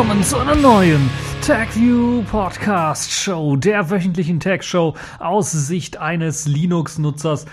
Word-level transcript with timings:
willkommen 0.00 0.24
zu 0.24 0.38
einer 0.38 0.56
neuen 0.56 1.10
TagView 1.42 2.22
Podcast 2.22 3.12
Show, 3.12 3.56
der 3.56 3.90
wöchentlichen 3.90 4.40
Tag 4.40 4.64
Show 4.64 4.94
aus 5.18 5.52
Sicht 5.52 5.98
eines 5.98 6.46
Linux-Nutzers. 6.46 7.44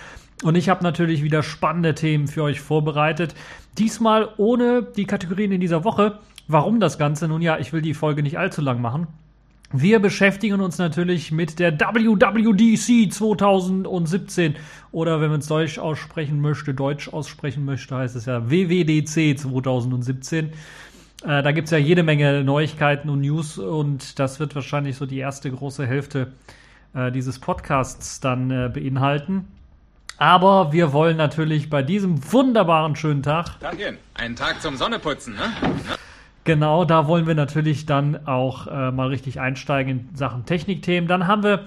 Und 0.44 0.56
ich 0.56 0.70
habe 0.70 0.82
natürlich 0.82 1.24
wieder 1.24 1.44
spannende 1.44 1.94
Themen 1.94 2.30
für 2.30 2.44
euch 2.44 2.62
vorbereitet. 2.62 3.36
Diesmal 3.78 4.30
ohne 4.38 4.82
die 4.82 5.04
Kategorien 5.04 5.52
in 5.52 5.60
dieser 5.60 5.84
Woche. 5.84 6.20
Warum 6.48 6.80
das 6.80 6.98
Ganze? 6.98 7.28
Nun 7.28 7.42
ja, 7.42 7.60
ich 7.60 7.74
will 7.74 7.82
die 7.82 7.94
Folge 7.94 8.24
nicht 8.24 8.40
allzu 8.40 8.62
lang 8.62 8.80
machen. 8.80 9.08
Wir 9.74 10.00
beschäftigen 10.00 10.62
uns 10.62 10.78
natürlich 10.78 11.34
mit 11.34 11.60
der 11.60 11.78
WWDC 11.78 13.12
2017 13.12 14.56
oder 14.94 15.20
wenn 15.20 15.30
man 15.30 15.42
es 15.42 15.48
deutsch 15.48 15.78
aussprechen 15.78 16.40
möchte, 16.40 16.74
deutsch 16.74 17.10
aussprechen 17.10 17.66
möchte, 17.66 17.94
heißt 17.94 18.16
es 18.16 18.28
ja 18.28 18.50
WWDC 18.50 19.38
2017. 19.38 20.52
Äh, 21.24 21.42
da 21.42 21.52
gibt 21.52 21.66
es 21.66 21.72
ja 21.72 21.78
jede 21.78 22.04
Menge 22.04 22.44
Neuigkeiten 22.44 23.10
und 23.10 23.22
News 23.22 23.58
und 23.58 24.20
das 24.20 24.40
wird 24.40 24.56
wahrscheinlich 24.56 24.98
so 24.98 25.06
die 25.06 25.18
erste 25.18 25.50
große 25.52 25.86
Hälfte 25.86 26.34
äh, 26.94 27.12
dieses 27.12 27.40
Podcasts 27.40 28.20
dann 28.20 28.52
äh, 28.52 28.70
beinhalten. 28.74 29.48
Aber 30.20 30.74
wir 30.74 30.94
wollen 30.94 31.18
natürlich 31.18 31.70
bei 31.70 31.84
diesem 31.84 32.32
wunderbaren 32.32 32.96
schönen 32.96 33.22
Tag. 33.22 33.60
Danke. 33.60 33.98
Ein 34.16 34.36
Tag 34.36 34.62
zum 34.62 34.76
Sonneputzen, 34.76 35.36
ne? 35.36 35.54
Genau, 36.44 36.86
da 36.86 37.08
wollen 37.08 37.28
wir 37.28 37.36
natürlich 37.36 37.86
dann 37.86 38.26
auch 38.26 38.68
äh, 38.68 38.92
mal 38.92 39.10
richtig 39.10 39.40
einsteigen 39.40 40.08
in 40.10 40.16
Sachen 40.16 40.46
Technikthemen. 40.46 41.08
Dann 41.08 41.28
haben 41.28 41.44
wir 41.44 41.66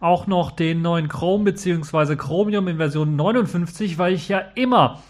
auch 0.00 0.26
noch 0.26 0.50
den 0.50 0.82
neuen 0.82 1.08
Chrome 1.08 1.44
bzw. 1.44 2.16
Chromium 2.16 2.66
in 2.66 2.78
Version 2.78 3.14
59, 3.14 3.98
weil 3.98 4.14
ich 4.14 4.28
ja 4.28 4.38
immer 4.54 5.02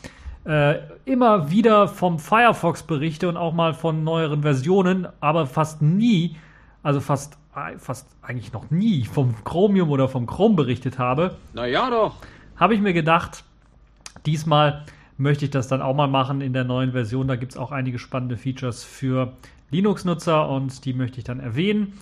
äh, 0.45 0.79
immer 1.05 1.51
wieder 1.51 1.89
vom 1.89 2.19
Firefox 2.19 2.83
berichte 2.83 3.29
und 3.29 3.37
auch 3.37 3.53
mal 3.53 3.75
von 3.75 4.05
neueren 4.05 4.43
Versionen, 4.43 5.07
aber 5.21 5.47
fast 5.47 5.83
nie, 5.83 6.37
also 6.83 7.01
fast, 7.01 7.39
fast 7.79 8.09
eigentlich 8.23 8.53
noch 8.53 8.71
nie 8.71 9.05
vom 9.05 9.35
Chromium 9.45 9.91
oder 9.91 10.09
vom 10.09 10.27
Chrome 10.27 10.57
berichtet 10.57 10.99
habe. 10.99 11.37
Na 11.55 11.67
ja 11.67 11.91
doch. 11.91 12.17
Habe 12.57 12.75
ich 12.75 12.81
mir 12.81 12.93
gedacht, 12.93 13.45
diesmal 14.27 14.85
möchte 15.17 15.45
ich 15.45 15.51
das 15.51 15.69
dann 15.69 15.83
auch 15.83 15.95
mal 15.95 16.09
machen 16.09 16.41
in 16.41 16.53
der 16.53 16.65
neuen 16.65 16.93
Version. 16.93 17.29
Da 17.29 17.37
gibt 17.37 17.53
es 17.53 17.59
auch 17.59 17.71
einige 17.71 17.99
spannende 17.99 18.37
Features 18.37 18.85
für 18.85 19.33
Linux-Nutzer 19.71 20.49
und 20.49 20.85
die 20.85 20.93
möchte 20.93 21.19
ich 21.19 21.25
dann 21.25 21.41
erwähnen. 21.41 21.95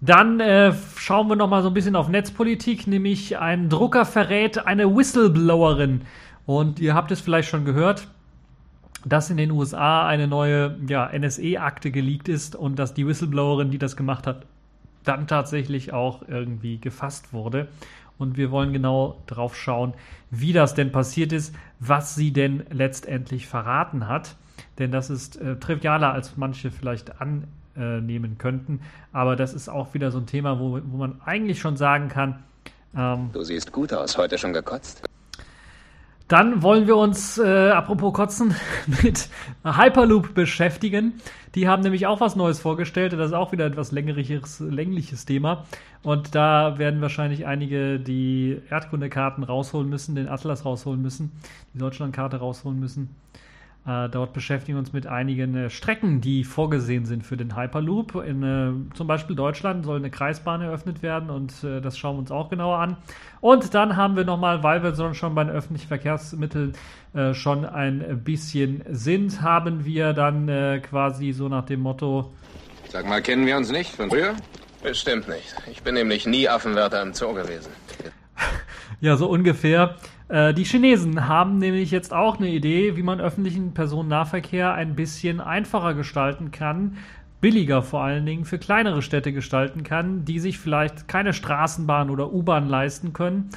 Dann 0.00 0.40
äh, 0.40 0.72
schauen 0.96 1.28
wir 1.28 1.36
noch 1.36 1.48
mal 1.48 1.62
so 1.62 1.68
ein 1.68 1.74
bisschen 1.74 1.94
auf 1.94 2.08
Netzpolitik, 2.08 2.88
nämlich 2.88 3.38
ein 3.38 3.68
Drucker 3.68 4.04
verrät 4.04 4.66
eine 4.66 4.96
Whistleblowerin. 4.96 6.02
Und 6.46 6.80
ihr 6.80 6.94
habt 6.94 7.10
es 7.10 7.20
vielleicht 7.20 7.48
schon 7.48 7.64
gehört, 7.64 8.08
dass 9.04 9.30
in 9.30 9.36
den 9.36 9.50
USA 9.50 10.06
eine 10.06 10.28
neue 10.28 10.76
ja, 10.86 11.10
NSE-Akte 11.12 11.90
geleakt 11.90 12.28
ist 12.28 12.54
und 12.56 12.78
dass 12.78 12.94
die 12.94 13.06
Whistleblowerin, 13.06 13.70
die 13.70 13.78
das 13.78 13.96
gemacht 13.96 14.26
hat, 14.26 14.46
dann 15.04 15.26
tatsächlich 15.26 15.92
auch 15.92 16.22
irgendwie 16.28 16.78
gefasst 16.78 17.32
wurde. 17.32 17.68
Und 18.18 18.36
wir 18.36 18.50
wollen 18.50 18.72
genau 18.72 19.20
drauf 19.26 19.56
schauen, 19.56 19.94
wie 20.30 20.52
das 20.52 20.74
denn 20.74 20.92
passiert 20.92 21.32
ist, 21.32 21.54
was 21.80 22.14
sie 22.14 22.32
denn 22.32 22.64
letztendlich 22.70 23.48
verraten 23.48 24.06
hat. 24.06 24.36
Denn 24.78 24.92
das 24.92 25.10
ist 25.10 25.40
äh, 25.40 25.56
trivialer, 25.56 26.12
als 26.12 26.36
manche 26.36 26.70
vielleicht 26.70 27.14
annehmen 27.20 28.38
könnten. 28.38 28.80
Aber 29.12 29.34
das 29.34 29.54
ist 29.54 29.68
auch 29.68 29.94
wieder 29.94 30.12
so 30.12 30.18
ein 30.18 30.26
Thema, 30.26 30.60
wo, 30.60 30.78
wo 30.84 30.96
man 30.98 31.20
eigentlich 31.24 31.58
schon 31.58 31.76
sagen 31.76 32.08
kann. 32.08 32.44
Ähm, 32.94 33.30
du 33.32 33.42
siehst 33.42 33.72
gut 33.72 33.92
aus, 33.92 34.16
heute 34.16 34.38
schon 34.38 34.52
gekotzt. 34.52 35.02
Dann 36.32 36.62
wollen 36.62 36.86
wir 36.86 36.96
uns, 36.96 37.36
äh, 37.36 37.68
apropos 37.72 38.14
Kotzen, 38.14 38.54
mit 39.02 39.28
Hyperloop 39.64 40.32
beschäftigen. 40.32 41.20
Die 41.54 41.68
haben 41.68 41.82
nämlich 41.82 42.06
auch 42.06 42.20
was 42.20 42.36
Neues 42.36 42.58
vorgestellt. 42.58 43.12
Das 43.12 43.26
ist 43.26 43.32
auch 43.34 43.52
wieder 43.52 43.66
etwas 43.66 43.92
längliches, 43.92 44.58
längliches 44.60 45.26
Thema. 45.26 45.66
Und 46.02 46.34
da 46.34 46.78
werden 46.78 47.02
wahrscheinlich 47.02 47.44
einige 47.44 48.00
die 48.00 48.62
Erdkundekarten 48.70 49.44
rausholen 49.44 49.90
müssen, 49.90 50.14
den 50.14 50.26
Atlas 50.26 50.64
rausholen 50.64 51.02
müssen, 51.02 51.32
die 51.74 51.78
Deutschlandkarte 51.78 52.38
rausholen 52.38 52.80
müssen. 52.80 53.14
Äh, 53.84 54.08
dort 54.10 54.32
beschäftigen 54.32 54.76
wir 54.76 54.80
uns 54.80 54.92
mit 54.92 55.08
einigen 55.08 55.56
äh, 55.56 55.68
Strecken, 55.68 56.20
die 56.20 56.44
vorgesehen 56.44 57.04
sind 57.04 57.26
für 57.26 57.36
den 57.36 57.56
Hyperloop. 57.56 58.14
In 58.14 58.42
äh, 58.42 58.96
zum 58.96 59.08
Beispiel 59.08 59.34
Deutschland 59.34 59.84
soll 59.84 59.96
eine 59.96 60.10
Kreisbahn 60.10 60.62
eröffnet 60.62 61.02
werden 61.02 61.30
und 61.30 61.52
das 61.62 61.98
schauen 61.98 62.16
wir 62.16 62.20
uns 62.20 62.30
auch 62.30 62.48
genauer 62.48 62.78
an. 62.78 62.96
Und 63.40 63.74
dann 63.74 63.96
haben 63.96 64.16
wir 64.16 64.24
nochmal, 64.24 64.62
weil 64.62 64.82
wir 64.82 65.14
schon 65.14 65.34
bei 65.34 65.44
den 65.44 65.52
öffentlichen 65.52 65.88
Verkehrsmitteln 65.88 66.74
schon 67.32 67.64
ein 67.66 68.22
bisschen 68.24 68.82
sind, 68.88 69.42
haben 69.42 69.84
wir 69.84 70.12
dann 70.12 70.80
quasi 70.82 71.32
so 71.32 71.48
nach 71.48 71.66
dem 71.66 71.80
Motto. 71.80 72.32
Sag 72.88 73.06
mal, 73.06 73.20
kennen 73.20 73.46
wir 73.46 73.56
uns 73.56 73.70
nicht 73.70 73.94
von 73.94 74.08
früher? 74.08 74.34
Bestimmt 74.82 75.28
nicht. 75.28 75.54
Ich 75.70 75.82
bin 75.82 75.94
nämlich 75.94 76.26
nie 76.26 76.48
Affenwärter 76.48 77.02
im 77.02 77.12
Zoo 77.12 77.32
gewesen. 77.34 77.70
ja, 79.00 79.16
so 79.16 79.28
ungefähr. 79.28 79.96
Äh, 80.32 80.54
die 80.54 80.64
Chinesen 80.64 81.28
haben 81.28 81.58
nämlich 81.58 81.90
jetzt 81.90 82.14
auch 82.14 82.38
eine 82.38 82.48
Idee, 82.48 82.96
wie 82.96 83.02
man 83.02 83.20
öffentlichen 83.20 83.74
Personennahverkehr 83.74 84.72
ein 84.72 84.94
bisschen 84.96 85.40
einfacher 85.40 85.92
gestalten 85.92 86.50
kann, 86.50 86.96
billiger 87.42 87.82
vor 87.82 88.02
allen 88.02 88.24
Dingen 88.24 88.46
für 88.46 88.58
kleinere 88.58 89.02
Städte 89.02 89.32
gestalten 89.34 89.82
kann, 89.82 90.24
die 90.24 90.38
sich 90.38 90.58
vielleicht 90.58 91.06
keine 91.06 91.34
Straßenbahn 91.34 92.08
oder 92.08 92.32
U-Bahn 92.32 92.66
leisten 92.66 93.12
können, 93.12 93.50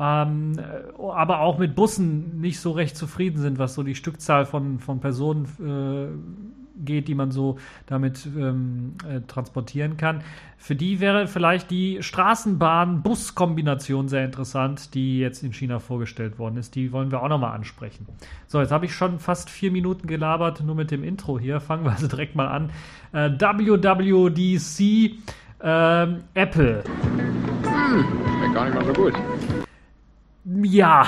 ähm, 0.00 0.54
aber 0.98 1.40
auch 1.40 1.58
mit 1.58 1.74
Bussen 1.74 2.40
nicht 2.40 2.58
so 2.58 2.70
recht 2.70 2.96
zufrieden 2.96 3.38
sind, 3.38 3.58
was 3.58 3.74
so 3.74 3.82
die 3.82 3.94
Stückzahl 3.94 4.46
von, 4.46 4.78
von 4.78 5.00
Personen 5.00 5.44
äh, 5.60 6.63
geht, 6.76 7.08
die 7.08 7.14
man 7.14 7.30
so 7.30 7.58
damit 7.86 8.26
ähm, 8.26 8.94
äh, 9.08 9.20
transportieren 9.26 9.96
kann. 9.96 10.22
Für 10.56 10.74
die 10.74 11.00
wäre 11.00 11.26
vielleicht 11.26 11.70
die 11.70 12.02
Straßenbahn-Bus-Kombination 12.02 14.08
sehr 14.08 14.24
interessant, 14.24 14.94
die 14.94 15.18
jetzt 15.18 15.42
in 15.42 15.52
China 15.52 15.78
vorgestellt 15.78 16.38
worden 16.38 16.56
ist. 16.56 16.74
Die 16.74 16.92
wollen 16.92 17.10
wir 17.10 17.22
auch 17.22 17.28
nochmal 17.28 17.54
ansprechen. 17.54 18.06
So, 18.46 18.60
jetzt 18.60 18.72
habe 18.72 18.86
ich 18.86 18.94
schon 18.94 19.18
fast 19.18 19.50
vier 19.50 19.70
Minuten 19.70 20.06
gelabert, 20.06 20.62
nur 20.62 20.74
mit 20.74 20.90
dem 20.90 21.04
Intro 21.04 21.38
hier. 21.38 21.60
Fangen 21.60 21.84
wir 21.84 21.92
also 21.92 22.08
direkt 22.08 22.34
mal 22.34 22.48
an. 22.48 22.70
Äh, 23.12 23.30
WWDC 23.38 25.18
äh, 25.60 26.06
Apple. 26.34 26.84
Hm, 27.62 28.54
gar 28.54 28.64
nicht 28.64 28.74
mal 28.74 28.86
so 28.86 28.92
gut. 28.92 29.14
Ja, 30.62 31.06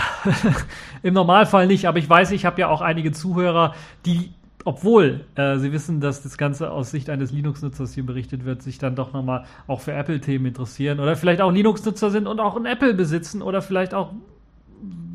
im 1.02 1.14
Normalfall 1.14 1.66
nicht, 1.66 1.86
aber 1.86 1.98
ich 1.98 2.08
weiß, 2.08 2.30
ich 2.30 2.46
habe 2.46 2.60
ja 2.60 2.68
auch 2.68 2.80
einige 2.80 3.12
Zuhörer, 3.12 3.74
die 4.06 4.32
obwohl 4.66 5.24
äh, 5.36 5.56
sie 5.58 5.72
wissen, 5.72 6.00
dass 6.00 6.24
das 6.24 6.36
Ganze 6.36 6.72
aus 6.72 6.90
Sicht 6.90 7.08
eines 7.08 7.30
Linux-Nutzers 7.30 7.94
hier 7.94 8.04
berichtet 8.04 8.44
wird, 8.44 8.62
sich 8.62 8.78
dann 8.78 8.96
doch 8.96 9.12
nochmal 9.12 9.44
auch 9.68 9.80
für 9.80 9.92
Apple-Themen 9.92 10.46
interessieren 10.46 10.98
oder 10.98 11.14
vielleicht 11.14 11.40
auch 11.40 11.52
Linux-Nutzer 11.52 12.10
sind 12.10 12.26
und 12.26 12.40
auch 12.40 12.56
ein 12.56 12.66
Apple 12.66 12.92
besitzen 12.92 13.42
oder 13.42 13.62
vielleicht 13.62 13.94
auch 13.94 14.10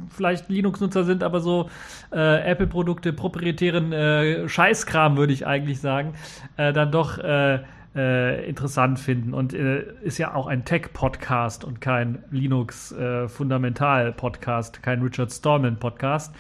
vielleicht 0.09 0.47
Linux-Nutzer 0.47 1.03
sind, 1.03 1.22
aber 1.22 1.41
so 1.41 1.69
äh, 2.13 2.50
Apple-Produkte, 2.50 3.12
proprietären 3.12 3.91
äh, 3.91 4.47
Scheißkram, 4.47 5.17
würde 5.17 5.34
ich 5.34 5.45
eigentlich 5.45 5.81
sagen, 5.81 6.13
äh, 6.56 6.72
dann 6.72 6.94
doch 6.94 7.18
äh, 7.18 7.59
äh, 7.94 8.47
interessant 8.47 9.00
finden. 9.00 9.33
Und 9.33 9.51
ist 9.51 10.18
ja 10.18 10.33
auch 10.33 10.47
ein 10.47 10.63
Tech-Podcast 10.63 11.65
und 11.65 11.81
kein 11.81 12.24
Linux-Fundamental-Podcast, 12.31 14.81
kein 14.81 15.01
Richard 15.01 15.33
Stallman-Podcast 15.33 16.33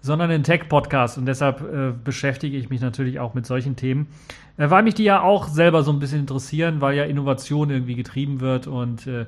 sondern 0.00 0.30
ein 0.30 0.42
Tech-Podcast. 0.42 1.18
Und 1.18 1.26
deshalb 1.26 1.60
äh, 1.60 1.92
beschäftige 1.92 2.56
ich 2.56 2.70
mich 2.70 2.80
natürlich 2.80 3.20
auch 3.20 3.34
mit 3.34 3.46
solchen 3.46 3.76
Themen, 3.76 4.08
äh, 4.56 4.70
weil 4.70 4.82
mich 4.82 4.94
die 4.94 5.04
ja 5.04 5.22
auch 5.22 5.48
selber 5.48 5.82
so 5.82 5.92
ein 5.92 5.98
bisschen 5.98 6.20
interessieren, 6.20 6.80
weil 6.80 6.96
ja 6.96 7.04
Innovation 7.04 7.70
irgendwie 7.70 7.94
getrieben 7.94 8.40
wird. 8.40 8.66
Und 8.66 9.06
äh, 9.06 9.26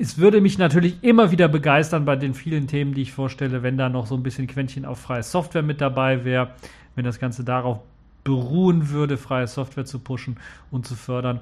es 0.00 0.18
würde 0.18 0.40
mich 0.40 0.58
natürlich 0.58 1.02
immer 1.02 1.30
wieder 1.30 1.48
begeistern 1.48 2.04
bei 2.04 2.16
den 2.16 2.34
vielen 2.34 2.66
Themen, 2.66 2.94
die 2.94 3.02
ich 3.02 3.12
vorstelle, 3.12 3.62
wenn 3.62 3.76
da 3.76 3.88
noch 3.88 4.06
so 4.06 4.14
ein 4.14 4.22
bisschen 4.22 4.46
Quäntchen 4.46 4.84
auf 4.84 4.98
freie 4.98 5.22
Software 5.22 5.62
mit 5.62 5.80
dabei 5.80 6.24
wäre, 6.24 6.50
wenn 6.94 7.04
das 7.04 7.18
Ganze 7.18 7.44
darauf 7.44 7.80
beruhen 8.24 8.90
würde, 8.90 9.16
freie 9.16 9.46
Software 9.46 9.86
zu 9.86 10.00
pushen 10.00 10.36
und 10.70 10.86
zu 10.86 10.96
fördern 10.96 11.40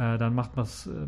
äh, 0.00 0.16
dann 0.16 0.34
macht, 0.34 0.52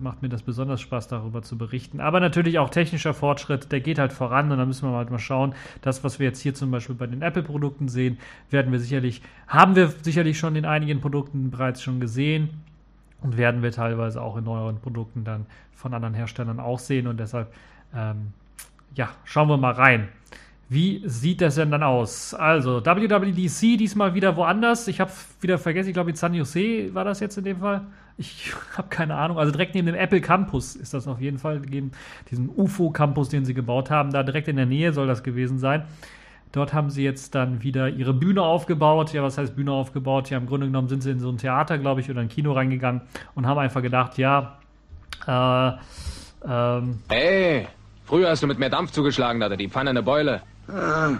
macht 0.00 0.20
mir 0.20 0.28
das 0.28 0.42
besonders 0.42 0.82
Spaß, 0.82 1.08
darüber 1.08 1.40
zu 1.40 1.56
berichten. 1.56 1.98
Aber 2.00 2.20
natürlich 2.20 2.58
auch 2.58 2.68
technischer 2.68 3.14
Fortschritt, 3.14 3.72
der 3.72 3.80
geht 3.80 3.98
halt 3.98 4.12
voran 4.12 4.52
und 4.52 4.58
da 4.58 4.66
müssen 4.66 4.86
wir 4.86 4.94
halt 4.94 5.10
mal 5.10 5.18
schauen. 5.18 5.54
Das, 5.80 6.04
was 6.04 6.18
wir 6.18 6.26
jetzt 6.26 6.40
hier 6.40 6.52
zum 6.52 6.70
Beispiel 6.70 6.94
bei 6.94 7.06
den 7.06 7.22
Apple-Produkten 7.22 7.88
sehen, 7.88 8.18
werden 8.50 8.70
wir 8.70 8.78
sicherlich, 8.78 9.22
haben 9.48 9.76
wir 9.76 9.88
sicherlich 10.02 10.38
schon 10.38 10.56
in 10.56 10.66
einigen 10.66 11.00
Produkten 11.00 11.50
bereits 11.50 11.82
schon 11.82 12.00
gesehen 12.00 12.50
und 13.22 13.38
werden 13.38 13.62
wir 13.62 13.72
teilweise 13.72 14.20
auch 14.20 14.36
in 14.36 14.44
neueren 14.44 14.78
Produkten 14.78 15.24
dann 15.24 15.46
von 15.72 15.94
anderen 15.94 16.14
Herstellern 16.14 16.60
auch 16.60 16.78
sehen 16.78 17.06
und 17.06 17.18
deshalb, 17.18 17.50
ähm, 17.94 18.34
ja, 18.94 19.08
schauen 19.24 19.48
wir 19.48 19.56
mal 19.56 19.72
rein. 19.72 20.08
Wie 20.72 21.02
sieht 21.04 21.42
das 21.42 21.56
denn 21.56 21.70
dann 21.70 21.82
aus? 21.82 22.32
Also, 22.32 22.82
WWDC 22.82 23.76
diesmal 23.76 24.14
wieder 24.14 24.36
woanders. 24.36 24.88
Ich 24.88 25.00
habe 25.00 25.10
wieder 25.42 25.58
vergessen, 25.58 25.90
ich 25.90 25.92
glaube 25.92 26.08
in 26.08 26.16
San 26.16 26.32
Jose 26.32 26.94
war 26.94 27.04
das 27.04 27.20
jetzt 27.20 27.36
in 27.36 27.44
dem 27.44 27.58
Fall. 27.58 27.82
Ich 28.16 28.54
habe 28.78 28.88
keine 28.88 29.16
Ahnung. 29.16 29.38
Also 29.38 29.52
direkt 29.52 29.74
neben 29.74 29.86
dem 29.86 29.94
Apple 29.96 30.22
Campus 30.22 30.74
ist 30.74 30.94
das 30.94 31.06
auf 31.06 31.20
jeden 31.20 31.36
Fall 31.36 31.60
gegeben. 31.60 31.92
Diesen 32.30 32.48
UFO-Campus, 32.48 33.28
den 33.28 33.44
sie 33.44 33.52
gebaut 33.52 33.90
haben, 33.90 34.12
da 34.12 34.22
direkt 34.22 34.48
in 34.48 34.56
der 34.56 34.64
Nähe 34.64 34.94
soll 34.94 35.06
das 35.06 35.22
gewesen 35.22 35.58
sein. 35.58 35.84
Dort 36.52 36.72
haben 36.72 36.88
sie 36.88 37.04
jetzt 37.04 37.34
dann 37.34 37.62
wieder 37.62 37.90
ihre 37.90 38.14
Bühne 38.14 38.40
aufgebaut. 38.40 39.12
Ja, 39.12 39.22
was 39.22 39.36
heißt 39.36 39.54
Bühne 39.54 39.72
aufgebaut? 39.72 40.30
Ja, 40.30 40.38
im 40.38 40.46
Grunde 40.46 40.68
genommen 40.68 40.88
sind 40.88 41.02
sie 41.02 41.10
in 41.10 41.20
so 41.20 41.28
ein 41.28 41.36
Theater, 41.36 41.76
glaube 41.76 42.00
ich, 42.00 42.08
oder 42.08 42.22
ein 42.22 42.28
Kino 42.28 42.52
reingegangen 42.52 43.02
und 43.34 43.46
haben 43.46 43.58
einfach 43.58 43.82
gedacht, 43.82 44.16
ja, 44.16 44.58
äh, 45.26 45.72
ähm. 46.48 47.00
Hey, 47.10 47.68
früher 48.06 48.30
hast 48.30 48.42
du 48.42 48.46
mit 48.46 48.58
mehr 48.58 48.70
Dampf 48.70 48.92
zugeschlagen, 48.92 49.38
da 49.38 49.46
hatte 49.46 49.58
die 49.58 49.68
Pfanne 49.68 49.90
eine 49.90 50.02
Beule. 50.02 50.40
Ah, 50.72 51.18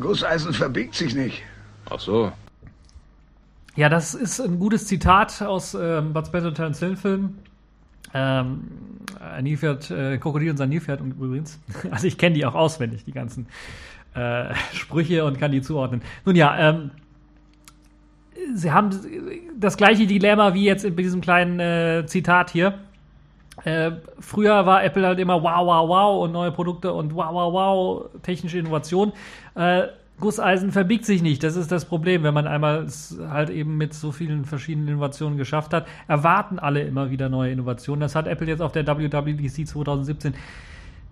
Gusseisen 0.00 0.52
verbiegt 0.52 0.94
sich 0.94 1.14
nicht. 1.14 1.42
Ach 1.90 2.00
so. 2.00 2.32
Ja, 3.74 3.88
das 3.88 4.14
ist 4.14 4.40
ein 4.40 4.58
gutes 4.58 4.86
Zitat 4.86 5.40
aus 5.42 5.74
ähm, 5.74 6.12
Bud 6.12 6.26
Spencer 6.26 6.48
und 6.48 6.54
Terence 6.54 6.78
Hill 6.80 6.96
Film. 6.96 7.38
Ähm, 8.12 8.64
ein 9.20 9.44
Nilpferd, 9.44 9.90
äh, 9.90 10.18
Krokodil 10.18 10.50
und 10.50 10.56
sein 10.56 10.68
Nilpferd 10.68 11.00
übrigens. 11.00 11.58
Also 11.90 12.06
ich 12.06 12.18
kenne 12.18 12.34
die 12.34 12.44
auch 12.44 12.54
auswendig, 12.54 13.04
die 13.04 13.12
ganzen 13.12 13.46
äh, 14.14 14.54
Sprüche 14.72 15.24
und 15.24 15.38
kann 15.38 15.52
die 15.52 15.62
zuordnen. 15.62 16.02
Nun 16.24 16.36
ja, 16.36 16.56
ähm, 16.58 16.90
sie 18.54 18.72
haben 18.72 18.90
das 19.58 19.76
gleiche 19.76 20.06
Dilemma 20.06 20.54
wie 20.54 20.64
jetzt 20.64 20.84
in 20.84 20.96
diesem 20.96 21.20
kleinen 21.20 21.60
äh, 21.60 22.04
Zitat 22.06 22.50
hier. 22.50 22.78
Äh, 23.64 23.92
früher 24.18 24.66
war 24.66 24.84
Apple 24.84 25.06
halt 25.06 25.18
immer 25.18 25.42
wow, 25.42 25.66
wow, 25.66 25.88
wow 25.88 26.24
und 26.24 26.32
neue 26.32 26.52
Produkte 26.52 26.92
und 26.92 27.14
wow, 27.14 27.32
wow, 27.32 27.52
wow, 27.52 28.22
technische 28.22 28.58
Innovation. 28.58 29.12
Äh, 29.54 29.84
Gusseisen 30.20 30.72
verbiegt 30.72 31.04
sich 31.04 31.22
nicht. 31.22 31.42
Das 31.42 31.56
ist 31.56 31.72
das 31.72 31.84
Problem, 31.84 32.22
wenn 32.22 32.34
man 32.34 32.46
einmal 32.46 32.84
es 32.84 33.18
halt 33.28 33.50
eben 33.50 33.76
mit 33.76 33.92
so 33.92 34.12
vielen 34.12 34.44
verschiedenen 34.44 34.88
Innovationen 34.88 35.36
geschafft 35.36 35.74
hat. 35.74 35.86
Erwarten 36.06 36.58
alle 36.58 36.82
immer 36.82 37.10
wieder 37.10 37.28
neue 37.28 37.52
Innovationen. 37.52 38.00
Das 38.00 38.14
hat 38.14 38.26
Apple 38.26 38.46
jetzt 38.46 38.62
auf 38.62 38.72
der 38.72 38.86
WWDC 38.86 39.66
2017 39.66 40.34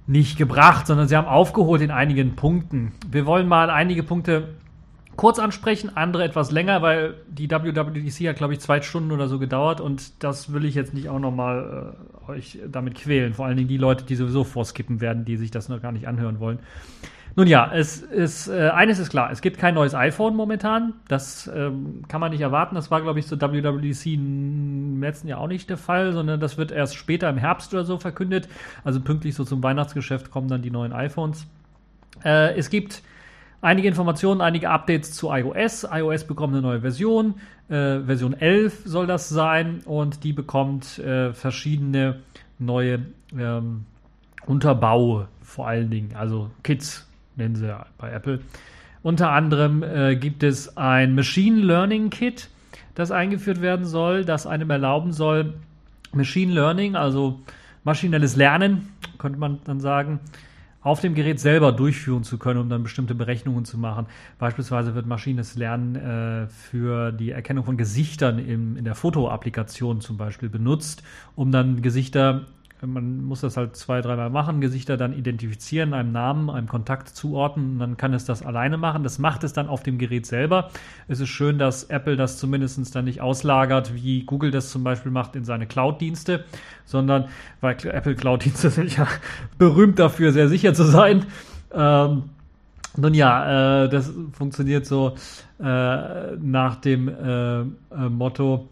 nicht 0.06 0.38
gebracht, 0.38 0.86
sondern 0.86 1.08
sie 1.08 1.16
haben 1.16 1.26
aufgeholt 1.26 1.82
in 1.82 1.90
einigen 1.90 2.36
Punkten. 2.36 2.92
Wir 3.10 3.26
wollen 3.26 3.48
mal 3.48 3.70
einige 3.70 4.02
Punkte 4.02 4.48
kurz 5.16 5.38
ansprechen, 5.38 5.96
andere 5.96 6.24
etwas 6.24 6.50
länger, 6.50 6.82
weil 6.82 7.14
die 7.28 7.50
WWDC 7.50 8.28
hat, 8.28 8.36
glaube 8.36 8.54
ich, 8.54 8.60
zwei 8.60 8.80
Stunden 8.80 9.12
oder 9.12 9.28
so 9.28 9.38
gedauert 9.38 9.80
und 9.80 10.22
das 10.22 10.52
will 10.52 10.64
ich 10.64 10.74
jetzt 10.74 10.94
nicht 10.94 11.08
auch 11.08 11.18
nochmal 11.18 11.94
äh, 12.28 12.30
euch 12.30 12.58
damit 12.70 12.94
quälen. 12.94 13.34
Vor 13.34 13.46
allen 13.46 13.56
Dingen 13.56 13.68
die 13.68 13.76
Leute, 13.76 14.04
die 14.04 14.16
sowieso 14.16 14.44
vorskippen 14.44 15.00
werden, 15.00 15.24
die 15.24 15.36
sich 15.36 15.50
das 15.50 15.68
noch 15.68 15.82
gar 15.82 15.92
nicht 15.92 16.08
anhören 16.08 16.40
wollen. 16.40 16.60
Nun 17.36 17.46
ja, 17.46 17.70
es 17.72 18.02
ist, 18.02 18.48
äh, 18.48 18.70
eines 18.70 18.98
ist 18.98 19.10
klar, 19.10 19.30
es 19.30 19.40
gibt 19.40 19.58
kein 19.58 19.74
neues 19.74 19.94
iPhone 19.94 20.34
momentan. 20.34 20.94
Das 21.06 21.50
ähm, 21.54 22.02
kann 22.08 22.20
man 22.20 22.32
nicht 22.32 22.40
erwarten. 22.40 22.74
Das 22.74 22.90
war, 22.90 23.00
glaube 23.00 23.20
ich, 23.20 23.26
zur 23.26 23.40
WWDC 23.40 24.06
im 24.06 25.00
letzten 25.00 25.28
Jahr 25.28 25.40
auch 25.40 25.46
nicht 25.46 25.70
der 25.70 25.76
Fall, 25.76 26.12
sondern 26.12 26.40
das 26.40 26.58
wird 26.58 26.72
erst 26.72 26.96
später 26.96 27.28
im 27.28 27.36
Herbst 27.36 27.72
oder 27.72 27.84
so 27.84 27.98
verkündet. 27.98 28.48
Also 28.84 29.00
pünktlich 29.00 29.34
so 29.34 29.44
zum 29.44 29.62
Weihnachtsgeschäft 29.62 30.30
kommen 30.30 30.48
dann 30.48 30.62
die 30.62 30.70
neuen 30.70 30.92
iPhones. 30.92 31.46
Äh, 32.24 32.56
es 32.56 32.68
gibt 32.68 33.02
einige 33.60 33.88
Informationen, 33.88 34.40
einige 34.40 34.70
Updates 34.70 35.12
zu 35.12 35.30
iOS. 35.30 35.86
iOS 35.90 36.24
bekommt 36.24 36.54
eine 36.54 36.62
neue 36.62 36.80
Version. 36.80 37.34
Äh, 37.68 38.00
Version 38.00 38.34
11 38.34 38.82
soll 38.84 39.06
das 39.06 39.28
sein 39.28 39.80
und 39.84 40.24
die 40.24 40.32
bekommt 40.32 40.98
äh, 40.98 41.32
verschiedene 41.32 42.20
neue 42.58 43.00
ähm, 43.36 43.84
Unterbau 44.46 45.26
vor 45.42 45.66
allen 45.66 45.90
Dingen, 45.90 46.14
also 46.14 46.50
Kits 46.62 47.06
nennen 47.36 47.56
sie 47.56 47.76
bei 47.98 48.12
Apple. 48.12 48.40
Unter 49.02 49.30
anderem 49.30 49.82
äh, 49.82 50.14
gibt 50.14 50.42
es 50.42 50.76
ein 50.76 51.14
Machine 51.14 51.60
Learning 51.60 52.10
Kit, 52.10 52.48
das 52.94 53.10
eingeführt 53.10 53.60
werden 53.60 53.84
soll, 53.84 54.24
das 54.24 54.46
einem 54.46 54.70
erlauben 54.70 55.12
soll, 55.12 55.54
Machine 56.12 56.52
Learning, 56.52 56.96
also 56.96 57.40
maschinelles 57.82 58.36
Lernen, 58.36 58.90
könnte 59.18 59.38
man 59.38 59.58
dann 59.64 59.80
sagen, 59.80 60.20
auf 60.82 61.00
dem 61.00 61.14
Gerät 61.14 61.40
selber 61.40 61.72
durchführen 61.72 62.24
zu 62.24 62.38
können, 62.38 62.60
um 62.60 62.68
dann 62.68 62.82
bestimmte 62.82 63.14
Berechnungen 63.14 63.64
zu 63.64 63.76
machen. 63.78 64.06
Beispielsweise 64.38 64.94
wird 64.94 65.06
maschinelles 65.06 65.56
Lernen 65.56 65.96
äh, 65.96 66.48
für 66.48 67.12
die 67.12 67.30
Erkennung 67.30 67.64
von 67.64 67.76
Gesichtern 67.76 68.38
im, 68.38 68.76
in 68.76 68.84
der 68.84 68.94
Fotoapplikation 68.94 70.00
zum 70.00 70.16
Beispiel 70.16 70.48
benutzt, 70.48 71.02
um 71.34 71.52
dann 71.52 71.82
Gesichter 71.82 72.46
man 72.86 73.24
muss 73.24 73.42
das 73.42 73.56
halt 73.56 73.76
zwei, 73.76 74.00
dreimal 74.00 74.30
machen, 74.30 74.60
Gesichter 74.60 74.96
dann 74.96 75.12
identifizieren, 75.12 75.92
einem 75.92 76.12
Namen, 76.12 76.48
einem 76.50 76.66
Kontakt 76.66 77.08
zuordnen 77.08 77.72
und 77.72 77.78
dann 77.78 77.96
kann 77.96 78.14
es 78.14 78.24
das 78.24 78.42
alleine 78.42 78.78
machen. 78.78 79.02
Das 79.02 79.18
macht 79.18 79.44
es 79.44 79.52
dann 79.52 79.68
auf 79.68 79.82
dem 79.82 79.98
Gerät 79.98 80.26
selber. 80.26 80.70
Es 81.06 81.20
ist 81.20 81.28
schön, 81.28 81.58
dass 81.58 81.84
Apple 81.84 82.16
das 82.16 82.38
zumindest 82.38 82.94
dann 82.94 83.04
nicht 83.04 83.20
auslagert, 83.20 83.94
wie 83.94 84.24
Google 84.24 84.50
das 84.50 84.70
zum 84.70 84.84
Beispiel 84.84 85.12
macht 85.12 85.36
in 85.36 85.44
seine 85.44 85.66
Cloud-Dienste, 85.66 86.44
sondern, 86.84 87.28
weil 87.60 87.76
Apple 87.84 88.14
Cloud-Dienste 88.14 88.70
sind 88.70 88.96
ja 88.96 89.06
berühmt 89.58 89.98
dafür, 89.98 90.32
sehr 90.32 90.48
sicher 90.48 90.72
zu 90.72 90.84
sein. 90.84 91.26
Ähm, 91.72 92.24
nun 92.96 93.14
ja, 93.14 93.84
äh, 93.84 93.88
das 93.88 94.12
funktioniert 94.32 94.86
so 94.86 95.14
äh, 95.60 96.36
nach 96.36 96.76
dem 96.76 97.08
äh, 97.08 97.60
äh 97.60 97.64
Motto. 98.08 98.68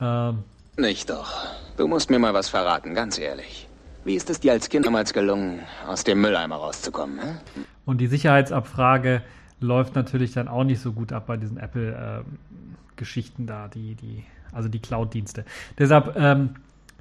Äh, 0.00 0.32
nicht 0.76 1.10
doch. 1.10 1.32
Du 1.78 1.86
musst 1.86 2.10
mir 2.10 2.18
mal 2.18 2.34
was 2.34 2.48
verraten, 2.48 2.92
ganz 2.92 3.20
ehrlich. 3.20 3.68
Wie 4.04 4.16
ist 4.16 4.28
es 4.30 4.40
dir 4.40 4.50
als 4.50 4.68
Kind 4.68 4.84
damals 4.84 5.12
gelungen, 5.12 5.60
aus 5.86 6.02
dem 6.02 6.20
Mülleimer 6.20 6.56
rauszukommen? 6.56 7.20
Hä? 7.20 7.36
Und 7.84 8.00
die 8.00 8.08
Sicherheitsabfrage 8.08 9.22
läuft 9.60 9.94
natürlich 9.94 10.32
dann 10.32 10.48
auch 10.48 10.64
nicht 10.64 10.80
so 10.80 10.92
gut 10.92 11.12
ab 11.12 11.28
bei 11.28 11.36
diesen 11.36 11.56
Apple-Geschichten 11.56 13.42
ähm, 13.42 13.46
da, 13.46 13.68
die, 13.68 13.94
die, 13.94 14.24
also 14.50 14.68
die 14.68 14.80
Cloud-Dienste. 14.80 15.44
Deshalb 15.78 16.16
ähm, 16.16 16.56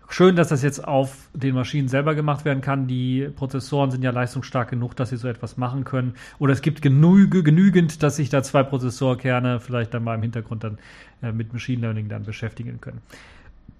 schön, 0.10 0.36
dass 0.36 0.50
das 0.50 0.62
jetzt 0.62 0.88
auf 0.88 1.28
den 1.34 1.56
Maschinen 1.56 1.88
selber 1.88 2.14
gemacht 2.14 2.46
werden 2.46 2.62
kann. 2.62 2.86
Die 2.86 3.32
Prozessoren 3.36 3.90
sind 3.90 4.04
ja 4.04 4.12
leistungsstark 4.12 4.70
genug, 4.70 4.96
dass 4.96 5.10
sie 5.10 5.18
so 5.18 5.28
etwas 5.28 5.58
machen 5.58 5.86
können. 5.86 6.14
Oder 6.38 6.54
es 6.54 6.62
gibt 6.62 6.84
genüge, 6.84 7.42
genügend, 7.42 8.04
dass 8.04 8.18
sich 8.18 8.30
da 8.30 8.44
zwei 8.44 8.62
Prozessorkerne 8.62 9.60
vielleicht 9.60 9.96
dann 9.96 10.04
mal 10.04 10.14
im 10.14 10.22
Hintergrund 10.22 10.64
dann 10.64 10.78
äh, 11.24 11.32
mit 11.32 11.52
Machine 11.52 11.82
Learning 11.82 12.10
dann 12.10 12.26
beschäftigen 12.26 12.80
können. 12.80 13.02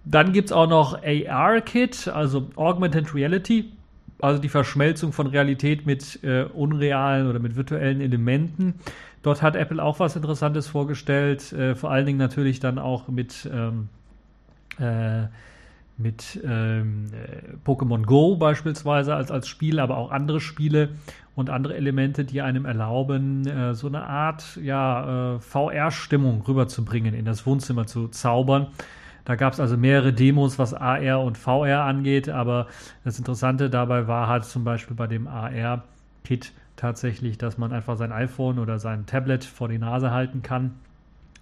Dann 0.10 0.32
gibt 0.32 0.50
es 0.50 0.52
auch 0.54 0.70
noch 0.70 1.04
AR-Kit, 1.04 2.08
also 2.08 2.50
Augmented 2.56 3.14
Reality, 3.14 3.74
also 4.20 4.42
die 4.42 4.48
Verschmelzung 4.48 5.12
von 5.12 5.28
Realität 5.28 5.86
mit 5.86 6.24
äh, 6.24 6.44
unrealen 6.44 7.28
oder 7.28 7.40
mit 7.40 7.58
virtuellen 7.58 8.00
Elementen. 8.00 8.76
Dort 9.22 9.42
hat 9.42 9.58
Apple 9.58 9.84
auch 9.84 10.00
was 10.00 10.16
Interessantes 10.16 10.68
vorgestellt, 10.68 11.52
äh, 11.52 11.76
vor 11.76 11.92
allen 11.92 12.06
Dingen 12.06 12.20
natürlich 12.20 12.62
dann 12.62 12.80
auch 12.80 13.10
mit, 13.10 13.50
ähm, 13.54 13.90
äh, 14.80 15.28
mit 15.98 16.40
ähm, 16.42 17.08
äh, 17.12 17.58
Pokémon 17.70 18.04
Go 18.06 18.38
beispielsweise 18.38 19.14
als, 19.14 19.30
als 19.30 19.50
Spiel, 19.50 19.78
aber 19.80 19.98
auch 19.98 20.12
andere 20.12 20.40
Spiele 20.40 20.90
und 21.36 21.50
andere 21.50 21.76
Elemente, 21.76 22.24
die 22.24 22.42
einem 22.42 22.64
erlauben, 22.64 23.46
äh, 23.46 23.74
so 23.74 23.88
eine 23.88 24.04
Art 24.04 24.58
ja, 24.64 25.36
äh, 25.36 25.40
VR-Stimmung 25.42 26.44
rüberzubringen, 26.48 27.14
in 27.14 27.26
das 27.26 27.46
Wohnzimmer 27.46 27.88
zu 27.88 28.08
zaubern. 28.08 28.68
Da 29.28 29.36
gab 29.36 29.52
es 29.52 29.60
also 29.60 29.76
mehrere 29.76 30.14
Demos, 30.14 30.58
was 30.58 30.74
AR 30.74 31.22
und 31.22 31.38
VR 31.38 31.84
angeht, 31.84 32.30
aber 32.30 32.68
das 33.04 33.20
Interessante 33.20 33.70
dabei 33.70 34.08
war 34.08 34.30
halt 34.30 34.46
zum 34.46 34.64
Beispiel 34.64 34.96
bei 34.96 35.06
dem 35.06 35.28
AR-Kit 35.28 36.54
tatsächlich, 36.78 37.38
dass 37.38 37.58
man 37.58 37.74
einfach 37.74 37.98
sein 37.98 38.14
iPhone 38.14 38.58
oder 38.58 38.80
sein 38.80 39.06
Tablet 39.06 39.44
vor 39.44 39.68
die 39.68 39.80
Nase 39.80 40.12
halten 40.12 40.44
kann. 40.44 40.76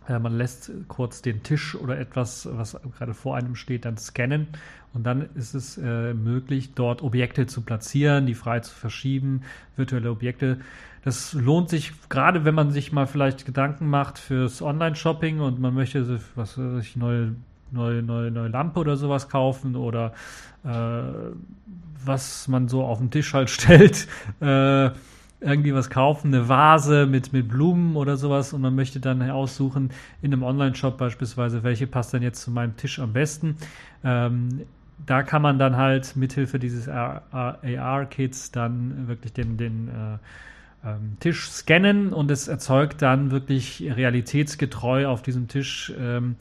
Äh, 0.09 0.17
man 0.17 0.35
lässt 0.35 0.71
kurz 0.87 1.21
den 1.21 1.43
Tisch 1.43 1.75
oder 1.75 1.99
etwas, 1.99 2.49
was 2.51 2.75
gerade 2.97 3.13
vor 3.13 3.35
einem 3.37 3.53
steht, 3.53 3.85
dann 3.85 3.97
scannen 3.97 4.47
und 4.95 5.03
dann 5.03 5.29
ist 5.35 5.53
es 5.53 5.77
äh, 5.77 6.15
möglich, 6.15 6.73
dort 6.73 7.03
Objekte 7.03 7.45
zu 7.45 7.61
platzieren, 7.61 8.25
die 8.25 8.33
frei 8.33 8.61
zu 8.61 8.73
verschieben, 8.73 9.43
virtuelle 9.75 10.09
Objekte. 10.09 10.57
Das 11.03 11.33
lohnt 11.33 11.69
sich 11.69 11.93
gerade, 12.09 12.45
wenn 12.45 12.55
man 12.55 12.71
sich 12.71 12.91
mal 12.91 13.05
vielleicht 13.05 13.45
Gedanken 13.45 13.87
macht 13.91 14.17
fürs 14.17 14.63
Online-Shopping 14.63 15.39
und 15.39 15.59
man 15.59 15.75
möchte 15.75 16.19
was 16.33 16.57
weiß 16.57 16.83
ich, 16.83 16.95
neue 16.95 17.35
neue, 17.71 18.01
neue, 18.01 18.31
neue 18.31 18.49
Lampe 18.49 18.79
oder 18.79 18.97
sowas 18.97 19.29
kaufen 19.29 19.75
oder 19.75 20.13
äh, 20.63 21.01
was 22.03 22.47
man 22.47 22.67
so 22.67 22.83
auf 22.83 22.99
den 22.99 23.11
Tisch 23.11 23.33
halt 23.33 23.49
stellt. 23.51 24.07
Äh, 24.39 24.91
irgendwie 25.41 25.73
was 25.73 25.89
kaufen, 25.89 26.33
eine 26.33 26.47
Vase 26.49 27.05
mit, 27.05 27.33
mit 27.33 27.47
Blumen 27.49 27.95
oder 27.95 28.17
sowas 28.17 28.53
und 28.53 28.61
man 28.61 28.73
möchte 28.73 28.99
dann 28.99 29.29
aussuchen 29.29 29.91
in 30.21 30.33
einem 30.33 30.43
Online-Shop 30.43 30.97
beispielsweise, 30.97 31.61
welche 31.63 31.87
passt 31.87 32.13
denn 32.13 32.23
jetzt 32.23 32.41
zu 32.41 32.51
meinem 32.51 32.77
Tisch 32.77 32.99
am 32.99 33.13
besten. 33.13 33.57
Ähm, 34.03 34.61
da 35.05 35.23
kann 35.23 35.41
man 35.41 35.59
dann 35.59 35.75
halt 35.75 36.15
mithilfe 36.15 36.57
dieses 36.57 36.87
AR-Kits 36.87 38.51
dann 38.51 39.07
wirklich 39.07 39.33
den, 39.33 39.57
den 39.57 39.89
äh, 39.89 40.89
ähm, 40.89 41.17
Tisch 41.19 41.49
scannen 41.49 42.13
und 42.13 42.31
es 42.31 42.47
erzeugt 42.47 43.01
dann 43.01 43.29
wirklich 43.29 43.83
realitätsgetreu 43.95 45.07
auf 45.07 45.21
diesem 45.21 45.47
Tisch 45.47 45.93
ähm, 45.99 46.37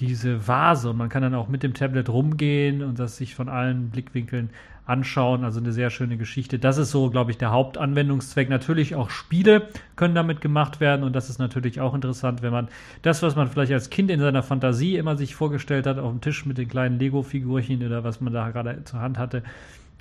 diese 0.00 0.46
Vase 0.46 0.90
und 0.90 0.96
man 0.96 1.08
kann 1.08 1.22
dann 1.22 1.34
auch 1.34 1.48
mit 1.48 1.62
dem 1.62 1.74
Tablet 1.74 2.08
rumgehen 2.08 2.82
und 2.82 2.98
das 2.98 3.16
sich 3.16 3.34
von 3.34 3.48
allen 3.48 3.90
Blickwinkeln 3.90 4.50
anschauen. 4.86 5.44
Also 5.44 5.60
eine 5.60 5.72
sehr 5.72 5.90
schöne 5.90 6.16
Geschichte. 6.16 6.58
Das 6.58 6.78
ist 6.78 6.90
so, 6.90 7.10
glaube 7.10 7.30
ich, 7.30 7.38
der 7.38 7.50
Hauptanwendungszweck. 7.50 8.48
Natürlich 8.48 8.94
auch 8.94 9.10
Spiele 9.10 9.68
können 9.96 10.14
damit 10.14 10.40
gemacht 10.40 10.80
werden 10.80 11.02
und 11.02 11.14
das 11.14 11.28
ist 11.28 11.38
natürlich 11.38 11.80
auch 11.80 11.94
interessant, 11.94 12.42
wenn 12.42 12.52
man 12.52 12.68
das, 13.02 13.22
was 13.22 13.36
man 13.36 13.48
vielleicht 13.48 13.72
als 13.72 13.90
Kind 13.90 14.10
in 14.10 14.20
seiner 14.20 14.42
Fantasie 14.42 14.96
immer 14.96 15.16
sich 15.16 15.34
vorgestellt 15.34 15.86
hat, 15.86 15.98
auf 15.98 16.10
dem 16.10 16.20
Tisch 16.20 16.46
mit 16.46 16.56
den 16.58 16.68
kleinen 16.68 16.98
Lego-Figurchen 16.98 17.84
oder 17.84 18.04
was 18.04 18.20
man 18.20 18.32
da 18.32 18.50
gerade 18.50 18.84
zur 18.84 19.00
Hand 19.00 19.18
hatte, 19.18 19.42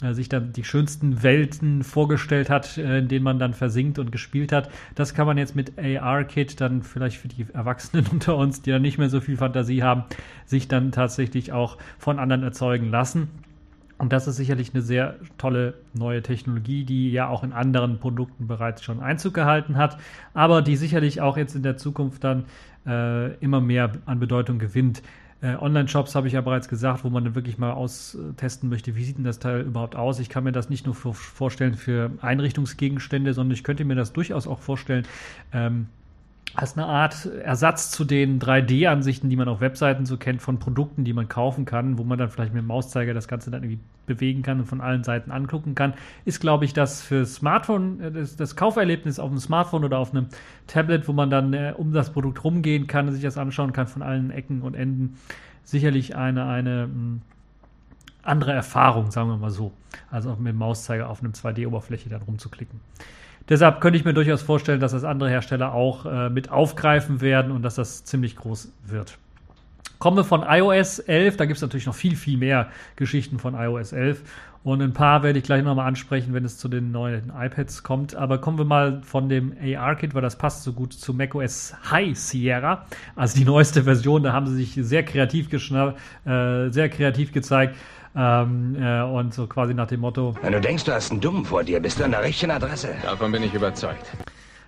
sich 0.02 0.28
dann 0.28 0.52
die 0.52 0.64
schönsten 0.64 1.24
Welten 1.24 1.84
vorgestellt 1.84 2.50
hat, 2.50 2.78
äh, 2.78 3.00
in 3.00 3.08
denen 3.08 3.24
man 3.24 3.40
dann 3.40 3.54
versinkt 3.54 3.98
und 3.98 4.12
gespielt 4.12 4.52
hat. 4.52 4.70
Das 4.94 5.14
kann 5.14 5.26
man 5.26 5.38
jetzt 5.38 5.56
mit 5.56 5.80
AR-Kit 5.80 6.60
dann 6.60 6.84
vielleicht 6.84 7.18
für 7.18 7.30
die 7.30 7.46
Erwachsenen 7.54 8.06
unter 8.12 8.36
uns, 8.36 8.62
die 8.62 8.72
dann 8.72 8.82
nicht 8.82 8.98
mehr 8.98 9.10
so 9.10 9.22
viel 9.22 9.38
Fantasie 9.38 9.84
haben, 9.84 10.04
sich 10.46 10.68
dann 10.68 10.92
tatsächlich 10.92 11.54
auch 11.54 11.78
von 11.98 12.20
anderen 12.20 12.44
erzeugen 12.44 12.90
lassen. 12.90 13.30
Und 13.98 14.12
das 14.12 14.28
ist 14.28 14.36
sicherlich 14.36 14.74
eine 14.74 14.82
sehr 14.82 15.16
tolle 15.38 15.76
neue 15.94 16.22
Technologie, 16.22 16.84
die 16.84 17.12
ja 17.12 17.30
auch 17.30 17.44
in 17.44 17.54
anderen 17.54 18.00
Produkten 18.00 18.48
bereits 18.48 18.84
schon 18.84 19.00
Einzug 19.00 19.34
gehalten 19.34 19.78
hat, 19.78 19.98
aber 20.34 20.62
die 20.62 20.76
sicherlich 20.76 21.22
auch 21.22 21.38
jetzt 21.38 21.56
in 21.56 21.64
der 21.64 21.78
Zukunft 21.78 22.26
dann 22.26 22.44
äh, 22.86 23.34
immer 23.36 23.62
mehr 23.62 23.94
an 24.06 24.20
Bedeutung 24.20 24.60
gewinnt. 24.60 25.02
Äh, 25.46 25.58
Online-Shops 25.58 26.16
habe 26.16 26.26
ich 26.26 26.34
ja 26.34 26.42
bereits 26.42 26.68
gesagt, 26.70 27.04
wo 27.04 27.10
man 27.12 27.24
dann 27.24 27.36
wirklich 27.36 27.60
mal 27.60 27.72
austesten 27.72 28.68
möchte, 28.68 28.96
wie 28.96 29.04
sieht 29.04 29.18
denn 29.18 29.24
das 29.24 29.38
Teil 29.38 29.62
überhaupt 29.62 29.96
aus. 29.96 30.20
Ich 30.20 30.28
kann 30.30 30.44
mir 30.44 30.52
das 30.52 30.72
nicht 30.72 30.88
nur 30.88 30.96
vorstellen 30.96 31.76
für 31.76 32.10
Einrichtungsgegenstände, 32.22 33.32
sondern 33.36 33.54
ich 33.54 33.64
könnte 33.64 33.86
mir 33.86 33.94
das 33.94 34.12
durchaus 34.12 34.48
auch 34.48 34.60
vorstellen, 34.60 35.06
ähm, 35.54 35.88
als 36.56 36.78
eine 36.78 36.86
Art 36.86 37.26
Ersatz 37.26 37.92
zu 37.92 38.06
den 38.06 38.40
3D-Ansichten, 38.40 39.30
die 39.30 39.36
man 39.36 39.48
auf 39.48 39.60
Webseiten 39.60 40.06
so 40.06 40.18
kennt, 40.18 40.42
von 40.42 40.58
Produkten, 40.58 41.04
die 41.04 41.14
man 41.14 41.28
kaufen 41.28 41.66
kann, 41.66 41.98
wo 41.98 42.04
man 42.04 42.18
dann 42.18 42.30
vielleicht 42.30 42.54
mit 42.54 42.64
dem 42.64 42.68
Mauszeiger 42.68 43.14
das 43.14 43.28
Ganze 43.28 43.52
dann 43.52 43.64
irgendwie 43.64 43.84
bewegen 44.06 44.42
kann 44.42 44.60
und 44.60 44.66
von 44.66 44.82
allen 44.82 45.04
Seiten 45.04 45.32
angucken 45.32 45.76
kann, 45.76 45.94
ist, 46.24 46.40
glaube 46.40 46.66
ich, 46.66 46.74
das 46.74 47.02
für 47.02 47.26
Smartphone, 47.26 48.00
äh, 48.00 48.12
das, 48.12 48.36
das, 48.36 48.56
Kauferlebnis 48.56 49.20
auf 49.20 49.30
einem 49.30 49.40
Smartphone 49.40 49.84
oder 49.84 49.98
auf 49.98 50.12
einem 50.12 50.28
Tablet, 50.68 51.08
wo 51.08 51.14
man 51.14 51.30
dann 51.30 51.54
äh, 51.54 51.74
um 51.76 51.92
das 51.92 52.12
Produkt 52.12 52.44
rumgehen 52.44 52.88
kann 52.88 53.12
sich 53.12 53.22
das 53.22 53.38
anschauen 53.38 53.74
kann 53.74 53.88
von 53.88 54.02
allen 54.02 54.32
Ecken 54.32 54.62
und 54.62 54.76
Enden, 54.76 55.18
sicherlich 55.64 56.16
eine, 56.16 56.46
eine 56.46 56.84
hm, 56.84 57.22
andere 58.24 58.54
Erfahrung, 58.54 59.12
sagen 59.12 59.30
wir 59.30 59.38
mal 59.38 59.52
so, 59.52 59.72
als 60.10 60.26
auch 60.26 60.38
mit 60.38 60.54
dem 60.54 60.58
Mauszeiger 60.58 61.10
auf 61.10 61.22
einem 61.22 61.34
2D-Oberfläche 61.34 62.10
dann 62.10 62.22
rumzuklicken. 62.22 62.80
Deshalb 63.50 63.80
könnte 63.82 63.98
ich 63.98 64.06
mir 64.06 64.14
durchaus 64.14 64.42
vorstellen, 64.42 64.80
dass 64.80 64.92
das 64.92 65.04
andere 65.04 65.30
Hersteller 65.30 65.74
auch 65.74 66.06
äh, 66.06 66.30
mit 66.30 66.50
aufgreifen 66.50 67.22
werden 67.22 67.52
und 67.52 67.62
dass 67.62 67.76
das 67.76 68.04
ziemlich 68.04 68.36
groß 68.36 68.72
wird. 68.86 69.18
Kommen 70.00 70.18
wir 70.18 70.24
von 70.24 70.44
iOS 70.44 71.00
11, 71.00 71.38
da 71.38 71.46
gibt 71.46 71.58
es 71.58 71.62
natürlich 71.62 71.86
noch 71.86 71.96
viel, 71.96 72.16
viel 72.16 72.38
mehr 72.38 72.70
Geschichten 72.96 73.40
von 73.40 73.54
iOS 73.54 73.94
11 73.94 74.24
und 74.66 74.82
ein 74.82 74.94
paar 74.94 75.22
werde 75.22 75.38
ich 75.38 75.46
gleich 75.46 75.64
nochmal 75.64 75.88
ansprechen, 75.88 76.34
wenn 76.34 76.44
es 76.44 76.58
zu 76.58 76.68
den 76.68 76.92
neuen 76.92 77.32
iPads 77.38 77.84
kommt. 77.84 78.16
Aber 78.16 78.40
kommen 78.40 78.58
wir 78.58 78.66
mal 78.66 79.04
von 79.04 79.30
dem 79.30 79.56
AR-Kit, 79.62 80.16
weil 80.16 80.24
das 80.24 80.40
passt 80.40 80.64
so 80.64 80.74
gut 80.74 80.92
zu 80.92 81.14
macOS 81.14 81.76
High 81.92 82.18
Sierra, 82.18 82.88
also 83.16 83.38
die 83.38 83.46
neueste 83.46 83.84
Version. 83.84 84.24
Da 84.24 84.34
haben 84.34 84.48
sie 84.48 84.56
sich 84.56 84.74
sehr 84.74 85.04
kreativ, 85.04 85.54
äh, 85.54 86.70
sehr 86.70 86.90
kreativ 86.90 87.32
gezeigt 87.32 87.76
ähm, 88.16 88.76
äh, 88.80 89.02
und 89.02 89.34
so 89.34 89.48
quasi 89.48 89.74
nach 89.74 89.88
dem 89.88 90.02
Motto. 90.02 90.36
Wenn 90.42 90.54
du 90.54 90.62
denkst, 90.62 90.86
du 90.86 90.94
hast 90.94 91.12
einen 91.12 91.22
Dummen 91.22 91.46
vor 91.46 91.64
dir, 91.64 91.80
bist 91.80 92.00
du 92.00 92.06
an 92.06 92.12
der 92.12 92.24
richtigen 92.24 92.52
Adresse. 92.52 92.96
Davon 93.04 93.32
bin 93.32 93.44
ich 93.44 93.54
überzeugt. 93.54 94.12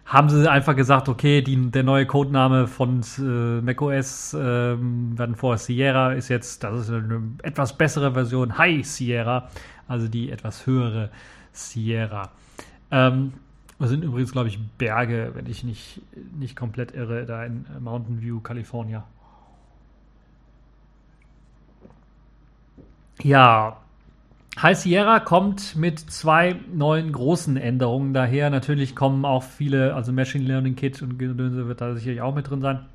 Haben 0.05 0.29
sie 0.29 0.49
einfach 0.49 0.75
gesagt, 0.75 1.09
okay, 1.09 1.41
die, 1.41 1.69
der 1.69 1.83
neue 1.83 2.05
Codename 2.05 2.67
von 2.67 3.01
äh, 3.17 3.61
macOS 3.61 4.33
äh, 4.33 4.37
werden 4.39 5.35
vor 5.35 5.57
Sierra 5.57 6.13
ist 6.13 6.29
jetzt, 6.29 6.63
das 6.63 6.81
ist 6.81 6.89
eine 6.89 7.21
etwas 7.43 7.77
bessere 7.77 8.13
Version, 8.13 8.57
High 8.57 8.85
Sierra, 8.85 9.49
also 9.87 10.07
die 10.07 10.31
etwas 10.31 10.65
höhere 10.65 11.09
Sierra. 11.51 12.31
Ähm, 12.89 13.33
das 13.79 13.89
sind 13.89 14.03
übrigens, 14.03 14.31
glaube 14.31 14.47
ich, 14.47 14.59
Berge, 14.77 15.31
wenn 15.35 15.45
ich 15.45 15.63
nicht, 15.63 16.01
nicht 16.39 16.55
komplett 16.55 16.95
irre, 16.95 17.25
da 17.25 17.43
in 17.43 17.65
Mountain 17.79 18.21
View, 18.21 18.39
California. 18.39 19.05
Ja, 23.23 23.77
High 24.61 24.77
Sierra 24.77 25.19
kommt 25.19 25.75
mit 25.75 25.99
zwei 25.99 26.55
neuen 26.73 27.11
großen 27.11 27.57
Änderungen 27.57 28.13
daher. 28.13 28.49
Natürlich 28.49 28.95
kommen 28.95 29.23
auch 29.25 29.43
viele, 29.43 29.93
also 29.93 30.11
Machine 30.11 30.45
Learning 30.45 30.75
Kit 30.75 31.01
und 31.01 31.19
Gedönse 31.19 31.67
wird 31.67 31.81
da 31.81 31.93
sicherlich 31.93 32.21
auch 32.21 32.33
mit 32.33 32.49
drin 32.49 32.61
sein. 32.61 32.85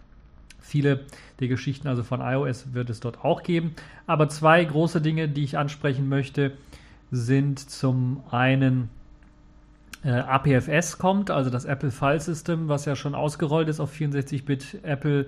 Viele 0.61 1.01
der 1.39 1.49
Geschichten 1.49 1.89
also 1.89 2.03
von 2.03 2.21
iOS 2.21 2.73
wird 2.73 2.91
es 2.91 3.01
dort 3.01 3.25
auch 3.25 3.43
geben. 3.43 3.75
Aber 4.07 4.29
zwei 4.29 4.65
große 4.65 5.01
Dinge, 5.01 5.29
die 5.29 5.45
ich 5.45 5.59
ansprechen 5.59 6.09
möchte, 6.09 6.53
sind 7.11 7.59
zum 7.59 8.23
einen 8.31 8.89
äh, 10.05 10.11
APFS 10.11 10.99
kommt, 10.99 11.31
also 11.31 11.51
das 11.51 11.65
Apple 11.65 11.91
File 11.91 12.21
System, 12.21 12.69
was 12.69 12.87
ja 12.87 12.97
schon 12.97 13.15
ausgerollt 13.15 13.69
ist 13.69 13.81
auf 13.81 13.93
64-Bit 13.93 14.81
Apple 14.83 15.27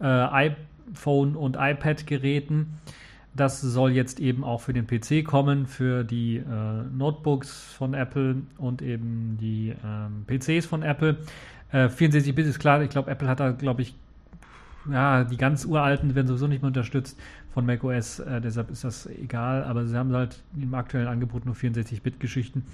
äh, 0.00 0.04
iPhone 0.04 1.36
und 1.36 1.56
iPad-Geräten. 1.56 2.78
Das 3.36 3.60
soll 3.60 3.92
jetzt 3.92 4.18
eben 4.18 4.44
auch 4.44 4.62
für 4.62 4.72
den 4.72 4.86
PC 4.86 5.24
kommen, 5.24 5.66
für 5.66 6.04
die 6.04 6.36
äh, 6.36 6.42
Notebooks 6.96 7.74
von 7.74 7.92
Apple 7.92 8.42
und 8.56 8.80
eben 8.80 9.36
die 9.38 9.74
ähm, 9.84 10.24
PCs 10.26 10.64
von 10.66 10.82
Apple. 10.82 11.18
Äh, 11.70 11.88
64-Bit 11.88 12.46
ist 12.46 12.58
klar, 12.58 12.82
ich 12.82 12.90
glaube, 12.90 13.10
Apple 13.10 13.28
hat 13.28 13.40
da, 13.40 13.50
glaube 13.50 13.82
ich, 13.82 13.94
ja, 14.90 15.24
die 15.24 15.36
ganz 15.36 15.64
uralten 15.64 16.14
werden 16.14 16.28
sowieso 16.28 16.46
nicht 16.46 16.62
mehr 16.62 16.68
unterstützt 16.68 17.18
von 17.52 17.66
macOS, 17.66 18.20
äh, 18.20 18.40
deshalb 18.40 18.70
ist 18.70 18.84
das 18.84 19.06
egal, 19.06 19.64
aber 19.64 19.86
sie 19.86 19.96
haben 19.96 20.12
halt 20.14 20.42
im 20.56 20.74
aktuellen 20.74 21.08
Angebot 21.08 21.44
nur 21.44 21.54
64-Bit-Geschichten. 21.54 22.64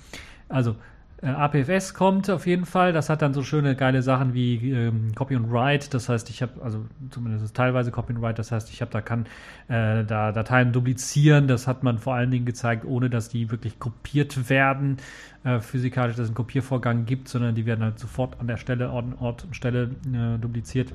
Also 0.49 0.77
äh, 1.23 1.29
APFS 1.29 1.95
kommt 1.95 2.29
auf 2.29 2.47
jeden 2.47 2.67
Fall. 2.67 2.93
Das 2.93 3.09
hat 3.09 3.23
dann 3.23 3.33
so 3.33 3.43
schöne 3.43 3.77
geile 3.77 4.03
Sachen 4.03 4.35
wie 4.35 4.73
ähm, 4.73 5.15
Copy 5.15 5.37
and 5.37 5.51
Write. 5.51 5.89
Das 5.91 6.09
heißt, 6.09 6.29
ich 6.31 6.43
habe 6.43 6.61
also 6.63 6.85
zumindest 7.11 7.55
teilweise 7.55 7.91
Copy 7.91 8.13
and 8.13 8.23
Write. 8.23 8.35
Das 8.35 8.53
heißt, 8.53 8.71
ich 8.71 8.81
habe 8.81 8.91
da 8.91 9.01
kann 9.01 9.27
äh, 9.69 10.05
da 10.05 10.33
Dateien 10.33 10.73
duplizieren. 10.73 11.49
Das 11.49 11.67
hat 11.67 11.83
man 11.83 11.99
vor 11.99 12.15
allen 12.15 12.31
Dingen 12.31 12.45
gezeigt, 12.45 12.85
ohne 12.85 13.09
dass 13.09 13.29
die 13.29 13.51
wirklich 13.51 13.79
kopiert 13.79 14.51
werden 14.51 14.99
äh, 15.45 15.61
physikalisch, 15.61 16.17
dass 16.17 16.25
es 16.25 16.29
einen 16.31 16.35
Kopiervorgang 16.35 17.05
gibt, 17.05 17.29
sondern 17.29 17.55
die 17.55 17.67
werden 17.67 17.85
halt 17.85 17.99
sofort 17.99 18.39
an 18.41 18.47
der 18.47 18.57
Stelle 18.57 18.91
Ort, 18.91 19.07
Ort 19.21 19.45
und 19.45 19.57
Stelle 19.57 19.91
äh, 20.13 20.39
dupliziert. 20.39 20.93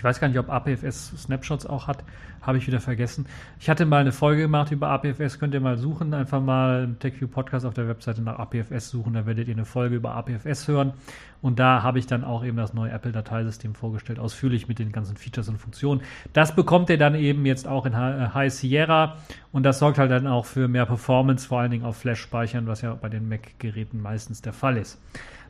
Ich 0.00 0.04
weiß 0.04 0.18
gar 0.18 0.28
nicht, 0.28 0.38
ob 0.38 0.48
APFS 0.48 1.12
Snapshots 1.24 1.66
auch 1.66 1.86
hat. 1.86 2.02
Habe 2.40 2.56
ich 2.56 2.66
wieder 2.66 2.80
vergessen. 2.80 3.26
Ich 3.58 3.68
hatte 3.68 3.84
mal 3.84 4.00
eine 4.00 4.12
Folge 4.12 4.40
gemacht 4.40 4.72
über 4.72 4.88
APFS. 4.88 5.38
Könnt 5.38 5.52
ihr 5.52 5.60
mal 5.60 5.76
suchen. 5.76 6.14
Einfach 6.14 6.40
mal 6.40 6.84
im 6.84 6.98
TechView 6.98 7.28
Podcast 7.28 7.66
auf 7.66 7.74
der 7.74 7.86
Webseite 7.86 8.22
nach 8.22 8.38
APFS 8.38 8.88
suchen. 8.88 9.12
Da 9.12 9.26
werdet 9.26 9.48
ihr 9.48 9.54
eine 9.54 9.66
Folge 9.66 9.96
über 9.96 10.14
APFS 10.14 10.68
hören. 10.68 10.94
Und 11.42 11.58
da 11.58 11.82
habe 11.82 11.98
ich 11.98 12.06
dann 12.06 12.24
auch 12.24 12.42
eben 12.42 12.56
das 12.56 12.72
neue 12.72 12.90
Apple-Dateisystem 12.92 13.74
vorgestellt. 13.74 14.18
Ausführlich 14.18 14.68
mit 14.68 14.78
den 14.78 14.90
ganzen 14.90 15.18
Features 15.18 15.50
und 15.50 15.58
Funktionen. 15.58 16.00
Das 16.32 16.56
bekommt 16.56 16.88
ihr 16.88 16.96
dann 16.96 17.14
eben 17.14 17.44
jetzt 17.44 17.68
auch 17.68 17.84
in 17.84 17.92
äh, 17.92 18.28
High 18.32 18.50
Sierra. 18.50 19.18
Und 19.52 19.64
das 19.64 19.80
sorgt 19.80 19.98
halt 19.98 20.10
dann 20.10 20.26
auch 20.26 20.46
für 20.46 20.66
mehr 20.66 20.86
Performance, 20.86 21.46
vor 21.46 21.60
allen 21.60 21.72
Dingen 21.72 21.84
auf 21.84 21.98
Flash-Speichern, 21.98 22.66
was 22.66 22.80
ja 22.80 22.94
bei 22.94 23.10
den 23.10 23.28
Mac-Geräten 23.28 24.00
meistens 24.00 24.40
der 24.40 24.54
Fall 24.54 24.78
ist. 24.78 24.98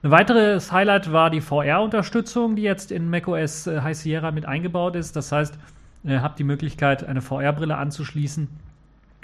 Ein 0.02 0.12
weiteres 0.12 0.72
Highlight 0.72 1.12
war 1.12 1.28
die 1.28 1.42
VR-Unterstützung, 1.42 2.56
die 2.56 2.62
jetzt 2.62 2.90
in 2.90 3.10
macOS 3.10 3.66
äh, 3.66 3.82
High 3.82 3.96
Sierra 3.96 4.30
mit 4.30 4.46
eingebaut 4.46 4.96
ist. 4.96 5.14
Das 5.14 5.30
heißt, 5.30 5.58
ihr 6.04 6.22
habt 6.22 6.38
die 6.38 6.44
Möglichkeit, 6.44 7.04
eine 7.04 7.20
VR-Brille 7.20 7.76
anzuschließen 7.76 8.48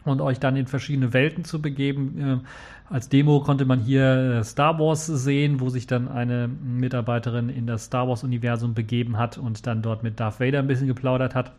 und 0.05 0.21
euch 0.21 0.39
dann 0.39 0.55
in 0.55 0.67
verschiedene 0.67 1.15
Welten 1.15 1.45
zu 1.45 1.63
begeben. 1.63 2.43
Äh, 2.45 2.93
als 2.93 3.09
Demo 3.09 3.41
konnte 3.41 3.65
man 3.65 3.81
hier 3.81 4.41
äh, 4.41 4.45
Star 4.45 4.79
Wars 4.79 5.07
sehen, 5.07 5.61
wo 5.61 5.71
sich 5.71 5.87
dann 5.87 6.09
eine 6.09 6.47
Mitarbeiterin 6.47 7.49
in 7.49 7.67
das 7.67 7.87
Star 7.87 8.07
Wars-Universum 8.07 8.75
begeben 8.75 9.17
hat 9.17 9.39
und 9.39 9.67
dann 9.67 9.81
dort 9.81 10.03
mit 10.03 10.21
Darth 10.21 10.41
Vader 10.41 10.59
ein 10.59 10.67
bisschen 10.67 10.89
geplaudert 10.89 11.35
hat. 11.35 11.53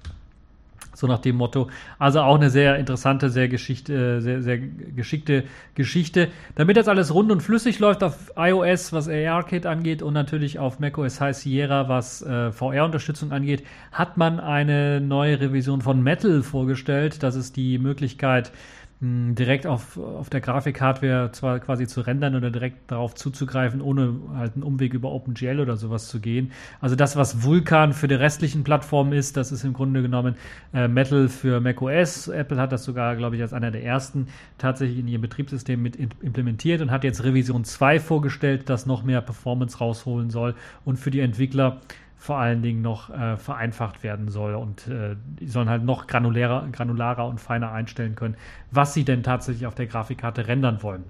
So 0.98 1.06
nach 1.06 1.20
dem 1.20 1.36
Motto. 1.36 1.70
Also 2.00 2.22
auch 2.22 2.38
eine 2.38 2.50
sehr 2.50 2.80
interessante, 2.80 3.30
sehr, 3.30 3.48
Geschichte, 3.48 4.20
sehr, 4.20 4.42
sehr 4.42 4.58
geschickte 4.58 5.44
Geschichte. 5.76 6.30
Damit 6.56 6.76
das 6.76 6.88
alles 6.88 7.14
rund 7.14 7.32
und 7.32 7.44
flüssig 7.44 7.78
läuft 7.78 8.02
auf 8.02 8.32
iOS, 8.36 8.94
was 8.94 9.08
AR-Kit 9.08 9.68
angeht 9.68 10.02
und 10.02 10.14
natürlich 10.14 10.58
auf 10.58 10.80
macOS 10.80 11.22
High 11.22 11.38
Sierra, 11.38 11.88
was 11.88 12.24
äh, 12.24 12.52
VR-Unterstützung 12.52 13.32
angeht, 13.32 13.64
hat 13.92 14.18
man 14.18 14.40
eine 14.40 15.00
neue 15.00 15.40
Revision 15.40 15.82
von 15.82 16.02
Metal 16.02 16.42
vorgestellt. 16.42 17.22
Das 17.22 17.36
ist 17.36 17.58
die 17.58 17.78
Möglichkeit, 17.78 18.52
direkt 19.00 19.68
auf, 19.68 19.98
auf 20.00 20.32
der 20.32 20.42
Grafikhardware 20.42 21.32
zwar 21.32 21.60
quasi 21.60 21.86
zu 21.86 22.02
rendern 22.02 22.36
oder 22.36 22.50
direkt 22.50 22.90
darauf 22.90 23.14
zuzugreifen, 23.14 23.80
ohne 23.80 24.16
halt 24.34 24.56
einen 24.56 24.64
Umweg 24.64 24.96
über 24.96 25.12
OpenGL 25.12 25.60
oder 25.60 25.78
sowas 25.78 26.08
zu 26.08 26.20
gehen. 26.20 26.52
Also 26.82 26.96
das, 26.96 27.16
was 27.16 27.44
Vulkan 27.44 27.94
für 27.94 28.08
die 28.08 28.16
restlichen 28.16 28.64
Plattformen 28.64 29.14
ist, 29.14 29.38
das 29.38 29.52
ist 29.52 29.64
im 29.64 29.74
Grunde 29.74 30.02
genommen 30.02 30.36
äh, 30.74 30.88
Metal 30.88 31.30
für 31.30 31.60
macOS. 31.60 32.28
Apple 32.28 32.58
hat 32.58 32.72
das 32.72 32.86
sogar, 32.86 33.16
glaube 33.16 33.36
ich, 33.36 33.44
als 33.44 33.54
einer 33.54 33.70
der 33.70 33.84
ersten 33.84 34.30
tatsächlich 34.58 34.98
in 34.98 35.08
ihr 35.08 35.22
Betriebssystem 35.22 35.80
mit 35.80 35.96
implementiert 35.96 36.82
und 36.82 36.90
hat 36.90 37.04
jetzt 37.04 37.24
Revision 37.24 37.66
2 37.66 38.00
vorgestellt, 38.00 38.68
das 38.68 38.88
noch 38.88 39.04
mehr 39.04 39.22
Performance 39.22 39.78
rausholen 39.78 40.32
soll 40.32 40.56
und 40.86 40.98
für 40.98 41.12
die 41.12 41.20
Entwickler 41.20 41.82
vor 42.18 42.38
allen 42.38 42.62
Dingen 42.64 42.82
noch 42.82 43.10
äh, 43.10 43.38
vereinfacht 43.38 44.04
werden 44.04 44.30
soll 44.30 44.56
und 44.56 44.88
äh, 44.88 45.16
die 45.40 45.48
sollen 45.48 45.70
halt 45.70 45.84
noch 45.84 46.08
granularer, 46.08 46.68
granularer 46.72 47.28
und 47.28 47.40
feiner 47.40 47.72
einstellen 47.72 48.16
können, 48.16 48.36
was 48.72 48.94
sie 48.94 49.06
denn 49.06 49.24
tatsächlich 49.24 49.68
auf 49.68 49.76
der 49.76 49.86
Grafikkarte 49.86 50.48
rendern 50.48 50.82
wollen. 50.82 51.04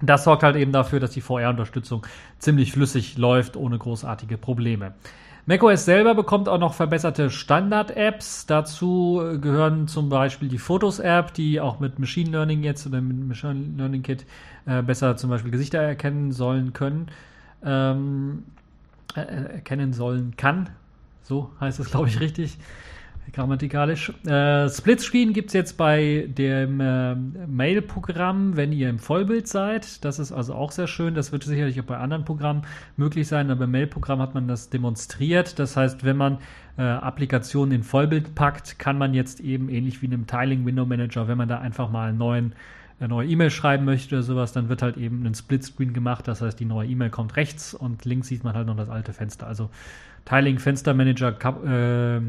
Das 0.00 0.24
sorgt 0.24 0.42
halt 0.42 0.56
eben 0.56 0.72
dafür, 0.72 1.00
dass 1.00 1.10
die 1.10 1.20
VR-Unterstützung 1.20 2.06
ziemlich 2.38 2.72
flüssig 2.72 3.18
läuft, 3.18 3.56
ohne 3.56 3.78
großartige 3.78 4.38
Probleme. 4.38 4.94
macOS 5.44 5.84
selber 5.84 6.14
bekommt 6.14 6.48
auch 6.48 6.58
noch 6.58 6.74
verbesserte 6.74 7.30
Standard-Apps. 7.30 8.46
Dazu 8.46 9.20
gehören 9.40 9.88
zum 9.88 10.08
Beispiel 10.08 10.48
die 10.48 10.58
Fotos-App, 10.58 11.34
die 11.34 11.60
auch 11.60 11.80
mit 11.80 11.98
Machine 11.98 12.30
Learning 12.30 12.62
jetzt 12.62 12.86
oder 12.86 13.00
mit 13.00 13.26
Machine 13.26 13.76
Learning 13.76 14.02
Kit 14.02 14.24
äh, 14.66 14.82
besser 14.82 15.16
zum 15.16 15.30
Beispiel 15.30 15.50
Gesichter 15.50 15.80
erkennen 15.80 16.30
sollen 16.30 16.72
können. 16.72 17.08
Ähm, 17.64 18.44
äh, 19.14 19.20
erkennen 19.20 19.92
sollen 19.92 20.34
kann. 20.36 20.70
So 21.22 21.50
heißt 21.60 21.80
es, 21.80 21.90
glaube 21.90 22.08
ich, 22.08 22.20
richtig 22.20 22.58
grammatikalisch. 23.32 24.12
Äh, 24.26 24.68
Splitscreen 24.68 25.32
gibt 25.32 25.48
es 25.48 25.52
jetzt 25.52 25.76
bei 25.76 26.28
dem 26.28 26.80
äh, 26.80 27.14
Mail-Programm, 27.14 28.56
wenn 28.56 28.72
ihr 28.72 28.88
im 28.88 28.98
Vollbild 28.98 29.48
seid. 29.48 30.04
Das 30.04 30.18
ist 30.18 30.32
also 30.32 30.54
auch 30.54 30.72
sehr 30.72 30.86
schön. 30.86 31.14
Das 31.14 31.32
wird 31.32 31.44
sicherlich 31.44 31.80
auch 31.80 31.84
bei 31.84 31.98
anderen 31.98 32.24
Programmen 32.24 32.62
möglich 32.96 33.28
sein, 33.28 33.50
aber 33.50 33.64
im 33.64 33.70
Mail-Programm 33.70 34.20
hat 34.20 34.34
man 34.34 34.48
das 34.48 34.70
demonstriert. 34.70 35.58
Das 35.58 35.76
heißt, 35.76 36.04
wenn 36.04 36.16
man 36.16 36.38
äh, 36.76 36.82
Applikationen 36.82 37.72
in 37.74 37.82
Vollbild 37.82 38.34
packt, 38.34 38.78
kann 38.78 38.98
man 38.98 39.14
jetzt 39.14 39.40
eben 39.40 39.68
ähnlich 39.68 40.00
wie 40.02 40.06
in 40.06 40.14
einem 40.14 40.26
Tiling 40.26 40.64
Window 40.64 40.86
Manager, 40.86 41.28
wenn 41.28 41.38
man 41.38 41.48
da 41.48 41.58
einfach 41.58 41.90
mal 41.90 42.08
einen 42.08 42.18
neuen 42.18 42.54
eine 43.00 43.08
neue 43.08 43.28
E-Mail 43.28 43.50
schreiben 43.50 43.84
möchte 43.84 44.16
oder 44.16 44.22
sowas, 44.22 44.52
dann 44.52 44.68
wird 44.68 44.82
halt 44.82 44.96
eben 44.96 45.24
ein 45.24 45.34
Splitscreen 45.34 45.92
gemacht. 45.92 46.26
Das 46.26 46.42
heißt, 46.42 46.58
die 46.58 46.64
neue 46.64 46.88
E-Mail 46.88 47.10
kommt 47.10 47.36
rechts 47.36 47.74
und 47.74 48.04
links 48.04 48.28
sieht 48.28 48.44
man 48.44 48.54
halt 48.54 48.66
noch 48.66 48.76
das 48.76 48.90
alte 48.90 49.12
Fenster. 49.12 49.46
Also 49.46 49.70
Tiling 50.24 50.58
Fenster 50.58 50.94
Manager 50.94 51.32
Kap 51.32 51.64
äh, 51.64 52.20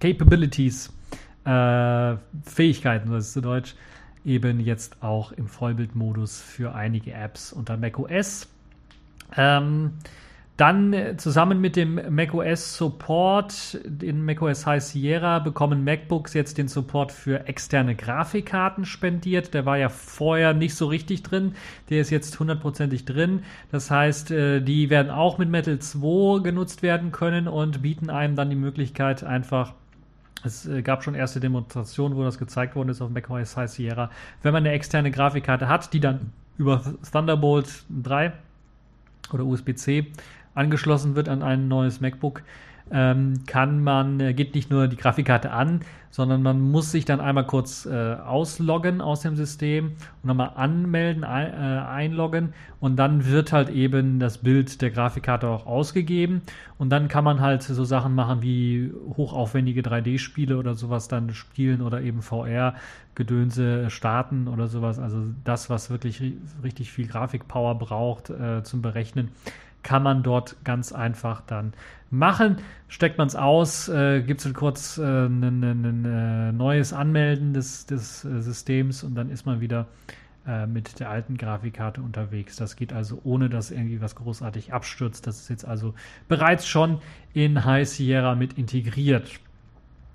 Capabilities, 0.00 0.92
äh, 1.44 2.16
Fähigkeiten, 2.44 3.10
das 3.10 3.26
ist 3.26 3.32
zu 3.34 3.42
Deutsch, 3.42 3.74
eben 4.24 4.60
jetzt 4.60 5.02
auch 5.02 5.32
im 5.32 5.46
Vollbildmodus 5.46 6.40
für 6.40 6.74
einige 6.74 7.12
Apps 7.12 7.52
unter 7.52 7.76
macOS. 7.76 8.48
Ähm, 9.36 9.92
dann 10.60 10.92
äh, 10.92 11.16
zusammen 11.16 11.60
mit 11.60 11.74
dem 11.74 11.98
macOS 12.14 12.76
Support 12.76 13.80
in 14.02 14.24
macOS 14.24 14.66
High 14.66 14.82
Sierra 14.82 15.38
bekommen 15.38 15.84
MacBooks 15.84 16.34
jetzt 16.34 16.58
den 16.58 16.68
Support 16.68 17.12
für 17.12 17.48
externe 17.48 17.94
Grafikkarten 17.94 18.84
spendiert. 18.84 19.54
Der 19.54 19.64
war 19.64 19.78
ja 19.78 19.88
vorher 19.88 20.52
nicht 20.52 20.74
so 20.74 20.86
richtig 20.86 21.22
drin. 21.22 21.54
Der 21.88 22.02
ist 22.02 22.10
jetzt 22.10 22.38
hundertprozentig 22.38 23.06
drin. 23.06 23.42
Das 23.72 23.90
heißt, 23.90 24.32
äh, 24.32 24.60
die 24.60 24.90
werden 24.90 25.10
auch 25.10 25.38
mit 25.38 25.48
Metal 25.48 25.78
2 25.78 26.42
genutzt 26.42 26.82
werden 26.82 27.10
können 27.10 27.48
und 27.48 27.80
bieten 27.80 28.10
einem 28.10 28.36
dann 28.36 28.50
die 28.50 28.56
Möglichkeit, 28.56 29.24
einfach 29.24 29.72
es 30.44 30.66
äh, 30.66 30.82
gab 30.82 31.02
schon 31.02 31.14
erste 31.14 31.40
Demonstrationen, 31.40 32.16
wo 32.18 32.22
das 32.22 32.38
gezeigt 32.38 32.76
worden 32.76 32.90
ist 32.90 33.00
auf 33.00 33.08
macOS 33.08 33.56
High 33.56 33.70
Sierra. 33.70 34.10
Wenn 34.42 34.52
man 34.52 34.64
eine 34.64 34.74
externe 34.74 35.10
Grafikkarte 35.10 35.68
hat, 35.68 35.92
die 35.94 36.00
dann 36.00 36.32
über 36.58 36.82
Thunderbolt 37.10 37.84
3 38.02 38.32
oder 39.32 39.44
USB-C 39.44 40.06
angeschlossen 40.54 41.14
wird 41.14 41.28
an 41.28 41.42
ein 41.42 41.68
neues 41.68 42.00
MacBook, 42.00 42.42
ähm, 42.92 43.44
kann 43.46 43.82
man, 43.82 44.18
äh, 44.20 44.34
geht 44.34 44.54
nicht 44.54 44.70
nur 44.70 44.88
die 44.88 44.96
Grafikkarte 44.96 45.52
an, 45.52 45.80
sondern 46.10 46.42
man 46.42 46.60
muss 46.60 46.90
sich 46.90 47.04
dann 47.04 47.20
einmal 47.20 47.46
kurz 47.46 47.86
äh, 47.86 48.14
ausloggen 48.14 49.00
aus 49.00 49.20
dem 49.20 49.36
System 49.36 49.92
und 50.22 50.24
nochmal 50.24 50.52
anmelden, 50.56 51.22
ein, 51.22 51.52
äh, 51.52 51.80
einloggen 51.86 52.52
und 52.80 52.96
dann 52.96 53.26
wird 53.26 53.52
halt 53.52 53.68
eben 53.68 54.18
das 54.18 54.38
Bild 54.38 54.82
der 54.82 54.90
Grafikkarte 54.90 55.46
auch 55.46 55.66
ausgegeben 55.66 56.42
und 56.78 56.90
dann 56.90 57.06
kann 57.06 57.22
man 57.22 57.40
halt 57.40 57.62
so 57.62 57.84
Sachen 57.84 58.14
machen 58.16 58.42
wie 58.42 58.92
hochaufwendige 59.16 59.82
3D-Spiele 59.82 60.58
oder 60.58 60.74
sowas 60.74 61.06
dann 61.06 61.32
spielen 61.32 61.82
oder 61.82 62.00
eben 62.00 62.22
VR-Gedönse 62.22 63.88
starten 63.88 64.48
oder 64.48 64.66
sowas. 64.66 64.98
Also 64.98 65.22
das, 65.44 65.70
was 65.70 65.90
wirklich 65.90 66.20
richtig 66.64 66.90
viel 66.90 67.06
Grafikpower 67.06 67.76
braucht 67.76 68.30
äh, 68.30 68.64
zum 68.64 68.82
Berechnen 68.82 69.28
kann 69.82 70.02
man 70.02 70.22
dort 70.22 70.56
ganz 70.64 70.92
einfach 70.92 71.40
dann 71.42 71.72
machen. 72.10 72.56
Steckt 72.88 73.18
man 73.18 73.28
es 73.28 73.36
aus, 73.36 73.88
äh, 73.88 74.22
gibt 74.22 74.44
es 74.44 74.52
kurz 74.54 74.98
äh, 74.98 75.02
ein, 75.02 75.62
ein, 75.62 76.04
äh, 76.04 76.52
neues 76.52 76.92
Anmelden 76.92 77.54
des, 77.54 77.86
des 77.86 78.24
äh, 78.24 78.40
Systems 78.42 79.04
und 79.04 79.14
dann 79.14 79.30
ist 79.30 79.46
man 79.46 79.60
wieder 79.60 79.86
äh, 80.46 80.66
mit 80.66 80.98
der 80.98 81.10
alten 81.10 81.36
Grafikkarte 81.36 82.00
unterwegs. 82.00 82.56
Das 82.56 82.74
geht 82.74 82.92
also 82.92 83.20
ohne, 83.24 83.48
dass 83.48 83.70
irgendwie 83.70 84.00
was 84.00 84.16
großartig 84.16 84.72
abstürzt. 84.72 85.26
Das 85.26 85.40
ist 85.40 85.50
jetzt 85.50 85.64
also 85.64 85.94
bereits 86.28 86.66
schon 86.66 87.00
in 87.32 87.64
High 87.64 87.88
Sierra 87.88 88.34
mit 88.34 88.54
integriert. 88.54 89.30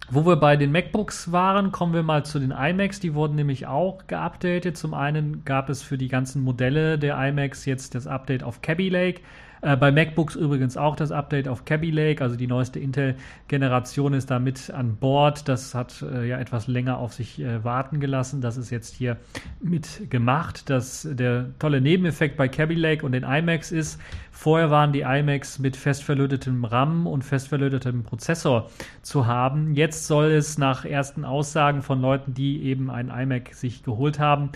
Wo 0.10 0.26
wir 0.26 0.36
bei 0.36 0.56
den 0.56 0.72
MacBooks 0.72 1.32
waren, 1.32 1.72
kommen 1.72 1.94
wir 1.94 2.04
mal 2.04 2.26
zu 2.26 2.40
den 2.40 2.52
iMacs. 2.52 3.00
Die 3.00 3.16
wurden 3.16 3.36
nämlich 3.36 3.66
auch 3.66 4.06
geupdatet. 4.06 4.78
Zum 4.78 4.94
einen 4.94 5.44
gab 5.46 5.70
es 5.70 5.82
für 5.82 5.98
die 5.98 6.10
ganzen 6.10 6.44
Modelle 6.44 7.00
der 7.00 7.18
iMacs 7.18 7.66
jetzt 7.66 7.96
das 7.96 8.06
Update 8.06 8.44
auf 8.44 8.62
Cabby 8.62 8.90
Lake. 8.90 9.22
Äh, 9.66 9.78
bei 9.78 9.92
MacBooks 9.92 10.36
übrigens 10.36 10.78
auch 10.78 10.96
das 10.96 11.12
Update 11.12 11.48
auf 11.48 11.66
Cabby 11.66 11.90
Lake, 11.90 12.24
also 12.24 12.36
die 12.36 12.46
neueste 12.46 12.80
Intel-Generation 12.80 14.14
ist 14.14 14.30
da 14.30 14.38
mit 14.38 14.70
an 14.70 14.98
Bord. 14.98 15.50
Das 15.50 15.74
hat 15.74 16.04
äh, 16.04 16.28
ja 16.28 16.38
etwas 16.38 16.68
länger 16.68 17.00
auf 17.00 17.16
sich 17.16 17.42
äh, 17.42 17.64
warten 17.64 18.00
gelassen. 18.00 18.42
Das 18.42 18.58
ist 18.58 18.70
jetzt 18.70 18.96
hier 18.96 19.18
mit 19.60 20.12
gemacht. 20.12 20.70
Das, 20.70 21.08
der 21.12 21.48
tolle 21.58 21.82
Nebeneffekt 21.82 22.38
bei 22.38 22.48
Cabby 22.48 22.76
Lake 22.76 23.04
und 23.04 23.14
den 23.14 23.24
iMacs 23.24 23.72
ist, 23.72 24.00
vorher 24.30 24.70
waren 24.70 24.94
die 24.94 25.02
iMacs 25.02 25.58
mit 25.58 25.76
festverlötetem 25.76 26.64
RAM 26.64 27.08
und 27.08 27.24
festverlötetem 27.24 28.04
Prozessor 28.04 28.70
zu 29.02 29.26
haben. 29.26 29.74
Jetzt 29.74 30.06
soll 30.06 30.26
es 30.26 30.60
nach 30.60 30.86
ersten 30.86 31.26
Aussagen 31.26 31.82
von 31.82 32.02
Leuten, 32.02 32.36
die 32.36 32.62
eben 32.62 32.92
einen 32.92 33.10
iMac 33.10 33.56
sich 33.56 33.82
geholt 33.82 34.20
haben, 34.20 34.52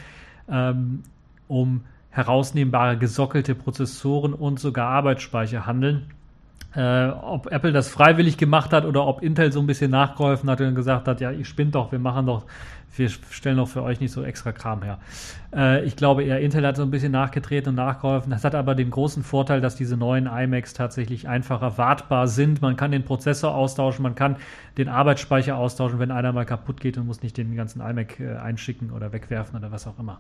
ähm, 0.48 1.02
um 1.48 1.82
herausnehmbare 2.12 2.98
gesockelte 2.98 3.56
Prozessoren 3.56 4.34
und 4.34 4.60
sogar 4.60 4.90
Arbeitsspeicher 4.90 5.66
handeln. 5.66 6.08
Äh, 6.76 7.08
ob 7.08 7.52
Apple 7.52 7.72
das 7.72 7.90
freiwillig 7.90 8.38
gemacht 8.38 8.74
hat 8.74 8.86
oder 8.86 9.08
ob 9.08 9.24
Intel 9.24 9.52
so 9.52 9.60
ein 9.60 9.66
bisschen 9.66 9.90
nachgeholfen 9.90 10.50
hat 10.50 10.62
und 10.62 10.76
gesagt 10.76 11.08
hat, 11.08 11.20
ja, 11.20 11.32
ihr 11.32 11.46
spinnt 11.46 11.74
doch, 11.74 11.92
wir 11.92 11.98
machen 11.98 12.28
doch, 12.28 12.46
wir 12.96 13.10
stellen 13.10 13.58
doch 13.58 13.68
für 13.68 13.82
euch 13.82 14.00
nicht 14.00 14.12
so 14.12 14.24
extra 14.24 14.52
Kram 14.52 14.84
her. 14.84 15.00
Äh, 15.52 15.84
ich 15.86 15.96
glaube 15.96 16.24
eher, 16.24 16.40
Intel 16.42 16.68
hat 16.68 16.76
so 16.76 16.84
ein 16.84 16.92
bisschen 16.92 17.12
nachgetreten 17.12 17.70
und 17.70 17.76
nachgeholfen. 17.76 18.30
Das 18.30 18.44
hat 18.44 18.54
aber 18.54 18.76
den 18.76 18.92
großen 18.92 19.24
Vorteil, 19.24 19.62
dass 19.62 19.78
diese 19.78 19.98
neuen 19.98 20.28
iMacs 20.28 20.74
tatsächlich 20.74 21.28
einfacher 21.28 21.80
wartbar 21.80 22.28
sind. 22.28 22.62
Man 22.62 22.76
kann 22.76 22.92
den 22.92 23.04
Prozessor 23.04 23.56
austauschen, 23.56 24.04
man 24.04 24.14
kann 24.14 24.36
den 24.78 24.90
Arbeitsspeicher 24.90 25.58
austauschen, 25.58 25.98
wenn 25.98 26.12
einer 26.12 26.34
mal 26.34 26.46
kaputt 26.46 26.82
geht 26.82 27.00
und 27.00 27.08
muss 27.08 27.24
nicht 27.24 27.38
den 27.38 27.56
ganzen 27.56 27.82
iMac 27.82 28.20
äh, 28.20 28.36
einschicken 28.36 28.92
oder 28.92 29.12
wegwerfen 29.12 29.58
oder 29.58 29.72
was 29.72 29.88
auch 29.88 29.98
immer. 29.98 30.20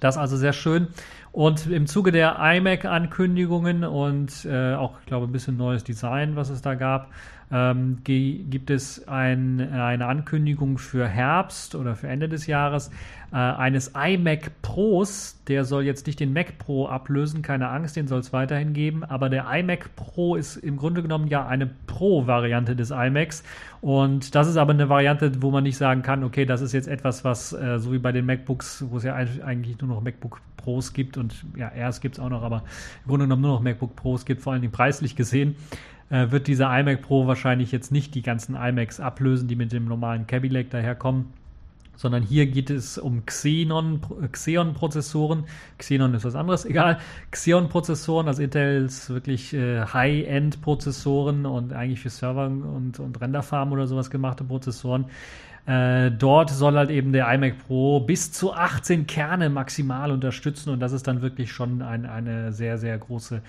Das 0.00 0.16
also 0.16 0.36
sehr 0.36 0.52
schön. 0.52 0.88
Und 1.32 1.66
im 1.66 1.86
Zuge 1.86 2.10
der 2.10 2.36
iMac-Ankündigungen 2.38 3.84
und 3.84 4.44
äh, 4.44 4.74
auch, 4.74 4.98
ich 5.00 5.06
glaube, 5.06 5.26
ein 5.26 5.32
bisschen 5.32 5.56
neues 5.56 5.84
Design, 5.84 6.36
was 6.36 6.48
es 6.50 6.62
da 6.62 6.74
gab, 6.74 7.10
ähm, 7.50 7.98
gibt 8.04 8.70
es 8.70 9.08
ein, 9.08 9.60
eine 9.72 10.06
Ankündigung 10.06 10.78
für 10.78 11.06
Herbst 11.06 11.74
oder 11.74 11.96
für 11.96 12.08
Ende 12.08 12.28
des 12.28 12.46
Jahres 12.46 12.90
äh, 13.32 13.36
eines 13.36 13.92
iMac 13.94 14.50
Pros. 14.60 15.38
Der 15.48 15.64
soll 15.64 15.84
jetzt 15.84 16.06
nicht 16.06 16.20
den 16.20 16.32
Mac 16.32 16.58
Pro 16.58 16.88
ablösen, 16.88 17.40
keine 17.40 17.68
Angst, 17.68 17.96
den 17.96 18.06
soll 18.06 18.20
es 18.20 18.32
weiterhin 18.32 18.74
geben. 18.74 19.02
Aber 19.02 19.30
der 19.30 19.46
iMac 19.50 19.96
Pro 19.96 20.36
ist 20.36 20.56
im 20.56 20.76
Grunde 20.76 21.02
genommen 21.02 21.28
ja 21.28 21.46
eine 21.46 21.66
Pro-Variante 21.86 22.76
des 22.76 22.90
iMacs. 22.90 23.42
Und 23.80 24.34
das 24.34 24.48
ist 24.48 24.56
aber 24.56 24.72
eine 24.72 24.88
Variante, 24.88 25.42
wo 25.42 25.50
man 25.50 25.64
nicht 25.64 25.76
sagen 25.76 26.02
kann, 26.02 26.24
okay, 26.24 26.44
das 26.44 26.60
ist 26.60 26.72
jetzt 26.72 26.88
etwas, 26.88 27.24
was 27.24 27.52
äh, 27.52 27.78
so 27.78 27.92
wie 27.92 27.98
bei 27.98 28.12
den 28.12 28.26
MacBooks, 28.26 28.84
wo 28.90 28.98
es 28.98 29.04
ja 29.04 29.14
eigentlich 29.14 29.80
nur 29.80 29.88
noch 29.88 30.02
MacBook 30.02 30.40
Pros 30.56 30.92
gibt 30.92 31.16
und 31.16 31.34
ja, 31.56 31.68
Airs 31.68 32.00
gibt 32.00 32.16
es 32.16 32.20
auch 32.20 32.28
noch, 32.28 32.42
aber 32.42 32.64
im 33.04 33.08
Grunde 33.08 33.24
genommen 33.24 33.42
nur 33.42 33.52
noch 33.52 33.62
MacBook 33.62 33.94
Pros 33.94 34.26
gibt, 34.26 34.42
vor 34.42 34.52
allem 34.52 34.70
preislich 34.70 35.16
gesehen 35.16 35.54
äh, 36.10 36.30
wird 36.30 36.46
dieser 36.46 36.76
iMac 36.78 37.02
Pro 37.02 37.26
wahrscheinlich 37.26 37.72
jetzt 37.72 37.92
nicht 37.92 38.14
die 38.14 38.22
ganzen 38.22 38.54
iMacs 38.54 39.00
ablösen, 39.00 39.48
die 39.48 39.56
mit 39.56 39.72
dem 39.72 39.86
normalen 39.86 40.26
Lake 40.28 40.68
daherkommen 40.70 41.26
sondern 41.98 42.22
hier 42.22 42.46
geht 42.46 42.70
es 42.70 42.96
um 42.96 43.26
Xenon, 43.26 44.00
Xeon-Prozessoren. 44.30 45.44
Xenon 45.78 46.14
ist 46.14 46.24
was 46.24 46.36
anderes, 46.36 46.64
egal. 46.64 46.98
Xeon-Prozessoren, 47.32 48.28
also 48.28 48.40
Intels 48.40 49.10
wirklich 49.10 49.52
äh, 49.52 49.80
High-End-Prozessoren 49.80 51.44
und 51.44 51.72
eigentlich 51.72 51.98
für 51.98 52.10
Server 52.10 52.46
und, 52.46 53.00
und 53.00 53.20
Renderfarmen 53.20 53.74
oder 53.74 53.88
sowas 53.88 54.10
gemachte 54.10 54.44
Prozessoren. 54.44 55.06
Äh, 55.68 56.12
dort 56.12 56.48
soll 56.48 56.76
halt 56.78 56.88
eben 56.88 57.12
der 57.12 57.30
iMac 57.30 57.58
Pro 57.66 58.00
bis 58.00 58.32
zu 58.32 58.54
18 58.54 59.06
Kerne 59.06 59.50
maximal 59.50 60.10
unterstützen 60.10 60.70
und 60.70 60.80
das 60.80 60.92
ist 60.92 61.06
dann 61.06 61.20
wirklich 61.20 61.52
schon 61.52 61.82
ein, 61.82 62.06
eine 62.06 62.54
sehr, 62.54 62.78
sehr 62.78 62.96
große 62.96 63.42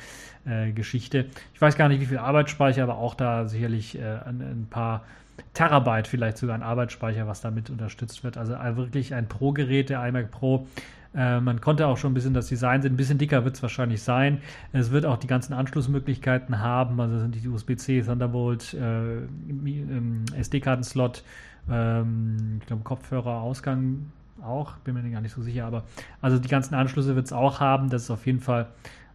äh, 0.45 0.71
Geschichte. 0.73 1.27
Ich 1.53 1.61
weiß 1.61 1.77
gar 1.77 1.87
nicht, 1.87 2.01
wie 2.01 2.05
viel 2.05 2.17
Arbeitsspeicher, 2.17 2.83
aber 2.83 2.97
auch 2.97 3.15
da 3.15 3.47
sicherlich 3.47 3.97
äh, 3.97 4.01
ein, 4.25 4.41
ein, 4.41 4.67
paar 4.69 5.05
Terabyte 5.53 6.09
vielleicht 6.09 6.37
sogar 6.37 6.55
an 6.55 6.61
Arbeitsspeicher, 6.61 7.25
was 7.25 7.39
damit 7.39 7.69
unterstützt 7.69 8.25
wird. 8.25 8.37
Also 8.37 8.53
wirklich 8.75 9.13
ein 9.13 9.29
Pro-Gerät, 9.29 9.89
der 9.89 10.05
iMac 10.05 10.29
Pro. 10.29 10.67
Äh, 11.15 11.39
man 11.39 11.61
konnte 11.61 11.87
auch 11.87 11.97
schon 11.97 12.11
ein 12.11 12.15
bisschen 12.15 12.33
das 12.33 12.47
Design 12.47 12.81
sehen. 12.81 12.93
Ein 12.93 12.97
bisschen 12.97 13.17
dicker 13.17 13.45
wird 13.45 13.55
es 13.55 13.61
wahrscheinlich 13.61 14.03
sein. 14.03 14.41
Es 14.73 14.91
wird 14.91 15.05
auch 15.05 15.17
die 15.17 15.27
ganzen 15.27 15.53
Anschlussmöglichkeiten 15.53 16.59
haben. 16.59 16.99
Also 16.99 17.17
sind 17.17 17.33
die 17.35 17.47
USB-C, 17.47 18.01
Thunderbolt, 18.01 18.73
äh, 18.73 19.19
ähm, 19.19 20.25
SD-Karten-Slot, 20.37 21.23
ähm, 21.69 22.57
ich 22.59 22.67
glaube, 22.67 22.83
Kopfhörer-Ausgang 22.83 24.11
auch, 24.43 24.77
bin 24.77 24.93
mir 24.93 25.09
gar 25.09 25.21
nicht 25.21 25.33
so 25.33 25.41
sicher, 25.41 25.65
aber 25.65 25.83
also 26.21 26.39
die 26.39 26.47
ganzen 26.47 26.73
Anschlüsse 26.75 27.15
wird 27.15 27.25
es 27.25 27.33
auch 27.33 27.59
haben. 27.59 27.89
Das 27.89 28.03
ist 28.03 28.11
auf 28.11 28.25
jeden 28.25 28.39
Fall 28.39 28.67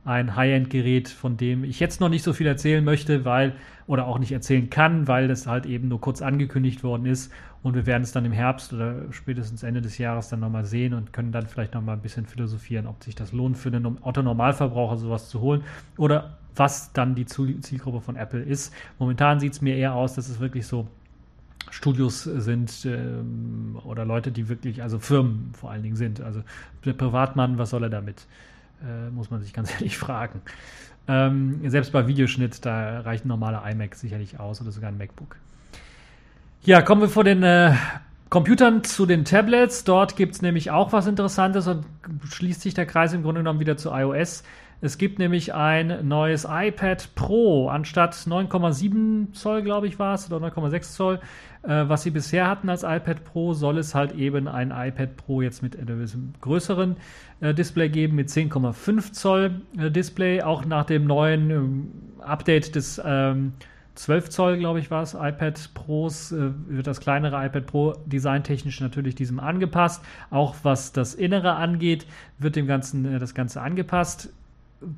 ein 0.05 0.37
High-End-Gerät, 0.37 1.09
von 1.09 1.37
dem 1.37 1.65
ich 1.65 1.81
jetzt 1.81 2.01
noch 2.01 2.11
nicht 2.11 2.23
so 2.23 2.35
viel 2.35 2.47
erzählen 2.47 2.85
möchte, 2.85 3.25
weil 3.25 3.55
oder 3.87 4.07
auch 4.07 4.19
nicht 4.19 4.33
erzählen 4.33 4.69
kann, 4.69 5.09
weil 5.09 5.29
das 5.29 5.47
halt 5.47 5.67
eben 5.67 5.89
nur 5.89 6.01
kurz 6.01 6.21
angekündigt 6.21 6.85
worden 6.85 7.07
ist 7.07 7.33
und 7.63 7.75
wir 7.75 7.87
werden 7.87 8.03
es 8.03 8.13
dann 8.13 8.27
im 8.27 8.33
Herbst 8.33 8.75
oder 8.75 9.11
spätestens 9.11 9.63
Ende 9.63 9.81
des 9.81 9.97
Jahres 9.97 10.29
dann 10.29 10.41
nochmal 10.41 10.67
sehen 10.67 10.93
und 10.93 11.15
können 11.15 11.33
dann 11.33 11.47
vielleicht 11.47 11.73
nochmal 11.73 11.97
ein 11.97 12.03
bisschen 12.03 12.27
philosophieren, 12.27 12.87
ob 12.87 13.03
sich 13.03 13.15
das 13.15 13.33
lohnt 13.33 13.57
für 13.57 13.71
einen 13.71 13.99
Otto-Normalverbraucher 14.03 14.99
sowas 14.99 15.31
zu 15.31 15.41
holen 15.41 15.65
oder 15.97 16.37
was 16.55 16.93
dann 16.93 17.15
die 17.15 17.25
Zielgruppe 17.25 18.03
von 18.03 18.17
Apple 18.17 18.43
ist. 18.43 18.73
Momentan 18.99 19.41
sieht 19.41 19.55
es 19.55 19.63
mir 19.63 19.77
eher 19.77 19.95
aus, 19.95 20.15
dass 20.15 20.29
es 20.29 20.41
wirklich 20.41 20.67
so 20.67 20.87
Studios 21.75 22.23
sind 22.23 22.73
ähm, 22.85 23.77
oder 23.83 24.05
Leute, 24.05 24.31
die 24.31 24.49
wirklich, 24.49 24.81
also 24.81 25.01
Firmen 25.01 25.51
vor 25.59 25.73
allen 25.73 25.83
Dingen 25.83 25.97
sind. 25.97 26.21
Also 26.21 26.41
der 26.85 26.93
Privatmann, 26.93 27.59
was 27.59 27.71
soll 27.71 27.83
er 27.83 27.91
damit? 27.91 28.27
Äh, 28.81 29.11
muss 29.11 29.29
man 29.33 29.43
sich 29.43 29.53
ganz 29.53 29.73
ehrlich 29.75 29.99
fragen. 29.99 30.41
Ähm, 31.09 31.69
selbst 31.69 31.91
bei 31.91 32.07
Videoschnitt, 32.07 32.65
da 32.65 33.01
reicht 33.01 33.25
ein 33.25 33.29
normaler 33.29 33.69
iMac 33.69 33.97
sicherlich 33.97 34.39
aus 34.39 34.61
oder 34.61 34.71
sogar 34.71 34.91
ein 34.91 34.99
MacBook. 34.99 35.35
Ja, 36.63 36.81
kommen 36.81 37.01
wir 37.01 37.09
vor 37.09 37.25
den 37.25 37.43
äh, 37.43 37.75
Computern 38.31 38.85
zu 38.85 39.05
den 39.05 39.25
Tablets. 39.25 39.83
Dort 39.83 40.15
gibt 40.15 40.37
es 40.37 40.43
nämlich 40.43 40.71
auch 40.71 40.93
was 40.93 41.09
Interessantes 41.09 41.67
und 41.67 41.85
schließt 42.31 42.61
sich 42.61 42.75
der 42.75 42.87
Kreis 42.87 43.13
im 43.13 43.25
Grunde 43.25 43.41
genommen 43.41 43.59
wieder 43.59 43.77
zu 43.77 43.91
iOS. 43.91 44.45
Es 44.81 44.99
gibt 44.99 45.19
nämlich 45.19 45.55
ein 45.55 46.07
neues 46.07 46.47
iPad 46.49 47.15
Pro 47.15 47.69
anstatt 47.69 48.15
9,7 48.15 49.33
Zoll, 49.33 49.63
glaube 49.63 49.87
ich, 49.87 49.99
war 49.99 50.15
es, 50.15 50.31
oder 50.31 50.45
9,6 50.47 50.93
Zoll, 50.93 51.21
äh, 51.63 51.89
was 51.89 52.03
sie 52.03 52.11
bisher 52.11 52.49
hatten 52.49 52.69
als 52.69 52.83
iPad 52.83 53.25
Pro, 53.25 53.55
soll 53.55 53.79
es 53.79 53.95
halt 53.95 54.13
eben 54.13 54.49
ein 54.49 54.71
iPad 54.71 55.17
Pro 55.17 55.41
jetzt 55.43 55.63
mit 55.63 55.79
einem 55.79 56.35
größeren 56.41 56.97
äh, 57.41 57.55
Display 57.55 57.89
geben, 57.89 58.17
mit 58.17 58.29
10,5 58.29 59.13
Zoll 59.13 59.63
äh, 59.79 59.91
Display, 59.91 60.43
auch 60.43 60.65
nach 60.65 60.85
dem 60.85 61.07
neuen 61.07 61.51
ähm, 61.51 61.89
Update 62.21 62.75
des 62.75 63.01
ähm, 63.05 63.55
12 63.95 64.29
Zoll, 64.31 64.59
glaube 64.59 64.81
ich, 64.81 64.91
war 64.91 65.03
es, 65.03 65.15
iPad 65.15 65.71
Pros, 65.73 66.33
äh, 66.33 66.51
wird 66.67 66.87
das 66.87 67.01
kleinere 67.01 67.45
iPad 67.47 67.67
Pro 67.67 67.93
designtechnisch 68.07 68.81
natürlich 68.81 69.15
diesem 69.15 69.39
angepasst. 69.39 70.05
Auch 70.31 70.57
was 70.63 70.93
das 70.93 71.15
Innere 71.15 71.55
angeht, 71.55 72.07
wird 72.39 72.57
dem 72.57 72.67
Ganzen 72.67 73.05
äh, 73.05 73.19
das 73.19 73.35
Ganze 73.35 73.63
angepasst 73.63 74.31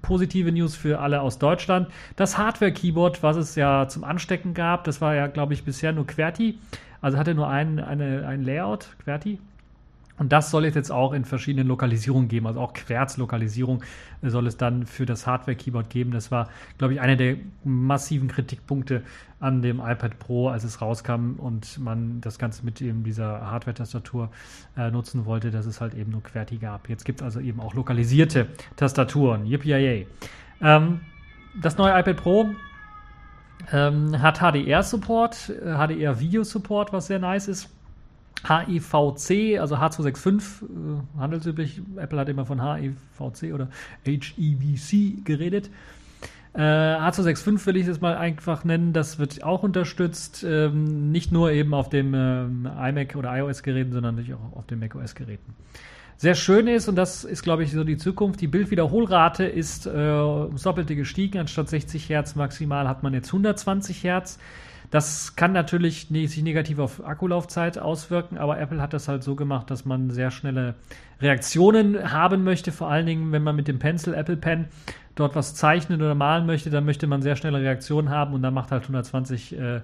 positive 0.03 0.53
News 0.53 0.75
für 0.75 1.01
alle 1.01 1.21
aus 1.21 1.39
Deutschland. 1.39 1.89
Das 2.17 2.39
Hardware-Keyboard, 2.39 3.23
was 3.23 3.37
es 3.37 3.55
ja 3.55 3.89
zum 3.89 4.05
Anstecken 4.05 4.55
gab, 4.55 4.85
das 4.85 5.01
war 5.01 5.15
ja, 5.15 5.27
glaube 5.27 5.55
ich, 5.55 5.65
bisher 5.65 5.93
nur 5.93 6.07
QWERTY. 6.07 6.59
Also 7.01 7.19
hatte 7.19 7.35
nur 7.35 7.49
ein, 7.49 7.79
eine, 7.79 8.27
ein 8.27 8.43
Layout, 8.43 8.89
QWERTY. 9.05 9.39
Und 10.19 10.33
das 10.33 10.51
soll 10.51 10.65
es 10.65 10.75
jetzt 10.75 10.91
auch 10.91 11.13
in 11.13 11.25
verschiedenen 11.25 11.69
Lokalisierungen 11.69 12.29
geben, 12.29 12.47
also 12.47 12.61
auch 12.61 12.73
Querz-Lokalisierung 12.73 13.83
soll 14.23 14.47
es 14.47 14.57
dann 14.57 14.87
für 14.87 15.05
das 15.05 15.27
Hardware-Keyboard 15.27 15.91
geben. 15.91 16.11
Das 16.11 16.31
war, 16.31 16.49
glaube 16.79 16.95
ich, 16.95 17.01
einer 17.01 17.17
der 17.17 17.37
massiven 17.65 18.29
Kritikpunkte 18.29 19.03
an 19.41 19.61
dem 19.61 19.81
iPad 19.81 20.19
Pro, 20.19 20.49
als 20.49 20.65
es 20.65 20.81
rauskam 20.81 21.35
und 21.37 21.79
man 21.79 22.21
das 22.23 22.39
Ganze 22.39 22.65
mit 22.65 22.81
eben 22.81 23.05
dieser 23.05 23.51
Hardware-Tastatur 23.51 24.31
äh, 24.77 24.91
nutzen 24.91 25.27
wollte, 25.27 25.51
dass 25.51 25.67
es 25.67 25.81
halt 25.81 25.95
eben 25.95 26.13
nur 26.13 26.23
QWERTY 26.23 26.57
gab. 26.57 26.89
Jetzt 26.89 27.05
gibt 27.05 27.21
es 27.21 27.25
also 27.25 27.41
eben 27.41 27.61
auch 27.61 27.75
lokalisierte 27.75 28.49
Tastaturen. 28.77 29.45
Yippie 29.45 30.07
ähm, 30.63 31.01
Das 31.61 31.77
neue 31.77 31.99
iPad 31.99 32.17
Pro 32.17 32.47
ähm, 33.71 34.23
hat 34.23 34.39
HDR-Support, 34.39 35.53
HDR-Video-Support, 35.63 36.95
was 36.95 37.09
sehr 37.09 37.19
nice 37.19 37.49
ist 37.49 37.76
HEVC, 38.45 39.59
also 39.59 39.77
H265, 39.77 40.63
äh, 40.63 41.19
handelsüblich. 41.19 41.81
Apple 41.97 42.19
hat 42.19 42.29
immer 42.29 42.47
von 42.47 42.63
HEVC 42.63 43.53
oder 43.53 43.69
HEVC 44.05 45.25
geredet. 45.25 45.71
Äh, 46.55 46.61
H265 46.61 47.67
will 47.67 47.77
ich 47.77 47.87
es 47.87 48.01
mal 48.01 48.17
einfach 48.17 48.65
nennen, 48.65 48.95
das 48.95 49.19
wird 49.19 49.45
auch 49.45 49.63
unterstützt, 49.63 50.43
ähm, 50.49 51.13
nicht 51.13 51.31
nur 51.31 51.53
eben 51.53 51.75
auf 51.75 51.91
dem 51.91 52.15
ähm, 52.15 52.67
iMac 52.67 53.15
oder 53.17 53.37
iOS-Geräten, 53.37 53.93
sondern 53.93 54.15
natürlich 54.15 54.35
auch 54.35 54.57
auf 54.57 54.67
den 54.67 54.79
macOS-Geräten. 54.79 55.55
Sehr 56.17 56.35
schön 56.35 56.67
ist, 56.67 56.89
und 56.89 56.97
das 56.97 57.25
ist, 57.25 57.43
glaube 57.43 57.63
ich, 57.63 57.73
so 57.73 57.85
die 57.85 57.99
Zukunft, 57.99 58.41
die 58.41 58.47
Bildwiederholrate 58.47 59.45
ist 59.45 59.85
äh, 59.85 59.91
ums 59.91 60.63
Doppelte 60.63 60.97
gestiegen. 60.97 61.41
Anstatt 61.41 61.69
60 61.69 62.09
Hertz 62.09 62.37
maximal 62.37 62.89
hat 62.89 63.03
man 63.03 63.13
jetzt 63.13 63.29
120 63.29 64.03
Hertz. 64.03 64.39
Das 64.91 65.37
kann 65.37 65.53
natürlich 65.53 66.09
sich 66.09 66.43
negativ 66.43 66.79
auf 66.79 67.05
Akkulaufzeit 67.05 67.79
auswirken, 67.79 68.39
aber 68.39 68.59
Apple 68.59 68.81
hat 68.81 68.93
das 68.93 69.09
halt 69.09 69.23
so 69.23 69.35
gemacht, 69.35 69.71
dass 69.71 69.85
man 69.85 70.11
sehr 70.11 70.31
schnelle 70.31 70.75
Reaktionen 71.21 72.13
haben 72.13 72.45
möchte. 72.45 72.73
Vor 72.73 72.89
allen 72.89 73.07
Dingen, 73.07 73.33
wenn 73.33 73.43
man 73.43 73.57
mit 73.57 73.69
dem 73.69 73.79
Pencil, 73.79 74.15
Apple 74.15 74.37
Pen, 74.37 74.67
dort 75.15 75.35
was 75.35 75.55
zeichnen 75.55 76.01
oder 76.01 76.15
malen 76.15 76.47
möchte, 76.47 76.71
dann 76.71 76.85
möchte 76.85 77.07
man 77.07 77.23
sehr 77.23 77.37
schnelle 77.37 77.61
Reaktionen 77.61 78.11
haben 78.11 78.35
und 78.35 78.43
dann 78.43 78.55
macht 78.55 78.71
halt 78.71 78.83
120 78.83 79.59
äh, 79.59 79.81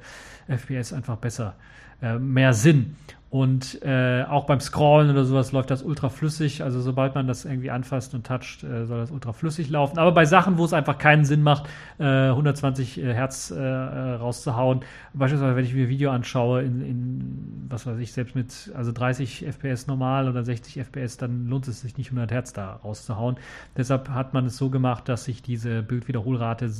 FPS 0.46 0.92
einfach 0.92 1.16
besser, 1.16 1.54
äh, 2.00 2.18
mehr 2.18 2.52
Sinn. 2.52 2.96
Und 3.33 3.81
äh, 3.83 4.25
auch 4.29 4.45
beim 4.45 4.61
Scrollen 4.61 5.11
oder 5.11 5.25
sowas 5.25 5.53
läuft 5.53 5.71
das 5.71 5.83
ultra 5.83 6.11
flüssig. 6.11 6.62
Also 6.62 6.83
sobald 6.83 7.14
man 7.14 7.27
das 7.27 7.47
irgendwie 7.47 7.71
anfasst 7.71 8.12
und 8.12 8.27
toucht, 8.27 8.62
äh, 8.62 8.85
soll 8.85 8.99
das 8.99 9.11
ultra 9.11 9.33
flüssig 9.33 9.71
laufen. 9.71 9.99
Aber 9.99 10.12
bei 10.12 10.27
Sachen, 10.27 10.59
wo 10.59 10.66
es 10.66 10.75
einfach 10.75 10.99
keinen 10.99 11.25
Sinn 11.25 11.42
macht, 11.42 11.66
äh, 11.99 12.05
120 12.05 12.99
äh, 12.99 13.14
Hertz 13.14 13.51
äh, 13.51 13.57
äh, 13.59 14.14
rauszuhauen, 14.16 14.81
beispielsweise 15.14 15.57
wenn 15.57 15.64
ich 15.64 15.73
mir 15.73 15.88
Video 15.88 16.11
anschaue, 16.11 16.61
in, 16.61 16.83
in, 16.83 17.66
was 17.71 17.87
weiß 17.87 17.97
ich, 18.01 18.12
selbst 18.12 18.35
mit 18.35 18.71
also 18.75 18.92
30 18.92 19.47
FPS 19.47 19.87
normal 19.87 20.29
oder 20.29 20.45
60 20.45 20.79
FPS, 20.81 21.16
dann 21.16 21.49
lohnt 21.49 21.66
es 21.68 21.81
sich 21.81 21.97
nicht 21.97 22.09
100 22.09 22.31
Hertz 22.31 22.53
da 22.53 22.81
rauszuhauen. 22.85 23.37
Deshalb 23.79 24.11
hat 24.11 24.35
man 24.35 24.45
es 24.45 24.59
so 24.59 24.68
gemacht, 24.68 25.09
dass 25.09 25.25
sich 25.25 25.40
diese 25.40 25.83
Bildwiederholrate, 25.83 26.71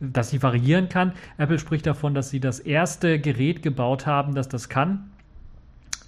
dass 0.00 0.30
sie 0.30 0.42
variieren 0.42 0.88
kann. 0.88 1.12
Apple 1.36 1.58
spricht 1.58 1.86
davon, 1.86 2.14
dass 2.14 2.30
sie 2.30 2.40
das 2.40 2.60
erste 2.60 3.18
Gerät 3.18 3.62
gebaut 3.62 4.06
haben, 4.06 4.34
das 4.34 4.48
das 4.48 4.70
kann 4.70 5.10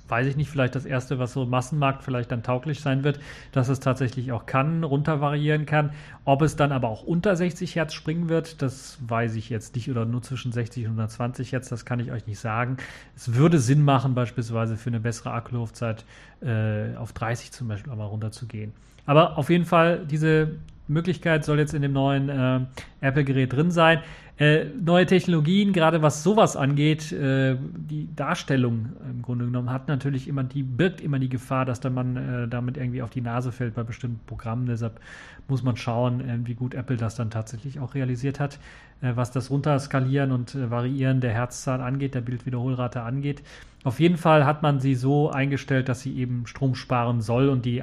weiß 0.09 0.27
ich 0.27 0.37
nicht, 0.37 0.51
vielleicht 0.51 0.75
das 0.75 0.85
erste, 0.85 1.19
was 1.19 1.33
so 1.33 1.45
Massenmarkt 1.47 2.03
vielleicht 2.03 2.33
dann 2.33 2.43
tauglich 2.43 2.81
sein 2.81 3.05
wird, 3.05 3.21
dass 3.53 3.69
es 3.69 3.81
tatsächlich 3.81 4.33
auch 4.33 4.47
kann, 4.47 4.85
runter 4.85 5.21
variieren 5.21 5.67
kann. 5.67 5.91
Ob 6.25 6.43
es 6.43 6.57
dann 6.57 6.73
aber 6.73 6.89
auch 6.89 7.03
unter 7.03 7.37
60 7.37 7.75
Hertz 7.77 7.95
springen 7.95 8.29
wird, 8.29 8.63
das 8.63 8.99
weiß 9.07 9.35
ich 9.35 9.51
jetzt 9.51 9.75
nicht 9.75 9.91
oder 9.91 10.05
nur 10.05 10.23
zwischen 10.23 10.53
60 10.53 10.85
und 10.85 10.93
120 10.93 11.53
Hertz, 11.53 11.69
das 11.69 11.85
kann 11.85 12.01
ich 12.01 12.11
euch 12.11 12.27
nicht 12.27 12.39
sagen. 12.39 12.79
Es 13.17 13.35
würde 13.35 13.59
Sinn 13.59 13.83
machen, 13.83 14.15
beispielsweise 14.15 14.77
für 14.77 14.91
eine 14.91 15.01
bessere 15.01 15.33
Akkulaufzeit 15.33 16.05
äh, 16.41 16.97
auf 16.97 17.13
30 17.13 17.53
zum 17.53 17.69
Beispiel 17.69 17.93
einmal 17.93 18.09
runter 18.09 18.31
zu 18.31 18.47
gehen. 18.47 18.73
Aber 19.07 19.39
auf 19.39 19.51
jeden 19.51 19.65
Fall, 19.65 20.05
diese 20.07 20.51
Möglichkeit 20.89 21.45
soll 21.45 21.59
jetzt 21.59 21.75
in 21.75 21.83
dem 21.83 21.93
neuen 21.93 22.29
äh, 22.29 22.61
Apple-Gerät 23.01 23.53
drin 23.53 23.71
sein. 23.71 24.01
Äh, 24.39 24.67
neue 24.67 25.05
Technologien, 25.05 25.73
gerade 25.73 26.01
was 26.01 26.23
sowas 26.23 26.57
angeht, 26.57 27.11
äh, 27.11 27.57
die 27.77 28.09
Darstellung 28.15 28.91
im 29.11 29.21
Grunde 29.21 29.47
genommen 29.47 29.73
hat 29.73 29.89
natürlich 29.89 30.29
immer, 30.29 30.45
die 30.45 30.63
birgt 30.63 31.01
immer 31.01 31.19
die 31.19 31.29
Gefahr, 31.29 31.65
dass 31.65 31.81
da 31.81 31.91
man 31.91 32.17
äh, 32.17 32.47
damit 32.47 32.77
irgendwie 32.77 33.03
auf 33.03 33.11
die 33.11 33.21
Nase 33.21 33.51
fällt 33.51 33.75
bei 33.75 33.83
bestimmten 33.83 34.21
Programmen. 34.27 34.67
Deshalb 34.67 35.01
muss 35.49 35.65
man 35.65 35.77
schauen, 35.77 36.21
äh, 36.21 36.39
wie 36.45 36.55
gut 36.55 36.75
Apple 36.75 36.97
das 36.97 37.17
dann 37.17 37.31
tatsächlich 37.31 37.81
auch 37.81 37.97
realisiert 37.97 38.39
hat, 38.39 38.61
äh, 39.01 39.11
was 39.17 39.33
das 39.33 39.51
Runterskalieren 39.51 40.31
und 40.31 40.55
Variieren 40.71 41.21
der 41.21 41.33
Herzzahl 41.33 41.81
angeht, 41.81 42.15
der 42.15 42.21
Bildwiederholrate 42.21 43.03
angeht. 43.03 43.43
Auf 43.83 43.99
jeden 43.99 44.19
Fall 44.19 44.47
hat 44.47 44.63
man 44.63 44.79
sie 44.79 44.95
so 44.95 45.33
eingestellt, 45.33 45.89
dass 45.89 46.03
sie 46.03 46.17
eben 46.17 46.47
Strom 46.47 46.77
sparen 46.77 47.23
soll 47.23 47.49
und 47.49 47.65
die 47.65 47.83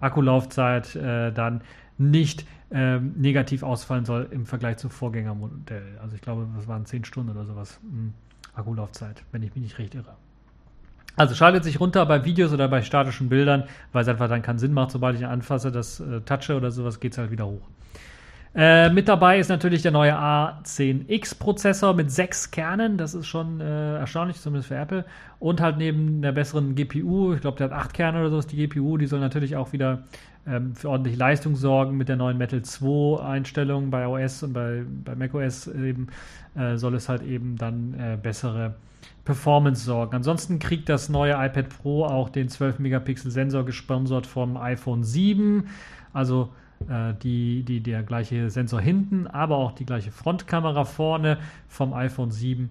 Akkulaufzeit 0.00 0.96
dann 0.96 1.60
nicht 1.98 2.44
ähm, 2.70 3.14
negativ 3.16 3.62
ausfallen 3.62 4.04
soll 4.04 4.28
im 4.30 4.46
Vergleich 4.46 4.76
zum 4.76 4.90
Vorgängermodell. 4.90 5.98
Also 6.02 6.16
ich 6.16 6.22
glaube, 6.22 6.46
das 6.56 6.68
waren 6.68 6.84
10 6.84 7.04
Stunden 7.04 7.30
oder 7.30 7.44
sowas 7.44 7.80
hm, 7.82 8.12
Akkulaufzeit, 8.54 9.22
wenn 9.32 9.42
ich 9.42 9.54
mich 9.54 9.62
nicht 9.62 9.78
recht 9.78 9.94
irre. 9.94 10.16
Also 11.16 11.34
schaltet 11.34 11.64
sich 11.64 11.80
runter 11.80 12.04
bei 12.06 12.24
Videos 12.24 12.52
oder 12.52 12.68
bei 12.68 12.82
statischen 12.82 13.28
Bildern, 13.28 13.64
weil 13.92 14.02
es 14.02 14.08
einfach 14.08 14.28
dann 14.28 14.42
keinen 14.42 14.58
Sinn 14.58 14.72
macht, 14.72 14.92
sobald 14.92 15.16
ich 15.16 15.26
anfasse, 15.26 15.72
das 15.72 15.98
äh, 15.98 16.20
touche 16.20 16.56
oder 16.56 16.70
sowas, 16.70 17.00
geht 17.00 17.12
es 17.12 17.18
halt 17.18 17.30
wieder 17.30 17.46
hoch. 17.46 17.68
Äh, 18.54 18.90
mit 18.90 19.08
dabei 19.08 19.38
ist 19.38 19.48
natürlich 19.48 19.82
der 19.82 19.92
neue 19.92 20.14
A10X-Prozessor 20.14 21.94
mit 21.94 22.10
sechs 22.10 22.50
Kernen. 22.50 22.96
Das 22.96 23.14
ist 23.14 23.26
schon 23.26 23.60
äh, 23.60 23.98
erstaunlich, 23.98 24.40
zumindest 24.40 24.68
für 24.68 24.76
Apple. 24.76 25.04
Und 25.38 25.60
halt 25.60 25.76
neben 25.76 26.22
der 26.22 26.32
besseren 26.32 26.74
GPU, 26.74 27.34
ich 27.34 27.40
glaube, 27.40 27.58
der 27.58 27.70
hat 27.70 27.72
acht 27.72 27.94
Kerne 27.94 28.20
oder 28.20 28.30
so, 28.30 28.38
ist 28.38 28.50
die 28.50 28.66
GPU. 28.66 28.96
Die 28.96 29.06
soll 29.06 29.20
natürlich 29.20 29.56
auch 29.56 29.72
wieder 29.72 30.04
ähm, 30.46 30.74
für 30.74 30.88
ordentlich 30.88 31.16
Leistung 31.16 31.56
sorgen 31.56 31.96
mit 31.96 32.08
der 32.08 32.16
neuen 32.16 32.38
Metal 32.38 32.62
2 32.62 33.22
Einstellung 33.22 33.90
bei 33.90 34.06
OS 34.06 34.42
und 34.42 34.54
bei, 34.54 34.82
bei 35.04 35.14
macOS 35.14 35.66
eben 35.68 36.08
äh, 36.56 36.76
soll 36.76 36.94
es 36.94 37.08
halt 37.08 37.22
eben 37.22 37.56
dann 37.56 37.94
äh, 37.94 38.16
bessere 38.20 38.74
Performance 39.24 39.84
sorgen. 39.84 40.16
Ansonsten 40.16 40.58
kriegt 40.58 40.88
das 40.88 41.10
neue 41.10 41.32
iPad 41.32 41.68
Pro 41.68 42.06
auch 42.06 42.30
den 42.30 42.48
12 42.48 42.78
Megapixel 42.78 43.30
Sensor 43.30 43.64
gesponsert 43.64 44.26
vom 44.26 44.56
iPhone 44.56 45.04
7. 45.04 45.68
Also 46.14 46.48
die, 47.22 47.64
die, 47.64 47.80
der 47.80 48.02
gleiche 48.02 48.50
Sensor 48.50 48.80
hinten, 48.80 49.26
aber 49.26 49.56
auch 49.56 49.72
die 49.72 49.84
gleiche 49.84 50.12
Frontkamera 50.12 50.84
vorne 50.84 51.38
vom 51.68 51.92
iPhone 51.92 52.30
7 52.30 52.70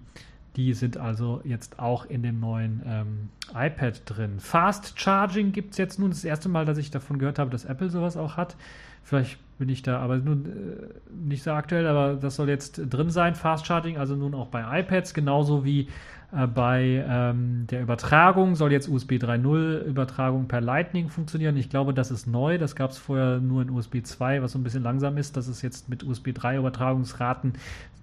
die 0.58 0.74
sind 0.74 0.96
also 0.96 1.40
jetzt 1.44 1.78
auch 1.78 2.04
in 2.06 2.24
dem 2.24 2.40
neuen 2.40 2.82
ähm, 2.84 3.28
iPad 3.54 4.02
drin. 4.04 4.40
Fast 4.40 4.98
Charging 4.98 5.52
gibt 5.52 5.70
es 5.70 5.78
jetzt 5.78 6.00
nun 6.00 6.10
das 6.10 6.24
erste 6.24 6.48
Mal, 6.48 6.64
dass 6.64 6.78
ich 6.78 6.90
davon 6.90 7.20
gehört 7.20 7.38
habe, 7.38 7.48
dass 7.48 7.64
Apple 7.64 7.90
sowas 7.90 8.16
auch 8.16 8.36
hat. 8.36 8.56
Vielleicht 9.04 9.38
bin 9.58 9.68
ich 9.68 9.82
da, 9.82 10.00
aber 10.00 10.16
nun 10.16 10.46
äh, 10.46 11.14
nicht 11.14 11.44
so 11.44 11.52
aktuell, 11.52 11.86
aber 11.86 12.14
das 12.14 12.34
soll 12.34 12.48
jetzt 12.48 12.82
drin 12.90 13.10
sein, 13.10 13.36
Fast 13.36 13.66
Charging, 13.66 13.98
also 13.98 14.16
nun 14.16 14.34
auch 14.34 14.48
bei 14.48 14.80
iPads, 14.80 15.14
genauso 15.14 15.64
wie 15.64 15.82
äh, 15.82 15.86
bei 16.30 17.04
ähm, 17.08 17.66
der 17.70 17.80
Übertragung 17.80 18.54
soll 18.54 18.70
jetzt 18.70 18.88
USB 18.88 19.12
3.0 19.12 19.84
Übertragung 19.84 20.46
per 20.46 20.60
Lightning 20.60 21.08
funktionieren. 21.08 21.56
Ich 21.56 21.70
glaube, 21.70 21.94
das 21.94 22.10
ist 22.10 22.26
neu. 22.26 22.58
Das 22.58 22.76
gab 22.76 22.90
es 22.90 22.98
vorher 22.98 23.38
nur 23.38 23.62
in 23.62 23.70
USB 23.70 24.02
2, 24.02 24.42
was 24.42 24.52
so 24.52 24.58
ein 24.58 24.62
bisschen 24.62 24.82
langsam 24.82 25.16
ist. 25.16 25.38
Das 25.38 25.48
ist 25.48 25.62
jetzt 25.62 25.88
mit 25.88 26.04
USB 26.04 26.34
3 26.34 26.58
Übertragungsraten 26.58 27.54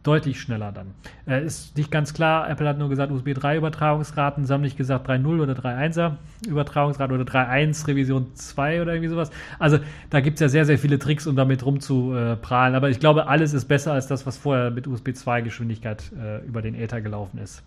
deutlich 0.01 0.41
schneller 0.41 0.71
dann. 0.71 0.87
Äh, 1.27 1.45
ist 1.45 1.77
nicht 1.77 1.91
ganz 1.91 2.15
klar. 2.15 2.49
Apple 2.49 2.67
hat 2.67 2.79
nur 2.79 2.89
gesagt 2.89 3.11
USB 3.11 3.35
3 3.35 3.57
Übertragungsraten. 3.57 4.45
Sie 4.45 4.53
haben 4.53 4.61
nicht 4.61 4.77
gesagt 4.77 5.07
3.0 5.07 5.41
oder 5.41 5.53
3.1er 5.53 6.13
Übertragungsrate 6.47 7.13
oder 7.13 7.25
3.1 7.25 7.87
Revision 7.87 8.33
2 8.33 8.81
oder 8.81 8.93
irgendwie 8.93 9.09
sowas. 9.09 9.29
Also 9.59 9.77
da 10.09 10.21
gibt 10.21 10.37
es 10.37 10.41
ja 10.41 10.49
sehr, 10.49 10.65
sehr 10.65 10.79
viele 10.79 10.97
Tricks, 10.97 11.27
um 11.27 11.35
damit 11.35 11.63
rumzuprahlen. 11.63 12.73
Aber 12.73 12.89
ich 12.89 12.99
glaube, 12.99 13.27
alles 13.27 13.53
ist 13.53 13.65
besser 13.65 13.93
als 13.93 14.07
das, 14.07 14.25
was 14.25 14.37
vorher 14.37 14.71
mit 14.71 14.87
USB 14.87 15.13
2 15.13 15.41
Geschwindigkeit 15.41 16.11
äh, 16.19 16.43
über 16.45 16.63
den 16.63 16.73
Ether 16.73 17.01
gelaufen 17.01 17.37
ist. 17.37 17.63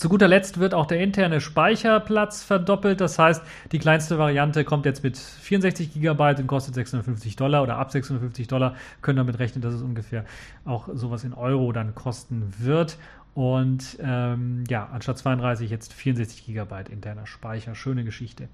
Zu 0.00 0.08
guter 0.08 0.28
Letzt 0.28 0.58
wird 0.58 0.72
auch 0.72 0.86
der 0.86 0.98
interne 0.98 1.42
Speicherplatz 1.42 2.42
verdoppelt. 2.42 3.02
Das 3.02 3.18
heißt, 3.18 3.42
die 3.70 3.78
kleinste 3.78 4.16
Variante 4.16 4.64
kommt 4.64 4.86
jetzt 4.86 5.04
mit 5.04 5.18
64 5.18 5.92
GB 5.92 6.36
und 6.38 6.46
kostet 6.46 6.74
650 6.74 7.36
Dollar 7.36 7.62
oder 7.62 7.76
ab 7.76 7.90
650 7.90 8.48
Dollar. 8.48 8.76
Können 9.02 9.18
damit 9.18 9.38
rechnen, 9.38 9.60
dass 9.60 9.74
es 9.74 9.82
ungefähr 9.82 10.24
auch 10.64 10.88
sowas 10.94 11.22
in 11.22 11.34
Euro 11.34 11.70
dann 11.72 11.94
kosten 11.94 12.50
wird. 12.56 12.96
Und 13.34 13.98
ähm, 14.02 14.64
ja, 14.70 14.88
anstatt 14.90 15.18
32 15.18 15.68
jetzt 15.68 15.92
64 15.92 16.46
GB 16.46 16.74
interner 16.90 17.26
Speicher. 17.26 17.74
Schöne 17.74 18.02
Geschichte. 18.02 18.48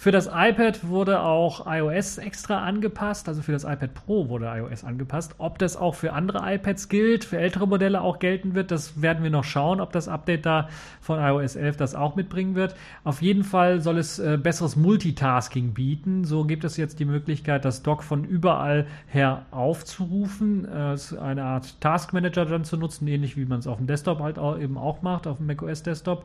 Für 0.00 0.12
das 0.12 0.30
iPad 0.32 0.88
wurde 0.88 1.20
auch 1.20 1.66
iOS 1.66 2.16
extra 2.16 2.64
angepasst, 2.64 3.28
also 3.28 3.42
für 3.42 3.52
das 3.52 3.64
iPad 3.64 3.92
Pro 3.92 4.30
wurde 4.30 4.46
iOS 4.46 4.82
angepasst. 4.82 5.34
Ob 5.36 5.58
das 5.58 5.76
auch 5.76 5.94
für 5.94 6.14
andere 6.14 6.40
iPads 6.54 6.88
gilt, 6.88 7.26
für 7.26 7.36
ältere 7.36 7.68
Modelle 7.68 8.00
auch 8.00 8.18
gelten 8.18 8.54
wird, 8.54 8.70
das 8.70 9.02
werden 9.02 9.22
wir 9.22 9.28
noch 9.28 9.44
schauen, 9.44 9.78
ob 9.78 9.92
das 9.92 10.08
Update 10.08 10.46
da 10.46 10.70
von 11.02 11.18
iOS 11.20 11.54
11 11.54 11.76
das 11.76 11.94
auch 11.94 12.16
mitbringen 12.16 12.54
wird. 12.54 12.76
Auf 13.04 13.20
jeden 13.20 13.44
Fall 13.44 13.82
soll 13.82 13.98
es 13.98 14.18
äh, 14.18 14.38
besseres 14.42 14.74
Multitasking 14.74 15.74
bieten. 15.74 16.24
So 16.24 16.44
gibt 16.44 16.64
es 16.64 16.78
jetzt 16.78 16.98
die 16.98 17.04
Möglichkeit, 17.04 17.66
das 17.66 17.82
Dock 17.82 18.02
von 18.02 18.24
überall 18.24 18.86
her 19.06 19.44
aufzurufen, 19.50 20.64
äh, 20.64 20.96
eine 21.20 21.44
Art 21.44 21.78
Task 21.82 22.14
Manager 22.14 22.46
dann 22.46 22.64
zu 22.64 22.78
nutzen, 22.78 23.06
ähnlich 23.06 23.36
wie 23.36 23.44
man 23.44 23.58
es 23.58 23.66
auf 23.66 23.76
dem 23.76 23.86
Desktop 23.86 24.20
halt 24.20 24.38
auch, 24.38 24.58
eben 24.58 24.78
auch 24.78 25.02
macht, 25.02 25.26
auf 25.26 25.36
dem 25.36 25.46
macOS 25.46 25.82
Desktop. 25.82 26.24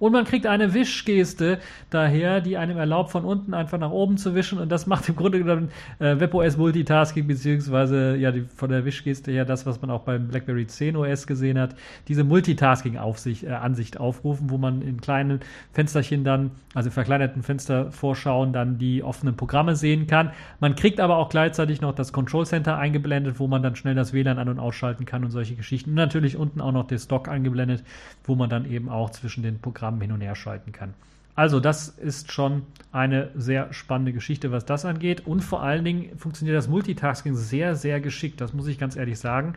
Und 0.00 0.10
man 0.10 0.24
kriegt 0.24 0.48
eine 0.48 0.74
Wischgeste 0.74 1.60
daher, 1.90 2.40
die 2.40 2.56
einem 2.56 2.76
erlaubt, 2.76 3.11
von 3.12 3.24
unten 3.24 3.54
einfach 3.54 3.78
nach 3.78 3.90
oben 3.90 4.16
zu 4.16 4.34
wischen. 4.34 4.58
Und 4.58 4.70
das 4.70 4.86
macht 4.86 5.08
im 5.08 5.16
Grunde 5.16 5.38
genommen 5.38 5.68
äh, 5.98 6.18
WebOS 6.18 6.56
Multitasking, 6.56 7.26
beziehungsweise 7.26 8.16
ja, 8.16 8.32
die, 8.32 8.42
von 8.42 8.70
der 8.70 8.84
Wischgeste 8.84 9.30
her 9.30 9.44
das, 9.44 9.66
was 9.66 9.80
man 9.80 9.90
auch 9.90 10.02
beim 10.02 10.28
BlackBerry 10.28 10.66
10 10.66 10.96
OS 10.96 11.26
gesehen 11.26 11.58
hat, 11.58 11.74
diese 12.08 12.24
Multitasking-Ansicht 12.24 13.94
äh, 13.94 13.98
aufrufen, 13.98 14.50
wo 14.50 14.58
man 14.58 14.82
in 14.82 15.00
kleinen 15.00 15.40
Fensterchen 15.72 16.24
dann, 16.24 16.50
also 16.74 16.90
verkleinerten 16.90 17.42
Fenstervorschauen, 17.42 18.52
dann 18.52 18.78
die 18.78 19.02
offenen 19.02 19.36
Programme 19.36 19.76
sehen 19.76 20.06
kann. 20.06 20.30
Man 20.58 20.74
kriegt 20.74 21.00
aber 21.00 21.18
auch 21.18 21.28
gleichzeitig 21.28 21.80
noch 21.80 21.94
das 21.94 22.12
Control 22.12 22.46
Center 22.46 22.78
eingeblendet, 22.78 23.38
wo 23.38 23.46
man 23.46 23.62
dann 23.62 23.76
schnell 23.76 23.94
das 23.94 24.12
WLAN 24.12 24.38
an- 24.38 24.48
und 24.48 24.58
ausschalten 24.58 25.04
kann 25.04 25.24
und 25.24 25.30
solche 25.30 25.54
Geschichten. 25.54 25.90
Und 25.90 25.96
natürlich 25.96 26.36
unten 26.36 26.60
auch 26.60 26.72
noch 26.72 26.86
der 26.86 26.98
Stock 26.98 27.28
eingeblendet, 27.28 27.84
wo 28.24 28.34
man 28.34 28.48
dann 28.48 28.64
eben 28.64 28.88
auch 28.88 29.10
zwischen 29.10 29.42
den 29.42 29.58
Programmen 29.60 29.82
Programmen 29.82 30.00
hin 30.00 30.12
und 30.12 30.20
her 30.20 30.36
schalten 30.36 30.70
kann. 30.70 30.94
Also 31.34 31.60
das 31.60 31.88
ist 31.88 32.30
schon 32.30 32.62
eine 32.90 33.30
sehr 33.34 33.72
spannende 33.72 34.12
Geschichte, 34.12 34.52
was 34.52 34.66
das 34.66 34.84
angeht. 34.84 35.26
Und 35.26 35.42
vor 35.42 35.62
allen 35.62 35.84
Dingen 35.84 36.18
funktioniert 36.18 36.56
das 36.56 36.68
Multitasking 36.68 37.34
sehr, 37.34 37.74
sehr 37.74 38.00
geschickt. 38.00 38.40
Das 38.40 38.52
muss 38.52 38.66
ich 38.66 38.78
ganz 38.78 38.96
ehrlich 38.96 39.18
sagen. 39.18 39.54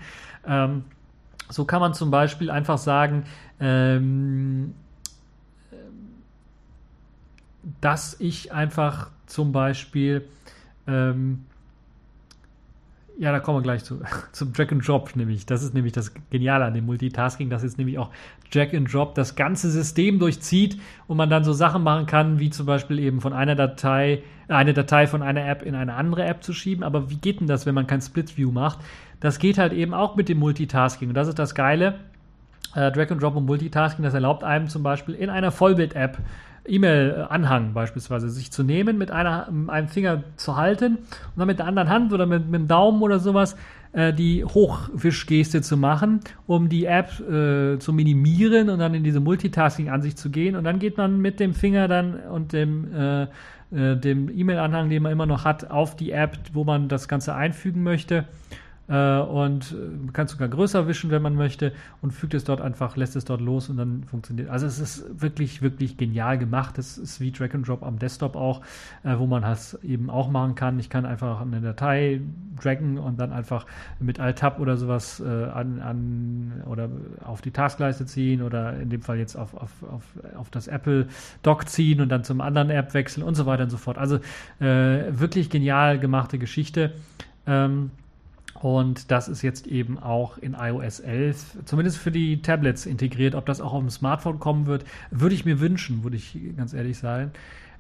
Ähm, 0.48 0.86
so 1.50 1.66
kann 1.66 1.82
man 1.82 1.94
zum 1.94 2.12
Beispiel 2.12 2.50
einfach 2.50 2.78
sagen, 2.78 3.26
ähm, 3.60 4.74
dass 7.82 8.20
ich 8.20 8.54
einfach 8.54 9.10
zum 9.26 9.52
Beispiel 9.52 10.28
ähm, 10.88 11.46
ja, 13.18 13.32
da 13.32 13.40
kommen 13.40 13.60
wir 13.60 13.64
gleich 13.64 13.84
zu. 13.84 14.02
Zum 14.32 14.54
Drag 14.54 14.72
and 14.72 14.86
Drop 14.86 15.16
nämlich. 15.16 15.46
Das 15.46 15.64
ist 15.64 15.74
nämlich 15.74 15.94
das 15.94 16.14
Geniale 16.30 16.66
an 16.66 16.74
dem 16.74 16.86
Multitasking, 16.86 17.50
dass 17.50 17.64
jetzt 17.64 17.78
nämlich 17.78 17.98
auch 17.98 18.12
Drag 18.54 18.74
and 18.74 18.92
Drop 18.92 19.16
das 19.16 19.36
ganze 19.36 19.70
System 19.70 20.20
durchzieht 20.20 20.78
und 21.08 21.18
man 21.18 21.30
dann 21.30 21.44
so 21.44 21.54
Sachen 21.54 21.84
machen 21.84 22.06
kann, 22.06 22.40
wie 22.40 22.50
zum 22.50 22.66
Beispiel 22.66 23.00
eben 23.00 23.22
von 23.22 23.34
einer 23.34 23.56
Datei, 23.56 24.24
eine 24.48 24.74
Datei 24.74 25.08
von 25.08 25.22
einer 25.22 25.48
App 25.48 25.64
in 25.64 25.76
eine 25.76 25.94
andere 25.94 26.26
App 26.26 26.44
zu 26.44 26.54
schieben. 26.54 26.84
Aber 26.84 27.10
wie 27.10 27.18
geht 27.18 27.40
denn 27.40 27.48
das, 27.48 27.66
wenn 27.66 27.76
man 27.76 27.88
kein 27.88 28.02
Split 28.02 28.38
View 28.38 28.52
macht? 28.52 28.80
Das 29.20 29.40
geht 29.40 29.58
halt 29.58 29.74
eben 29.74 29.94
auch 29.94 30.16
mit 30.16 30.28
dem 30.28 30.40
Multitasking. 30.40 31.10
Und 31.10 31.16
das 31.16 31.28
ist 31.28 31.40
das 31.40 31.56
Geile. 31.56 32.00
Äh, 32.76 32.92
Drag 32.92 33.10
and 33.12 33.24
Drop 33.24 33.36
und 33.36 33.46
Multitasking, 33.46 34.04
das 34.04 34.14
erlaubt 34.14 34.44
einem 34.44 34.68
zum 34.68 34.84
Beispiel 34.84 35.16
in 35.16 35.30
einer 35.30 35.52
Vollbild-App 35.52 36.18
E-Mail-Anhang 36.68 37.74
beispielsweise 37.74 38.30
sich 38.30 38.52
zu 38.52 38.64
nehmen, 38.64 38.98
mit 38.98 39.12
einer, 39.12 39.48
einem 39.68 39.88
Finger 39.88 40.24
zu 40.36 40.56
halten 40.56 40.98
und 40.98 41.38
dann 41.38 41.48
mit 41.48 41.60
der 41.60 41.68
anderen 41.68 41.90
Hand 41.90 42.14
oder 42.14 42.26
mit, 42.26 42.46
mit 42.46 42.62
dem 42.62 42.68
Daumen 42.68 43.02
oder 43.02 43.20
sowas 43.20 43.56
äh, 43.94 44.14
die 44.14 44.44
Hochwischgeste 44.44 45.62
zu 45.62 45.78
machen, 45.78 46.20
um 46.48 46.70
die 46.70 46.86
App 46.86 47.20
äh, 47.20 47.80
zu 47.80 47.94
minimieren 47.94 48.70
und 48.70 48.80
dann 48.80 48.94
in 48.94 49.04
diese 49.04 49.20
Multitasking-Ansicht 49.20 50.18
zu 50.18 50.30
gehen. 50.30 50.56
Und 50.56 50.64
dann 50.64 50.80
geht 50.80 50.98
man 50.98 51.22
mit 51.22 51.40
dem 51.40 51.54
Finger 51.54 51.88
dann 51.88 52.20
und 52.20 52.54
dem 52.54 52.94
äh, 52.94 53.24
äh 53.24 53.28
dem 53.98 54.30
E-Mail-Anhang, 54.30 54.90
den 54.90 55.04
man 55.04 55.12
immer 55.12 55.26
noch 55.26 55.46
hat, 55.46 55.72
auf 55.72 55.96
die 55.96 56.12
App, 56.12 56.38
wo 56.54 56.64
man 56.64 56.88
das 56.88 57.08
Ganze 57.08 57.36
einfügen 57.36 57.84
möchte 57.84 58.26
und 58.94 59.72
äh, 59.72 60.12
kann 60.12 60.28
sogar 60.28 60.48
größer 60.48 60.88
wischen, 60.88 61.10
wenn 61.10 61.22
man 61.22 61.36
möchte 61.36 61.72
und 62.02 62.12
fügt 62.12 62.36
es 62.36 62.44
dort 62.44 62.62
einfach, 62.62 62.96
lässt 62.96 63.16
es 63.16 63.26
dort 63.26 63.42
los 63.42 63.68
und 63.70 63.78
dann 63.78 64.04
funktioniert. 64.04 64.50
Also 64.50 64.68
es 64.68 64.78
ist 64.78 65.22
wirklich, 65.22 65.64
wirklich 65.64 65.98
genial 65.98 66.38
gemacht. 66.38 66.78
Es 66.78 67.00
ist 67.00 67.20
wie 67.20 67.32
Drag 67.32 67.54
and 67.56 67.68
Drop 67.68 67.82
am 67.82 67.98
Desktop 67.98 68.36
auch, 68.36 68.62
äh, 69.04 69.18
wo 69.18 69.26
man 69.26 69.42
das 69.42 69.74
eben 69.84 70.12
auch 70.12 70.30
machen 70.30 70.54
kann. 70.54 70.78
Ich 70.78 70.90
kann 70.92 71.06
einfach 71.06 71.42
eine 71.42 71.62
Datei 71.62 72.22
draggen 72.62 73.00
und 73.00 73.20
dann 73.20 73.34
einfach 73.34 73.66
mit 74.00 74.20
Alt-Tab 74.20 74.60
oder 74.60 74.78
sowas 74.78 75.20
äh, 75.20 75.24
an, 75.26 75.82
an 75.82 76.64
oder 76.68 76.88
auf 77.24 77.42
die 77.42 77.52
Taskleiste 77.52 78.06
ziehen 78.06 78.44
oder 78.44 78.78
in 78.78 78.92
dem 78.92 79.02
Fall 79.02 79.18
jetzt 79.18 79.36
auf, 79.36 79.56
auf, 79.56 79.72
auf, 79.90 80.04
auf 80.36 80.50
das 80.52 80.68
Apple 80.68 81.08
Dock 81.42 81.68
ziehen 81.68 82.02
und 82.02 82.10
dann 82.10 82.24
zum 82.24 82.40
anderen 82.40 82.70
App 82.70 82.94
wechseln 82.94 83.24
und 83.24 83.34
so 83.34 83.48
weiter 83.48 83.64
und 83.64 83.72
so 83.72 83.78
fort. 83.78 83.98
Also 83.98 84.18
äh, 84.60 85.06
wirklich 85.10 85.50
genial 85.50 85.98
gemachte 85.98 86.38
Geschichte. 86.38 86.94
Ähm, 87.48 87.90
und 88.62 89.12
das 89.12 89.28
ist 89.28 89.42
jetzt 89.42 89.68
eben 89.68 90.00
auch 90.00 90.38
in 90.38 90.54
iOS 90.54 91.02
11, 91.02 91.58
zumindest 91.66 91.98
für 91.98 92.12
die 92.12 92.42
Tablets 92.42 92.86
integriert. 92.86 93.36
Ob 93.36 93.46
das 93.46 93.60
auch 93.60 93.74
auf 93.74 93.82
dem 93.82 93.90
Smartphone 93.90 94.40
kommen 94.40 94.66
wird, 94.66 94.86
würde 95.12 95.36
ich 95.36 95.46
mir 95.46 95.60
wünschen, 95.60 96.04
würde 96.04 96.16
ich 96.16 96.38
ganz 96.56 96.74
ehrlich 96.74 96.98
sein. 96.98 97.32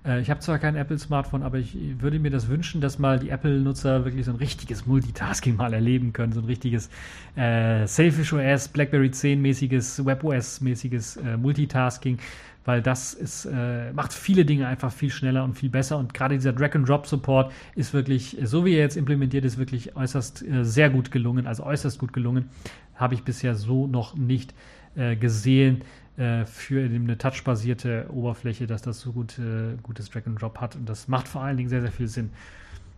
Äh, 0.05 0.21
ich 0.21 0.29
habe 0.29 0.39
zwar 0.41 0.59
kein 0.59 0.75
Apple-Smartphone, 0.75 1.43
aber 1.43 1.57
ich 1.57 1.77
würde 1.99 2.19
mir 2.19 2.29
das 2.29 2.47
wünschen, 2.47 2.81
dass 2.81 2.99
mal 2.99 3.19
die 3.19 3.29
Apple-Nutzer 3.29 4.05
wirklich 4.05 4.25
so 4.25 4.31
ein 4.31 4.37
richtiges 4.37 4.85
Multitasking 4.85 5.55
mal 5.55 5.73
erleben 5.73 6.13
können. 6.13 6.33
So 6.33 6.41
ein 6.41 6.45
richtiges 6.45 6.89
äh, 7.35 7.87
Selfish 7.87 8.33
OS, 8.33 8.67
BlackBerry 8.67 9.07
10-mäßiges, 9.07 10.05
WebOS-mäßiges 10.05 11.17
äh, 11.17 11.37
Multitasking 11.37 12.19
weil 12.65 12.81
das 12.81 13.13
ist, 13.13 13.45
äh, 13.45 13.93
macht 13.93 14.11
viele 14.11 14.43
Dinge 14.43 14.67
einfach 14.67 14.91
viel 14.91 15.11
schneller 15.11 15.43
und 15.43 15.53
viel 15.53 15.69
besser. 15.69 15.97
Und 15.97 16.13
gerade 16.13 16.35
dieser 16.35 16.51
Drag-and-Drop-Support 16.51 17.53
ist 17.75 17.93
wirklich, 17.93 18.37
so 18.43 18.65
wie 18.65 18.73
er 18.73 18.81
jetzt 18.81 18.97
implementiert 18.97 19.45
ist, 19.45 19.57
wirklich 19.57 19.95
äußerst 19.95 20.41
äh, 20.41 20.65
sehr 20.65 20.89
gut 20.89 21.11
gelungen, 21.11 21.47
also 21.47 21.63
äußerst 21.63 21.99
gut 21.99 22.11
gelungen. 22.11 22.49
Habe 22.95 23.13
ich 23.13 23.23
bisher 23.23 23.55
so 23.55 23.87
noch 23.87 24.15
nicht 24.15 24.53
äh, 24.95 25.15
gesehen 25.15 25.83
äh, 26.17 26.45
für 26.45 26.83
eine 26.83 27.17
touchbasierte 27.17 28.07
Oberfläche, 28.11 28.65
dass 28.65 28.81
das 28.81 28.99
so 28.99 29.11
gut, 29.11 29.37
äh, 29.37 29.77
gutes 29.83 30.09
Drag-and-Drop 30.09 30.59
hat. 30.59 30.75
Und 30.75 30.89
das 30.89 31.07
macht 31.07 31.27
vor 31.27 31.43
allen 31.43 31.57
Dingen 31.57 31.69
sehr, 31.69 31.81
sehr 31.81 31.91
viel 31.91 32.07
Sinn. 32.07 32.31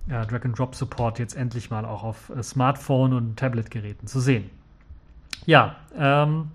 Ja, 0.09 0.23
Drag-and-Drop-Support 0.23 1.19
jetzt 1.19 1.35
endlich 1.35 1.69
mal 1.69 1.83
auch 1.83 2.03
auf 2.03 2.29
äh, 2.29 2.41
Smartphone 2.41 3.13
und 3.13 3.37
Tablet-Geräten 3.37 4.07
zu 4.07 4.21
sehen. 4.21 4.49
Ja, 5.45 5.75
ähm, 5.97 6.49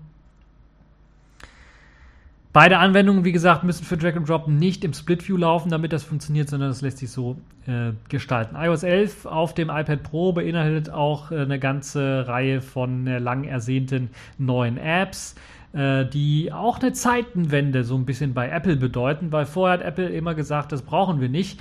Beide 2.53 2.77
Anwendungen, 2.77 3.25
wie 3.25 3.31
gesagt, 3.31 3.63
müssen 3.63 3.83
für 3.83 3.97
Drag 3.97 4.15
and 4.15 4.29
Drop 4.29 4.47
nicht 4.47 4.85
im 4.85 4.93
Split 4.93 5.27
View 5.27 5.37
laufen, 5.37 5.71
damit 5.71 5.91
das 5.91 6.03
funktioniert, 6.03 6.49
sondern 6.49 6.69
das 6.69 6.81
lässt 6.81 6.99
sich 6.99 7.09
so 7.09 7.35
äh, 7.65 7.93
gestalten. 8.09 8.55
iOS 8.55 8.83
11 8.83 9.25
auf 9.25 9.55
dem 9.55 9.69
iPad 9.69 10.03
Pro 10.03 10.33
beinhaltet 10.33 10.91
auch 10.91 11.31
äh, 11.31 11.39
eine 11.39 11.57
ganze 11.57 12.27
Reihe 12.27 12.61
von 12.61 13.07
äh, 13.07 13.17
lang 13.17 13.43
ersehnten 13.43 14.11
neuen 14.37 14.77
Apps, 14.77 15.33
äh, 15.73 16.05
die 16.05 16.53
auch 16.53 16.79
eine 16.79 16.93
Zeitenwende 16.93 17.83
so 17.83 17.95
ein 17.95 18.05
bisschen 18.05 18.35
bei 18.35 18.49
Apple 18.49 18.75
bedeuten, 18.75 19.31
weil 19.31 19.47
vorher 19.47 19.79
hat 19.79 19.83
Apple 19.83 20.09
immer 20.09 20.35
gesagt, 20.35 20.71
das 20.71 20.83
brauchen 20.83 21.21
wir 21.21 21.29
nicht. 21.29 21.59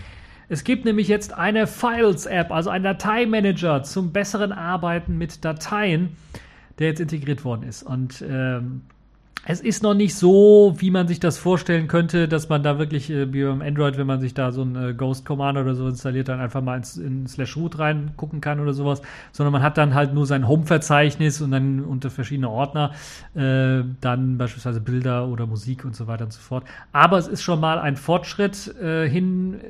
Es 0.50 0.62
gibt 0.62 0.84
nämlich 0.84 1.08
jetzt 1.08 1.32
eine 1.32 1.66
Files-App, 1.66 2.52
also 2.52 2.68
einen 2.68 2.84
Dateimanager 2.84 3.82
zum 3.82 4.12
besseren 4.12 4.52
Arbeiten 4.52 5.16
mit 5.16 5.42
Dateien, 5.42 6.18
der 6.78 6.88
jetzt 6.88 7.00
integriert 7.00 7.46
worden 7.46 7.62
ist. 7.62 7.82
Und 7.82 8.22
ähm, 8.28 8.82
es 9.44 9.60
ist 9.60 9.82
noch 9.82 9.94
nicht 9.94 10.14
so, 10.14 10.74
wie 10.78 10.92
man 10.92 11.08
sich 11.08 11.18
das 11.18 11.36
vorstellen 11.36 11.88
könnte, 11.88 12.28
dass 12.28 12.48
man 12.48 12.62
da 12.62 12.78
wirklich, 12.78 13.10
äh, 13.10 13.32
wie 13.32 13.42
beim 13.42 13.60
Android, 13.60 13.98
wenn 13.98 14.06
man 14.06 14.20
sich 14.20 14.34
da 14.34 14.52
so 14.52 14.62
ein 14.62 14.76
äh, 14.76 14.94
Ghost 14.94 15.24
Commander 15.24 15.62
oder 15.62 15.74
so 15.74 15.88
installiert, 15.88 16.28
dann 16.28 16.38
einfach 16.38 16.62
mal 16.62 16.76
ins, 16.76 16.96
in 16.96 17.26
Slash 17.26 17.56
Root 17.56 17.78
reingucken 17.78 18.40
kann 18.40 18.60
oder 18.60 18.72
sowas, 18.72 19.02
sondern 19.32 19.52
man 19.52 19.62
hat 19.62 19.78
dann 19.78 19.94
halt 19.94 20.14
nur 20.14 20.26
sein 20.26 20.46
Home-Verzeichnis 20.46 21.40
und 21.40 21.50
dann 21.50 21.80
unter 21.80 22.10
verschiedene 22.10 22.50
Ordner, 22.50 22.92
äh, 23.34 23.82
dann 24.00 24.38
beispielsweise 24.38 24.80
Bilder 24.80 25.26
oder 25.26 25.46
Musik 25.46 25.84
und 25.84 25.96
so 25.96 26.06
weiter 26.06 26.24
und 26.24 26.32
so 26.32 26.40
fort. 26.40 26.64
Aber 26.92 27.18
es 27.18 27.26
ist 27.26 27.42
schon 27.42 27.58
mal 27.58 27.80
ein 27.80 27.96
Fortschritt 27.96 28.72
äh, 28.80 29.08
hin 29.08 29.60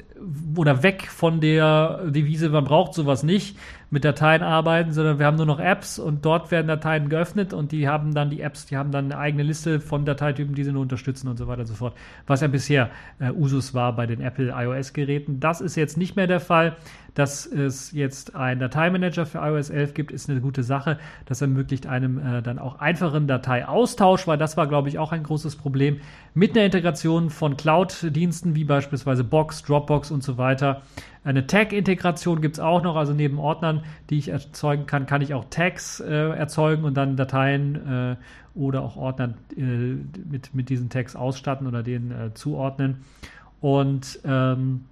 oder 0.54 0.82
weg 0.82 1.08
von 1.10 1.40
der 1.40 2.02
Devise, 2.10 2.50
man 2.50 2.64
braucht 2.64 2.92
sowas 2.92 3.22
nicht, 3.22 3.56
mit 3.92 4.06
Dateien 4.06 4.42
arbeiten, 4.42 4.90
sondern 4.92 5.18
wir 5.18 5.26
haben 5.26 5.36
nur 5.36 5.44
noch 5.44 5.60
Apps 5.60 5.98
und 5.98 6.24
dort 6.24 6.50
werden 6.50 6.66
Dateien 6.66 7.10
geöffnet 7.10 7.52
und 7.52 7.72
die 7.72 7.86
haben 7.88 8.14
dann 8.14 8.30
die 8.30 8.40
Apps, 8.40 8.64
die 8.64 8.78
haben 8.78 8.90
dann 8.90 9.12
eine 9.12 9.18
eigene 9.18 9.42
Liste 9.42 9.80
von 9.80 10.06
Dateitypen, 10.06 10.54
die 10.54 10.64
sie 10.64 10.72
nur 10.72 10.80
unterstützen 10.80 11.28
und 11.28 11.36
so 11.36 11.46
weiter 11.46 11.60
und 11.60 11.66
so 11.66 11.74
fort, 11.74 11.94
was 12.26 12.40
ja 12.40 12.48
bisher 12.48 12.88
äh, 13.18 13.30
Usus 13.30 13.74
war 13.74 13.94
bei 13.94 14.06
den 14.06 14.22
Apple 14.22 14.54
iOS-Geräten. 14.56 15.40
Das 15.40 15.60
ist 15.60 15.76
jetzt 15.76 15.98
nicht 15.98 16.16
mehr 16.16 16.26
der 16.26 16.40
Fall. 16.40 16.76
Dass 17.14 17.44
es 17.44 17.92
jetzt 17.92 18.34
einen 18.34 18.58
Dateimanager 18.58 19.26
für 19.26 19.38
iOS 19.38 19.68
11 19.68 19.92
gibt, 19.92 20.12
ist 20.12 20.30
eine 20.30 20.40
gute 20.40 20.62
Sache. 20.62 20.98
Das 21.26 21.42
ermöglicht 21.42 21.86
einem 21.86 22.18
äh, 22.18 22.42
dann 22.42 22.58
auch 22.58 22.80
einfachen 22.80 23.26
Dateiaustausch, 23.26 24.26
weil 24.26 24.38
das 24.38 24.56
war, 24.56 24.66
glaube 24.66 24.88
ich, 24.88 24.98
auch 24.98 25.12
ein 25.12 25.22
großes 25.22 25.56
Problem 25.56 26.00
mit 26.32 26.56
einer 26.56 26.64
Integration 26.64 27.28
von 27.28 27.58
Cloud-Diensten 27.58 28.54
wie 28.54 28.64
beispielsweise 28.64 29.24
Box, 29.24 29.62
Dropbox 29.62 30.10
und 30.10 30.22
so 30.22 30.38
weiter. 30.38 30.82
Eine 31.22 31.46
Tag-Integration 31.46 32.40
gibt 32.40 32.56
es 32.56 32.60
auch 32.60 32.82
noch, 32.82 32.96
also 32.96 33.12
neben 33.12 33.38
Ordnern, 33.38 33.84
die 34.08 34.18
ich 34.18 34.28
erzeugen 34.28 34.86
kann, 34.86 35.04
kann 35.04 35.20
ich 35.20 35.34
auch 35.34 35.44
Tags 35.50 36.00
äh, 36.00 36.10
erzeugen 36.10 36.84
und 36.84 36.94
dann 36.94 37.16
Dateien 37.16 38.16
äh, 38.16 38.16
oder 38.58 38.82
auch 38.82 38.96
Ordner 38.96 39.34
äh, 39.56 39.62
mit, 39.62 40.54
mit 40.54 40.70
diesen 40.70 40.88
Tags 40.88 41.14
ausstatten 41.14 41.66
oder 41.66 41.82
denen 41.82 42.10
äh, 42.10 42.34
zuordnen. 42.34 43.04
Und 43.60 44.18
ähm, 44.24 44.86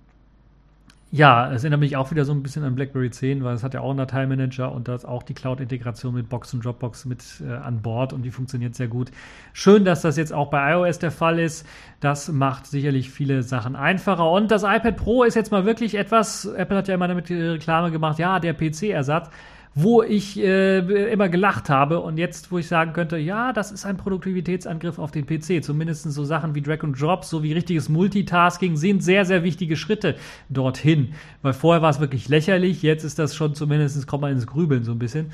ja, 1.13 1.51
es 1.53 1.65
erinnert 1.65 1.81
mich 1.81 1.97
auch 1.97 2.13
wieder 2.13 2.25
so 2.25 2.33
ein 2.33 2.43
bisschen 2.43 2.63
an 2.63 2.77
BlackBerry 2.77 3.11
10, 3.11 3.43
weil 3.43 3.55
es 3.55 3.65
hat 3.65 3.75
ja 3.75 3.81
auch 3.81 3.91
einen 3.91 3.99
Dateimanager 3.99 4.71
und 4.71 4.87
da 4.87 4.95
ist 4.95 5.05
auch 5.05 5.25
die 5.25 5.35
Cloud-Integration 5.35 6.15
mit 6.15 6.29
Box 6.29 6.55
und 6.55 6.65
Dropbox 6.65 7.05
mit 7.05 7.25
äh, 7.45 7.53
an 7.53 7.83
Bord 7.83 8.13
und 8.13 8.23
die 8.23 8.31
funktioniert 8.31 8.77
sehr 8.77 8.87
gut. 8.87 9.11
Schön, 9.53 9.85
dass 9.85 10.03
das 10.03 10.17
jetzt 10.17 10.33
auch 10.33 10.51
bei 10.51 10.73
iOS 10.73 11.01
der 11.01 11.11
Fall 11.11 11.41
ist. 11.41 11.67
Das 11.99 12.31
macht 12.31 12.67
sicherlich 12.67 13.11
viele 13.11 13.43
Sachen 13.43 13.75
einfacher. 13.75 14.31
Und 14.31 14.53
das 14.53 14.63
iPad 14.63 14.97
Pro 14.97 15.25
ist 15.25 15.35
jetzt 15.35 15.51
mal 15.51 15.65
wirklich 15.65 15.97
etwas, 15.97 16.45
Apple 16.45 16.77
hat 16.77 16.87
ja 16.87 16.95
immer 16.95 17.09
damit 17.09 17.29
die 17.29 17.35
Reklame 17.35 17.91
gemacht, 17.91 18.21
ja, 18.21 18.39
der 18.39 18.55
PC-Ersatz 18.55 19.31
wo 19.75 20.03
ich 20.03 20.39
äh, 20.39 20.79
immer 21.13 21.29
gelacht 21.29 21.71
habe 21.71 22.01
und 22.01 22.19
jetzt, 22.19 22.51
wo 22.51 22.59
ich 22.59 22.67
sagen 22.67 22.93
könnte, 22.93 23.17
ja, 23.19 23.53
das 23.53 23.71
ist 23.71 23.87
ein 23.87 23.97
Produktivitätsangriff 23.97 24.99
auf 24.99 25.13
den 25.13 25.27
PC. 25.27 25.63
Zumindest 25.63 26.11
so 26.11 26.25
Sachen 26.25 26.55
wie 26.55 26.61
Drag 26.61 26.83
and 26.83 27.01
Drop, 27.01 27.25
so 27.25 27.43
wie 27.45 27.53
richtiges 27.53 27.89
Multitasking 27.89 28.77
sind 28.77 29.03
sehr, 29.03 29.25
sehr 29.25 29.45
wichtige 29.45 29.77
Schritte 29.77 30.17
dorthin. 30.49 31.15
Weil 31.43 31.53
vorher 31.53 31.83
war 31.83 31.91
es 31.91 32.01
wirklich 32.01 32.29
lächerlich, 32.29 32.83
jetzt 32.83 33.05
ist 33.05 33.19
das 33.19 33.37
schon 33.37 33.55
zumindest, 33.55 34.07
kommt 34.09 34.23
man 34.23 34.33
ins 34.33 34.47
Grübeln 34.47 34.83
so 34.83 34.93
ein 34.93 34.99
bisschen. 34.99 35.31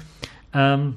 Ähm, 0.53 0.96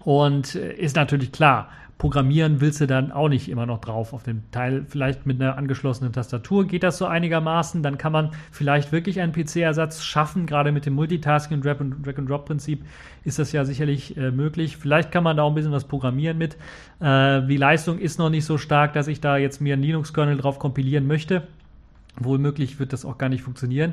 und 0.00 0.54
äh, 0.54 0.74
ist 0.74 0.96
natürlich 0.96 1.32
klar, 1.32 1.70
programmieren 2.00 2.62
willst 2.62 2.80
du 2.80 2.86
dann 2.86 3.12
auch 3.12 3.28
nicht 3.28 3.50
immer 3.50 3.66
noch 3.66 3.78
drauf 3.78 4.14
auf 4.14 4.22
dem 4.22 4.50
Teil. 4.52 4.86
Vielleicht 4.88 5.26
mit 5.26 5.38
einer 5.38 5.58
angeschlossenen 5.58 6.14
Tastatur 6.14 6.66
geht 6.66 6.82
das 6.82 6.96
so 6.96 7.04
einigermaßen. 7.04 7.82
Dann 7.82 7.98
kann 7.98 8.10
man 8.10 8.30
vielleicht 8.50 8.90
wirklich 8.90 9.20
einen 9.20 9.32
PC-Ersatz 9.32 10.02
schaffen. 10.02 10.46
Gerade 10.46 10.72
mit 10.72 10.86
dem 10.86 10.94
Multitasking 10.94 11.58
und 11.58 11.64
Drag-and-Drop-Prinzip 11.64 12.86
ist 13.24 13.38
das 13.38 13.52
ja 13.52 13.66
sicherlich 13.66 14.16
äh, 14.16 14.30
möglich. 14.30 14.78
Vielleicht 14.78 15.12
kann 15.12 15.22
man 15.22 15.36
da 15.36 15.42
auch 15.42 15.50
ein 15.50 15.54
bisschen 15.54 15.72
was 15.72 15.84
programmieren 15.84 16.38
mit. 16.38 16.56
Äh, 17.00 17.42
die 17.46 17.58
Leistung 17.58 17.98
ist 17.98 18.18
noch 18.18 18.30
nicht 18.30 18.46
so 18.46 18.56
stark, 18.56 18.94
dass 18.94 19.06
ich 19.06 19.20
da 19.20 19.36
jetzt 19.36 19.60
mir 19.60 19.74
einen 19.74 19.82
Linux-Kernel 19.82 20.38
drauf 20.38 20.58
kompilieren 20.58 21.06
möchte. 21.06 21.42
Wohl 22.18 22.38
möglich 22.38 22.80
wird 22.80 22.94
das 22.94 23.04
auch 23.04 23.18
gar 23.18 23.28
nicht 23.28 23.42
funktionieren. 23.42 23.92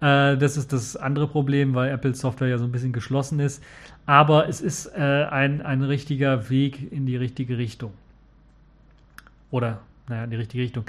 Äh, 0.00 0.36
das 0.36 0.58
ist 0.58 0.74
das 0.74 0.96
andere 0.96 1.26
Problem, 1.26 1.74
weil 1.74 1.90
Apple 1.90 2.14
Software 2.14 2.48
ja 2.48 2.58
so 2.58 2.64
ein 2.64 2.72
bisschen 2.72 2.92
geschlossen 2.92 3.40
ist. 3.40 3.62
Aber 4.06 4.48
es 4.48 4.60
ist 4.60 4.86
äh, 4.86 5.26
ein, 5.30 5.62
ein 5.62 5.82
richtiger 5.82 6.48
Weg 6.48 6.92
in 6.92 7.06
die 7.06 7.16
richtige 7.16 7.58
Richtung. 7.58 7.92
Oder, 9.50 9.80
naja, 10.08 10.24
in 10.24 10.30
die 10.30 10.36
richtige 10.36 10.62
Richtung. 10.62 10.84